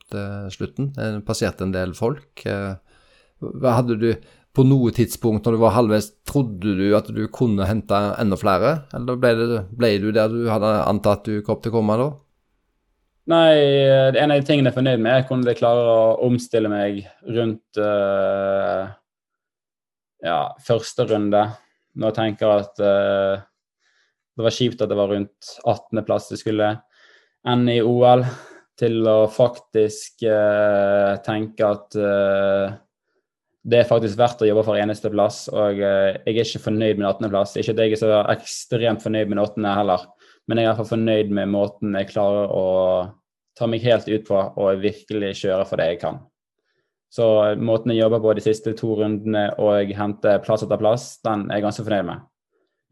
slutten, 0.53 0.91
passerte 1.25 1.65
en 1.65 1.71
del 1.73 1.95
folk. 1.97 2.43
hadde 2.45 3.95
du 3.97 4.11
på 4.53 4.61
noe 4.69 4.91
tidspunkt 4.93 5.47
når 5.47 5.55
du 5.55 5.61
var 5.63 5.73
halvveis, 5.73 6.11
trodde 6.29 6.75
du 6.77 6.91
at 6.93 7.09
du 7.09 7.23
kunne 7.33 7.65
hente 7.65 7.97
enda 8.21 8.37
flere? 8.37 8.75
Eller 8.93 9.17
ble, 9.17 9.31
det, 9.39 9.63
ble 9.73 9.89
du 10.03 10.11
der 10.13 10.29
du 10.29 10.43
hadde 10.51 10.75
antatt 10.83 11.25
du 11.25 11.41
kom 11.41 11.57
til 11.63 11.73
å 11.73 11.77
komme 11.79 11.97
da? 11.97 12.05
Nei, 13.33 13.55
en 14.19 14.35
av 14.35 14.37
de 14.37 14.45
tingene 14.45 14.69
jeg 14.69 14.75
er 14.75 14.77
fornøyd 14.77 15.01
med, 15.01 15.15
er 15.15 15.25
kunne 15.25 15.49
jeg 15.49 15.57
klare 15.63 15.87
å 15.95 16.27
omstille 16.27 16.69
meg 16.69 17.01
rundt 17.25 17.81
ja, 20.21 20.37
første 20.61 21.09
runde. 21.09 21.43
Når 21.97 22.13
jeg 22.13 22.17
tenker 22.19 22.53
at 22.59 22.85
det 24.37 24.45
var 24.45 24.55
kjipt 24.55 24.81
at 24.81 24.89
det 24.89 24.97
var 24.97 25.11
rundt 25.13 25.53
18.-plass 25.61 26.31
det 26.31 26.39
skulle 26.41 26.71
ende 27.47 27.75
i 27.75 27.83
OL, 27.83 28.23
til 28.79 29.03
å 29.05 29.27
faktisk 29.29 30.23
eh, 30.25 31.11
tenke 31.25 31.67
at 31.67 31.97
eh, 31.99 32.73
det 33.63 33.79
er 33.79 33.87
faktisk 33.87 34.17
verdt 34.19 34.41
å 34.43 34.47
jobbe 34.49 34.65
for 34.65 34.79
eneste 34.79 35.11
plass. 35.13 35.45
Og 35.53 35.77
eh, 35.77 36.17
jeg 36.25 36.33
er 36.33 36.41
ikke 36.41 36.63
fornøyd 36.65 36.99
med 36.99 37.07
18.-plass. 37.11 37.55
Ikke 37.61 37.75
at 37.75 37.83
jeg 37.83 37.93
er 37.93 38.01
så 38.01 38.11
ekstremt 38.33 39.05
fornøyd 39.05 39.31
med 39.31 39.43
8. 39.43 39.63
heller, 39.77 40.07
men 40.47 40.59
jeg 40.59 40.65
er 40.65 40.71
iallfall 40.71 40.91
fornøyd 40.95 41.33
med 41.37 41.53
måten 41.53 41.95
jeg 41.99 42.09
klarer 42.11 42.49
å 42.51 42.67
ta 43.53 43.69
meg 43.69 43.85
helt 43.85 44.09
ut 44.09 44.25
på 44.25 44.39
og 44.41 44.81
virkelig 44.81 45.35
kjøre 45.43 45.67
for 45.69 45.79
det 45.79 45.91
jeg 45.91 46.01
kan. 46.01 46.23
Så 47.13 47.25
måten 47.61 47.93
jeg 47.93 48.01
jobber 48.01 48.23
på 48.23 48.33
de 48.33 48.41
siste 48.41 48.73
to 48.73 48.95
rundene 48.97 49.51
og 49.61 49.91
henter 49.93 50.41
plass 50.41 50.65
etter 50.65 50.81
plass, 50.81 51.11
den 51.21 51.45
er 51.45 51.59
jeg 51.59 51.67
ganske 51.67 51.85
fornøyd 51.85 52.07
med. 52.09 52.23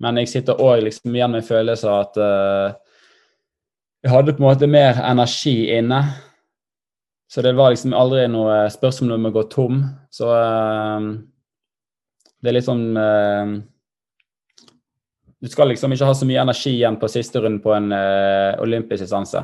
Men 0.01 0.17
jeg 0.21 0.31
sitter 0.31 0.61
òg 0.61 0.81
liksom 0.85 1.15
igjen 1.15 1.33
med 1.33 1.43
en 1.43 1.47
følelse 1.47 1.89
av 1.89 2.05
at 2.07 2.19
uh, 2.21 2.99
jeg 4.01 4.13
hadde 4.15 4.33
på 4.33 4.41
en 4.41 4.47
måte 4.47 4.69
mer 4.69 4.97
energi 5.05 5.55
inne. 5.75 6.01
Så 7.31 7.43
det 7.45 7.53
var 7.55 7.71
liksom 7.71 7.93
aldri 7.95 8.25
noe 8.31 8.65
spørsmål 8.73 9.15
om 9.15 9.29
å 9.29 9.33
gå 9.35 9.43
tom. 9.53 9.83
Så 10.11 10.31
uh, 10.31 11.11
det 12.41 12.49
er 12.49 12.57
litt 12.57 12.67
sånn 12.67 12.87
uh, 12.97 13.53
Du 15.41 15.49
skal 15.53 15.69
liksom 15.71 15.93
ikke 15.93 16.09
ha 16.09 16.17
så 16.17 16.27
mye 16.29 16.41
energi 16.41 16.73
igjen 16.79 16.97
på 17.01 17.09
siste 17.11 17.41
runde 17.41 17.61
på 17.63 17.73
en 17.73 17.93
olympisk 18.61 19.05
distanse. 19.05 19.41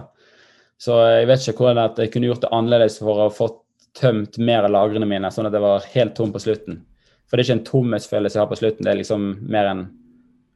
Så 0.78 0.94
jeg 1.10 1.26
vet 1.26 1.42
ikke 1.42 1.66
hvordan 1.66 1.96
jeg 1.98 2.12
kunne 2.14 2.30
gjort 2.30 2.44
det 2.44 2.54
annerledes 2.54 3.00
for 3.02 3.16
å 3.16 3.24
ha 3.26 3.32
fått 3.34 3.64
tømt 3.98 4.38
mer 4.38 4.68
av 4.68 4.74
lagrene 4.76 5.08
mine, 5.10 5.32
sånn 5.34 5.50
at 5.50 5.56
det 5.56 5.62
var 5.64 5.86
helt 5.96 6.14
tom 6.18 6.30
på 6.34 6.42
slutten. 6.44 6.84
For 7.26 7.34
det 7.34 7.44
er 7.44 7.48
ikke 7.48 7.58
en 7.58 7.70
tomhetsfølelse 7.72 8.38
jeg 8.38 8.44
har 8.44 8.52
på 8.52 8.60
slutten, 8.60 8.86
det 8.86 8.94
er 8.94 9.00
liksom 9.02 9.26
mer 9.50 9.72
en 9.72 9.82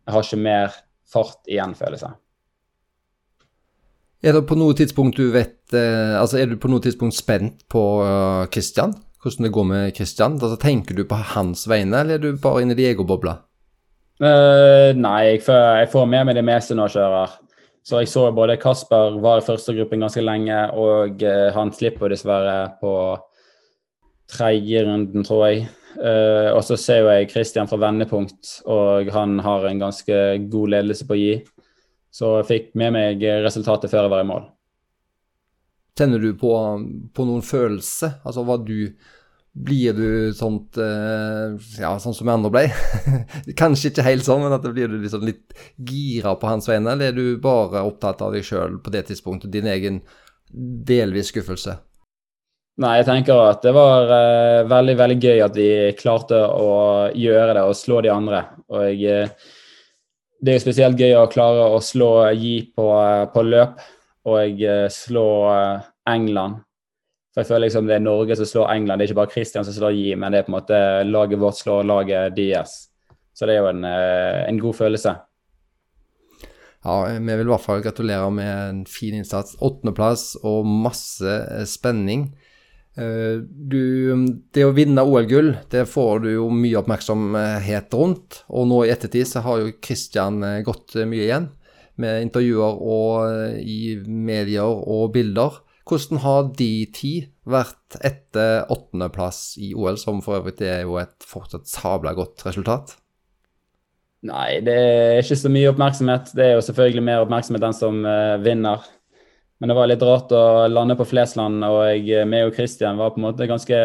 jeg 0.06 0.15
har 0.15 0.26
ikke 0.26 0.41
mer 0.41 0.76
fart 1.11 1.49
igjen, 1.49 1.76
følelse. 1.78 2.14
Er 4.22 4.38
det 4.38 4.44
på 4.49 4.57
noe 4.57 4.76
tidspunkt 4.78 5.18
du 5.18 5.32
vet 5.34 5.73
eh, 5.73 6.14
Altså, 6.14 6.38
er 6.38 6.52
du 6.52 6.60
på 6.61 6.69
noe 6.69 6.84
tidspunkt 6.84 7.18
spent 7.18 7.64
på 7.72 7.82
uh, 8.06 8.45
Christian? 8.53 8.94
Hvordan 9.22 9.48
det 9.48 9.53
går 9.53 9.65
med 9.69 9.95
Christian? 9.98 10.38
Altså, 10.38 10.57
tenker 10.61 10.98
du 10.98 11.06
på 11.10 11.18
hans 11.34 11.68
vegne, 11.69 12.03
eller 12.03 12.18
er 12.18 12.22
du 12.22 12.41
bare 12.41 12.64
inne 12.64 12.78
i 12.78 12.88
egen? 12.90 13.10
Uh, 14.22 14.94
nei, 14.98 15.19
jeg 15.26 15.41
får, 15.45 15.61
jeg 15.82 15.90
får, 15.94 16.07
med 16.10 16.28
meg 16.30 16.38
det 16.38 16.45
meste 16.45 16.78
når 16.78 16.90
jeg 16.90 16.98
kjører. 16.99 17.36
Så 17.86 18.02
jeg 18.02 18.10
så 18.11 18.28
både 18.34 18.60
Kasper 18.61 19.18
var 19.22 19.41
i 19.41 19.45
første 19.45 19.73
gruppen 19.78 20.06
ganske 20.06 20.22
lenge, 20.22 20.57
og 20.78 21.22
uh, 21.26 21.49
han 21.53 21.73
slipper 21.73 22.14
dessverre 22.14 22.73
på 22.82 22.94
tredje 24.30 24.86
runden, 24.86 25.26
tror 25.26 25.48
jeg. 25.49 25.69
Uh, 25.97 26.51
og 26.55 26.61
så 26.65 26.77
ser 26.80 27.01
jo 27.01 27.11
jeg 27.11 27.30
Kristian 27.31 27.69
fra 27.69 27.80
vendepunkt, 27.81 28.57
og 28.69 29.09
han 29.15 29.39
har 29.43 29.68
en 29.68 29.81
ganske 29.81 30.22
god 30.51 30.73
ledelse 30.76 31.07
på 31.07 31.18
å 31.18 31.22
gi. 31.22 31.35
Så 32.11 32.34
jeg 32.39 32.49
fikk 32.49 32.73
med 32.80 32.95
meg 32.95 33.23
resultatet 33.43 33.91
før 33.91 34.07
jeg 34.07 34.13
var 34.13 34.26
i 34.26 34.30
mål. 34.31 34.49
Kjenner 35.97 36.23
du 36.23 36.31
på, 36.39 36.51
på 37.13 37.26
noen 37.27 37.43
følelse? 37.45 38.15
Altså, 38.23 38.45
hva 38.47 38.57
du, 38.63 38.93
Blir 39.51 39.95
du 39.97 40.31
sånt 40.31 40.80
uh, 40.80 41.57
Ja, 41.76 41.97
sånn 41.99 42.15
som 42.15 42.30
jeg 42.30 42.39
andre 42.39 42.51
ble? 42.53 42.63
Kanskje 43.61 43.91
ikke 43.91 44.07
helt 44.07 44.26
sånn, 44.26 44.45
men 44.45 44.55
at 44.55 44.65
blir 44.65 44.91
du 44.91 44.97
liksom 45.01 45.26
litt 45.27 45.51
gira 45.76 46.38
på 46.39 46.47
hans 46.47 46.69
vegne, 46.72 46.95
eller 46.95 47.11
er 47.11 47.18
du 47.18 47.41
bare 47.43 47.84
opptatt 47.84 48.23
av 48.23 48.35
deg 48.35 48.47
sjøl 48.47 48.80
på 48.84 48.93
det 48.95 49.05
tidspunktet? 49.11 49.51
Din 49.51 49.68
egen 49.72 50.01
delvis 50.51 51.31
skuffelse? 51.31 51.77
Nei, 52.80 52.93
jeg 53.02 53.07
tenker 53.10 53.35
at 53.49 53.65
det 53.65 53.73
var 53.76 54.07
uh, 54.07 54.69
veldig 54.69 54.93
veldig 54.95 55.18
gøy 55.19 55.41
at 55.43 55.57
vi 55.60 55.72
klarte 55.99 56.38
å 56.39 57.10
gjøre 57.11 57.57
det 57.57 57.64
og 57.68 57.76
slå 57.76 57.99
de 58.06 58.11
andre. 58.14 58.45
Og 58.72 59.03
uh, 59.03 59.49
det 60.41 60.53
er 60.53 60.57
jo 60.57 60.64
spesielt 60.64 60.99
gøy 60.99 61.18
å 61.19 61.27
klare 61.30 61.68
å 61.76 61.81
slå 61.84 62.14
Gi 62.31 62.56
på, 62.72 62.85
uh, 62.95 63.27
på 63.34 63.43
løp 63.43 63.81
og 64.31 64.64
slå 64.93 65.27
England. 66.07 66.61
For 67.34 67.41
jeg 67.41 67.49
føler 67.49 67.65
liksom 67.65 67.88
det 67.89 67.95
er 67.98 68.06
Norge 68.06 68.38
som 68.38 68.48
slår 68.48 68.72
England, 68.76 68.99
det 68.99 69.06
er 69.06 69.11
ikke 69.11 69.19
bare 69.23 69.34
Christian 69.34 69.65
som 69.65 69.76
slår 69.76 69.95
Gi, 69.98 70.11
men 70.19 70.31
det 70.31 70.41
er 70.41 70.45
på 70.45 70.52
en 70.53 70.57
måte 70.60 70.80
laget 71.07 71.41
vårt 71.41 71.57
slår 71.57 71.88
laget 71.89 72.35
deres. 72.38 72.76
Så 73.34 73.49
det 73.49 73.56
er 73.56 73.64
jo 73.64 73.72
en, 73.72 73.88
en 73.88 74.60
god 74.61 74.77
følelse. 74.77 75.15
Ja, 76.85 76.95
vi 77.07 77.34
vil 77.39 77.48
i 77.48 77.52
hvert 77.52 77.65
fall 77.65 77.81
gratulere 77.81 78.30
med 78.34 78.52
en 78.52 78.85
fin 78.89 79.18
innsats. 79.18 79.56
Åttendeplass 79.61 80.35
og 80.41 80.69
masse 80.69 81.35
spenning. 81.69 82.30
Eh, 83.02 83.41
du, 83.41 84.14
det 84.53 84.65
å 84.68 84.76
vinne 84.76 85.03
OL-gull, 85.07 85.56
det 85.72 85.88
får 85.90 86.23
du 86.26 86.30
jo 86.34 86.49
mye 86.53 86.80
oppmerksomhet 86.82 87.98
rundt. 87.98 88.44
Og 88.52 88.69
nå 88.69 88.84
i 88.86 88.94
ettertid 88.94 89.30
så 89.30 89.44
har 89.45 89.61
jo 89.61 89.73
Kristian 89.84 90.41
eh, 90.45 90.61
gått 90.68 90.98
eh, 90.98 91.10
mye 91.10 91.26
igjen, 91.26 91.49
med 92.02 92.28
intervjuer 92.28 92.80
og 92.82 93.60
i 93.61 93.98
medier 94.06 94.69
og 94.69 95.11
bilder. 95.15 95.61
Hvordan 95.88 96.22
har 96.23 96.49
de 96.57 96.72
ti 96.94 97.14
vært 97.49 97.98
etter 98.06 98.69
åttendeplass 98.72 99.57
i 99.60 99.73
OL, 99.76 99.98
som 99.99 100.22
for 100.23 100.40
øvrig 100.40 100.61
er 100.64 100.86
jo 100.86 100.98
et 101.02 101.28
fortsatt 101.28 101.68
sabla 101.69 102.14
godt 102.18 102.45
resultat? 102.48 102.95
Nei, 104.30 104.61
det 104.64 104.78
er 104.78 105.19
ikke 105.19 105.40
så 105.41 105.49
mye 105.52 105.69
oppmerksomhet. 105.73 106.32
Det 106.38 106.45
er 106.45 106.56
jo 106.56 106.65
selvfølgelig 106.68 107.03
mer 107.06 107.23
oppmerksomhet 107.26 107.65
enn 107.65 107.78
som 107.78 108.03
vinner. 108.45 108.86
Men 109.61 109.69
det 109.69 109.75
var 109.77 109.89
litt 109.91 110.01
rart 110.01 110.31
å 110.33 110.65
lande 110.73 110.95
på 110.97 111.05
Flesland, 111.05 111.61
og 111.61 111.83
jeg, 111.85 112.25
meg 112.25 112.47
og 112.47 112.55
Christian 112.57 112.97
var 112.97 113.11
på 113.13 113.21
en 113.21 113.27
måte 113.27 113.45
ganske 113.45 113.77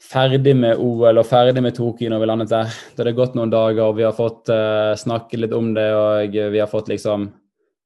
ferdig 0.00 0.54
med 0.56 0.80
OL 0.80 1.20
og 1.20 1.28
ferdig 1.28 1.60
med 1.60 1.76
Tokyo 1.76 2.08
når 2.08 2.22
vi 2.22 2.28
landet 2.30 2.52
der. 2.54 2.70
Det 2.94 3.02
hadde 3.02 3.16
gått 3.18 3.36
noen 3.36 3.52
dager, 3.52 3.82
og 3.84 3.98
vi 3.98 4.06
har 4.06 4.16
fått 4.16 4.48
uh, 4.48 4.96
snakke 4.96 5.42
litt 5.42 5.52
om 5.56 5.74
det, 5.76 5.86
og 5.92 6.40
vi 6.54 6.62
har 6.62 6.70
fått 6.72 6.88
liksom 6.92 7.28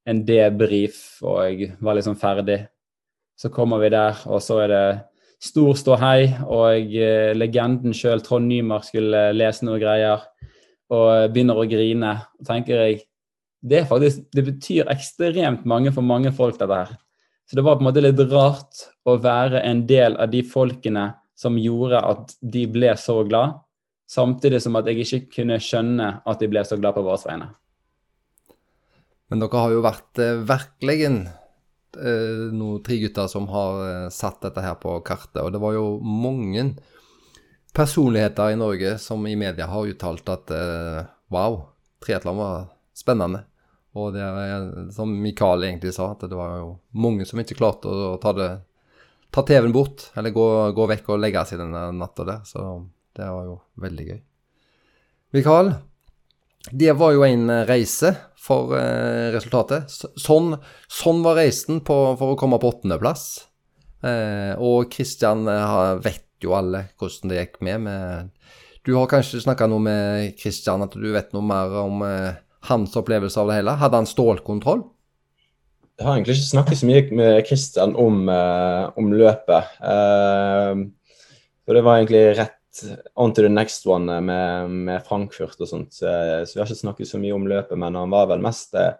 en 0.07 0.23
debrief, 0.27 1.19
og 1.27 1.43
jeg 1.49 1.73
var 1.83 1.99
liksom 1.99 2.15
ferdig. 2.23 2.61
Så 3.35 3.51
kommer 3.51 3.83
vi 3.83 3.91
der, 3.91 4.23
og 4.31 4.39
så 4.39 4.63
er 4.63 4.71
det 4.71 4.85
stor 5.43 5.75
ståhei, 5.75 6.31
og 6.47 6.95
uh, 6.95 7.31
legenden 7.35 7.91
sjøl, 7.91 8.23
Trond 8.23 8.47
Nymark, 8.47 8.87
skulle 8.87 9.27
lese 9.35 9.67
noen 9.67 9.83
greier, 9.83 10.23
og 10.91 11.35
begynner 11.35 11.59
å 11.59 11.67
grine. 11.67 12.15
Og 12.39 12.47
tenker 12.47 12.79
jeg 12.85 13.03
det, 13.61 13.85
faktisk, 13.89 14.25
det 14.33 14.43
betyr 14.47 14.89
ekstremt 14.91 15.65
mange 15.69 15.93
for 15.93 16.05
mange 16.05 16.33
folk, 16.33 16.57
dette 16.59 16.77
her. 16.83 16.93
Så 17.49 17.57
det 17.57 17.65
var 17.65 17.77
på 17.77 17.83
en 17.83 17.89
måte 17.89 18.03
litt 18.03 18.21
rart 18.31 18.85
å 19.05 19.17
være 19.21 19.61
en 19.67 19.83
del 19.89 20.15
av 20.21 20.31
de 20.31 20.41
folkene 20.47 21.11
som 21.37 21.57
gjorde 21.59 21.99
at 22.05 22.35
de 22.41 22.65
ble 22.69 22.93
så 22.99 23.21
glad, 23.27 23.59
samtidig 24.09 24.61
som 24.63 24.77
at 24.79 24.87
jeg 24.89 25.03
ikke 25.03 25.37
kunne 25.37 25.59
skjønne 25.61 26.13
at 26.25 26.41
de 26.41 26.49
ble 26.51 26.63
så 26.67 26.77
glad 26.79 26.95
på 26.95 27.03
våre 27.05 27.21
vegne. 27.25 27.51
Men 29.31 29.43
dere 29.43 29.63
har 29.63 29.73
jo 29.73 29.83
vært 29.83 30.19
eh, 30.19 30.41
virkelig 30.47 30.97
eh, 31.07 32.41
noen 32.51 32.81
tre 32.83 32.97
gutter 33.03 33.29
som 33.31 33.47
har 33.51 33.83
eh, 33.87 34.07
satt 34.11 34.41
dette 34.43 34.63
her 34.63 34.75
på 34.81 34.97
kartet. 35.07 35.39
Og 35.43 35.53
det 35.55 35.61
var 35.63 35.77
jo 35.77 35.85
mange 36.03 36.73
personligheter 37.75 38.51
i 38.51 38.59
Norge 38.59 38.97
som 38.99 39.23
i 39.27 39.37
media 39.39 39.69
har 39.71 39.87
uttalt 39.87 40.33
at 40.33 40.51
eh, 40.55 41.07
wow, 41.31 41.61
triatlon 42.03 42.41
var 42.41 42.67
spennende. 42.97 43.45
Og 43.99 44.13
det 44.15 44.23
er 44.23 44.67
som 44.95 45.11
Mikael 45.11 45.65
egentlig 45.67 45.93
sa, 45.95 46.13
at 46.13 46.23
det 46.23 46.37
var 46.37 46.59
jo 46.61 46.69
mange 46.95 47.27
som 47.27 47.41
ikke 47.41 47.57
klarte 47.59 47.91
å 47.91 48.15
ta, 48.23 48.31
det, 48.37 48.49
ta 49.35 49.43
TV-en 49.47 49.75
bort, 49.75 50.07
eller 50.15 50.31
gå, 50.35 50.47
gå, 50.77 50.87
vekk 50.93 51.11
og 51.11 51.19
legge 51.19 51.43
seg 51.49 51.59
denne 51.59 51.89
natta 51.97 52.27
der. 52.27 52.43
Så 52.47 52.63
det 53.19 53.27
var 53.27 53.49
jo 53.49 53.57
veldig 53.83 54.07
gøy. 54.07 54.19
Mikael, 55.35 55.73
det 56.71 56.95
var 56.99 57.15
jo 57.15 57.25
en 57.27 57.51
reise 57.67 58.13
for 58.39 58.75
eh, 58.79 59.29
resultatet. 59.35 59.91
Sånn, 59.91 60.55
sånn, 60.87 61.23
var 61.25 61.39
reisen 61.41 61.83
på, 61.85 61.97
for 62.19 62.33
å 62.33 62.39
komme 62.39 62.59
på 62.61 62.71
åttendeplass. 62.71 63.25
Eh, 64.07 64.53
og 64.55 64.87
Kristian 64.93 65.43
eh, 65.51 65.79
vet 66.01 66.27
jo 66.41 66.55
alle 66.57 66.87
hvordan 66.97 67.31
det 67.31 67.41
gikk 67.43 67.59
med. 67.67 67.83
med 67.85 68.31
du 68.87 68.95
har 68.95 69.09
kanskje 69.09 69.43
snakka 69.43 69.67
noe 69.69 69.83
med 69.85 70.31
Kristian, 70.39 70.81
at 70.81 70.95
du 70.97 71.11
vet 71.13 71.35
noe 71.35 71.45
mer 71.45 71.75
om 71.83 72.01
eh, 72.07 72.39
hans 72.69 72.95
opplevelse 72.99 73.39
av 73.41 73.49
det 73.49 73.59
hele? 73.59 73.75
Hadde 73.81 74.01
han 74.01 74.09
stålkontroll? 74.09 74.83
Jeg 76.01 76.07
har 76.07 76.17
egentlig 76.17 76.37
ikke 76.39 76.49
snakket 76.49 76.79
så 76.79 76.87
mye 76.89 77.01
med 77.13 77.35
Christian 77.45 77.91
om, 77.99 78.23
uh, 78.29 78.89
om 78.97 79.11
løpet. 79.13 79.75
Uh, 79.83 80.87
og 81.67 81.77
det 81.77 81.83
var 81.85 81.99
egentlig 81.99 82.23
rett 82.39 82.57
on 83.19 83.33
to 83.35 83.43
the 83.43 83.51
next 83.51 83.85
one 83.85 84.15
med, 84.23 84.71
med 84.87 85.03
Frankfurt 85.05 85.59
og 85.59 85.69
sånt. 85.69 85.93
Så, 85.93 86.07
så, 86.47 86.55
vi 86.55 86.61
har 86.61 86.69
ikke 86.69 86.79
snakket 86.79 87.11
så 87.11 87.19
mye 87.21 87.35
om 87.35 87.45
løpet, 87.49 87.77
men 87.77 87.97
han 87.99 88.13
var 88.13 88.31
vel 88.31 88.43
mest 88.43 88.77
uh, 88.77 88.93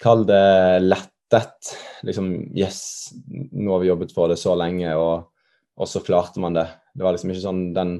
Kall 0.00 0.24
det 0.26 0.80
lettet. 0.82 1.74
Liksom 2.06 2.32
Yes, 2.56 3.12
nå 3.28 3.74
har 3.74 3.84
vi 3.84 3.90
jobbet 3.92 4.14
for 4.14 4.32
det 4.32 4.38
så 4.40 4.56
lenge, 4.58 4.90
og, 4.96 5.28
og 5.76 5.90
så 5.90 6.02
klarte 6.04 6.42
man 6.42 6.56
det. 6.56 6.66
Det 6.94 7.04
var 7.04 7.14
liksom 7.14 7.34
ikke 7.34 7.44
sånn 7.44 7.62
den 7.76 7.94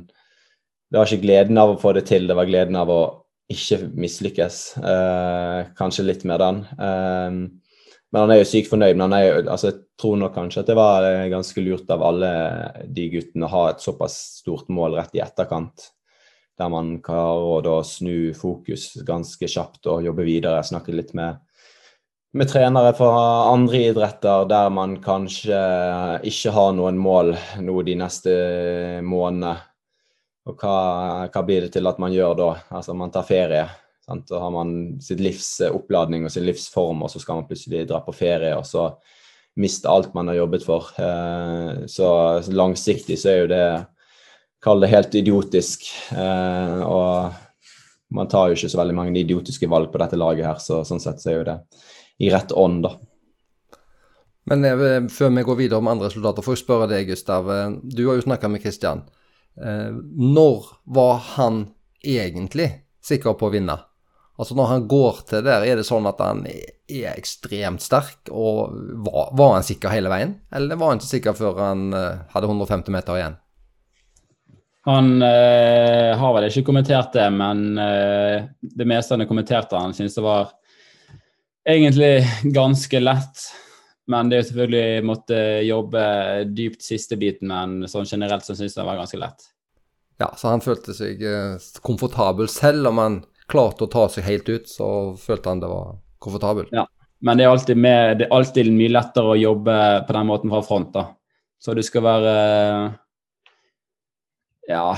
Det 0.88 0.98
var 1.00 1.10
ikke 1.10 1.26
gleden 1.26 1.58
av 1.58 1.74
å 1.74 1.78
få 1.80 1.92
det 1.96 2.06
til, 2.08 2.26
det 2.30 2.36
var 2.38 2.48
gleden 2.48 2.76
av 2.78 2.90
å 2.92 3.02
ikke 3.52 3.80
mislykkes. 3.92 4.60
Eh, 4.78 5.72
kanskje 5.76 6.06
litt 6.06 6.24
med 6.24 6.40
den. 6.40 6.60
Eh, 6.78 7.30
men 8.14 8.22
han 8.22 8.32
er 8.32 8.40
jo 8.40 8.48
sykt 8.48 8.70
fornøyd. 8.70 8.96
Men 9.00 9.16
jo, 9.20 9.40
altså, 9.42 9.72
jeg 9.72 9.80
tror 10.00 10.20
nok 10.20 10.36
kanskje 10.36 10.62
at 10.62 10.70
det 10.70 10.78
var 10.78 11.08
eh, 11.08 11.26
ganske 11.32 11.64
lurt 11.64 11.90
av 11.92 12.04
alle 12.06 12.30
de 12.86 13.08
guttene 13.12 13.48
å 13.48 13.54
ha 13.54 13.64
et 13.72 13.84
såpass 13.84 14.16
stort 14.40 14.70
mål 14.72 14.98
rett 15.00 15.18
i 15.18 15.24
etterkant. 15.24 15.90
Der 16.54 16.70
man 16.70 16.96
klarer 17.02 17.66
å 17.66 17.80
snu 17.84 18.30
fokus 18.38 18.92
ganske 19.04 19.48
kjapt 19.50 19.90
og 19.90 20.06
jobbe 20.06 20.26
videre. 20.26 20.62
Snakke 20.64 20.94
litt 20.94 21.10
med, 21.18 21.42
med 22.38 22.48
trenere 22.50 22.94
fra 22.96 23.10
andre 23.50 23.82
idretter 23.90 24.46
der 24.48 24.70
man 24.72 25.00
kanskje 25.02 25.58
ikke 26.30 26.54
har 26.54 26.76
noen 26.78 27.00
mål 27.02 27.34
nå 27.66 27.82
de 27.82 27.98
neste 27.98 28.36
månedene 29.02 29.56
og 30.44 30.60
hva, 30.60 30.76
hva, 31.32 31.42
blir 31.46 31.64
det 31.64 31.72
til 31.72 31.88
at 31.88 32.00
man 32.02 32.12
gjør 32.12 32.36
da? 32.36 32.50
Altså 32.76 32.94
man 32.96 33.12
tar 33.12 33.24
ferie. 33.28 33.64
Sant? 34.04 34.26
Da 34.28 34.42
har 34.42 34.52
man 34.52 34.74
sitt 35.00 35.22
livs 35.24 35.56
oppladning 35.70 36.26
og 36.26 36.32
sin 36.32 36.44
livsform, 36.44 37.04
og 37.06 37.12
så 37.12 37.22
skal 37.22 37.40
man 37.40 37.48
plutselig 37.48 37.86
dra 37.88 38.02
på 38.04 38.12
ferie, 38.12 38.52
og 38.58 38.66
så 38.68 38.90
miste 39.60 39.88
alt 39.88 40.12
man 40.14 40.28
har 40.28 40.42
jobbet 40.42 40.66
for. 40.66 40.90
Eh, 41.00 41.86
så 41.88 42.08
langsiktig 42.52 43.18
så 43.20 43.32
er 43.32 43.42
jo 43.42 43.50
det 43.54 43.66
Kall 44.64 44.80
det 44.80 44.88
helt 44.88 45.12
idiotisk. 45.12 45.82
Eh, 46.16 46.78
og 46.88 48.14
man 48.16 48.28
tar 48.32 48.48
jo 48.48 48.56
ikke 48.56 48.70
så 48.72 48.78
veldig 48.80 48.94
mange 48.96 49.18
idiotiske 49.20 49.68
valg 49.68 49.90
på 49.92 50.00
dette 50.00 50.16
laget 50.16 50.46
her, 50.48 50.62
så 50.62 50.78
sånn 50.88 51.02
sett 51.04 51.20
så 51.20 51.28
er 51.28 51.36
jo 51.36 51.42
det 51.50 51.58
i 52.24 52.30
rett 52.32 52.54
ånd, 52.56 52.86
da. 52.86 52.94
Men 54.48 54.64
eh, 54.64 55.04
før 55.12 55.34
vi 55.36 55.44
går 55.44 55.58
videre 55.58 55.82
om 55.84 55.90
andre 55.92 56.08
resultater, 56.08 56.46
får 56.46 56.56
jeg 56.56 56.62
spørre 56.62 56.88
deg, 56.94 57.12
Gustav. 57.12 57.52
Du 57.84 58.06
har 58.06 58.16
jo 58.16 58.24
snakka 58.24 58.48
med 58.48 58.64
Kristian. 58.64 59.04
Eh, 59.62 59.90
når 60.34 60.64
var 60.84 61.20
han 61.36 61.66
egentlig 62.02 62.70
sikker 63.04 63.36
på 63.38 63.48
å 63.48 63.54
vinne? 63.54 63.76
Altså 64.34 64.56
Når 64.58 64.66
han 64.66 64.86
går 64.90 65.20
til 65.28 65.44
der, 65.46 65.62
er 65.62 65.78
det 65.78 65.86
sånn 65.86 66.08
at 66.10 66.18
han 66.18 66.42
er 66.50 67.12
ekstremt 67.12 67.84
sterk? 67.84 68.32
Og 68.34 68.74
var, 69.06 69.30
var 69.38 69.52
han 69.54 69.66
sikker 69.66 69.94
hele 69.94 70.10
veien, 70.10 70.34
eller 70.50 70.80
var 70.80 70.90
han 70.90 70.98
ikke 70.98 71.12
sikker 71.12 71.36
før 71.38 71.60
han 71.62 71.84
uh, 71.94 72.24
hadde 72.32 72.50
150 72.50 72.90
meter 72.96 73.20
igjen? 73.20 73.36
Han 74.90 75.12
uh, 75.22 76.18
har 76.18 76.34
vel 76.34 76.48
ikke 76.48 76.64
kommentert 76.66 77.14
det, 77.14 77.28
men 77.30 77.78
uh, 77.78 78.42
det 78.58 78.88
meste 78.90 79.14
han 79.14 79.22
har 79.22 79.30
kommentert, 79.30 79.70
han 79.70 79.94
synes 79.94 80.18
det 80.18 80.26
var 80.26 80.50
egentlig 81.62 82.26
ganske 82.58 83.04
lett. 83.06 83.46
Men 84.10 84.28
det 84.28 84.36
er 84.36 84.42
jo 84.42 84.48
selvfølgelig 84.50 85.06
måtte 85.08 85.36
jobbe 85.64 86.02
dypt 86.52 86.84
siste 86.84 87.16
biten, 87.20 87.48
men 87.48 87.88
sånn 87.88 88.08
generelt 88.08 88.44
så 88.44 88.56
syns 88.56 88.74
jeg 88.74 88.82
det 88.82 88.88
var 88.88 89.00
ganske 89.00 89.20
lett. 89.20 89.46
Ja, 90.20 90.28
så 90.38 90.52
han 90.52 90.62
følte 90.62 90.94
seg 90.94 91.22
eh, 91.26 91.56
komfortabel. 91.82 92.50
Selv 92.52 92.90
om 92.92 93.00
han 93.00 93.22
klarte 93.50 93.86
å 93.86 93.90
ta 93.90 94.04
seg 94.12 94.28
helt 94.28 94.50
ut, 94.50 94.68
så 94.70 94.88
følte 95.20 95.50
han 95.50 95.62
det 95.62 95.72
var 95.72 95.96
komfortabelt. 96.22 96.70
Ja, 96.76 96.84
men 97.24 97.40
det 97.40 97.46
er, 97.46 97.54
alltid 97.54 97.80
med, 97.80 98.18
det 98.20 98.28
er 98.28 98.36
alltid 98.36 98.70
mye 98.76 98.92
lettere 98.92 99.32
å 99.32 99.40
jobbe 99.40 99.78
på 100.06 100.16
den 100.18 100.30
måten 100.30 100.52
fra 100.52 100.62
front, 100.64 100.92
da. 100.94 101.08
Så 101.64 101.72
du 101.72 101.80
skal 101.84 102.04
være 102.04 102.32
ja, 104.68 104.88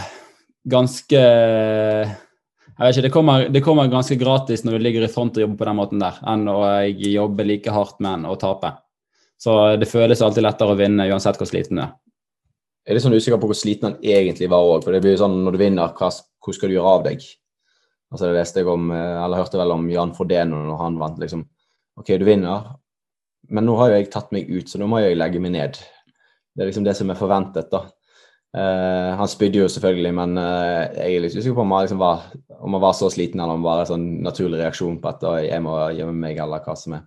ganske 0.66 1.20
jeg 2.76 2.82
vet 2.82 2.96
ikke, 2.96 3.04
det 3.06 3.12
kommer, 3.14 3.46
det 3.54 3.62
kommer, 3.64 3.88
ganske 3.90 4.18
gratis 4.20 4.66
når 4.66 4.76
du 4.76 4.84
ligger 4.84 5.06
i 5.06 5.10
front 5.10 5.38
og 5.38 5.46
jobber 5.46 5.62
på 5.62 5.68
den 5.68 5.78
måten 5.78 6.02
der, 6.02 6.18
enn 6.28 6.44
å 6.50 6.58
jobbe 6.84 7.46
like 7.46 7.72
hardt 7.72 8.02
med 8.04 8.26
å 8.28 8.34
tape. 8.40 8.74
Så 9.40 9.54
det 9.80 9.88
føles 9.90 10.22
alltid 10.24 10.46
lettere 10.46 10.72
å 10.72 10.78
vinne 10.78 11.08
uansett 11.10 11.38
hvor 11.40 11.48
sliten 11.48 11.80
du 11.80 11.84
er. 11.84 11.92
er 12.86 12.96
litt 12.96 13.04
sånn 13.04 13.16
usikker 13.16 13.40
på 13.42 13.50
hvor 13.50 13.58
sliten 13.58 13.90
han 13.90 13.98
egentlig 14.00 14.48
var 14.50 14.64
òg. 14.64 14.84
For 14.84 14.94
det 14.94 15.02
blir 15.04 15.16
jo 15.16 15.24
sånn 15.24 15.42
når 15.44 15.56
du 15.56 15.62
vinner, 15.64 15.92
hva, 15.98 16.10
hvor 16.12 16.56
skal 16.56 16.70
du 16.70 16.76
gjøre 16.76 16.94
av 16.98 17.04
deg? 17.08 17.26
Altså 18.12 18.28
Det 18.28 18.36
leste 18.38 18.62
jeg 18.62 18.70
om, 18.70 18.90
eh, 18.94 19.24
eller 19.24 19.42
hørte 19.42 19.58
vel 19.58 19.74
om 19.74 19.88
Jan 19.90 20.14
Frodeno 20.14 20.62
når 20.62 20.82
han 20.82 20.98
vant. 21.00 21.18
liksom, 21.18 21.44
OK, 21.98 22.12
du 22.18 22.24
vinner, 22.24 22.76
men 23.48 23.66
nå 23.66 23.76
har 23.80 23.90
jo 23.90 23.98
jeg 23.98 24.10
tatt 24.12 24.32
meg 24.34 24.48
ut, 24.50 24.68
så 24.68 24.78
nå 24.78 24.88
må 24.90 25.00
jeg 25.02 25.18
legge 25.18 25.40
meg 25.42 25.54
ned. 25.54 25.78
Det 26.54 26.62
er 26.62 26.70
liksom 26.70 26.84
det 26.84 26.96
som 26.96 27.10
er 27.10 27.18
forventet, 27.18 27.70
da. 27.72 27.86
Uh, 28.56 29.12
han 29.18 29.28
spydde 29.28 29.58
jo 29.58 29.68
selvfølgelig, 29.68 30.12
men 30.16 30.38
uh, 30.40 30.86
jeg 30.96 31.16
er 31.16 31.24
litt 31.24 31.34
usikker 31.34 31.58
på 31.58 31.64
om 31.66 31.74
han, 31.74 31.84
liksom 31.84 32.00
var, 32.00 32.22
om 32.56 32.76
han 32.76 32.84
var 32.86 32.94
så 32.96 33.10
sliten 33.12 33.42
eller 33.42 33.58
om 33.58 33.64
det 33.64 33.68
var 33.68 33.82
en 33.82 33.90
sånn 33.90 34.06
naturlig 34.24 34.60
reaksjon 34.62 34.96
på 35.02 35.10
at 35.10 35.26
jeg 35.44 35.60
må 35.64 35.74
gjemme 35.92 36.14
meg, 36.22 36.40
eller 36.40 36.62
hva 36.64 36.76
som 36.78 36.94
er. 36.96 37.02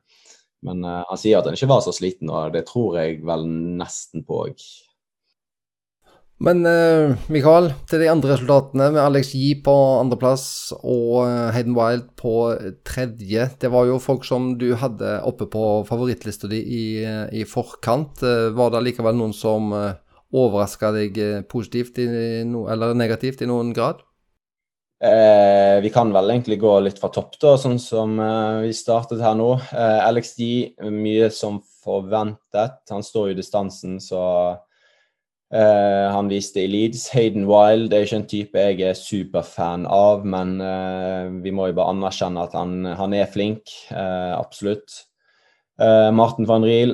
Men 0.66 0.84
uh, 0.84 1.02
han 1.08 1.20
sier 1.20 1.40
at 1.40 1.48
han 1.48 1.56
ikke 1.56 1.72
var 1.72 1.84
så 1.86 1.94
sliten, 1.96 2.32
og 2.32 2.54
det 2.56 2.66
tror 2.68 3.00
jeg 3.00 3.22
vel 3.28 3.48
nesten 3.80 4.26
på 4.28 4.44
òg. 4.48 4.64
Men 6.40 6.64
uh, 6.64 7.20
Mikael, 7.28 7.74
til 7.92 8.00
de 8.00 8.08
andre 8.08 8.32
resultatene 8.32 8.90
med 8.96 9.02
Alex 9.04 9.34
Yi 9.36 9.58
på 9.64 9.74
andreplass 10.00 10.72
og 10.78 11.26
uh, 11.28 11.50
Hayden 11.52 11.76
Wild 11.76 12.06
på 12.20 12.34
tredje. 12.88 13.50
Det 13.60 13.72
var 13.74 13.90
jo 13.90 14.00
folk 14.00 14.24
som 14.28 14.54
du 14.60 14.70
hadde 14.80 15.18
oppe 15.28 15.50
på 15.52 15.66
favorittlista 15.88 16.48
di 16.52 16.62
i, 16.64 16.84
i, 17.36 17.44
forkant. 17.44 18.24
var 18.56 18.72
det 18.72 18.86
likevel 18.88 19.20
noen 19.20 19.36
som 19.36 19.74
uh, 19.76 19.98
overraska 20.32 20.94
deg 20.96 21.20
positivt 21.52 22.00
no, 22.48 22.68
eller 22.72 22.96
negativt 22.96 23.44
i 23.44 23.50
noen 23.50 23.74
grad? 23.76 24.00
Eh, 25.00 25.82
vi 25.82 25.90
kan 25.90 26.10
vel 26.12 26.28
egentlig 26.34 26.58
gå 26.60 26.74
litt 26.84 26.98
fra 27.00 27.08
topp, 27.16 27.38
da, 27.40 27.54
sånn 27.56 27.78
som 27.80 28.18
eh, 28.20 28.66
vi 28.66 28.74
startet 28.76 29.22
her 29.24 29.38
nå. 29.40 29.54
Eh, 29.72 30.00
Alex 30.04 30.34
mye 30.92 31.30
som 31.32 31.62
forventet. 31.84 32.82
Han 32.92 33.06
står 33.06 33.30
jo 33.30 33.38
distansen, 33.38 34.02
så 34.04 34.22
eh, 35.56 36.08
han 36.12 36.28
viste 36.28 36.66
i 36.66 36.68
Leeds. 36.68 37.06
Hayden 37.16 37.48
Wild 37.48 37.96
er 37.96 38.04
ikke 38.04 38.20
en 38.20 38.28
type 38.28 38.66
jeg 38.66 38.82
er 38.90 39.00
superfan 39.00 39.86
av, 39.88 40.26
men 40.28 40.58
uh, 40.60 41.32
vi 41.46 41.54
må 41.56 41.70
jo 41.70 41.78
bare 41.78 41.94
anerkjenne 41.96 42.44
at 42.44 42.58
han, 42.60 42.84
han 43.00 43.16
er 43.16 43.32
flink. 43.32 43.72
Uh, 43.92 44.36
absolutt. 44.36 45.06
Martin 45.80 46.44
van 46.44 46.66
Riel, 46.68 46.90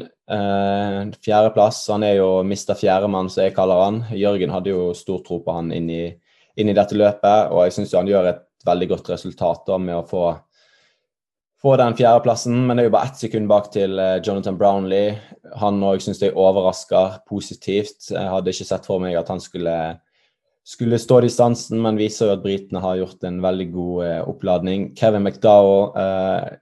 fjerdeplass. 1.25 1.79
Han 1.89 2.03
er 2.05 2.19
jo 2.19 2.27
mister 2.45 2.77
Fjerdemann, 2.77 3.31
som 3.33 3.41
jeg 3.41 3.55
kaller 3.55 3.79
han. 3.81 3.95
Jørgen 4.13 4.53
hadde 4.53 4.69
jo 4.69 4.91
stor 4.93 5.23
tro 5.25 5.39
på 5.41 5.55
han 5.57 5.71
inn 5.73 5.89
i, 5.89 6.03
inn 6.55 6.71
i 6.71 6.77
dette 6.77 6.97
løpet, 6.97 7.51
og 7.51 7.65
jeg 7.65 7.77
syns 7.77 7.95
han 7.97 8.09
gjør 8.09 8.31
et 8.31 8.43
veldig 8.65 8.89
godt 8.93 9.11
resultat 9.13 9.65
da, 9.67 9.79
med 9.81 9.99
å 9.99 10.05
få 10.09 10.25
få 11.65 11.75
den 11.81 11.95
fjerdeplassen, 11.97 12.57
men 12.67 12.77
det 12.77 12.83
er 12.83 12.89
jo 12.91 12.93
bare 12.93 13.09
ett 13.09 13.21
sekund 13.23 13.49
bak 13.49 13.71
til 13.73 13.97
eh, 13.97 14.19
Jonathan 14.21 14.57
Brownlee. 14.59 15.15
Han 15.61 15.79
òg 15.85 16.03
syns 16.03 16.21
jeg 16.21 16.35
overrasker 16.37 17.21
positivt. 17.25 18.11
Jeg 18.11 18.29
hadde 18.29 18.53
ikke 18.53 18.67
sett 18.67 18.85
for 18.85 19.01
meg 19.01 19.17
at 19.17 19.31
han 19.33 19.41
skulle, 19.41 19.73
skulle 20.61 20.99
stå 21.01 21.23
distansen, 21.25 21.81
men 21.81 21.97
viser 21.97 22.29
jo 22.29 22.35
at 22.35 22.43
britene 22.43 22.83
har 22.83 22.99
gjort 22.99 23.25
en 23.25 23.41
veldig 23.41 23.67
god 23.73 24.05
eh, 24.05 24.21
oppladning. 24.29 24.91
Kevin 24.99 25.25
McDowell 25.25 25.89
eh, 26.03 26.53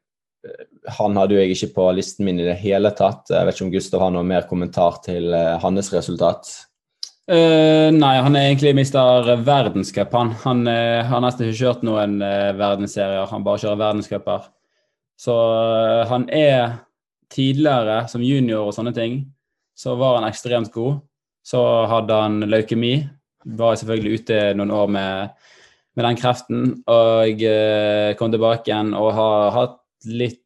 han 0.99 1.15
hadde 1.19 1.35
jo 1.35 1.41
jeg 1.41 1.55
ikke 1.55 1.73
på 1.77 1.89
listen 1.95 2.27
min 2.27 2.39
i 2.39 2.47
det 2.47 2.57
hele 2.63 2.91
tatt. 2.95 3.31
Jeg 3.31 3.47
vet 3.47 3.57
ikke 3.57 3.67
om 3.67 3.75
Gustav 3.75 4.03
har 4.03 4.15
noe 4.15 4.27
mer 4.27 4.47
kommentar 4.47 5.01
til 5.03 5.35
eh, 5.35 5.57
hans 5.63 5.91
resultat? 5.95 6.51
Uh, 7.23 7.87
nei, 7.95 8.17
han 8.19 8.35
er 8.35 8.49
egentlig 8.49 8.73
mister 8.75 9.29
verdenscup. 9.47 10.11
Han, 10.11 10.33
han 10.43 10.65
uh, 10.67 11.05
har 11.07 11.21
nesten 11.23 11.47
ikke 11.47 11.61
kjørt 11.61 11.85
noen 11.87 12.17
uh, 12.19 12.51
verdensserier, 12.59 13.29
han 13.31 13.45
bare 13.45 13.61
kjører 13.61 13.79
verdenscuper. 13.79 14.49
Så 15.23 15.31
eh, 15.31 16.01
han 16.09 16.23
er 16.33 16.79
tidligere, 17.31 17.99
som 18.11 18.23
junior 18.25 18.65
og 18.65 18.73
sånne 18.75 18.91
ting, 18.97 19.19
så 19.77 19.93
var 19.95 20.17
han 20.17 20.25
ekstremt 20.27 20.71
god. 20.73 20.97
Så 21.45 21.61
hadde 21.87 22.17
han 22.17 22.41
leukemi. 22.49 22.95
Var 23.45 23.77
selvfølgelig 23.77 24.19
ute 24.19 24.39
noen 24.57 24.73
år 24.73 24.89
med, 24.91 25.45
med 25.95 26.07
den 26.09 26.19
kreften. 26.19 26.65
Og 26.89 27.45
kom 28.19 28.33
tilbake 28.33 28.73
igjen 28.73 28.91
og 28.97 29.13
har 29.15 29.53
hatt 29.55 29.77
litt 30.09 30.41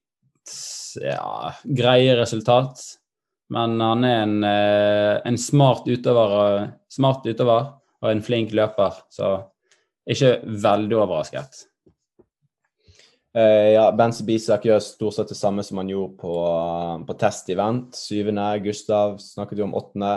ja, 1.02 1.56
greie 1.64 2.20
resultat. 2.20 2.84
Men 3.54 3.80
han 3.80 4.04
er 4.04 4.22
en, 4.26 4.38
eh, 4.44 5.22
en 5.26 5.38
smart, 5.40 5.88
utøver, 5.88 6.68
smart 6.92 7.28
utøver 7.28 7.72
og 8.04 8.12
en 8.12 8.22
flink 8.22 8.52
løper, 8.56 9.00
så 9.10 9.38
ikke 10.08 10.38
veldig 10.64 10.98
overrasket. 11.00 11.64
Uh, 13.38 13.70
ja, 13.76 13.86
Benz 13.94 14.24
Bisak 14.26 14.64
gjør 14.66 14.80
stort 14.82 15.18
sett 15.18 15.30
det 15.30 15.38
samme 15.38 15.62
som 15.66 15.78
han 15.78 15.90
gjorde 15.92 16.16
på, 16.18 16.36
på 17.06 17.16
test-event. 17.22 17.94
Syvende. 17.94 18.48
Gustav 18.64 19.18
snakket 19.22 19.62
jo 19.62 19.68
om 19.68 19.76
åttende. 19.78 20.14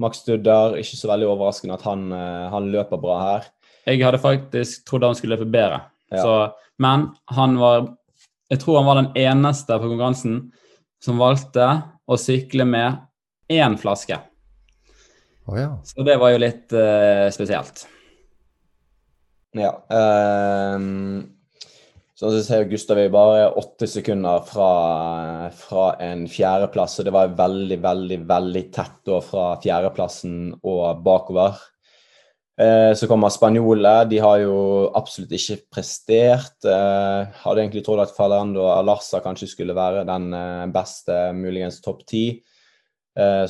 Max 0.00 0.22
Studder, 0.22 0.76
ikke 0.78 0.96
så 0.96 1.10
veldig 1.10 1.26
overraskende 1.28 1.76
at 1.76 1.86
han, 1.88 2.06
han, 2.52 2.68
løper 2.72 3.00
bra 3.02 3.16
her. 3.20 3.48
Jeg 3.88 4.04
hadde 4.04 4.20
faktisk 4.22 4.86
trodd 4.88 5.08
han 5.08 5.18
skulle 5.18 5.34
løpe 5.34 5.48
bedre. 5.50 5.82
Ja. 6.14 6.22
Så, 6.22 6.36
men 6.80 7.10
han 7.30 7.58
var 7.60 7.90
Jeg 8.50 8.62
tror 8.62 8.80
han 8.80 8.88
var 8.88 8.98
den 8.98 9.12
eneste 9.18 9.76
på 9.78 9.90
konkurransen 9.90 10.38
som 11.02 11.20
valgte 11.20 11.66
å 12.10 12.18
sykle 12.18 12.66
med 12.66 13.00
én 13.50 13.76
flaske. 13.80 14.18
Oh, 15.46 15.56
ja. 15.58 15.72
Så 15.86 16.06
det 16.06 16.18
var 16.20 16.34
jo 16.34 16.42
litt 16.42 16.74
uh, 16.76 17.26
spesielt. 17.34 17.86
Ja. 19.56 19.74
Um 19.90 21.36
Sånn 22.20 22.34
som 22.34 22.42
ser 22.44 22.66
Gustav 22.68 22.98
er 23.00 23.06
bare 23.08 23.46
åtte 23.56 23.86
sekunder 23.88 24.42
fra, 24.44 24.66
fra 25.56 25.84
en 26.04 26.26
fjerdeplass, 26.28 26.98
og 27.00 27.06
det 27.08 27.14
var 27.16 27.30
veldig, 27.38 27.78
veldig 27.80 28.18
veldig 28.28 28.62
tett 28.76 28.98
da 29.08 29.22
fra 29.24 29.44
fjerdeplassen 29.62 30.34
og 30.60 31.00
bakover. 31.06 31.56
Eh, 32.60 32.94
så 32.94 33.08
kommer 33.08 33.32
spanjolene. 33.32 34.04
De 34.10 34.18
har 34.20 34.42
jo 34.42 34.56
absolutt 34.96 35.32
ikke 35.32 35.60
prestert. 35.72 36.58
Eh, 36.68 37.30
hadde 37.44 37.62
egentlig 37.62 37.84
trodd 37.86 38.02
at 38.04 38.12
Falando 38.12 38.66
Alarsa 38.74 39.22
kanskje 39.24 39.48
skulle 39.54 39.76
være 39.76 40.04
den 40.08 40.28
eh, 40.36 40.66
beste, 40.74 41.16
muligens 41.36 41.80
topp 41.84 42.06
ti. 42.08 42.24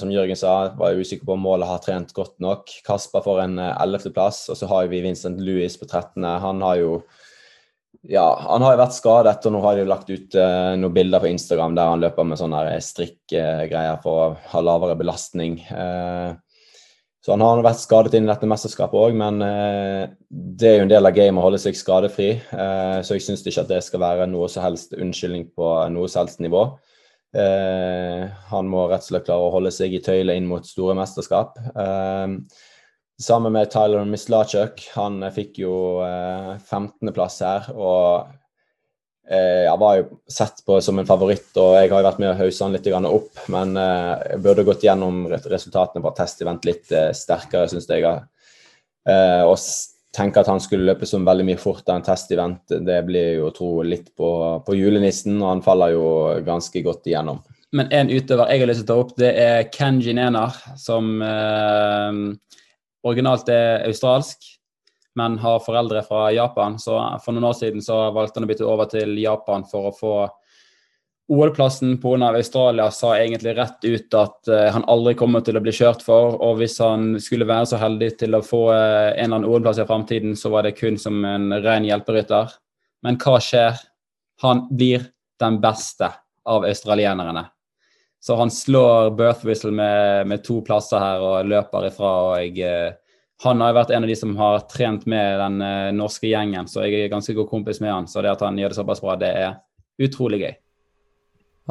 Som 0.01 0.09
Jørgen 0.11 0.35
sa, 0.35 0.73
var 0.75 0.91
jeg 0.91 1.05
usikker 1.05 1.29
på 1.29 1.35
om 1.37 1.43
målet 1.45 1.69
har 1.69 1.83
trent 1.85 2.15
godt 2.17 2.41
nok. 2.43 2.73
Kasper 2.83 3.23
får 3.23 3.43
en 3.43 3.59
ellevteplass, 3.61 4.39
og 4.51 4.57
så 4.59 4.67
har 4.67 4.89
vi 4.91 5.03
Vincent 5.05 5.39
Louis 5.39 5.77
på 5.79 5.87
13. 5.87 6.25
Han 6.43 6.65
har 6.65 6.79
jo 6.81 6.95
ja, 8.09 8.25
han 8.49 8.65
har 8.65 8.75
jo 8.75 8.81
vært 8.81 8.97
skadet, 8.97 9.37
og 9.47 9.55
nå 9.55 9.61
har 9.63 9.77
de 9.77 9.85
lagt 9.87 10.11
ut 10.11 10.35
uh, 10.41 10.73
noen 10.81 10.97
bilder 10.97 11.23
på 11.23 11.29
Instagram 11.31 11.77
der 11.77 11.93
han 11.93 12.03
løper 12.03 12.27
med 12.27 12.41
sånne 12.41 12.81
strikkgreier 12.83 13.99
uh, 13.99 14.03
for 14.03 14.23
å 14.25 14.29
ha 14.55 14.65
lavere 14.65 14.97
belastning. 14.99 15.61
Uh, 15.69 16.33
så 17.21 17.35
han 17.35 17.45
har 17.45 17.61
vært 17.65 17.83
skadet 17.83 18.15
inn 18.17 18.25
i 18.25 18.31
dette 18.31 18.49
mesterskapet 18.49 18.97
òg, 18.97 19.17
men 19.21 19.43
eh, 19.45 20.05
det 20.31 20.71
er 20.71 20.79
jo 20.79 20.87
en 20.87 20.93
del 20.93 21.09
av 21.09 21.17
gamet 21.17 21.43
å 21.43 21.47
holde 21.49 21.61
seg 21.61 21.77
skadefri. 21.77 22.31
så 22.51 23.17
jeg 23.17 23.27
syns 23.27 23.45
ikke 23.45 23.67
at 23.67 23.73
det 23.75 23.83
skal 23.85 24.01
være 24.01 24.29
noe 24.31 24.49
som 24.49 24.65
helst 24.65 24.97
unnskyldning 24.97 25.51
på 25.53 25.69
noe 25.93 26.09
som 26.09 26.25
helst 26.25 26.41
nivå. 26.41 26.65
han 28.51 28.67
må 28.67 28.89
rett 28.91 29.05
og 29.05 29.07
slett 29.07 29.27
klare 29.29 29.45
å 29.47 29.53
holde 29.55 29.71
seg 29.71 29.93
i 29.95 30.01
tøylet 30.03 30.41
inn 30.41 30.49
mot 30.51 30.67
store 30.67 30.97
mesterskap. 30.99 31.59
Sammen 33.21 33.53
med 33.53 33.69
Tyler 33.69 34.07
Mislachuk. 34.09 34.81
Han 34.95 35.21
fikk 35.35 35.59
jo 35.61 35.75
eh, 36.01 36.55
15.-plass 36.57 37.43
her. 37.45 37.67
og 37.77 38.31
eh, 38.31 38.39
jeg 39.31 39.79
var 39.79 39.97
jo 39.99 40.05
sett 40.31 40.65
på 40.67 40.81
som 40.83 40.99
en 40.99 41.07
favoritt, 41.07 41.53
og 41.61 41.77
jeg 41.79 41.91
har 41.93 42.01
jo 42.01 42.07
vært 42.09 42.19
med 42.23 42.33
å 42.33 42.39
hause 42.41 42.65
han 42.67 42.75
litt 42.75 42.89
opp. 42.91 43.45
Men 43.53 43.77
eh, 43.79 44.25
jeg 44.33 44.43
burde 44.43 44.65
gått 44.67 44.83
gjennom 44.83 45.23
resultatene 45.31 46.03
fra 46.03 46.15
test-event 46.17 46.67
litt 46.67 46.91
eh, 46.91 47.13
sterkere, 47.15 47.69
syns 47.71 47.87
jeg. 47.87 48.03
Eh, 49.09 49.43
og 49.47 49.55
tenke 50.17 50.43
at 50.43 50.51
han 50.51 50.61
skulle 50.63 50.89
løpe 50.89 51.07
som 51.07 51.27
veldig 51.27 51.47
mye 51.47 51.61
fortere 51.61 51.99
enn 51.99 52.07
test-event, 52.07 52.75
det 52.87 52.99
blir 53.07 53.39
jo 53.39 53.49
å 53.49 53.55
tro 53.55 53.71
litt 53.87 54.11
på, 54.19 54.31
på, 54.67 54.77
julenissen, 54.77 55.39
og 55.39 55.53
han 55.53 55.65
faller 55.65 55.95
jo 55.95 56.07
ganske 56.47 56.83
godt 56.87 57.07
igjennom. 57.11 57.43
Men 57.77 57.91
en 57.95 58.11
utøver 58.11 58.51
jeg 58.51 58.65
har 58.65 58.71
lyst 58.73 58.83
til 58.83 58.89
å 58.89 58.91
ta 58.91 59.03
opp, 59.05 59.13
det 59.21 59.31
er 59.39 59.69
Kenji 59.71 60.15
Nenar, 60.19 60.57
som 60.81 61.21
eh, 61.23 62.25
originalt 63.07 63.53
er 63.55 63.87
australsk, 63.87 64.57
men 65.19 65.39
har 65.43 65.63
foreldre 65.65 66.03
fra 66.07 66.29
Japan. 66.33 66.79
Så 66.79 66.97
for 67.25 67.35
noen 67.35 67.49
år 67.51 67.57
siden 67.59 67.83
så 67.83 68.03
valgte 68.15 68.41
han 68.41 68.47
å 68.47 68.51
bytte 68.51 68.69
over 68.69 68.91
til 68.91 69.17
Japan 69.19 69.67
for 69.69 69.91
å 69.91 69.97
få 69.97 70.15
OL-plassen 71.31 71.97
pga. 72.03 72.31
Australia 72.35 72.89
sa 72.91 73.13
egentlig 73.19 73.55
rett 73.59 73.85
ut 73.85 74.17
at 74.19 74.51
uh, 74.51 74.67
han 74.75 74.87
aldri 74.91 75.15
kommer 75.19 75.45
til 75.47 75.59
å 75.59 75.63
bli 75.63 75.75
kjørt 75.75 76.03
for. 76.03 76.39
Og 76.43 76.59
hvis 76.59 76.79
han 76.83 77.15
skulle 77.23 77.49
være 77.49 77.69
så 77.71 77.79
heldig 77.83 78.11
til 78.23 78.35
å 78.39 78.43
få 78.43 78.65
uh, 78.73 79.13
en 79.13 79.15
eller 79.15 79.37
annen 79.39 79.51
OL-plass 79.51 79.79
i 79.83 79.87
fremtiden, 79.87 80.35
så 80.39 80.51
var 80.55 80.67
det 80.67 80.77
kun 80.79 80.99
som 80.99 81.23
en 81.25 81.55
ren 81.63 81.87
hjelperytter. 81.87 82.51
Men 83.07 83.19
hva 83.23 83.39
skjer? 83.43 83.79
Han 84.43 84.67
blir 84.73 85.07
den 85.41 85.59
beste 85.61 86.09
av 86.49 86.65
australienerne. 86.65 87.45
Så 88.21 88.37
han 88.37 88.51
slår 88.51 89.11
Birth 89.17 89.47
Whistle 89.47 89.73
med, 89.73 90.27
med, 90.29 90.43
to 90.45 90.61
plasser 90.65 91.01
her 91.01 91.23
og 91.25 91.49
løper 91.49 91.87
ifra. 91.89 92.11
og 92.27 92.35
jeg, 92.43 92.59
eh, 92.61 92.93
Han 93.45 93.63
har 93.63 93.73
jo 93.73 93.79
vært 93.79 93.93
en 93.97 94.05
av 94.05 94.11
de 94.11 94.17
som 94.19 94.33
har 94.37 94.65
trent 94.69 95.07
med 95.09 95.39
den 95.41 95.63
uh, 95.65 95.93
norske 95.97 96.29
gjengen, 96.29 96.69
så 96.69 96.85
jeg 96.85 97.07
er 97.07 97.13
ganske 97.13 97.35
god 97.39 97.49
kompis 97.49 97.81
med 97.81 97.93
han. 97.93 98.09
Så 98.11 98.21
det 98.25 98.35
at 98.35 98.45
han 98.45 98.59
gjør 98.61 98.75
det 98.75 98.79
såpass 98.81 99.01
bra, 99.05 99.17
det 99.21 99.31
er 99.33 99.55
utrolig 100.05 100.43
gøy. 100.43 100.53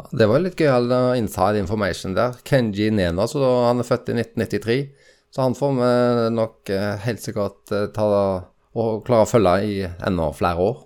Ja, 0.00 0.06
det 0.18 0.28
var 0.30 0.42
litt 0.42 0.58
gøyal 0.58 0.90
inside 1.18 1.62
information 1.62 2.16
der. 2.16 2.34
Kenji 2.46 2.90
Nena, 2.94 3.26
så 3.30 3.42
han 3.68 3.82
er 3.82 3.86
født 3.86 4.10
i 4.10 4.18
1993. 4.18 4.78
Så 5.30 5.44
han 5.44 5.54
får 5.54 5.74
vi 5.78 5.90
nok 6.34 6.74
uh, 6.74 6.92
helt 7.06 7.22
sikkert 7.22 7.70
eh, 7.70 7.86
ta 7.94 8.06
og 8.10 9.02
klare 9.06 9.26
å 9.26 9.30
følge 9.30 9.56
i 9.62 9.74
enda 9.86 10.30
flere 10.34 10.62
år. 10.64 10.80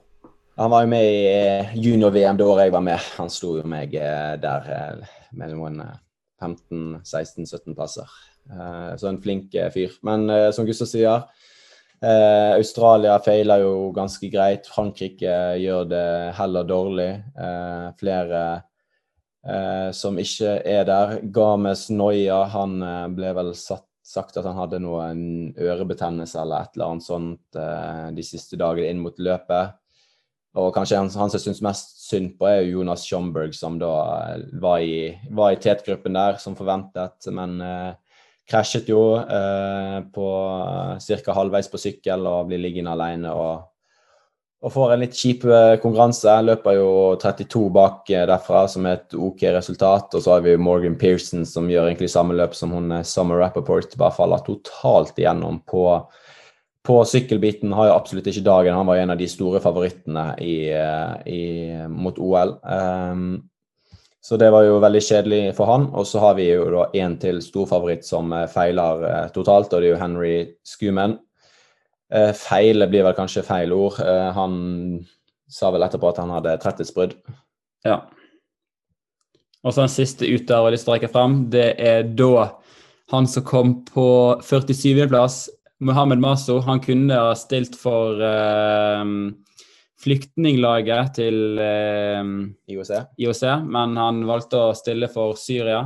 Han 0.61 0.71
var 0.71 0.85
jo 0.85 0.91
med 0.93 1.09
i 1.09 1.81
junior-VM 1.81 2.37
det 2.39 2.47
året 2.47 2.69
jeg 2.69 2.75
var 2.77 2.85
med. 2.85 3.07
Han 3.17 3.33
slo 3.33 3.57
jo 3.59 3.65
meg 3.67 3.97
der 4.45 4.69
mellom 5.35 5.65
en, 5.67 5.81
eh, 5.81 6.01
15-16-17 6.45 7.75
plasser. 7.75 8.09
Eh, 8.51 8.97
så 8.97 9.09
en 9.09 9.23
flink 9.23 9.55
eh, 9.55 9.71
fyr. 9.73 9.95
Men 10.03 10.29
eh, 10.31 10.51
som 10.53 10.67
Gustav 10.69 10.91
sier, 10.91 11.27
Australia 12.05 13.15
feiler 13.25 13.63
jo 13.63 13.89
ganske 13.97 14.29
greit. 14.29 14.67
Frankrike 14.69 15.37
gjør 15.57 15.87
det 15.89 16.09
heller 16.37 16.67
dårlig. 16.69 17.07
Flere 17.97 18.41
som 19.97 20.19
ikke 20.21 20.59
er 20.69 20.85
der. 20.85 21.15
Games 21.33 21.87
Noya, 21.95 22.43
han 22.53 22.75
ble 23.17 23.31
vel 23.39 23.55
satt, 23.57 23.87
sagt 24.05 24.37
at 24.37 24.45
han 24.45 24.59
hadde 24.59 24.83
noe 24.85 25.07
ørebetennelse 25.57 26.43
eller 26.43 26.67
et 26.67 26.77
eller 26.77 26.91
annet 26.91 27.07
sånt 27.07 27.61
de 28.19 28.27
siste 28.27 28.61
dagene 28.61 28.93
inn 28.93 29.01
mot 29.01 29.17
løpet. 29.17 29.73
Og 30.61 30.71
kanskje 30.75 31.01
han, 31.01 31.09
som 31.11 31.27
jeg 31.33 31.43
syns 31.43 31.63
mest 31.65 31.97
synd 32.05 32.37
på, 32.39 32.47
er 32.47 32.69
Jonas 32.69 33.03
Schomburg, 33.09 33.57
som 33.57 33.81
da 33.81 33.95
var 34.63 34.85
i, 34.85 35.09
var 35.35 35.55
i 35.55 35.59
tetgruppen 35.59 36.15
der, 36.15 36.37
som 36.43 36.55
forventet, 36.59 37.27
men 37.35 37.57
eh, 37.65 37.95
krasjet 38.49 38.89
jo 38.89 39.17
eh, 39.19 40.01
på 40.15 40.27
ca. 41.01 41.37
halvveis 41.37 41.71
på 41.73 41.81
sykkel 41.81 42.27
og 42.29 42.51
blir 42.51 42.61
liggende 42.61 42.93
alene. 42.93 43.33
Og, 43.33 43.63
og 44.65 44.73
får 44.73 44.95
en 44.95 45.05
litt 45.05 45.17
kjip 45.17 45.47
eh, 45.49 45.77
konkurranse. 45.83 46.35
Løper 46.45 46.77
jo 46.79 46.91
32 47.23 47.65
bak 47.75 48.13
eh, 48.13 48.27
derfra, 48.29 48.67
som 48.71 48.89
er 48.89 48.99
et 48.99 49.17
OK 49.17 49.47
resultat. 49.57 50.13
Og 50.13 50.25
så 50.25 50.37
har 50.37 50.45
vi 50.45 50.59
Morgan 50.61 50.99
Pearson, 51.01 51.47
som 51.49 51.71
gjør 51.73 51.89
egentlig 51.89 52.13
samme 52.13 52.37
løp 52.37 52.57
som 52.59 52.75
hun 52.77 52.93
eh, 52.99 53.07
Summer 53.09 53.41
Rappaport, 53.41 53.97
bare 54.01 54.17
faller 54.17 54.45
totalt 54.47 55.19
igjennom 55.19 55.63
på 55.69 55.89
på 56.85 56.99
sykkelbiten 57.09 57.71
har 57.73 57.87
jo 57.89 57.93
absolutt 57.95 58.27
ikke 58.29 58.43
dagen. 58.45 58.75
Han 58.77 58.85
var 58.85 58.99
en 59.01 59.13
av 59.15 59.17
de 59.17 59.25
store 59.25 59.57
favorittene 59.65 60.25
i, 60.45 60.57
i, 61.33 61.45
mot 61.89 62.19
OL. 62.21 62.59
Um, 62.61 63.39
så 64.25 64.39
det 64.41 64.47
var 64.55 64.65
jo 64.65 64.79
veldig 64.81 65.01
kjedelig 65.05 65.41
for 65.59 65.69
han. 65.69 65.83
Og 65.93 66.07
så 66.09 66.21
har 66.23 66.39
vi 66.39 66.47
jo 66.49 66.65
da 66.73 66.87
en 66.97 67.19
til 67.21 67.43
storfavoritt 67.45 68.07
som 68.09 68.33
eh, 68.33 68.47
feiler 68.49 69.03
uh, 69.05 69.27
totalt, 69.35 69.75
og 69.75 69.83
det 69.83 69.91
er 69.91 69.93
jo 69.93 70.01
Henry 70.01 70.37
Schumann. 70.65 71.19
Uh, 72.09 72.31
feile 72.33 72.89
blir 72.89 73.05
vel 73.05 73.17
kanskje 73.19 73.45
feil 73.45 73.75
ord. 73.77 73.99
Uh, 74.01 74.31
han 74.33 74.55
sa 75.53 75.69
vel 75.75 75.85
etterpå 75.85 76.09
at 76.09 76.23
han 76.23 76.33
hadde 76.33 76.57
tretthetsbrudd. 76.63 77.13
Ja. 77.85 77.99
Og 79.61 79.75
så 79.75 79.85
den 79.85 79.93
siste 79.93 80.25
ut 80.25 80.49
der 80.49 80.73
jeg 80.73 81.05
har 81.05 81.13
frem, 81.13 81.37
det 81.53 81.75
er 81.77 82.09
da 82.09 82.49
han 83.13 83.29
som 83.29 83.45
kom 83.45 83.77
på 83.85 84.41
47.-plass, 84.41 85.51
Mohammed 85.85 86.25
Maso, 86.25 86.63
han 86.65 86.81
kunne 86.81 87.13
ha 87.13 87.37
stilt 87.37 87.77
for 87.77 88.17
uh, 88.25 89.05
flyktninglaget 90.05 91.15
til 91.19 91.59
eh, 91.61 92.21
IOC. 92.71 92.93
IOC, 93.21 93.43
men 93.65 93.97
han 94.01 94.23
valgte 94.29 94.61
å 94.61 94.77
stille 94.77 95.09
for 95.13 95.39
Syria. 95.41 95.83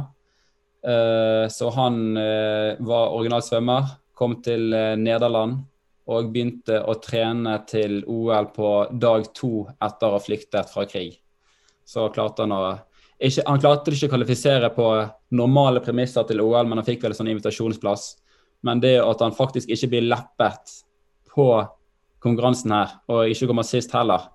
Eh, 0.83 1.47
så 1.53 1.73
han 1.75 2.03
var 2.19 3.15
original 3.15 3.45
svømmer, 3.47 3.97
kom 4.19 4.41
til 4.43 4.73
Nederland 4.99 5.61
og 6.09 6.31
begynte 6.33 6.81
å 6.89 6.97
trene 7.03 7.59
til 7.69 8.01
OL 8.09 8.49
på 8.55 8.71
dag 8.97 9.29
to 9.37 9.67
etter 9.85 10.09
å 10.09 10.17
ha 10.17 10.23
flyktet 10.23 10.71
fra 10.73 10.87
krig. 10.89 11.19
Så 11.85 12.09
klarte 12.13 12.47
han 12.47 12.55
å 12.57 12.63
ikke, 13.19 13.43
Han 13.47 13.61
klarte 13.61 13.93
ikke 13.93 14.07
å 14.07 14.13
kvalifisere 14.13 14.71
på 14.75 14.89
normale 15.35 15.83
premisser 15.83 16.27
til 16.29 16.41
OL, 16.45 16.69
men 16.69 16.79
han 16.79 16.87
fikk 16.87 17.03
vel 17.03 17.13
en 17.13 17.19
sånn 17.19 17.31
invitasjonsplass. 17.33 18.13
Men 18.67 18.83
det 18.83 18.95
at 19.03 19.23
han 19.23 19.35
faktisk 19.35 19.71
ikke 19.75 19.91
blir 19.95 20.07
leppet 20.07 20.77
på 21.35 21.49
konkurransen 22.23 22.75
her, 22.75 22.99
og 23.13 23.31
ikke 23.31 23.49
kommer 23.51 23.67
sist 23.67 23.95
heller, 23.95 24.29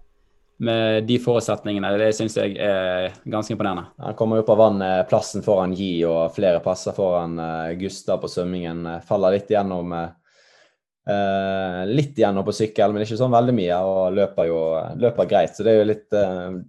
med 0.64 1.08
de 1.10 1.18
forutsetningene, 1.20 1.90
det 2.00 2.12
syns 2.16 2.38
jeg 2.38 2.54
er 2.62 3.16
ganske 3.28 3.52
imponerende. 3.56 3.90
Han 4.06 4.16
kommer 4.16 4.40
jo 4.40 4.46
på 4.48 4.56
vann 4.56 4.84
plassen 5.10 5.44
foran 5.44 5.74
Gi 5.76 6.06
og 6.08 6.36
flere 6.36 6.62
passer 6.64 6.96
foran 6.96 7.34
uh, 7.42 7.74
Gustav 7.80 8.22
på 8.22 8.30
svømmingen. 8.32 8.86
Faller 9.04 9.34
litt 9.36 9.50
igjennom 9.52 9.92
uh, 9.98 11.82
litt 11.90 12.16
igjennom 12.16 12.46
på 12.48 12.56
sykkel, 12.56 12.94
men 12.94 13.04
ikke 13.04 13.18
sånn 13.20 13.34
veldig 13.34 13.58
mye, 13.58 13.82
og 13.82 14.16
løper 14.16 14.48
jo 14.48 14.62
løper 15.02 15.32
greit. 15.34 15.58
Så 15.58 15.66
det 15.66 15.74
er 15.74 15.82
jo 15.82 15.90
litt 15.90 16.16
uh, 16.16 16.62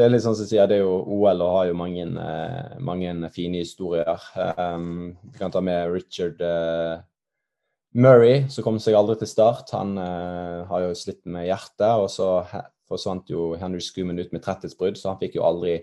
det 0.00 0.06
er 0.06 0.12
litt 0.14 0.22
sånn 0.24 0.36
som 0.38 0.46
sier, 0.48 0.68
det 0.70 0.78
er 0.78 0.84
jo 0.86 1.00
OL 1.12 1.42
og 1.44 1.54
har 1.58 1.64
jo 1.68 1.76
mange, 1.76 2.06
uh, 2.16 2.76
mange 2.80 3.12
fine 3.34 3.60
historier. 3.60 4.22
Um, 4.56 5.16
kan 5.36 5.52
ta 5.52 5.60
med 5.60 5.90
Richard 5.92 6.40
uh, 6.40 7.02
Murray, 7.92 8.44
som 8.52 8.62
kom 8.62 8.78
seg 8.82 8.94
aldri 8.94 9.16
til 9.20 9.30
start. 9.30 9.72
Han 9.74 9.96
uh, 9.98 10.66
har 10.68 10.84
jo 10.86 10.98
slitt 10.98 11.24
med 11.26 11.48
hjertet, 11.48 11.88
og 11.90 12.06
så 12.12 12.28
forsvant 12.90 13.30
jo 13.30 13.52
Henry 13.58 13.82
Schumann 13.82 14.20
ut 14.20 14.32
med 14.34 14.44
tretthetsbrudd, 14.44 14.98
så 14.98 15.12
han 15.12 15.20
fikk 15.20 15.38
jo 15.38 15.46
aldri 15.46 15.80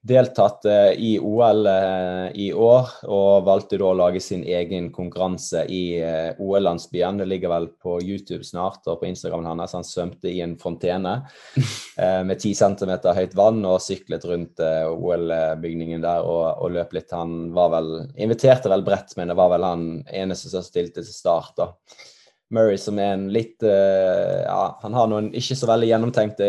deltatt 0.00 0.64
eh, 0.64 0.92
i 0.92 1.18
OL 1.18 1.66
eh, 1.66 2.30
i 2.34 2.48
år, 2.52 2.90
og 3.10 3.44
valgte 3.46 3.78
da 3.80 3.88
å 3.90 3.96
lage 3.98 4.20
sin 4.22 4.44
egen 4.46 4.90
konkurranse 4.94 5.64
i 5.74 5.98
eh, 6.00 6.38
OL-landsbyen. 6.38 7.18
Det 7.18 7.26
ligger 7.28 7.52
vel 7.52 7.68
på 7.82 7.98
YouTube 8.02 8.46
snart, 8.46 8.86
og 8.86 9.00
på 9.00 9.08
Instagramen 9.10 9.58
hans. 9.58 9.74
Han 9.76 9.86
svømte 9.86 10.30
i 10.30 10.40
en 10.44 10.56
fontene 10.60 11.16
med 12.28 12.36
10 12.38 12.54
cm 12.54 12.92
høyt 13.16 13.34
vann 13.38 13.64
og 13.66 13.80
syklet 13.82 14.26
rundt 14.28 14.62
OL-bygningen 14.62 16.04
der 16.04 16.26
og, 16.26 16.44
og, 16.62 16.70
løp 16.76 16.94
litt. 16.94 17.10
Han 17.14 17.50
var 17.56 17.72
vel, 17.74 17.90
inviterte 18.20 18.70
vel 18.70 18.86
bredt, 18.86 19.16
men 19.18 19.32
det 19.32 19.38
var 19.38 19.50
vel 19.54 19.66
han 19.66 19.88
eneste 20.06 20.52
som 20.52 20.64
stilte 20.64 21.02
til 21.02 21.14
start. 21.14 21.56
da. 21.58 21.72
Murray 22.54 22.78
som 22.80 22.96
er 23.00 23.12
en 23.12 23.26
litt 23.32 23.60
uh, 23.64 24.44
Ja, 24.46 24.78
han 24.82 24.94
har 24.96 25.08
noen 25.10 25.28
ikke 25.36 25.56
så 25.58 25.68
veldig 25.68 25.90
gjennomtenkte 25.90 26.46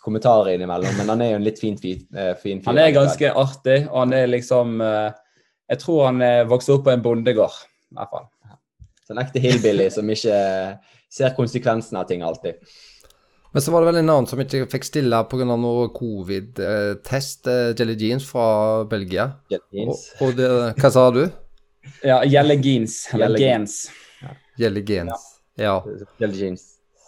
kommentarer 0.00 0.54
innimellom, 0.54 0.94
men 0.96 1.12
han 1.12 1.24
er 1.24 1.34
jo 1.34 1.40
en 1.40 1.44
litt 1.44 1.60
fin, 1.60 1.76
fin, 1.80 2.00
uh, 2.16 2.32
fin 2.40 2.62
fyr. 2.62 2.70
Han 2.70 2.80
er 2.80 2.94
ganske 2.96 3.32
artig, 3.36 3.82
og 3.90 3.98
han 4.04 4.14
er 4.16 4.30
liksom 4.32 4.80
uh, 4.80 5.10
Jeg 5.68 5.82
tror 5.82 6.06
han 6.08 6.22
er 6.24 6.48
vokst 6.48 6.72
opp 6.72 6.86
på 6.86 6.94
en 6.94 7.04
bondegård, 7.04 7.58
i 7.92 7.98
hvert 7.98 8.14
fall. 8.14 8.30
Så 9.02 9.12
en 9.12 9.20
ekte 9.20 9.42
hillbilly 9.42 9.90
som 9.92 10.08
ikke 10.08 10.38
ser 11.12 11.36
konsekvensene 11.36 12.00
av 12.00 12.08
ting 12.08 12.24
alltid. 12.24 12.56
Men 13.52 13.60
så 13.60 13.74
var 13.74 13.82
det 13.82 13.90
vel 13.90 13.98
en 14.00 14.08
annen 14.14 14.28
som 14.30 14.40
ikke 14.40 14.64
fikk 14.72 14.86
stille 14.88 15.18
pga. 15.28 15.44
noe 15.44 15.90
covid-test, 15.92 17.50
Jelly 17.76 17.96
Jeans 18.00 18.24
fra 18.24 18.46
Belgia. 18.88 19.26
Jelly 19.52 19.82
Jeans. 19.82 20.06
Og, 20.16 20.30
og 20.30 20.38
det, 20.38 20.48
hva 20.80 20.92
sa 20.94 21.04
du? 21.12 21.26
Ja, 22.00 22.22
Jelly 22.24 22.56
Jeans. 22.64 23.02
Eller 23.12 23.36
Gens. 23.42 23.82
Jelly 24.56 24.84
Gens. 24.88 25.31
Ja. 25.60 25.82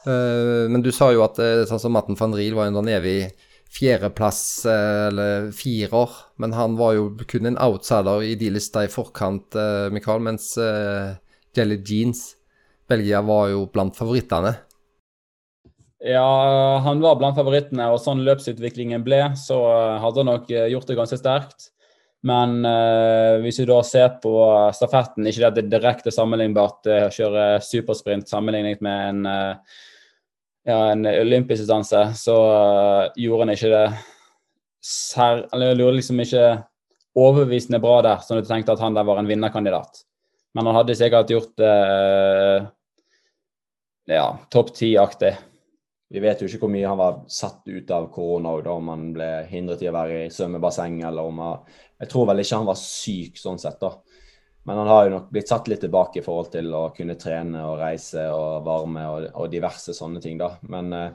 Uh, 0.04 0.68
men 0.68 0.82
du 0.84 0.90
sa 0.92 1.08
jo 1.14 1.24
at 1.24 1.38
uh, 1.40 1.64
sånn 1.68 1.80
som 1.80 1.94
Matten 1.96 2.18
van 2.18 2.34
Riel 2.36 2.56
var 2.58 2.68
en 2.68 2.90
evig 2.92 3.32
fjerdeplass, 3.74 4.42
uh, 4.68 5.08
eller 5.08 5.50
firer. 5.56 6.12
Men 6.40 6.56
han 6.56 6.76
var 6.80 6.94
jo 6.98 7.08
kun 7.30 7.48
en 7.48 7.58
outsider 7.62 8.26
i 8.26 8.34
de 8.38 8.52
lista 8.52 8.84
i 8.84 8.92
forkant, 8.92 9.56
uh, 9.56 9.88
Mikael, 9.94 10.22
mens 10.24 10.52
Jelly 11.54 11.80
Jeans, 11.86 12.34
Belgia, 12.90 13.22
var 13.24 13.50
jo 13.54 13.64
blant 13.72 13.96
favorittene. 13.96 14.56
Ja, 16.04 16.26
han 16.84 17.00
var 17.00 17.16
blant 17.16 17.38
favorittene, 17.38 17.86
og 17.94 18.02
sånn 18.02 18.26
løpsutviklingen 18.26 19.06
ble, 19.06 19.22
så 19.40 19.56
hadde 20.02 20.20
han 20.20 20.28
nok 20.28 20.50
gjort 20.52 20.90
det 20.90 20.98
ganske 20.98 21.16
sterkt. 21.16 21.70
Men 22.24 22.62
uh, 22.64 23.40
hvis 23.44 23.60
vi 23.60 23.66
da 23.68 23.78
ser 23.84 24.14
på 24.22 24.32
stafetten, 24.76 25.26
ikke 25.28 25.50
det 25.52 25.64
er 25.64 25.72
direkte 25.74 26.12
sammenlignbart 26.14 26.88
å 26.88 26.94
uh, 27.04 27.10
kjøre 27.12 27.48
supersprint 27.64 28.30
sammenlignet 28.30 28.80
med 28.84 29.10
en, 29.10 29.26
uh, 29.28 29.82
ja, 30.64 30.78
en 30.94 31.04
olympisk 31.10 31.66
distanse, 31.66 32.00
så 32.16 32.36
uh, 32.48 33.12
gjorde 33.20 33.44
han 33.44 33.54
ikke 33.56 33.72
det 33.74 33.84
sær, 34.84 35.44
eller 35.52 35.76
gjorde 35.76 35.98
liksom 36.00 36.24
ikke 36.24 36.46
overbevisende 37.14 37.80
bra 37.84 38.00
der, 38.04 38.24
sånn 38.24 38.40
at 38.40 38.48
du 38.48 38.52
tenkte 38.52 38.72
at 38.74 38.82
han 38.82 38.96
der 38.96 39.06
var 39.06 39.20
en 39.20 39.28
vinnerkandidat. 39.28 40.02
Men 40.56 40.70
han 40.70 40.80
hadde 40.80 40.96
sikkert 40.96 41.32
gjort 41.32 41.52
det 41.60 41.74
ja, 44.12 44.26
topp 44.52 44.72
ti-aktig. 44.76 45.32
Vi 46.12 46.20
vet 46.22 46.42
jo 46.42 46.48
ikke 46.48 46.66
hvor 46.66 46.72
mye 46.72 46.88
han 46.88 47.00
var 47.00 47.22
satt 47.32 47.64
ut 47.66 47.90
av 47.94 48.10
korona, 48.12 48.52
da, 48.62 48.74
om 48.76 48.90
han 48.92 49.06
ble 49.16 49.28
hindret 49.50 49.82
i 49.82 49.88
å 49.90 49.94
være 49.96 50.26
i 50.26 50.32
svømmebasseng, 50.32 51.00
eller 51.08 51.30
om 51.30 51.40
han 51.42 51.80
Jeg 52.02 52.10
tror 52.12 52.28
vel 52.28 52.42
ikke 52.42 52.58
han 52.60 52.68
var 52.68 52.78
syk 52.80 53.38
sånn 53.40 53.58
sett, 53.62 53.80
da. 53.80 53.94
Men 54.64 54.80
han 54.80 54.88
har 54.88 55.04
jo 55.04 55.14
nok 55.14 55.26
blitt 55.32 55.50
satt 55.50 55.68
litt 55.68 55.82
tilbake 55.84 56.20
i 56.20 56.24
forhold 56.24 56.50
til 56.52 56.70
å 56.74 56.86
kunne 56.96 57.16
trene 57.20 57.64
og 57.68 57.78
reise 57.82 58.24
og 58.32 58.64
varme 58.64 59.02
og, 59.12 59.26
og 59.36 59.50
diverse 59.52 59.92
sånne 59.96 60.22
ting, 60.24 60.38
da. 60.40 60.54
Men 60.72 60.92
eh, 60.96 61.10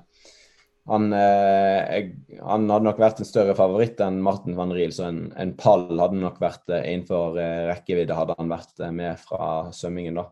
han, 0.89 1.13
eh, 1.13 2.09
han, 2.41 2.69
hadde 2.69 2.85
nok 2.87 3.01
vært 3.01 3.21
en 3.21 3.27
større 3.29 3.53
favoritt 3.57 3.99
enn 4.01 4.21
Martin 4.25 4.57
van 4.57 4.73
Riel, 4.73 4.93
så 4.95 5.09
en, 5.09 5.27
en 5.37 5.53
pall 5.57 5.85
hadde 6.01 6.17
nok 6.21 6.39
vært 6.41 6.71
eh, 6.73 6.85
innenfor 6.93 7.37
eh, 7.41 7.65
rekkevidde, 7.69 8.17
hadde 8.17 8.37
han 8.39 8.49
vært 8.49 8.81
eh, 8.81 8.93
med 8.95 9.19
fra 9.21 9.69
svømmingen, 9.75 10.17
da. 10.21 10.29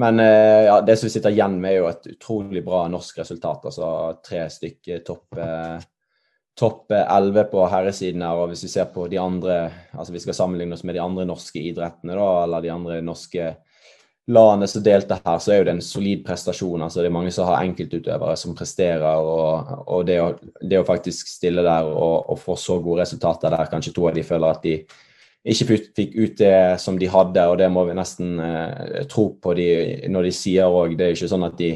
Men 0.00 0.20
eh, 0.22 0.66
ja, 0.66 0.80
det 0.80 0.96
som 0.96 1.08
vi 1.08 1.12
sitter 1.12 1.34
igjen 1.34 1.58
med, 1.60 1.74
er 1.74 1.82
jo 1.82 1.88
et 1.90 2.06
utrolig 2.14 2.62
bra 2.64 2.86
norsk 2.88 3.18
resultat. 3.20 3.66
Altså 3.68 3.88
tre 4.24 4.46
stykker 4.52 5.02
topp 5.04 5.36
eh, 5.36 5.80
topp 6.60 6.92
11 6.92 7.44
på 7.52 7.64
herresiden 7.72 8.24
her. 8.24 8.38
Og 8.40 8.52
hvis 8.52 8.64
vi 8.66 8.72
ser 8.72 8.88
på 8.94 9.06
de 9.10 9.18
andre, 9.20 9.62
altså 9.92 10.14
vi 10.14 10.22
skal 10.22 10.36
sammenligne 10.36 10.76
oss 10.76 10.84
med 10.84 10.96
de 10.96 11.02
andre 11.04 11.26
norske 11.28 11.60
idrettene, 11.60 12.16
da, 12.16 12.30
eller 12.44 12.64
de 12.64 12.72
andre 12.72 13.00
norske 13.04 13.50
landene 14.30 14.68
som 14.70 14.82
delte 14.84 15.18
her, 15.24 15.38
så 15.42 15.52
er 15.52 15.60
jo 15.60 15.68
det 15.68 15.74
en 15.76 15.84
solid 15.84 16.24
prestasjon. 16.26 16.82
altså 16.82 17.00
Det 17.00 17.10
er 17.10 17.16
mange 17.16 17.32
som 17.34 17.48
har 17.48 17.64
enkeltutøvere 17.64 18.36
som 18.38 18.56
presterer. 18.56 19.20
Og, 19.20 19.72
og 19.86 20.08
det, 20.08 20.18
å, 20.22 20.32
det, 20.60 20.80
å, 20.80 20.86
faktisk 20.86 21.32
stille 21.32 21.64
der 21.66 21.88
og, 21.88 22.30
og, 22.30 22.40
få 22.40 22.56
så 22.60 22.78
gode 22.80 23.02
resultater 23.04 23.52
der, 23.52 23.70
kanskje 23.72 23.94
to 23.96 24.08
av 24.08 24.16
de 24.16 24.26
føler 24.26 24.52
at 24.52 24.64
de 24.66 24.76
ikke 25.40 25.78
fikk 25.96 26.16
ut 26.18 26.36
det 26.36 26.80
som 26.82 26.98
de 27.00 27.08
hadde, 27.08 27.46
og 27.48 27.56
det 27.60 27.70
må 27.72 27.86
vi 27.88 27.96
nesten 27.96 28.36
eh, 28.44 29.04
tro 29.08 29.30
på 29.40 29.54
de, 29.56 29.68
når 30.12 30.28
de 30.28 30.32
sier 30.36 30.68
òg. 30.68 30.96
Det 30.98 31.06
er 31.06 31.12
jo 31.12 31.16
ikke 31.16 31.30
sånn 31.32 31.46
at 31.46 31.54
de, 31.56 31.70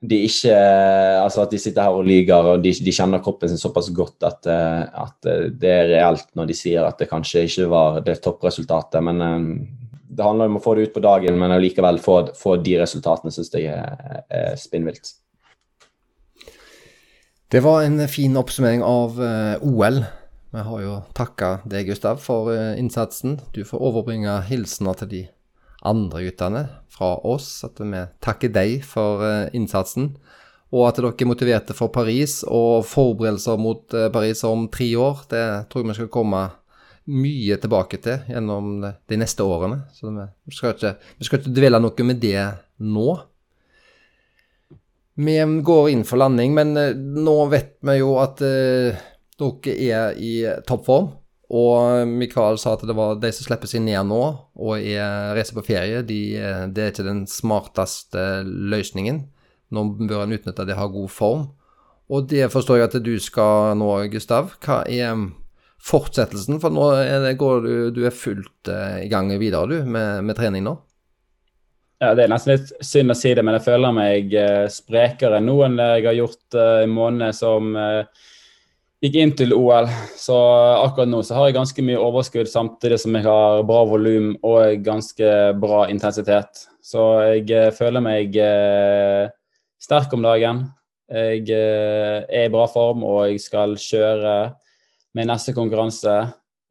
de 0.00 0.20
ikke 0.24 0.54
Altså 1.20 1.42
at 1.42 1.50
de 1.52 1.58
sitter 1.60 1.84
her 1.84 1.98
og 1.98 2.06
lyver, 2.08 2.54
og 2.54 2.62
de, 2.64 2.72
de 2.72 2.94
kjenner 2.96 3.20
kroppen 3.20 3.52
sin 3.52 3.60
såpass 3.60 3.90
godt 3.92 4.24
at, 4.24 4.48
eh, 4.48 4.86
at, 5.04 5.28
det 5.60 5.74
er 5.74 5.92
reelt 5.92 6.30
når 6.38 6.48
de 6.48 6.56
sier 6.56 6.86
at 6.86 6.96
det 6.96 7.10
kanskje 7.10 7.44
ikke 7.44 7.68
var 7.68 8.00
det 8.06 8.16
toppresultatet. 8.24 9.04
Men 9.04 9.20
eh, 9.26 9.44
det 10.16 10.24
handler 10.24 10.48
om 10.48 10.56
å 10.56 10.62
få 10.64 10.74
det 10.78 10.88
ut 10.88 10.94
på 10.94 11.04
dagen, 11.04 11.36
men 11.38 11.52
allikevel 11.52 12.00
få, 12.00 12.22
få 12.38 12.56
de 12.64 12.78
resultatene, 12.80 13.34
syns 13.34 13.52
jeg 13.52 13.68
er, 13.76 14.24
er 14.32 14.56
spinnvilt. 14.58 15.18
Det 17.50 17.60
var 17.66 17.82
en 17.82 18.00
fin 18.08 18.38
oppsummering 18.38 18.82
av 18.86 19.18
OL. 19.66 20.00
Vi 20.50 20.62
har 20.66 20.82
jo 20.82 20.94
takka 21.14 21.60
deg, 21.68 21.86
Gustav, 21.92 22.18
for 22.22 22.50
uh, 22.50 22.74
innsatsen. 22.78 23.38
Du 23.54 23.62
får 23.66 23.82
overbringe 23.86 24.40
hilsener 24.48 24.98
til 24.98 25.10
de 25.12 25.22
andre 25.86 26.24
guttene 26.26 26.64
fra 26.90 27.14
oss. 27.22 27.60
At 27.66 27.78
vi 27.78 28.02
takker 28.24 28.50
deg 28.54 28.80
for 28.86 29.22
uh, 29.22 29.46
innsatsen. 29.54 30.16
Og 30.74 30.88
at 30.88 30.98
dere 30.98 31.12
er 31.14 31.30
motiverte 31.30 31.74
for 31.74 31.90
Paris 31.94 32.40
og 32.46 32.84
forberedelser 32.86 33.58
mot 33.58 33.90
Paris 34.14 34.44
om 34.46 34.68
tre 34.70 34.86
år. 34.98 35.24
Det 35.30 35.46
tror 35.70 35.82
jeg 35.82 35.88
vi 35.88 35.96
skal 35.98 36.12
komme 36.14 36.44
mye 37.10 37.56
tilbake 37.58 37.98
til 38.02 38.26
gjennom 38.30 38.84
de 38.84 39.18
neste 39.18 39.42
årene. 39.42 39.82
Så 39.94 40.12
vi 40.12 40.54
skal 40.54 40.76
ikke, 40.76 40.94
vi 41.18 41.26
skal 41.26 41.40
ikke 41.40 41.54
dvele 41.56 41.80
noe 41.82 42.06
med 42.06 42.20
det 42.22 42.44
nå. 42.86 43.08
Vi 45.20 45.36
går 45.66 45.90
inn 45.92 46.04
for 46.08 46.22
landing, 46.22 46.54
men 46.56 46.76
eh, 46.78 46.94
nå 46.94 47.36
vet 47.52 47.74
vi 47.84 47.98
jo 47.98 48.14
at 48.22 48.40
dere 49.40 49.74
er 49.80 50.20
i 50.20 50.34
toppform. 50.68 51.10
Og 51.50 52.06
Mikael 52.06 52.60
sa 52.62 52.76
at 52.76 52.84
det 52.86 52.94
var 52.94 53.18
de 53.18 53.32
som 53.34 53.48
slipper 53.48 53.70
seg 53.70 53.82
ned 53.82 54.06
nå 54.06 54.20
og 54.22 54.74
er, 54.78 55.32
reiser 55.34 55.56
på 55.56 55.66
ferie, 55.66 56.04
de, 56.06 56.20
eh, 56.38 56.66
det 56.70 56.84
er 56.84 56.92
ikke 56.92 57.08
den 57.08 57.24
smarteste 57.26 58.44
løsningen. 58.46 59.24
Nå 59.74 59.84
bør 59.98 60.24
en 60.24 60.36
utnytte 60.36 60.62
at 60.62 60.70
de 60.70 60.78
har 60.78 60.92
god 60.94 61.10
form. 61.10 61.48
Og 62.10 62.26
det 62.30 62.48
forstår 62.50 62.78
jeg 62.78 62.88
at 62.90 62.96
du 63.06 63.12
skal 63.22 63.74
nå, 63.78 63.90
Gustav. 64.10 64.54
Hva 64.62 64.82
er 64.90 65.26
fortsettelsen? 65.82 66.58
For 66.62 66.74
nå 66.74 66.86
er 67.00 67.26
det, 67.26 67.36
går 67.38 67.66
du, 67.66 67.74
du 67.94 68.04
er 68.06 68.14
fullt 68.14 68.70
uh, 68.70 68.98
i 69.02 69.10
gang 69.10 69.30
videre 69.38 69.70
du, 69.70 69.76
med, 69.86 70.24
med, 70.26 70.38
trening 70.38 70.66
nå? 70.66 70.74
Ja, 72.02 72.14
Det 72.16 72.24
er 72.24 72.32
nesten 72.32 72.56
litt 72.56 72.72
synd 72.82 73.14
å 73.14 73.18
si 73.18 73.34
det, 73.36 73.44
men 73.46 73.58
jeg 73.58 73.66
føler 73.68 73.94
meg 73.94 74.34
uh, 74.34 74.66
sprekere 74.70 75.38
nå 75.42 75.54
enn 75.66 75.78
jeg 75.78 76.06
har 76.08 76.18
gjort 76.18 76.58
i 76.58 76.66
en 76.90 77.30
som 77.30 77.38
som 77.38 77.78
gikk 79.00 79.16
inn 79.16 79.34
til 79.36 79.54
OL. 79.56 79.88
Så 80.18 80.36
akkurat 80.80 81.10
nå 81.10 81.22
så 81.26 81.38
har 81.38 81.48
jeg 81.48 81.58
ganske 81.58 81.84
mye 81.86 82.00
overskudd 82.00 82.50
samtidig 82.50 83.00
som 83.02 83.16
jeg 83.16 83.26
har 83.26 83.64
bra 83.68 83.84
volum 83.88 84.34
og 84.46 84.84
ganske 84.86 85.30
bra 85.60 85.86
intensitet. 85.92 86.66
Så 86.84 87.06
jeg 87.38 87.74
føler 87.76 88.04
meg 88.04 88.36
sterk 89.80 90.12
om 90.16 90.24
dagen. 90.24 90.66
Jeg 91.10 91.48
er 91.50 92.46
i 92.46 92.52
bra 92.52 92.68
form 92.70 93.02
og 93.04 93.24
jeg 93.30 93.42
skal 93.42 93.74
kjøre 93.80 94.34
min 95.16 95.30
neste 95.30 95.54
konkurranse 95.56 96.12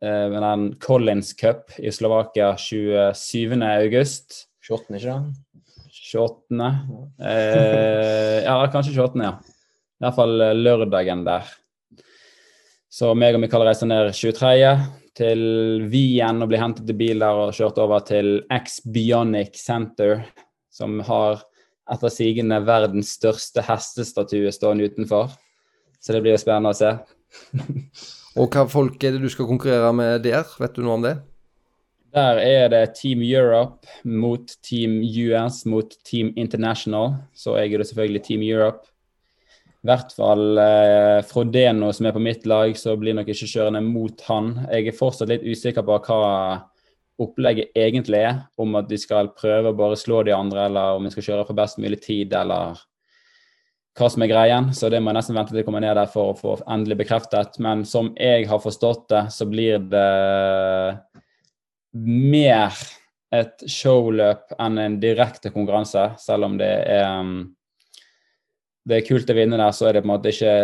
eh, 0.03 0.25
med 0.31 0.41
den 0.43 0.65
Collins 0.83 1.33
Cup 1.35 1.73
i 1.77 1.91
Slovakia 1.91 2.53
27. 2.57 3.59
august. 3.63 4.45
28., 4.63 4.95
ikke 4.95 5.05
sant? 5.07 5.39
28. 6.09 6.69
Eh, 7.19 8.37
ja, 8.45 8.55
kanskje 8.71 8.95
28., 8.95 9.25
ja. 9.25 9.33
I 9.99 10.05
hvert 10.05 10.19
fall 10.21 10.45
eh, 10.45 10.55
lørdagen 10.55 11.25
der. 11.27 11.51
Så 12.99 13.13
meg 13.15 13.31
og 13.37 13.39
Mikael 13.39 13.63
reiser 13.63 13.87
ned 13.87 14.09
23. 14.11 14.71
til 15.15 15.41
Wien 15.87 16.43
og 16.43 16.49
blir 16.51 16.59
hentet 16.59 16.83
til 16.83 16.97
bil 16.99 17.21
der 17.23 17.37
og 17.45 17.53
kjørt 17.55 17.77
over 17.79 18.01
til 18.03 18.41
X 18.51 18.81
Bionic 18.83 19.55
Center, 19.55 20.25
som 20.67 20.97
har 21.07 21.39
etter 21.93 22.11
sigende 22.11 22.57
verdens 22.67 23.13
største 23.15 23.63
hestestatue 23.63 24.51
stående 24.51 24.89
utenfor. 24.91 25.31
Så 26.03 26.11
det 26.11 26.25
blir 26.25 26.35
jo 26.35 26.41
spennende 26.43 26.73
å 26.73 26.79
se. 26.81 26.91
Og 28.39 28.51
hva 28.51 28.67
folk 28.67 28.99
er 29.07 29.15
det 29.15 29.23
du 29.23 29.31
skal 29.31 29.47
konkurrere 29.47 29.95
med 29.95 30.27
der? 30.27 30.43
Vet 30.59 30.75
du 30.75 30.83
noe 30.83 30.99
om 30.99 31.07
det? 31.07 31.15
Der 32.19 32.43
er 32.43 32.67
det 32.73 32.83
Team 32.99 33.23
Europe 33.23 33.87
mot 34.03 34.57
Team 34.65 34.99
US 34.99 35.63
mot 35.63 35.95
Team 36.03 36.33
International. 36.35 37.15
Så 37.31 37.55
jeg 37.61 37.71
er 37.71 37.79
det 37.79 37.91
selvfølgelig 37.93 38.25
Team 38.27 38.43
Europe. 38.43 38.88
I 39.79 39.87
hvert 39.87 40.11
fall 40.11 40.59
eh, 40.59 41.21
Frodeno, 41.23 41.93
som 41.95 42.09
er 42.09 42.15
på 42.15 42.23
mitt 42.23 42.43
lag, 42.49 42.73
så 42.75 42.97
blir 42.99 43.15
nok 43.15 43.29
ikke 43.31 43.47
kjørende 43.47 43.79
mot 43.85 44.25
han. 44.27 44.51
Jeg 44.67 44.89
er 44.89 44.97
fortsatt 44.97 45.31
litt 45.31 45.45
usikker 45.47 45.85
på 45.87 45.99
hva 46.09 46.23
opplegget 47.19 47.71
egentlig 47.79 48.19
er. 48.27 48.41
Om 48.59 48.75
at 48.79 48.89
de 48.91 48.99
skal 48.99 49.31
prøve 49.37 49.71
å 49.71 49.77
bare 49.77 49.99
slå 49.99 50.23
de 50.27 50.35
andre, 50.35 50.67
eller 50.67 50.99
om 50.99 51.07
vi 51.07 51.13
skal 51.13 51.29
kjøre 51.29 51.47
for 51.47 51.59
best 51.59 51.79
mulig 51.79 52.01
tid, 52.03 52.35
eller 52.35 52.79
hva 53.99 54.07
som 54.11 54.23
er 54.23 54.31
greien, 54.31 54.69
så 54.75 54.87
det 54.91 55.01
må 55.03 55.11
jeg 55.11 55.19
nesten 55.19 55.35
vente 55.35 55.51
til 55.51 55.61
jeg 55.61 55.67
kommer 55.67 55.83
ned 55.83 55.97
der 55.99 56.11
for 56.11 56.31
å 56.31 56.37
få 56.37 56.55
endelig 56.71 57.01
bekreftet. 57.01 57.59
Men 57.63 57.83
som 57.87 58.13
jeg 58.19 58.47
har 58.51 58.61
forstått 58.63 59.07
det, 59.11 59.25
så 59.35 59.47
blir 59.49 59.79
det 59.91 60.07
mer 61.95 62.75
et 63.35 63.63
showløp 63.69 64.55
enn 64.59 64.79
en 64.81 64.99
direkte 65.01 65.51
konkurranse. 65.53 66.11
Selv 66.21 66.47
om 66.47 66.55
det 66.59 66.71
er, 66.95 67.33
det 68.89 68.97
er 68.97 69.05
kult 69.05 69.29
å 69.29 69.37
vinne 69.37 69.59
der, 69.59 69.75
så 69.75 69.89
er 69.89 69.97
det 69.97 70.03
på 70.03 70.09
en 70.09 70.15
måte 70.15 70.33
ikke 70.33 70.55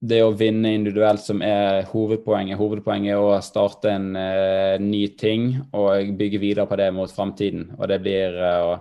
det 0.00 0.22
å 0.24 0.32
vinne 0.32 0.72
individuelt 0.72 1.20
som 1.22 1.42
er 1.44 1.84
hovedpoenget. 1.90 2.58
Hovedpoenget 2.58 3.12
er 3.14 3.20
å 3.20 3.40
starte 3.44 3.92
en 3.92 4.14
uh, 4.16 4.80
ny 4.80 5.02
ting 5.20 5.50
og 5.76 6.14
bygge 6.16 6.40
videre 6.40 6.66
på 6.68 6.78
det 6.80 6.88
mot 6.96 7.12
framtiden. 7.12 7.68
Og 7.76 7.90
det 7.90 8.00
blir 8.00 8.38
uh, 8.40 8.78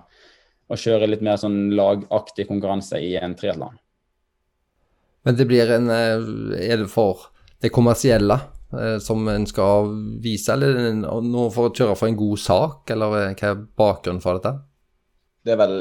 å 0.70 0.80
kjøre 0.80 1.10
litt 1.12 1.26
mer 1.26 1.42
sånn 1.42 1.74
lagaktig 1.76 2.48
konkurranse 2.48 3.02
i 3.04 3.18
en 3.20 3.36
triatlon. 3.36 3.76
Men 5.28 5.36
det 5.36 5.50
blir 5.50 5.68
en 5.76 5.90
eh, 5.92 6.70
Er 6.70 6.80
det 6.80 6.88
for 6.88 7.28
det 7.60 7.74
kommersielle 7.76 8.38
uh, 8.72 8.96
som 9.04 9.28
en 9.28 9.48
skal 9.50 9.92
vise, 10.24 10.56
eller 10.56 10.80
er 10.80 10.96
noe 11.04 11.50
for 11.52 11.68
å 11.68 11.76
kjøre 11.76 12.00
for 12.00 12.08
en 12.08 12.20
god 12.22 12.46
sak, 12.46 12.96
eller 12.96 13.12
hva 13.12 13.28
er 13.36 13.64
bakgrunnen 13.76 14.24
for 14.24 14.40
dette? 14.40 14.56
Det 15.46 15.54
er, 15.56 15.60
vel, 15.62 15.76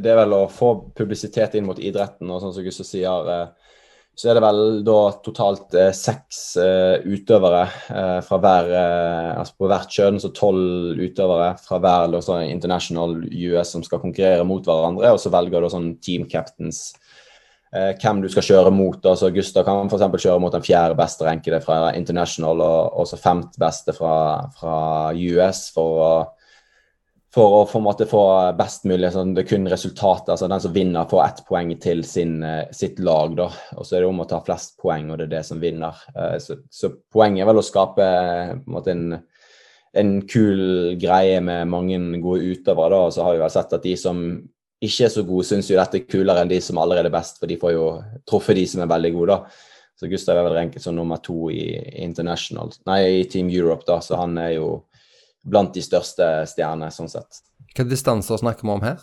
det 0.00 0.10
er 0.10 0.20
vel 0.20 0.36
å 0.36 0.44
få 0.48 0.74
publisitet 0.96 1.56
inn 1.58 1.66
mot 1.66 1.80
idretten, 1.82 2.30
og 2.30 2.40
sånn 2.40 2.54
som 2.54 2.64
Gustav 2.66 2.86
sier 2.86 3.48
så 4.14 4.30
er 4.30 4.36
det 4.38 4.44
vel 4.44 4.60
da 4.86 4.98
totalt 5.26 5.74
eh, 5.74 5.90
seks 5.94 6.40
eh, 6.62 7.02
utøvere 7.02 7.62
eh, 7.90 8.18
fra 8.22 8.38
hver 8.42 8.68
Altså 8.74 9.56
på 9.58 9.70
hvert 9.70 9.90
kjønn, 9.90 10.20
så 10.22 10.30
tolv 10.34 11.00
utøvere 11.02 11.48
fra 11.58 11.80
hver 11.82 12.14
sånn 12.22 12.44
international 12.46 13.16
US 13.26 13.74
som 13.74 13.82
skal 13.82 14.02
konkurrere 14.02 14.46
mot 14.46 14.62
hverandre. 14.66 15.10
Og 15.10 15.18
så 15.20 15.32
velger 15.34 15.64
du 15.64 15.70
sånn 15.72 15.96
team 16.04 16.28
captains 16.30 16.92
hvem 17.74 18.20
du 18.22 18.28
skal 18.30 18.44
kjøre 18.46 18.70
mot. 18.70 19.02
altså 19.02 19.32
Gustav 19.34 19.64
kan 19.66 19.88
f.eks. 19.90 20.04
kjøre 20.22 20.38
mot 20.38 20.54
den 20.54 20.62
fjerde 20.62 20.94
beste 20.94 21.26
rankede 21.26 21.58
fra 21.64 21.88
international, 21.98 22.62
og 22.62 23.00
også 23.02 23.18
femt 23.18 23.58
beste 23.58 23.90
fra, 23.96 24.12
fra 24.54 24.76
US 25.10 25.64
for 25.74 25.98
å 26.04 26.12
for 27.34 27.56
å 27.58 27.62
for 27.66 27.82
måte, 27.82 28.06
få 28.06 28.22
best 28.58 28.86
mulig 28.86 29.10
sånn, 29.14 29.34
Det 29.34 29.46
kun 29.48 29.66
resultatet. 29.66 30.30
altså 30.30 30.48
Den 30.48 30.60
som 30.60 30.72
vinner, 30.72 31.08
får 31.10 31.24
ett 31.24 31.42
poeng 31.48 31.74
til 31.80 32.04
sin, 32.04 32.42
eh, 32.42 32.70
sitt 32.72 32.98
lag. 32.98 33.34
da, 33.36 33.50
og 33.76 33.84
Så 33.84 33.96
er 33.96 34.00
det 34.00 34.08
om 34.08 34.20
å 34.20 34.28
ta 34.28 34.40
flest 34.40 34.78
poeng, 34.78 35.10
og 35.10 35.18
det 35.18 35.24
er 35.24 35.38
det 35.38 35.44
som 35.46 35.60
vinner. 35.60 35.94
Eh, 36.16 36.38
så, 36.38 36.56
så 36.70 36.92
poenget 37.12 37.42
er 37.42 37.46
vel 37.46 37.62
å 37.62 37.66
skape 37.66 38.02
en, 38.02 38.64
måte, 38.66 38.88
en, 38.88 39.22
en 39.94 40.22
kul 40.22 40.96
greie 40.96 41.40
med 41.40 41.68
mange 41.68 41.98
gode 42.22 42.42
utøvere. 42.54 43.06
og 43.06 43.12
Så 43.12 43.24
har 43.24 43.34
vi 43.34 43.42
vel 43.42 43.50
sett 43.50 43.72
at 43.72 43.82
de 43.82 43.96
som 43.96 44.48
ikke 44.82 45.04
er 45.06 45.12
så 45.14 45.26
gode, 45.26 45.46
syns 45.48 45.70
jo 45.70 45.78
dette 45.78 45.96
er 45.96 46.08
kulere 46.10 46.42
enn 46.44 46.50
de 46.50 46.60
som 46.60 46.78
allerede 46.78 47.10
er 47.10 47.18
best, 47.18 47.38
for 47.40 47.50
de 47.50 47.56
får 47.56 47.72
jo 47.72 47.86
truffet 48.28 48.54
de 48.56 48.66
som 48.66 48.82
er 48.82 48.90
veldig 48.90 49.12
gode. 49.12 49.38
da. 49.38 49.44
Så 49.98 50.10
Gustav 50.10 50.38
er 50.38 50.48
vel 50.48 50.58
enkelt 50.58 50.82
som 50.82 50.94
nummer 50.96 51.20
to 51.22 51.48
i 51.50 51.70
International, 52.02 52.72
nei, 52.86 53.00
i 53.20 53.24
Team 53.30 53.48
Europe, 53.50 53.86
da, 53.86 54.00
så 54.02 54.18
han 54.18 54.36
er 54.38 54.56
jo 54.56 54.84
blant 55.44 55.74
de 55.74 55.82
største 55.84 56.28
stjernene, 56.50 56.90
sånn 56.94 57.10
sett. 57.12 57.42
Hvilke 57.68 57.88
distanser 57.90 58.40
snakker 58.40 58.66
vi 58.66 58.74
om 58.74 58.84
her? 58.84 59.02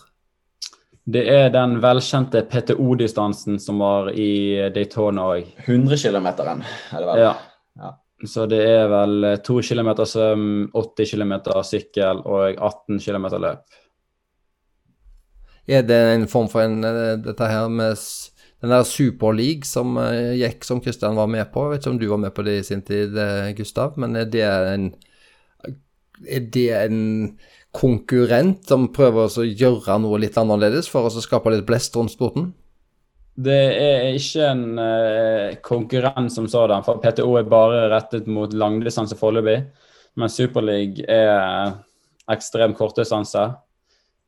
Det 1.11 1.23
er 1.33 1.49
den 1.53 1.79
velkjente 1.81 2.43
PTO-distansen 2.49 3.57
som 3.59 3.81
var 3.81 4.11
i 4.13 4.69
Daytona 4.73 5.25
òg. 5.33 5.53
100 5.65 5.97
km, 5.97 6.27
er 6.29 6.37
det 6.37 7.07
vel? 7.07 7.21
Ja. 7.23 7.33
ja. 7.81 7.93
Så 8.29 8.45
det 8.49 8.61
er 8.69 8.85
vel 8.91 9.25
2 9.41 9.61
km 9.65 9.93
svøm, 10.05 10.43
80 10.77 11.15
km 11.15 11.33
sykkel 11.65 12.21
og 12.21 12.53
18 12.53 13.01
km 13.01 13.31
løp. 13.41 13.79
Er 15.71 15.85
det 15.85 15.99
en 16.13 16.27
form 16.29 16.49
for 16.51 16.65
en, 16.65 16.83
eh, 16.83 17.17
dette 17.21 17.47
her 17.47 17.67
med 17.69 17.97
den 18.61 18.69
der 18.69 18.83
Superleague 18.85 19.65
som 19.65 19.97
uh, 19.97 20.33
gikk, 20.37 20.65
som 20.65 20.81
Kristian 20.81 21.17
var 21.17 21.29
med 21.29 21.47
på? 21.53 21.65
Jeg 21.65 21.71
vet 21.71 21.85
ikke 21.85 21.93
om 21.93 21.99
du 22.01 22.09
var 22.09 22.21
med 22.21 22.33
på 22.33 22.45
det 22.45 22.59
i 22.59 22.65
sin 22.65 22.81
tid, 22.85 23.17
uh, 23.17 23.49
Gustav, 23.57 23.97
men 23.97 24.15
er 24.15 24.25
det 24.29 24.45
en 24.45 24.91
er 26.27 26.47
det 26.53 26.69
en 26.77 27.01
konkurrent 27.75 28.67
som 28.67 28.89
prøver 28.93 29.31
å 29.31 29.45
gjøre 29.45 29.97
noe 30.03 30.19
litt 30.21 30.37
annerledes 30.39 30.89
for 30.91 31.07
å 31.07 31.23
skape 31.23 31.53
litt 31.53 31.67
blest 31.67 31.95
rundt 31.95 32.13
sporten? 32.13 32.51
Det 33.41 33.61
er 33.79 34.09
ikke 34.11 34.49
en 34.49 34.65
uh, 34.75 35.53
konkurrent 35.63 36.33
som 36.33 36.49
sådan, 36.51 36.83
for 36.83 36.99
PTO 37.01 37.29
er 37.39 37.47
bare 37.49 37.87
rettet 37.93 38.27
mot 38.27 38.51
langdistanse 38.53 39.15
foreløpig. 39.17 39.61
Men 40.19 40.29
Superleague 40.29 41.05
er 41.07 41.77
ekstremt 42.31 42.77
kortdistanse. 42.77 43.47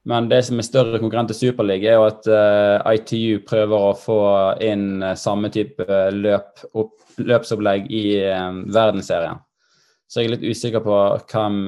Men 0.07 0.27
det 0.27 0.41
som 0.47 0.59
er 0.59 0.67
større 0.67 0.99
konkurrent 0.99 1.31
til 1.31 1.39
Superliga, 1.39 1.93
er 1.93 1.99
jo 1.99 2.07
at 2.09 2.27
uh, 2.27 2.91
eh, 2.91 2.97
ITU 2.99 3.43
prøver 3.47 3.85
å 3.89 3.95
få 3.95 4.19
inn 4.63 5.03
uh, 5.03 5.13
samme 5.19 5.51
type 5.53 5.87
løp, 6.11 6.65
opp, 6.75 6.97
løpsopplegg 7.23 7.87
i 7.87 8.03
uh, 8.27 8.49
verdensserien. 8.67 9.39
Så 10.07 10.21
jeg 10.21 10.29
er 10.29 10.35
litt 10.35 10.45
usikker 10.45 10.83
på 10.85 10.97
hvem 11.31 11.63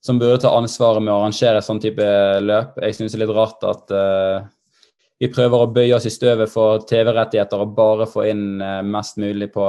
som 0.00 0.18
burde 0.20 0.40
ta 0.40 0.54
ansvaret 0.56 1.02
med 1.04 1.12
å 1.12 1.18
arrangere 1.20 1.60
sånn 1.62 1.80
type 1.82 2.06
løp. 2.40 2.78
Jeg 2.80 2.96
syns 2.96 3.12
det 3.12 3.18
er 3.18 3.24
litt 3.26 3.34
rart 3.36 3.66
at 3.68 3.92
vi 5.20 5.28
prøver 5.28 5.64
å 5.64 5.72
bøye 5.74 5.92
oss 5.98 6.06
i 6.08 6.12
støvet 6.14 6.48
for 6.48 6.86
TV-rettigheter 6.88 7.60
og 7.60 7.74
bare 7.76 8.08
få 8.08 8.24
inn 8.30 8.62
mest 8.88 9.20
mulig 9.20 9.50
på 9.52 9.66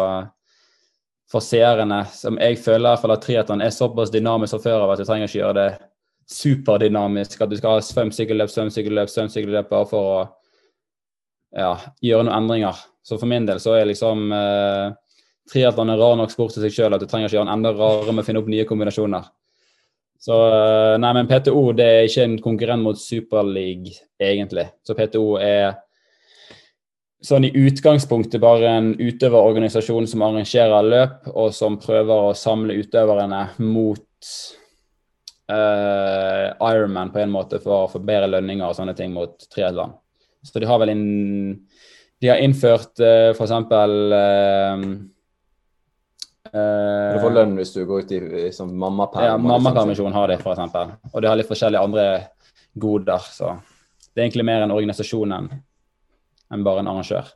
for 1.32 1.44
seerne. 1.44 2.04
Som 2.14 2.40
jeg 2.42 2.60
føler 2.62 2.86
i 2.86 2.90
hvert 2.92 3.04
fall 3.06 3.16
at 3.16 3.26
triatlon 3.26 3.64
er 3.64 3.74
såpass 3.74 4.12
dynamisk 4.14 4.58
fra 4.58 4.64
før 4.66 4.86
av 4.86 4.94
at 4.94 5.02
vi 5.02 5.08
trenger 5.08 5.30
ikke 5.30 5.40
gjøre 5.40 5.58
det 5.60 5.70
superdynamisk. 6.32 7.44
At 7.44 7.52
du 7.52 7.58
skal 7.60 7.78
ha 7.78 7.86
svøm, 7.86 8.12
sykkelløp, 8.16 8.52
svøm, 8.52 8.72
sykkelløp, 8.74 9.12
svøm, 9.12 9.32
sykkelløp 9.32 9.70
bare 9.72 9.90
for 9.90 10.16
å 10.16 10.20
ja, 11.56 11.76
gjøre 12.04 12.28
noen 12.28 12.38
endringer. 12.42 12.84
Så 13.04 13.18
for 13.20 13.32
min 13.32 13.48
del 13.48 13.62
så 13.64 13.76
er 13.78 13.90
liksom 13.90 14.28
eh, 14.36 14.92
triatlon 15.50 15.94
er 15.94 16.02
rar 16.02 16.18
nok 16.20 16.34
sport 16.34 16.56
til 16.56 16.66
seg 16.66 16.76
sjøl 16.76 16.96
at 16.96 17.02
du 17.02 17.08
trenger 17.10 17.30
ikke 17.30 17.40
gjøre 17.40 17.48
den 17.50 17.56
enda 17.56 17.72
rarere 17.76 18.14
med 18.14 18.24
å 18.24 18.28
finne 18.28 18.42
opp 18.44 18.52
nye 18.52 18.68
kombinasjoner. 18.70 19.30
Så 20.22 20.38
eh, 20.54 20.96
nei, 21.02 21.14
men 21.18 21.30
PTO 21.30 21.64
det 21.74 21.88
er 21.88 22.04
ikke 22.06 22.26
en 22.28 22.36
konkurrent 22.44 22.86
mot 22.86 23.00
Superleague, 23.00 23.96
egentlig. 24.22 24.68
Så 24.86 24.94
PTO 24.98 25.40
er 25.42 25.80
sånn 27.26 27.46
i 27.46 27.54
utgangspunktet 27.58 28.42
bare 28.42 28.70
en 28.70 28.92
utøverorganisasjon 28.98 30.08
som 30.10 30.24
arrangerer 30.26 30.88
løp, 30.88 31.30
og 31.34 31.54
som 31.58 31.80
prøver 31.82 32.30
å 32.30 32.38
samle 32.38 32.78
utøverne 32.82 33.44
mot 33.62 34.30
uh, 35.52 36.48
Ironman 36.70 37.12
på 37.14 37.22
en 37.22 37.34
måte 37.34 37.62
for 37.62 37.86
å 37.86 37.90
få 37.92 38.02
bedre 38.06 38.30
lønninger 38.36 38.66
og 38.66 38.78
sånne 38.78 38.96
ting 38.98 39.14
mot 39.18 39.34
triatlon. 39.54 39.94
Så 40.46 40.62
de 40.62 40.70
har 40.70 40.82
vel 40.82 40.94
inn, 40.96 41.08
De 42.22 42.30
har 42.30 42.42
innført 42.42 43.02
uh, 43.02 43.34
f.eks. 43.34 43.54
Uh, 43.70 44.86
uh, 46.50 47.16
du 47.16 47.20
får 47.24 47.36
lønn 47.36 47.58
hvis 47.60 47.74
du 47.76 47.84
går 47.90 48.06
ut 48.06 48.14
i, 48.16 48.22
i 48.46 48.54
sånn 48.56 48.72
mammaperm? 48.78 49.28
Ja, 49.28 49.36
mammapermisjon 49.38 50.16
har 50.16 50.32
de 50.32 50.40
f.eks. 50.40 50.80
Og 51.12 51.20
de 51.22 51.30
har 51.30 51.38
litt 51.40 51.52
forskjellige 51.52 51.84
andre 51.90 52.08
goder. 52.74 53.28
Så 53.30 53.54
det 54.12 54.22
er 54.22 54.28
egentlig 54.28 54.48
mer 54.48 54.66
en 54.66 54.74
organisasjon 54.76 55.38
enn 55.38 55.52
en 56.52 56.66
bare 56.66 56.84
en 56.84 56.90
arrangør. 56.92 57.30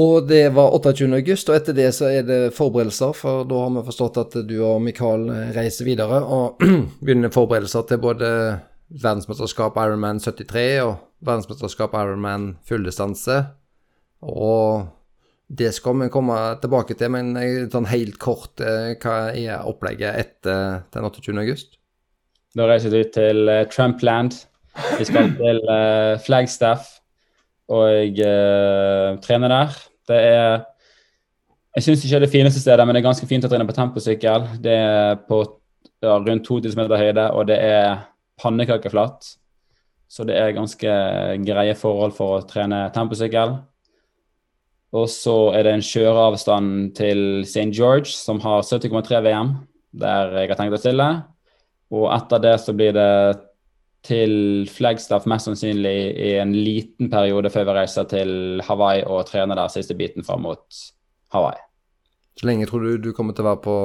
Og 0.00 0.24
det 0.24 0.46
var 0.56 0.72
28. 0.72 1.10
august, 1.12 1.50
og 1.50 1.58
etter 1.58 1.76
det 1.76 1.90
så 1.92 2.08
er 2.08 2.22
det 2.24 2.54
forberedelser, 2.56 3.12
for 3.12 3.44
da 3.44 3.58
har 3.60 3.74
vi 3.74 3.82
forstått 3.90 4.20
at 4.22 4.36
du 4.48 4.54
og 4.64 4.80
Mikael 4.80 5.26
reiser 5.52 5.84
videre 5.84 6.22
og 6.24 6.62
begynner 7.04 7.32
forberedelser 7.34 7.84
til 7.90 8.00
både 8.00 8.30
verdensmesterskap 9.02 9.76
Ironman 9.80 10.20
73 10.20 10.64
og 10.86 10.94
verdensmesterskap 11.24 11.92
Ironman 12.00 12.54
fulldistanse. 12.68 13.38
Og 14.24 14.88
det 15.52 15.72
skal 15.76 15.98
vi 16.00 16.08
komme 16.12 16.38
tilbake 16.62 16.96
til, 16.96 17.12
men 17.12 17.34
sånn 17.72 17.88
helt 17.90 18.16
kort, 18.22 18.60
eh, 18.64 18.94
hva 19.02 19.16
er 19.36 19.68
opplegget 19.68 20.16
etter 20.16 20.84
den 20.94 21.08
28. 21.08 21.34
august? 21.42 21.76
Da 22.56 22.66
reiser 22.68 22.92
du 22.92 23.00
til 23.12 23.48
uh, 23.48 23.62
Trumpland. 23.72 24.36
Vi 24.98 25.06
skal 25.08 25.32
til 25.40 25.60
uh, 25.68 26.20
Flagstaff 26.24 26.98
og 27.72 28.20
uh, 28.20 29.08
trene 29.24 29.50
der. 29.52 29.76
Det 30.08 30.20
er 30.28 30.62
Jeg 31.76 31.84
syns 31.86 32.02
ikke 32.04 32.10
det 32.10 32.16
er 32.16 32.24
det 32.26 32.32
fineste 32.32 32.60
stedet, 32.60 32.84
men 32.84 32.94
det 32.94 33.00
er 33.00 33.08
ganske 33.08 33.26
fint 33.28 33.44
å 33.44 33.48
trene 33.48 33.64
på 33.64 33.76
temposykkel. 33.76 34.48
Det 34.60 34.72
er 34.76 35.20
på 35.28 35.38
ja, 36.04 36.18
rundt 36.20 36.44
2000 36.44 36.76
meter 36.76 37.00
høyde, 37.00 37.30
og 37.32 37.46
det 37.48 37.56
er 37.64 38.02
pannekakeflatt. 38.42 39.30
Så 40.12 40.26
det 40.28 40.36
er 40.36 40.52
ganske 40.52 40.96
greie 41.46 41.76
forhold 41.78 42.12
for 42.12 42.36
å 42.36 42.42
trene 42.44 42.90
temposykkel. 42.92 43.56
Og 44.92 45.08
så 45.08 45.36
er 45.56 45.64
det 45.64 45.72
en 45.76 45.84
kjøreavstand 45.84 46.90
til 46.98 47.20
St. 47.48 47.70
George, 47.72 48.12
som 48.12 48.42
har 48.44 48.60
70,3 48.60 49.22
VM, 49.24 49.54
der 49.96 50.36
jeg 50.42 50.50
har 50.50 50.58
tenkt 50.58 50.76
å 50.76 50.80
stille. 50.80 51.08
Og 51.92 52.10
etter 52.12 52.42
det 52.44 52.54
så 52.60 52.74
blir 52.76 52.92
det 52.96 53.12
til 54.04 54.66
Flagstaff 54.70 55.28
mest 55.30 55.46
sannsynlig 55.46 55.94
i 56.18 56.32
en 56.42 56.52
liten 56.56 57.10
periode 57.12 57.52
før 57.54 57.68
vi 57.68 57.76
reiser 57.76 58.08
til 58.10 58.60
Hawaii 58.66 59.04
og 59.06 59.28
trener 59.28 59.58
der 59.58 59.70
siste 59.72 59.94
biten 59.96 60.26
fram 60.26 60.42
mot 60.48 60.82
Hawaii. 61.32 61.60
Så 62.36 62.48
lenge 62.48 62.66
tror 62.66 62.82
du 62.82 62.98
du 62.98 63.12
kommer 63.16 63.36
til 63.36 63.44
å 63.44 63.52
være 63.52 63.62
på, 63.62 63.76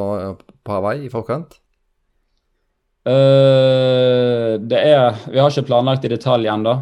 på 0.66 0.76
Hawaii 0.76 1.06
i 1.06 1.14
forkant? 1.14 1.60
Uh, 3.08 4.60
det 4.60 4.80
er 4.84 5.16
Vi 5.30 5.40
har 5.40 5.52
ikke 5.52 5.70
planlagt 5.70 6.04
i 6.04 6.12
detalj 6.12 6.50
ennå. 6.52 6.74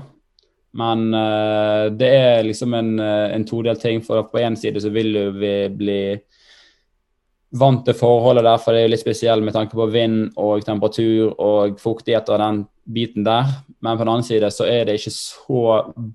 Men 0.76 1.08
uh, 1.16 1.92
det 1.96 2.10
er 2.12 2.48
liksom 2.48 2.74
en, 2.76 2.96
en 3.00 3.46
todelt 3.48 3.82
ting. 3.84 4.02
For 4.04 4.28
på 4.32 4.42
én 4.44 4.58
side 4.60 4.84
så 4.84 4.92
vil 4.94 5.14
jo 5.16 5.30
vi 5.40 5.54
bli 5.72 6.00
vant 7.56 7.86
til 7.88 7.96
forholdet 7.96 8.44
der, 8.44 8.60
for 8.60 8.74
det 8.76 8.82
er 8.82 8.88
jo 8.90 8.94
litt 8.94 9.04
spesielt 9.04 9.46
med 9.46 9.56
tanke 9.56 9.78
på 9.78 9.88
vind 9.92 10.34
og 10.42 10.66
temperatur 10.66 11.36
og 11.40 11.78
fuktighet 11.80 12.30
og 12.34 12.42
den 12.42 12.62
biten 12.84 13.26
der. 13.28 13.48
Men 13.80 13.98
på 13.98 14.04
den 14.04 14.12
annen 14.12 14.28
side 14.28 14.52
så 14.52 14.68
er 14.68 14.88
det 14.88 14.98
ikke 15.00 15.16
så 15.16 15.64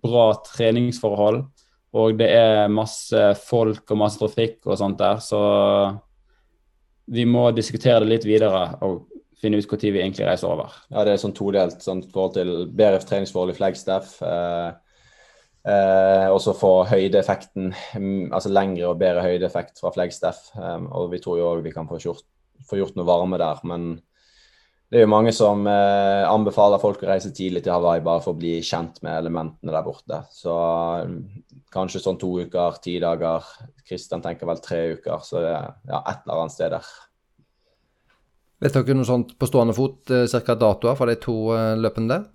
bra 0.02 0.26
treningsforhold. 0.50 1.42
Og 1.96 2.18
det 2.18 2.28
er 2.30 2.70
masse 2.70 3.32
folk 3.48 3.88
og 3.90 3.98
masse 3.98 4.20
trafikk 4.20 4.60
og 4.68 4.78
sånt 4.78 5.00
der, 5.00 5.18
så 5.18 5.40
vi 7.10 7.24
må 7.26 7.48
diskutere 7.50 8.04
det 8.04 8.12
litt 8.12 8.26
videre 8.28 8.76
og 8.86 9.08
finne 9.40 9.60
ut 9.60 9.72
når 9.72 9.80
vi 9.82 10.02
egentlig 10.02 10.28
reiser 10.28 10.50
over. 10.50 10.74
Ja, 10.90 11.04
det 11.04 11.14
er 11.14 11.22
sånn 11.22 11.36
todelt 11.36 11.82
sånn, 11.84 12.04
forhold 12.12 12.36
til 12.36 12.52
bedre 12.68 13.00
treningsforhold 13.06 13.54
i 13.54 13.56
Flagstaff. 13.56 14.18
Eh, 14.26 14.68
eh, 15.72 16.26
og 16.28 16.40
så 16.44 16.56
få 16.56 16.74
høydeeffekten, 16.90 17.72
mm, 17.96 18.28
altså 18.36 18.52
lengre 18.52 18.90
og 18.90 19.00
bedre 19.00 19.24
høydeeffekt 19.24 19.80
fra 19.80 19.94
Flagstaff. 19.96 20.50
Eh, 20.56 20.86
og 20.90 21.10
vi 21.14 21.22
tror 21.24 21.40
jo 21.40 21.50
òg 21.54 21.64
vi 21.66 21.74
kan 21.74 21.88
få 21.88 22.00
gjort, 22.02 22.26
få 22.68 22.80
gjort 22.82 23.00
noe 23.00 23.08
varme 23.08 23.40
der, 23.40 23.64
men 23.64 23.92
det 24.90 24.98
er 24.98 25.04
jo 25.04 25.12
mange 25.12 25.30
som 25.30 25.62
eh, 25.70 26.24
anbefaler 26.26 26.80
folk 26.82 27.04
å 27.04 27.12
reise 27.12 27.30
tidlig 27.30 27.62
til 27.62 27.76
Hawaii 27.76 28.02
bare 28.02 28.24
for 28.24 28.34
å 28.34 28.40
bli 28.40 28.56
kjent 28.66 28.98
med 29.06 29.20
elementene 29.20 29.70
der 29.70 29.84
borte. 29.86 30.24
Så 30.34 30.50
mm, 31.06 31.20
kanskje 31.70 32.02
sånn 32.02 32.18
to 32.18 32.32
uker, 32.42 32.80
ti 32.82 32.96
dager. 33.02 33.46
Kristian 33.86 34.24
tenker 34.24 34.50
vel 34.50 34.58
tre 34.64 34.80
uker, 34.96 35.22
så 35.22 35.44
det 35.44 35.54
ja, 35.54 36.00
et 36.00 36.26
eller 36.26 36.42
annet 36.42 36.56
sted 36.56 36.74
der. 36.74 36.90
Vet 38.60 38.76
dere 38.76 38.96
noe 38.96 39.08
sånt 39.08 39.32
på 39.40 39.48
stående 39.48 39.72
fot, 39.76 40.02
eh, 40.12 40.28
ca. 40.28 40.54
datoer 40.54 40.98
for 40.98 41.08
de 41.08 41.16
to 41.20 41.36
eh, 41.56 41.78
løpene 41.80 42.12
der? 42.12 42.26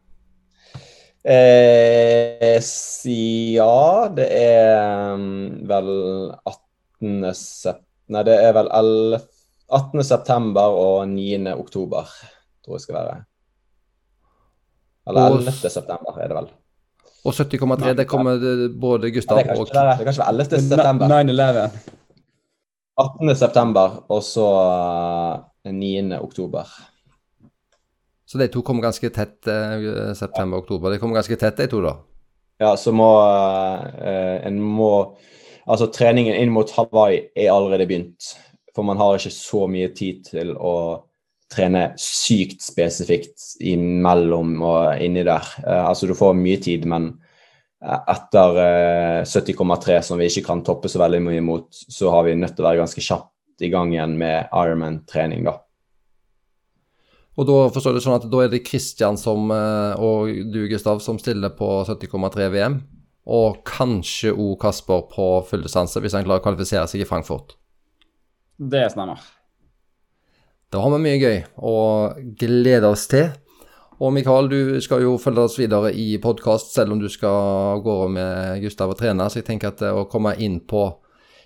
Eh, 1.26 2.62
ja, 3.10 4.10
det 4.14 4.26
er 4.30 5.14
um, 5.14 5.28
vel 5.70 5.92
18. 6.46 7.34
Sep 7.38 7.82
Nei, 8.14 8.22
det 8.22 8.36
er 8.38 8.52
vel 8.54 8.68
11, 8.70 9.24
18. 9.74 10.04
september 10.06 10.76
og 10.78 11.08
9. 11.10 11.40
oktober 11.58 12.12
tror 12.62 12.76
jeg 12.78 12.84
skal 12.84 12.98
være. 13.00 13.16
Eller 15.10 15.38
11. 15.40 15.56
september 15.74 16.20
er 16.22 16.30
det 16.30 16.38
vel. 16.38 16.52
Og 17.26 17.34
70,3, 17.34 17.96
det 17.98 18.06
kommer 18.06 18.38
både 18.78 19.10
Gustav 19.14 19.42
ja, 19.42 19.56
og 19.58 19.66
Det 19.66 19.74
kan 19.74 20.14
ikke 20.14 20.22
være 20.22 20.34
11. 20.36 20.62
september. 20.70 21.10
9-11. 21.10 21.96
18. 22.96 23.36
september, 23.36 24.02
og 24.10 24.24
så 24.24 24.48
9. 25.66 26.12
Eh, 26.14 26.24
oktober. 26.24 26.70
Så 28.26 28.40
de 28.42 28.48
to 28.50 28.62
kommer 28.66 28.88
ganske 28.88 29.10
tett, 29.14 29.48
eh, 29.48 30.14
september-oktober. 30.16 30.92
De 30.92 31.00
kommer 31.00 31.20
ganske 31.20 31.36
tett, 31.36 31.58
de 31.58 31.68
to, 31.68 31.82
da? 31.82 31.96
Ja, 32.60 32.76
så 32.80 32.94
må 32.96 33.10
eh, 34.00 34.48
en 34.48 34.62
må 34.62 35.18
Altså, 35.66 35.88
treningen 35.90 36.36
inn 36.38 36.52
mot 36.54 36.70
Hawaii 36.78 37.24
er 37.34 37.48
allerede 37.50 37.88
begynt. 37.90 38.36
For 38.76 38.86
man 38.86 39.00
har 39.02 39.16
ikke 39.18 39.32
så 39.34 39.64
mye 39.66 39.90
tid 39.98 40.20
til 40.28 40.52
å 40.54 40.76
trene 41.50 41.88
sykt 41.98 42.62
spesifikt 42.62 43.56
imellom 43.64 44.60
og 44.62 45.02
inni 45.02 45.24
der. 45.26 45.48
Uh, 45.66 45.88
altså 45.90 46.10
du 46.10 46.14
får 46.18 46.38
mye 46.38 46.60
tid, 46.62 46.86
men 46.90 47.08
eh, 47.10 47.25
etter 47.84 48.58
uh, 48.58 49.22
eh, 49.22 49.28
70,3, 49.28 50.00
som 50.02 50.20
vi 50.20 50.30
ikke 50.30 50.46
kan 50.48 50.64
toppe 50.66 50.90
så 50.92 51.02
veldig 51.02 51.22
mye 51.26 51.44
mot, 51.46 51.68
så 51.70 52.12
har 52.14 52.26
vi 52.28 52.38
nødt 52.38 52.56
til 52.56 52.66
å 52.66 52.70
være 52.70 52.82
ganske 52.84 53.04
kjapt 53.04 53.66
i 53.66 53.70
gang 53.72 53.94
igjen 53.94 54.18
med 54.20 54.50
Ironman-trening, 54.52 55.46
da. 55.48 55.60
Og 57.36 57.48
da 57.50 57.56
forstår 57.76 57.98
du 57.98 58.02
sånn 58.04 58.16
at 58.16 58.28
da 58.32 58.46
er 58.46 58.52
det 58.52 58.64
Kristian 58.64 59.18
som, 59.20 59.50
og 59.52 60.30
du, 60.54 60.62
Gustav, 60.72 61.02
som 61.04 61.20
stiller 61.20 61.52
på 61.56 61.68
70,3 61.84 62.48
VM, 62.54 62.78
og 63.28 63.60
kanskje 63.68 64.32
òg 64.32 64.56
Kasper 64.62 65.04
på 65.12 65.28
fulldistanse, 65.50 66.00
hvis 66.00 66.16
han 66.16 66.24
klarer 66.24 66.40
å 66.40 66.46
kvalifisere 66.46 66.88
seg 66.88 67.04
i 67.04 67.10
Frankfurt? 67.10 67.58
Det 68.56 68.86
stemmer. 68.94 69.20
Da 70.72 70.80
har 70.84 70.96
vi 70.96 71.02
mye 71.04 71.20
gøy 71.20 71.42
å 71.60 71.76
glede 72.40 72.90
oss 72.92 73.06
til. 73.12 73.30
Og 74.04 74.12
Mikael, 74.12 74.50
du 74.52 74.82
skal 74.84 75.06
jo 75.06 75.14
følge 75.22 75.46
oss 75.48 75.56
videre 75.56 75.94
i 75.96 76.18
podkast, 76.20 76.74
selv 76.76 76.92
om 76.92 77.00
du 77.00 77.08
skal 77.12 77.80
gå 77.84 77.96
med 78.12 78.60
Gustav 78.66 78.92
og 78.92 79.00
trene. 79.00 79.30
Så 79.32 79.40
jeg 79.40 79.48
tenker 79.48 79.72
at 79.72 79.84
å 79.88 80.04
komme 80.12 80.34
inn 80.44 80.60
på 80.68 80.90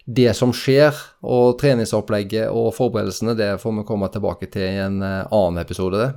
det 0.10 0.32
som 0.34 0.50
skjer, 0.56 0.96
og 1.22 1.60
treningsopplegget 1.62 2.50
og 2.50 2.72
forberedelsene, 2.74 3.36
det 3.38 3.52
får 3.62 3.76
vi 3.78 3.86
komme 3.86 4.10
tilbake 4.10 4.50
til 4.50 4.66
i 4.66 4.82
en 4.82 4.98
eh, 5.06 5.28
annen 5.30 5.62
episode. 5.62 6.08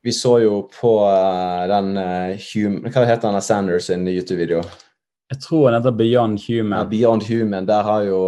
Vi 0.00 0.14
så 0.14 0.38
jo 0.40 0.62
på 0.72 0.92
uh, 1.04 1.66
den 1.68 1.96
Hva 1.98 3.02
heter 3.04 3.28
han 3.28 3.42
Sanders 3.42 3.90
sin 3.90 4.06
YouTube-video? 4.08 4.62
Jeg 5.28 5.42
tror 5.44 5.66
han 5.68 5.82
heter 5.82 5.96
Beyond 5.98 6.40
Human. 6.46 6.78
Ja, 6.78 6.88
Beyond 6.88 7.26
Human. 7.28 7.66
Der 7.68 7.82
har 7.84 8.06
jo 8.06 8.20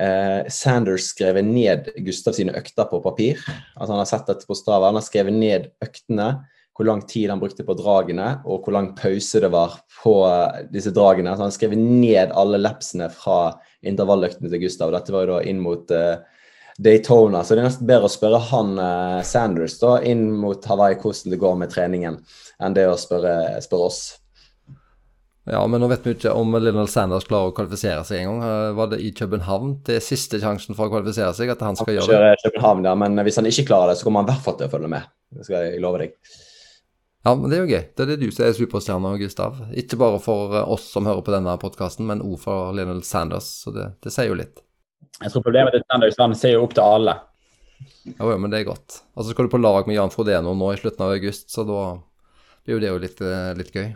uh, 0.00 0.42
Sanders 0.52 1.10
skrevet 1.12 1.46
ned 1.46 1.90
Gustav 2.06 2.36
sine 2.36 2.54
økter 2.56 2.88
på 2.90 3.00
papir. 3.04 3.40
Altså 3.74 3.94
Han 3.94 4.02
har 4.02 4.10
sett 4.10 4.28
dette 4.28 4.48
på 4.48 4.58
Strava. 4.58 4.90
Han 4.90 5.00
har 5.00 5.06
skrevet 5.06 5.34
ned 5.36 5.70
øktene, 5.84 6.30
hvor 6.76 6.88
lang 6.88 7.00
tid 7.08 7.30
han 7.32 7.40
brukte 7.40 7.64
på 7.64 7.76
dragene, 7.78 8.34
og 8.44 8.64
hvor 8.66 8.76
lang 8.76 8.90
pause 8.98 9.40
det 9.40 9.48
var 9.52 9.78
på 10.02 10.16
disse 10.72 10.92
dragene. 10.92 11.32
Så 11.32 11.44
han 11.44 11.50
har 11.50 11.56
skrevet 11.56 11.80
ned 11.80 12.34
alle 12.36 12.60
lapsene 12.60 13.08
fra 13.12 13.56
intervalløktene 13.86 14.50
til 14.52 14.66
Gustav. 14.66 14.92
Dette 14.92 15.14
var 15.14 15.24
jo 15.24 15.36
da 15.36 15.44
inn 15.48 15.62
mot 15.64 15.90
eh, 15.94 16.18
Daytona, 16.76 17.40
så 17.40 17.56
det 17.56 17.62
er 17.62 17.68
nesten 17.70 17.88
bedre 17.88 18.10
å 18.10 18.12
spørre 18.12 18.42
han 18.50 18.76
eh, 18.82 19.22
Sanders 19.24 19.78
da, 19.80 19.96
inn 20.04 20.26
mot 20.36 20.68
Hawaii 20.68 20.98
hvordan 21.00 21.32
det 21.32 21.40
går 21.40 21.58
med 21.62 21.72
treningen, 21.72 22.20
enn 22.60 22.76
det 22.76 22.84
å 22.90 22.98
spørre, 23.00 23.56
spørre 23.64 23.88
oss. 23.88 24.02
Ja, 25.46 25.60
men 25.70 25.78
nå 25.78 25.86
vet 25.92 26.02
vi 26.02 26.16
ikke 26.16 26.32
om 26.34 26.56
Lionel 26.58 26.88
Sanders 26.90 27.28
klarer 27.28 27.52
å 27.52 27.54
kvalifisere 27.54 28.02
seg 28.06 28.24
en 28.24 28.32
gang. 28.32 28.72
Var 28.74 28.88
det 28.90 28.98
i 29.06 29.12
København 29.14 29.76
det 29.86 30.00
er 30.00 30.02
siste 30.02 30.40
sjansen 30.42 30.74
for 30.74 30.88
å 30.88 30.94
kvalifisere 30.96 31.30
seg? 31.38 31.52
at 31.54 31.62
han 31.62 31.78
skal 31.78 31.92
han 31.92 32.02
gjøre 32.02 32.32
det? 32.32 32.40
København, 32.48 32.88
ja, 32.88 32.96
men 32.98 33.22
hvis 33.22 33.38
han 33.38 33.46
ikke 33.46 33.68
klarer 33.68 33.92
det, 33.92 34.00
så 34.00 34.08
kommer 34.08 34.24
han 34.24 34.30
i 34.30 34.34
hvert 34.34 34.42
fall 34.48 34.58
til 34.58 34.66
å 34.66 34.74
følge 34.74 34.90
med. 34.90 35.06
Det 35.36 35.46
skal 35.46 35.68
jeg 35.68 35.84
love 35.84 36.02
deg. 36.02 36.18
Ja, 37.26 37.32
men 37.34 37.50
det 37.50 37.56
er 37.56 37.64
jo 37.64 37.70
gøy. 37.74 37.84
Det 37.90 38.04
er 38.04 38.10
det 38.12 38.20
du 38.20 38.28
som 38.30 38.44
er 38.46 38.52
superstjerna, 38.54 39.10
Gustav. 39.18 39.56
Ikke 39.74 39.98
bare 39.98 40.20
for 40.22 40.52
eh, 40.54 40.68
oss 40.76 40.84
som 40.92 41.08
hører 41.08 41.24
på 41.26 41.32
denne 41.34 41.56
podkasten, 41.58 42.06
men 42.06 42.22
òg 42.22 42.36
for 42.38 42.70
Lionel 42.76 43.02
Sanders. 43.02 43.48
Så 43.64 43.72
det, 43.74 43.88
det, 44.06 44.12
sier 44.14 44.30
jo 44.30 44.36
litt. 44.38 44.62
Jeg 45.18 45.32
tror 45.32 45.42
problemet 45.42 45.74
til 45.74 45.82
Sanders 45.88 46.20
han 46.22 46.36
ser 46.38 46.54
jo 46.54 46.62
opp 46.68 46.76
til 46.76 46.86
alle. 46.86 47.16
Jo, 48.12 48.30
ja, 48.30 48.36
men 48.38 48.54
det 48.54 48.60
er 48.60 48.68
godt. 48.68 49.00
Og 49.18 49.26
så 49.26 49.34
skal 49.34 49.48
du 49.48 49.54
på 49.56 49.58
lag 49.58 49.90
med 49.90 49.98
Jan 49.98 50.14
Frodeno 50.14 50.54
nå 50.54 50.70
i 50.70 50.78
slutten 50.78 51.02
av 51.02 51.16
august, 51.16 51.50
så 51.50 51.66
da 51.66 51.80
blir 52.62 52.76
jo 52.76 52.82
det 52.84 52.92
jo 52.92 53.02
litt, 53.02 53.24
eh, 53.26 53.50
litt 53.58 53.74
gøy. 53.74 53.90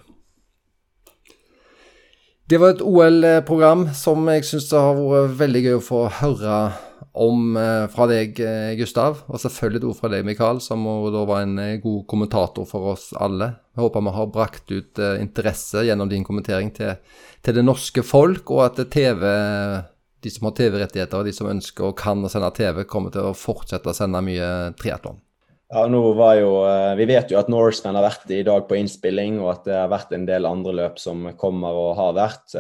Det 2.51 2.59
var 2.59 2.73
et 2.73 2.81
OL-program 2.83 3.85
som 3.95 4.25
jeg 4.27 4.43
syns 4.49 4.73
har 4.75 4.97
vært 4.99 5.37
veldig 5.39 5.61
gøy 5.63 5.75
å 5.77 5.83
få 5.87 6.01
høre 6.17 6.55
om 7.23 7.55
eh, 7.55 7.85
fra 7.93 8.09
deg, 8.11 8.41
eh, 8.43 8.73
Gustav, 8.79 9.21
og 9.31 9.39
selvfølgelig 9.39 9.79
et 9.79 9.87
ord 9.87 9.99
fra 10.01 10.11
deg, 10.11 10.27
Mikael, 10.27 10.59
som 10.65 10.83
da 11.15 11.23
var 11.31 11.45
en 11.45 11.61
eh, 11.63 11.77
god 11.83 12.01
kommentator 12.11 12.67
for 12.67 12.91
oss 12.97 13.13
alle. 13.15 13.53
Jeg 13.71 13.85
håper 13.85 14.03
vi 14.03 14.17
har 14.17 14.33
brakt 14.35 14.75
ut 14.75 15.03
interesse 15.23 15.87
gjennom 15.87 16.11
din 16.11 16.27
kommentering 16.27 16.75
til, 16.75 16.99
til 17.39 17.59
det 17.61 17.67
norske 17.69 18.03
folk, 18.03 18.51
og 18.51 18.65
at 18.67 18.83
TV, 18.91 19.23
de 20.19 20.35
som 20.35 20.51
har 20.51 20.59
TV-rettigheter, 20.59 21.23
og 21.23 21.31
de 21.31 21.39
som 21.39 21.55
ønsker 21.55 21.93
og 21.93 21.99
kan 22.03 22.27
å 22.27 22.35
sende 22.35 22.51
TV, 22.59 22.83
kommer 22.83 23.15
til 23.15 23.31
å 23.31 23.37
fortsette 23.47 23.95
å 23.95 23.95
sende 23.95 24.27
mye 24.27 24.73
triatlon. 24.75 25.23
Ja, 25.71 25.85
nå 25.87 26.03
var 26.19 26.35
jo, 26.35 26.53
Vi 26.99 27.07
vet 27.07 27.31
jo 27.31 27.39
at 27.39 27.51
Norseman 27.53 27.95
har 27.95 28.09
vært 28.09 28.31
i 28.35 28.43
dag 28.43 28.65
på 28.67 28.75
innspilling, 28.75 29.39
og 29.39 29.53
at 29.53 29.67
det 29.69 29.77
har 29.79 29.91
vært 29.93 30.15
en 30.17 30.25
del 30.27 30.49
andre 30.49 30.75
løp 30.75 30.99
som 30.99 31.29
kommer 31.39 31.77
og 31.79 31.93
har 32.01 32.17
vært. 32.17 32.57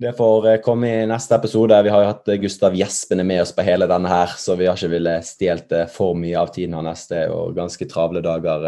Det 0.00 0.12
får 0.16 0.48
eh, 0.48 0.60
komme 0.64 0.88
i 0.88 1.08
neste 1.08 1.36
episode. 1.36 1.76
Vi 1.84 1.90
har 1.92 2.02
jo 2.02 2.08
hatt 2.08 2.28
eh, 2.32 2.38
Gustav 2.40 2.72
Gjespene 2.72 3.24
med 3.26 3.42
oss 3.42 3.50
på 3.52 3.64
hele 3.66 3.84
denne 3.90 4.08
her, 4.08 4.32
så 4.40 4.54
vi 4.56 4.64
har 4.64 4.78
ikke 4.78 4.94
villet 4.94 5.26
stjelt 5.28 5.74
eh, 5.76 5.90
for 5.92 6.16
mye 6.16 6.38
av 6.40 6.54
tiden 6.54 6.78
hans. 6.78 7.02
Det 7.10 7.18
er 7.18 7.26
jo 7.28 7.50
ganske 7.52 7.84
travle 7.90 8.22
dager. 8.24 8.64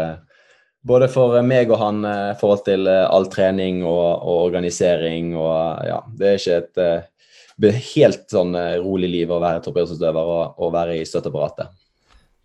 Både 0.85 1.07
for 1.09 1.39
meg 1.41 1.73
og 1.73 1.79
han 1.81 2.03
i 2.05 2.35
forhold 2.37 2.65
til 2.67 2.89
all 2.91 3.25
trening 3.31 3.81
og, 3.81 4.19
og, 4.19 4.41
organisering 4.49 5.31
og 5.31 5.87
ja, 5.87 6.01
det 6.19 6.27
er 6.27 6.41
ikke 6.41 6.89
et 7.71 7.85
helt 7.95 8.25
sånn 8.27 8.51
rolig 8.83 9.07
liv 9.13 9.31
å 9.31 9.39
være 9.39 9.63
toppidrettsutøver 9.63 10.33
og, 10.35 10.59
og 10.59 10.73
være 10.75 10.97
i 10.99 11.05
støtteapparatet. 11.07 11.71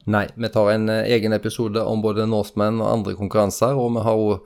Nei, 0.08 0.24
vi 0.40 0.48
tar 0.48 0.70
en 0.72 0.88
egen 0.88 1.34
episode 1.36 1.82
om 1.84 2.00
både 2.00 2.24
Northman 2.26 2.78
og 2.80 2.88
andre 2.88 3.12
konkurranser, 3.18 3.76
og 3.76 3.92
vi 3.92 4.04
har 4.06 4.16
jo 4.16 4.38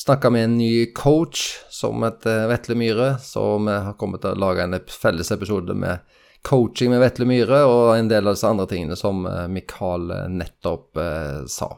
snakka 0.00 0.30
med 0.32 0.46
en 0.46 0.56
ny 0.56 0.86
coach 0.96 1.58
som 1.68 2.00
heter 2.06 2.46
Vetle 2.48 2.76
Myhre, 2.78 3.10
så 3.20 3.58
vi 3.60 3.74
har 3.74 3.98
kommet 4.00 4.24
til 4.24 4.32
å 4.32 4.40
lage 4.40 4.64
en 4.64 4.78
felles 4.88 5.28
episode 5.34 5.76
med 5.76 6.00
coaching 6.48 6.94
med 6.94 7.02
Vetle 7.04 7.28
Myhre 7.28 7.60
og 7.68 7.98
en 7.98 8.08
del 8.08 8.24
av 8.24 8.38
disse 8.38 8.48
andre 8.48 8.64
tingene 8.70 8.96
som 8.96 9.26
eh, 9.28 9.44
Mikael 9.52 10.08
eh, 10.14 10.26
nettopp 10.40 10.96
eh, 11.04 11.44
sa. 11.52 11.68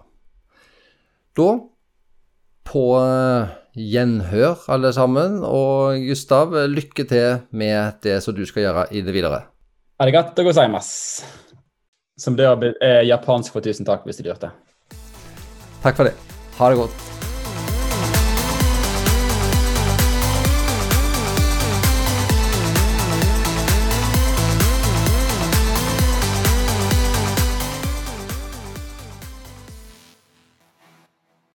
Da, 1.35 1.51
på 2.71 2.87
eh, 3.03 3.53
gjenhør 3.75 4.69
alle 4.71 4.95
sammen, 4.95 5.41
og 5.43 5.99
Gustav, 6.07 6.55
lykke 6.71 7.11
til 7.11 7.41
med 7.51 8.05
det 8.07 8.21
som 8.23 8.39
du 8.39 8.47
skal 8.47 8.69
gjøre 8.69 8.91
i 8.95 9.03
det 9.03 9.19
videre. 9.19 9.49
Arigato 9.99 10.47
gozaimasu. 10.47 11.42
Som 12.21 12.37
det 12.37 12.45
er 12.85 13.03
japansk 13.09 13.55
for 13.55 13.65
tusen 13.65 13.89
takk, 13.89 14.05
hvis 14.05 14.21
du 14.21 14.29
lurte. 14.29 14.53
Takk 15.83 15.97
for 15.97 16.07
det. 16.07 16.15
Ha 16.59 16.71
det 16.71 16.83
godt. 16.83 17.32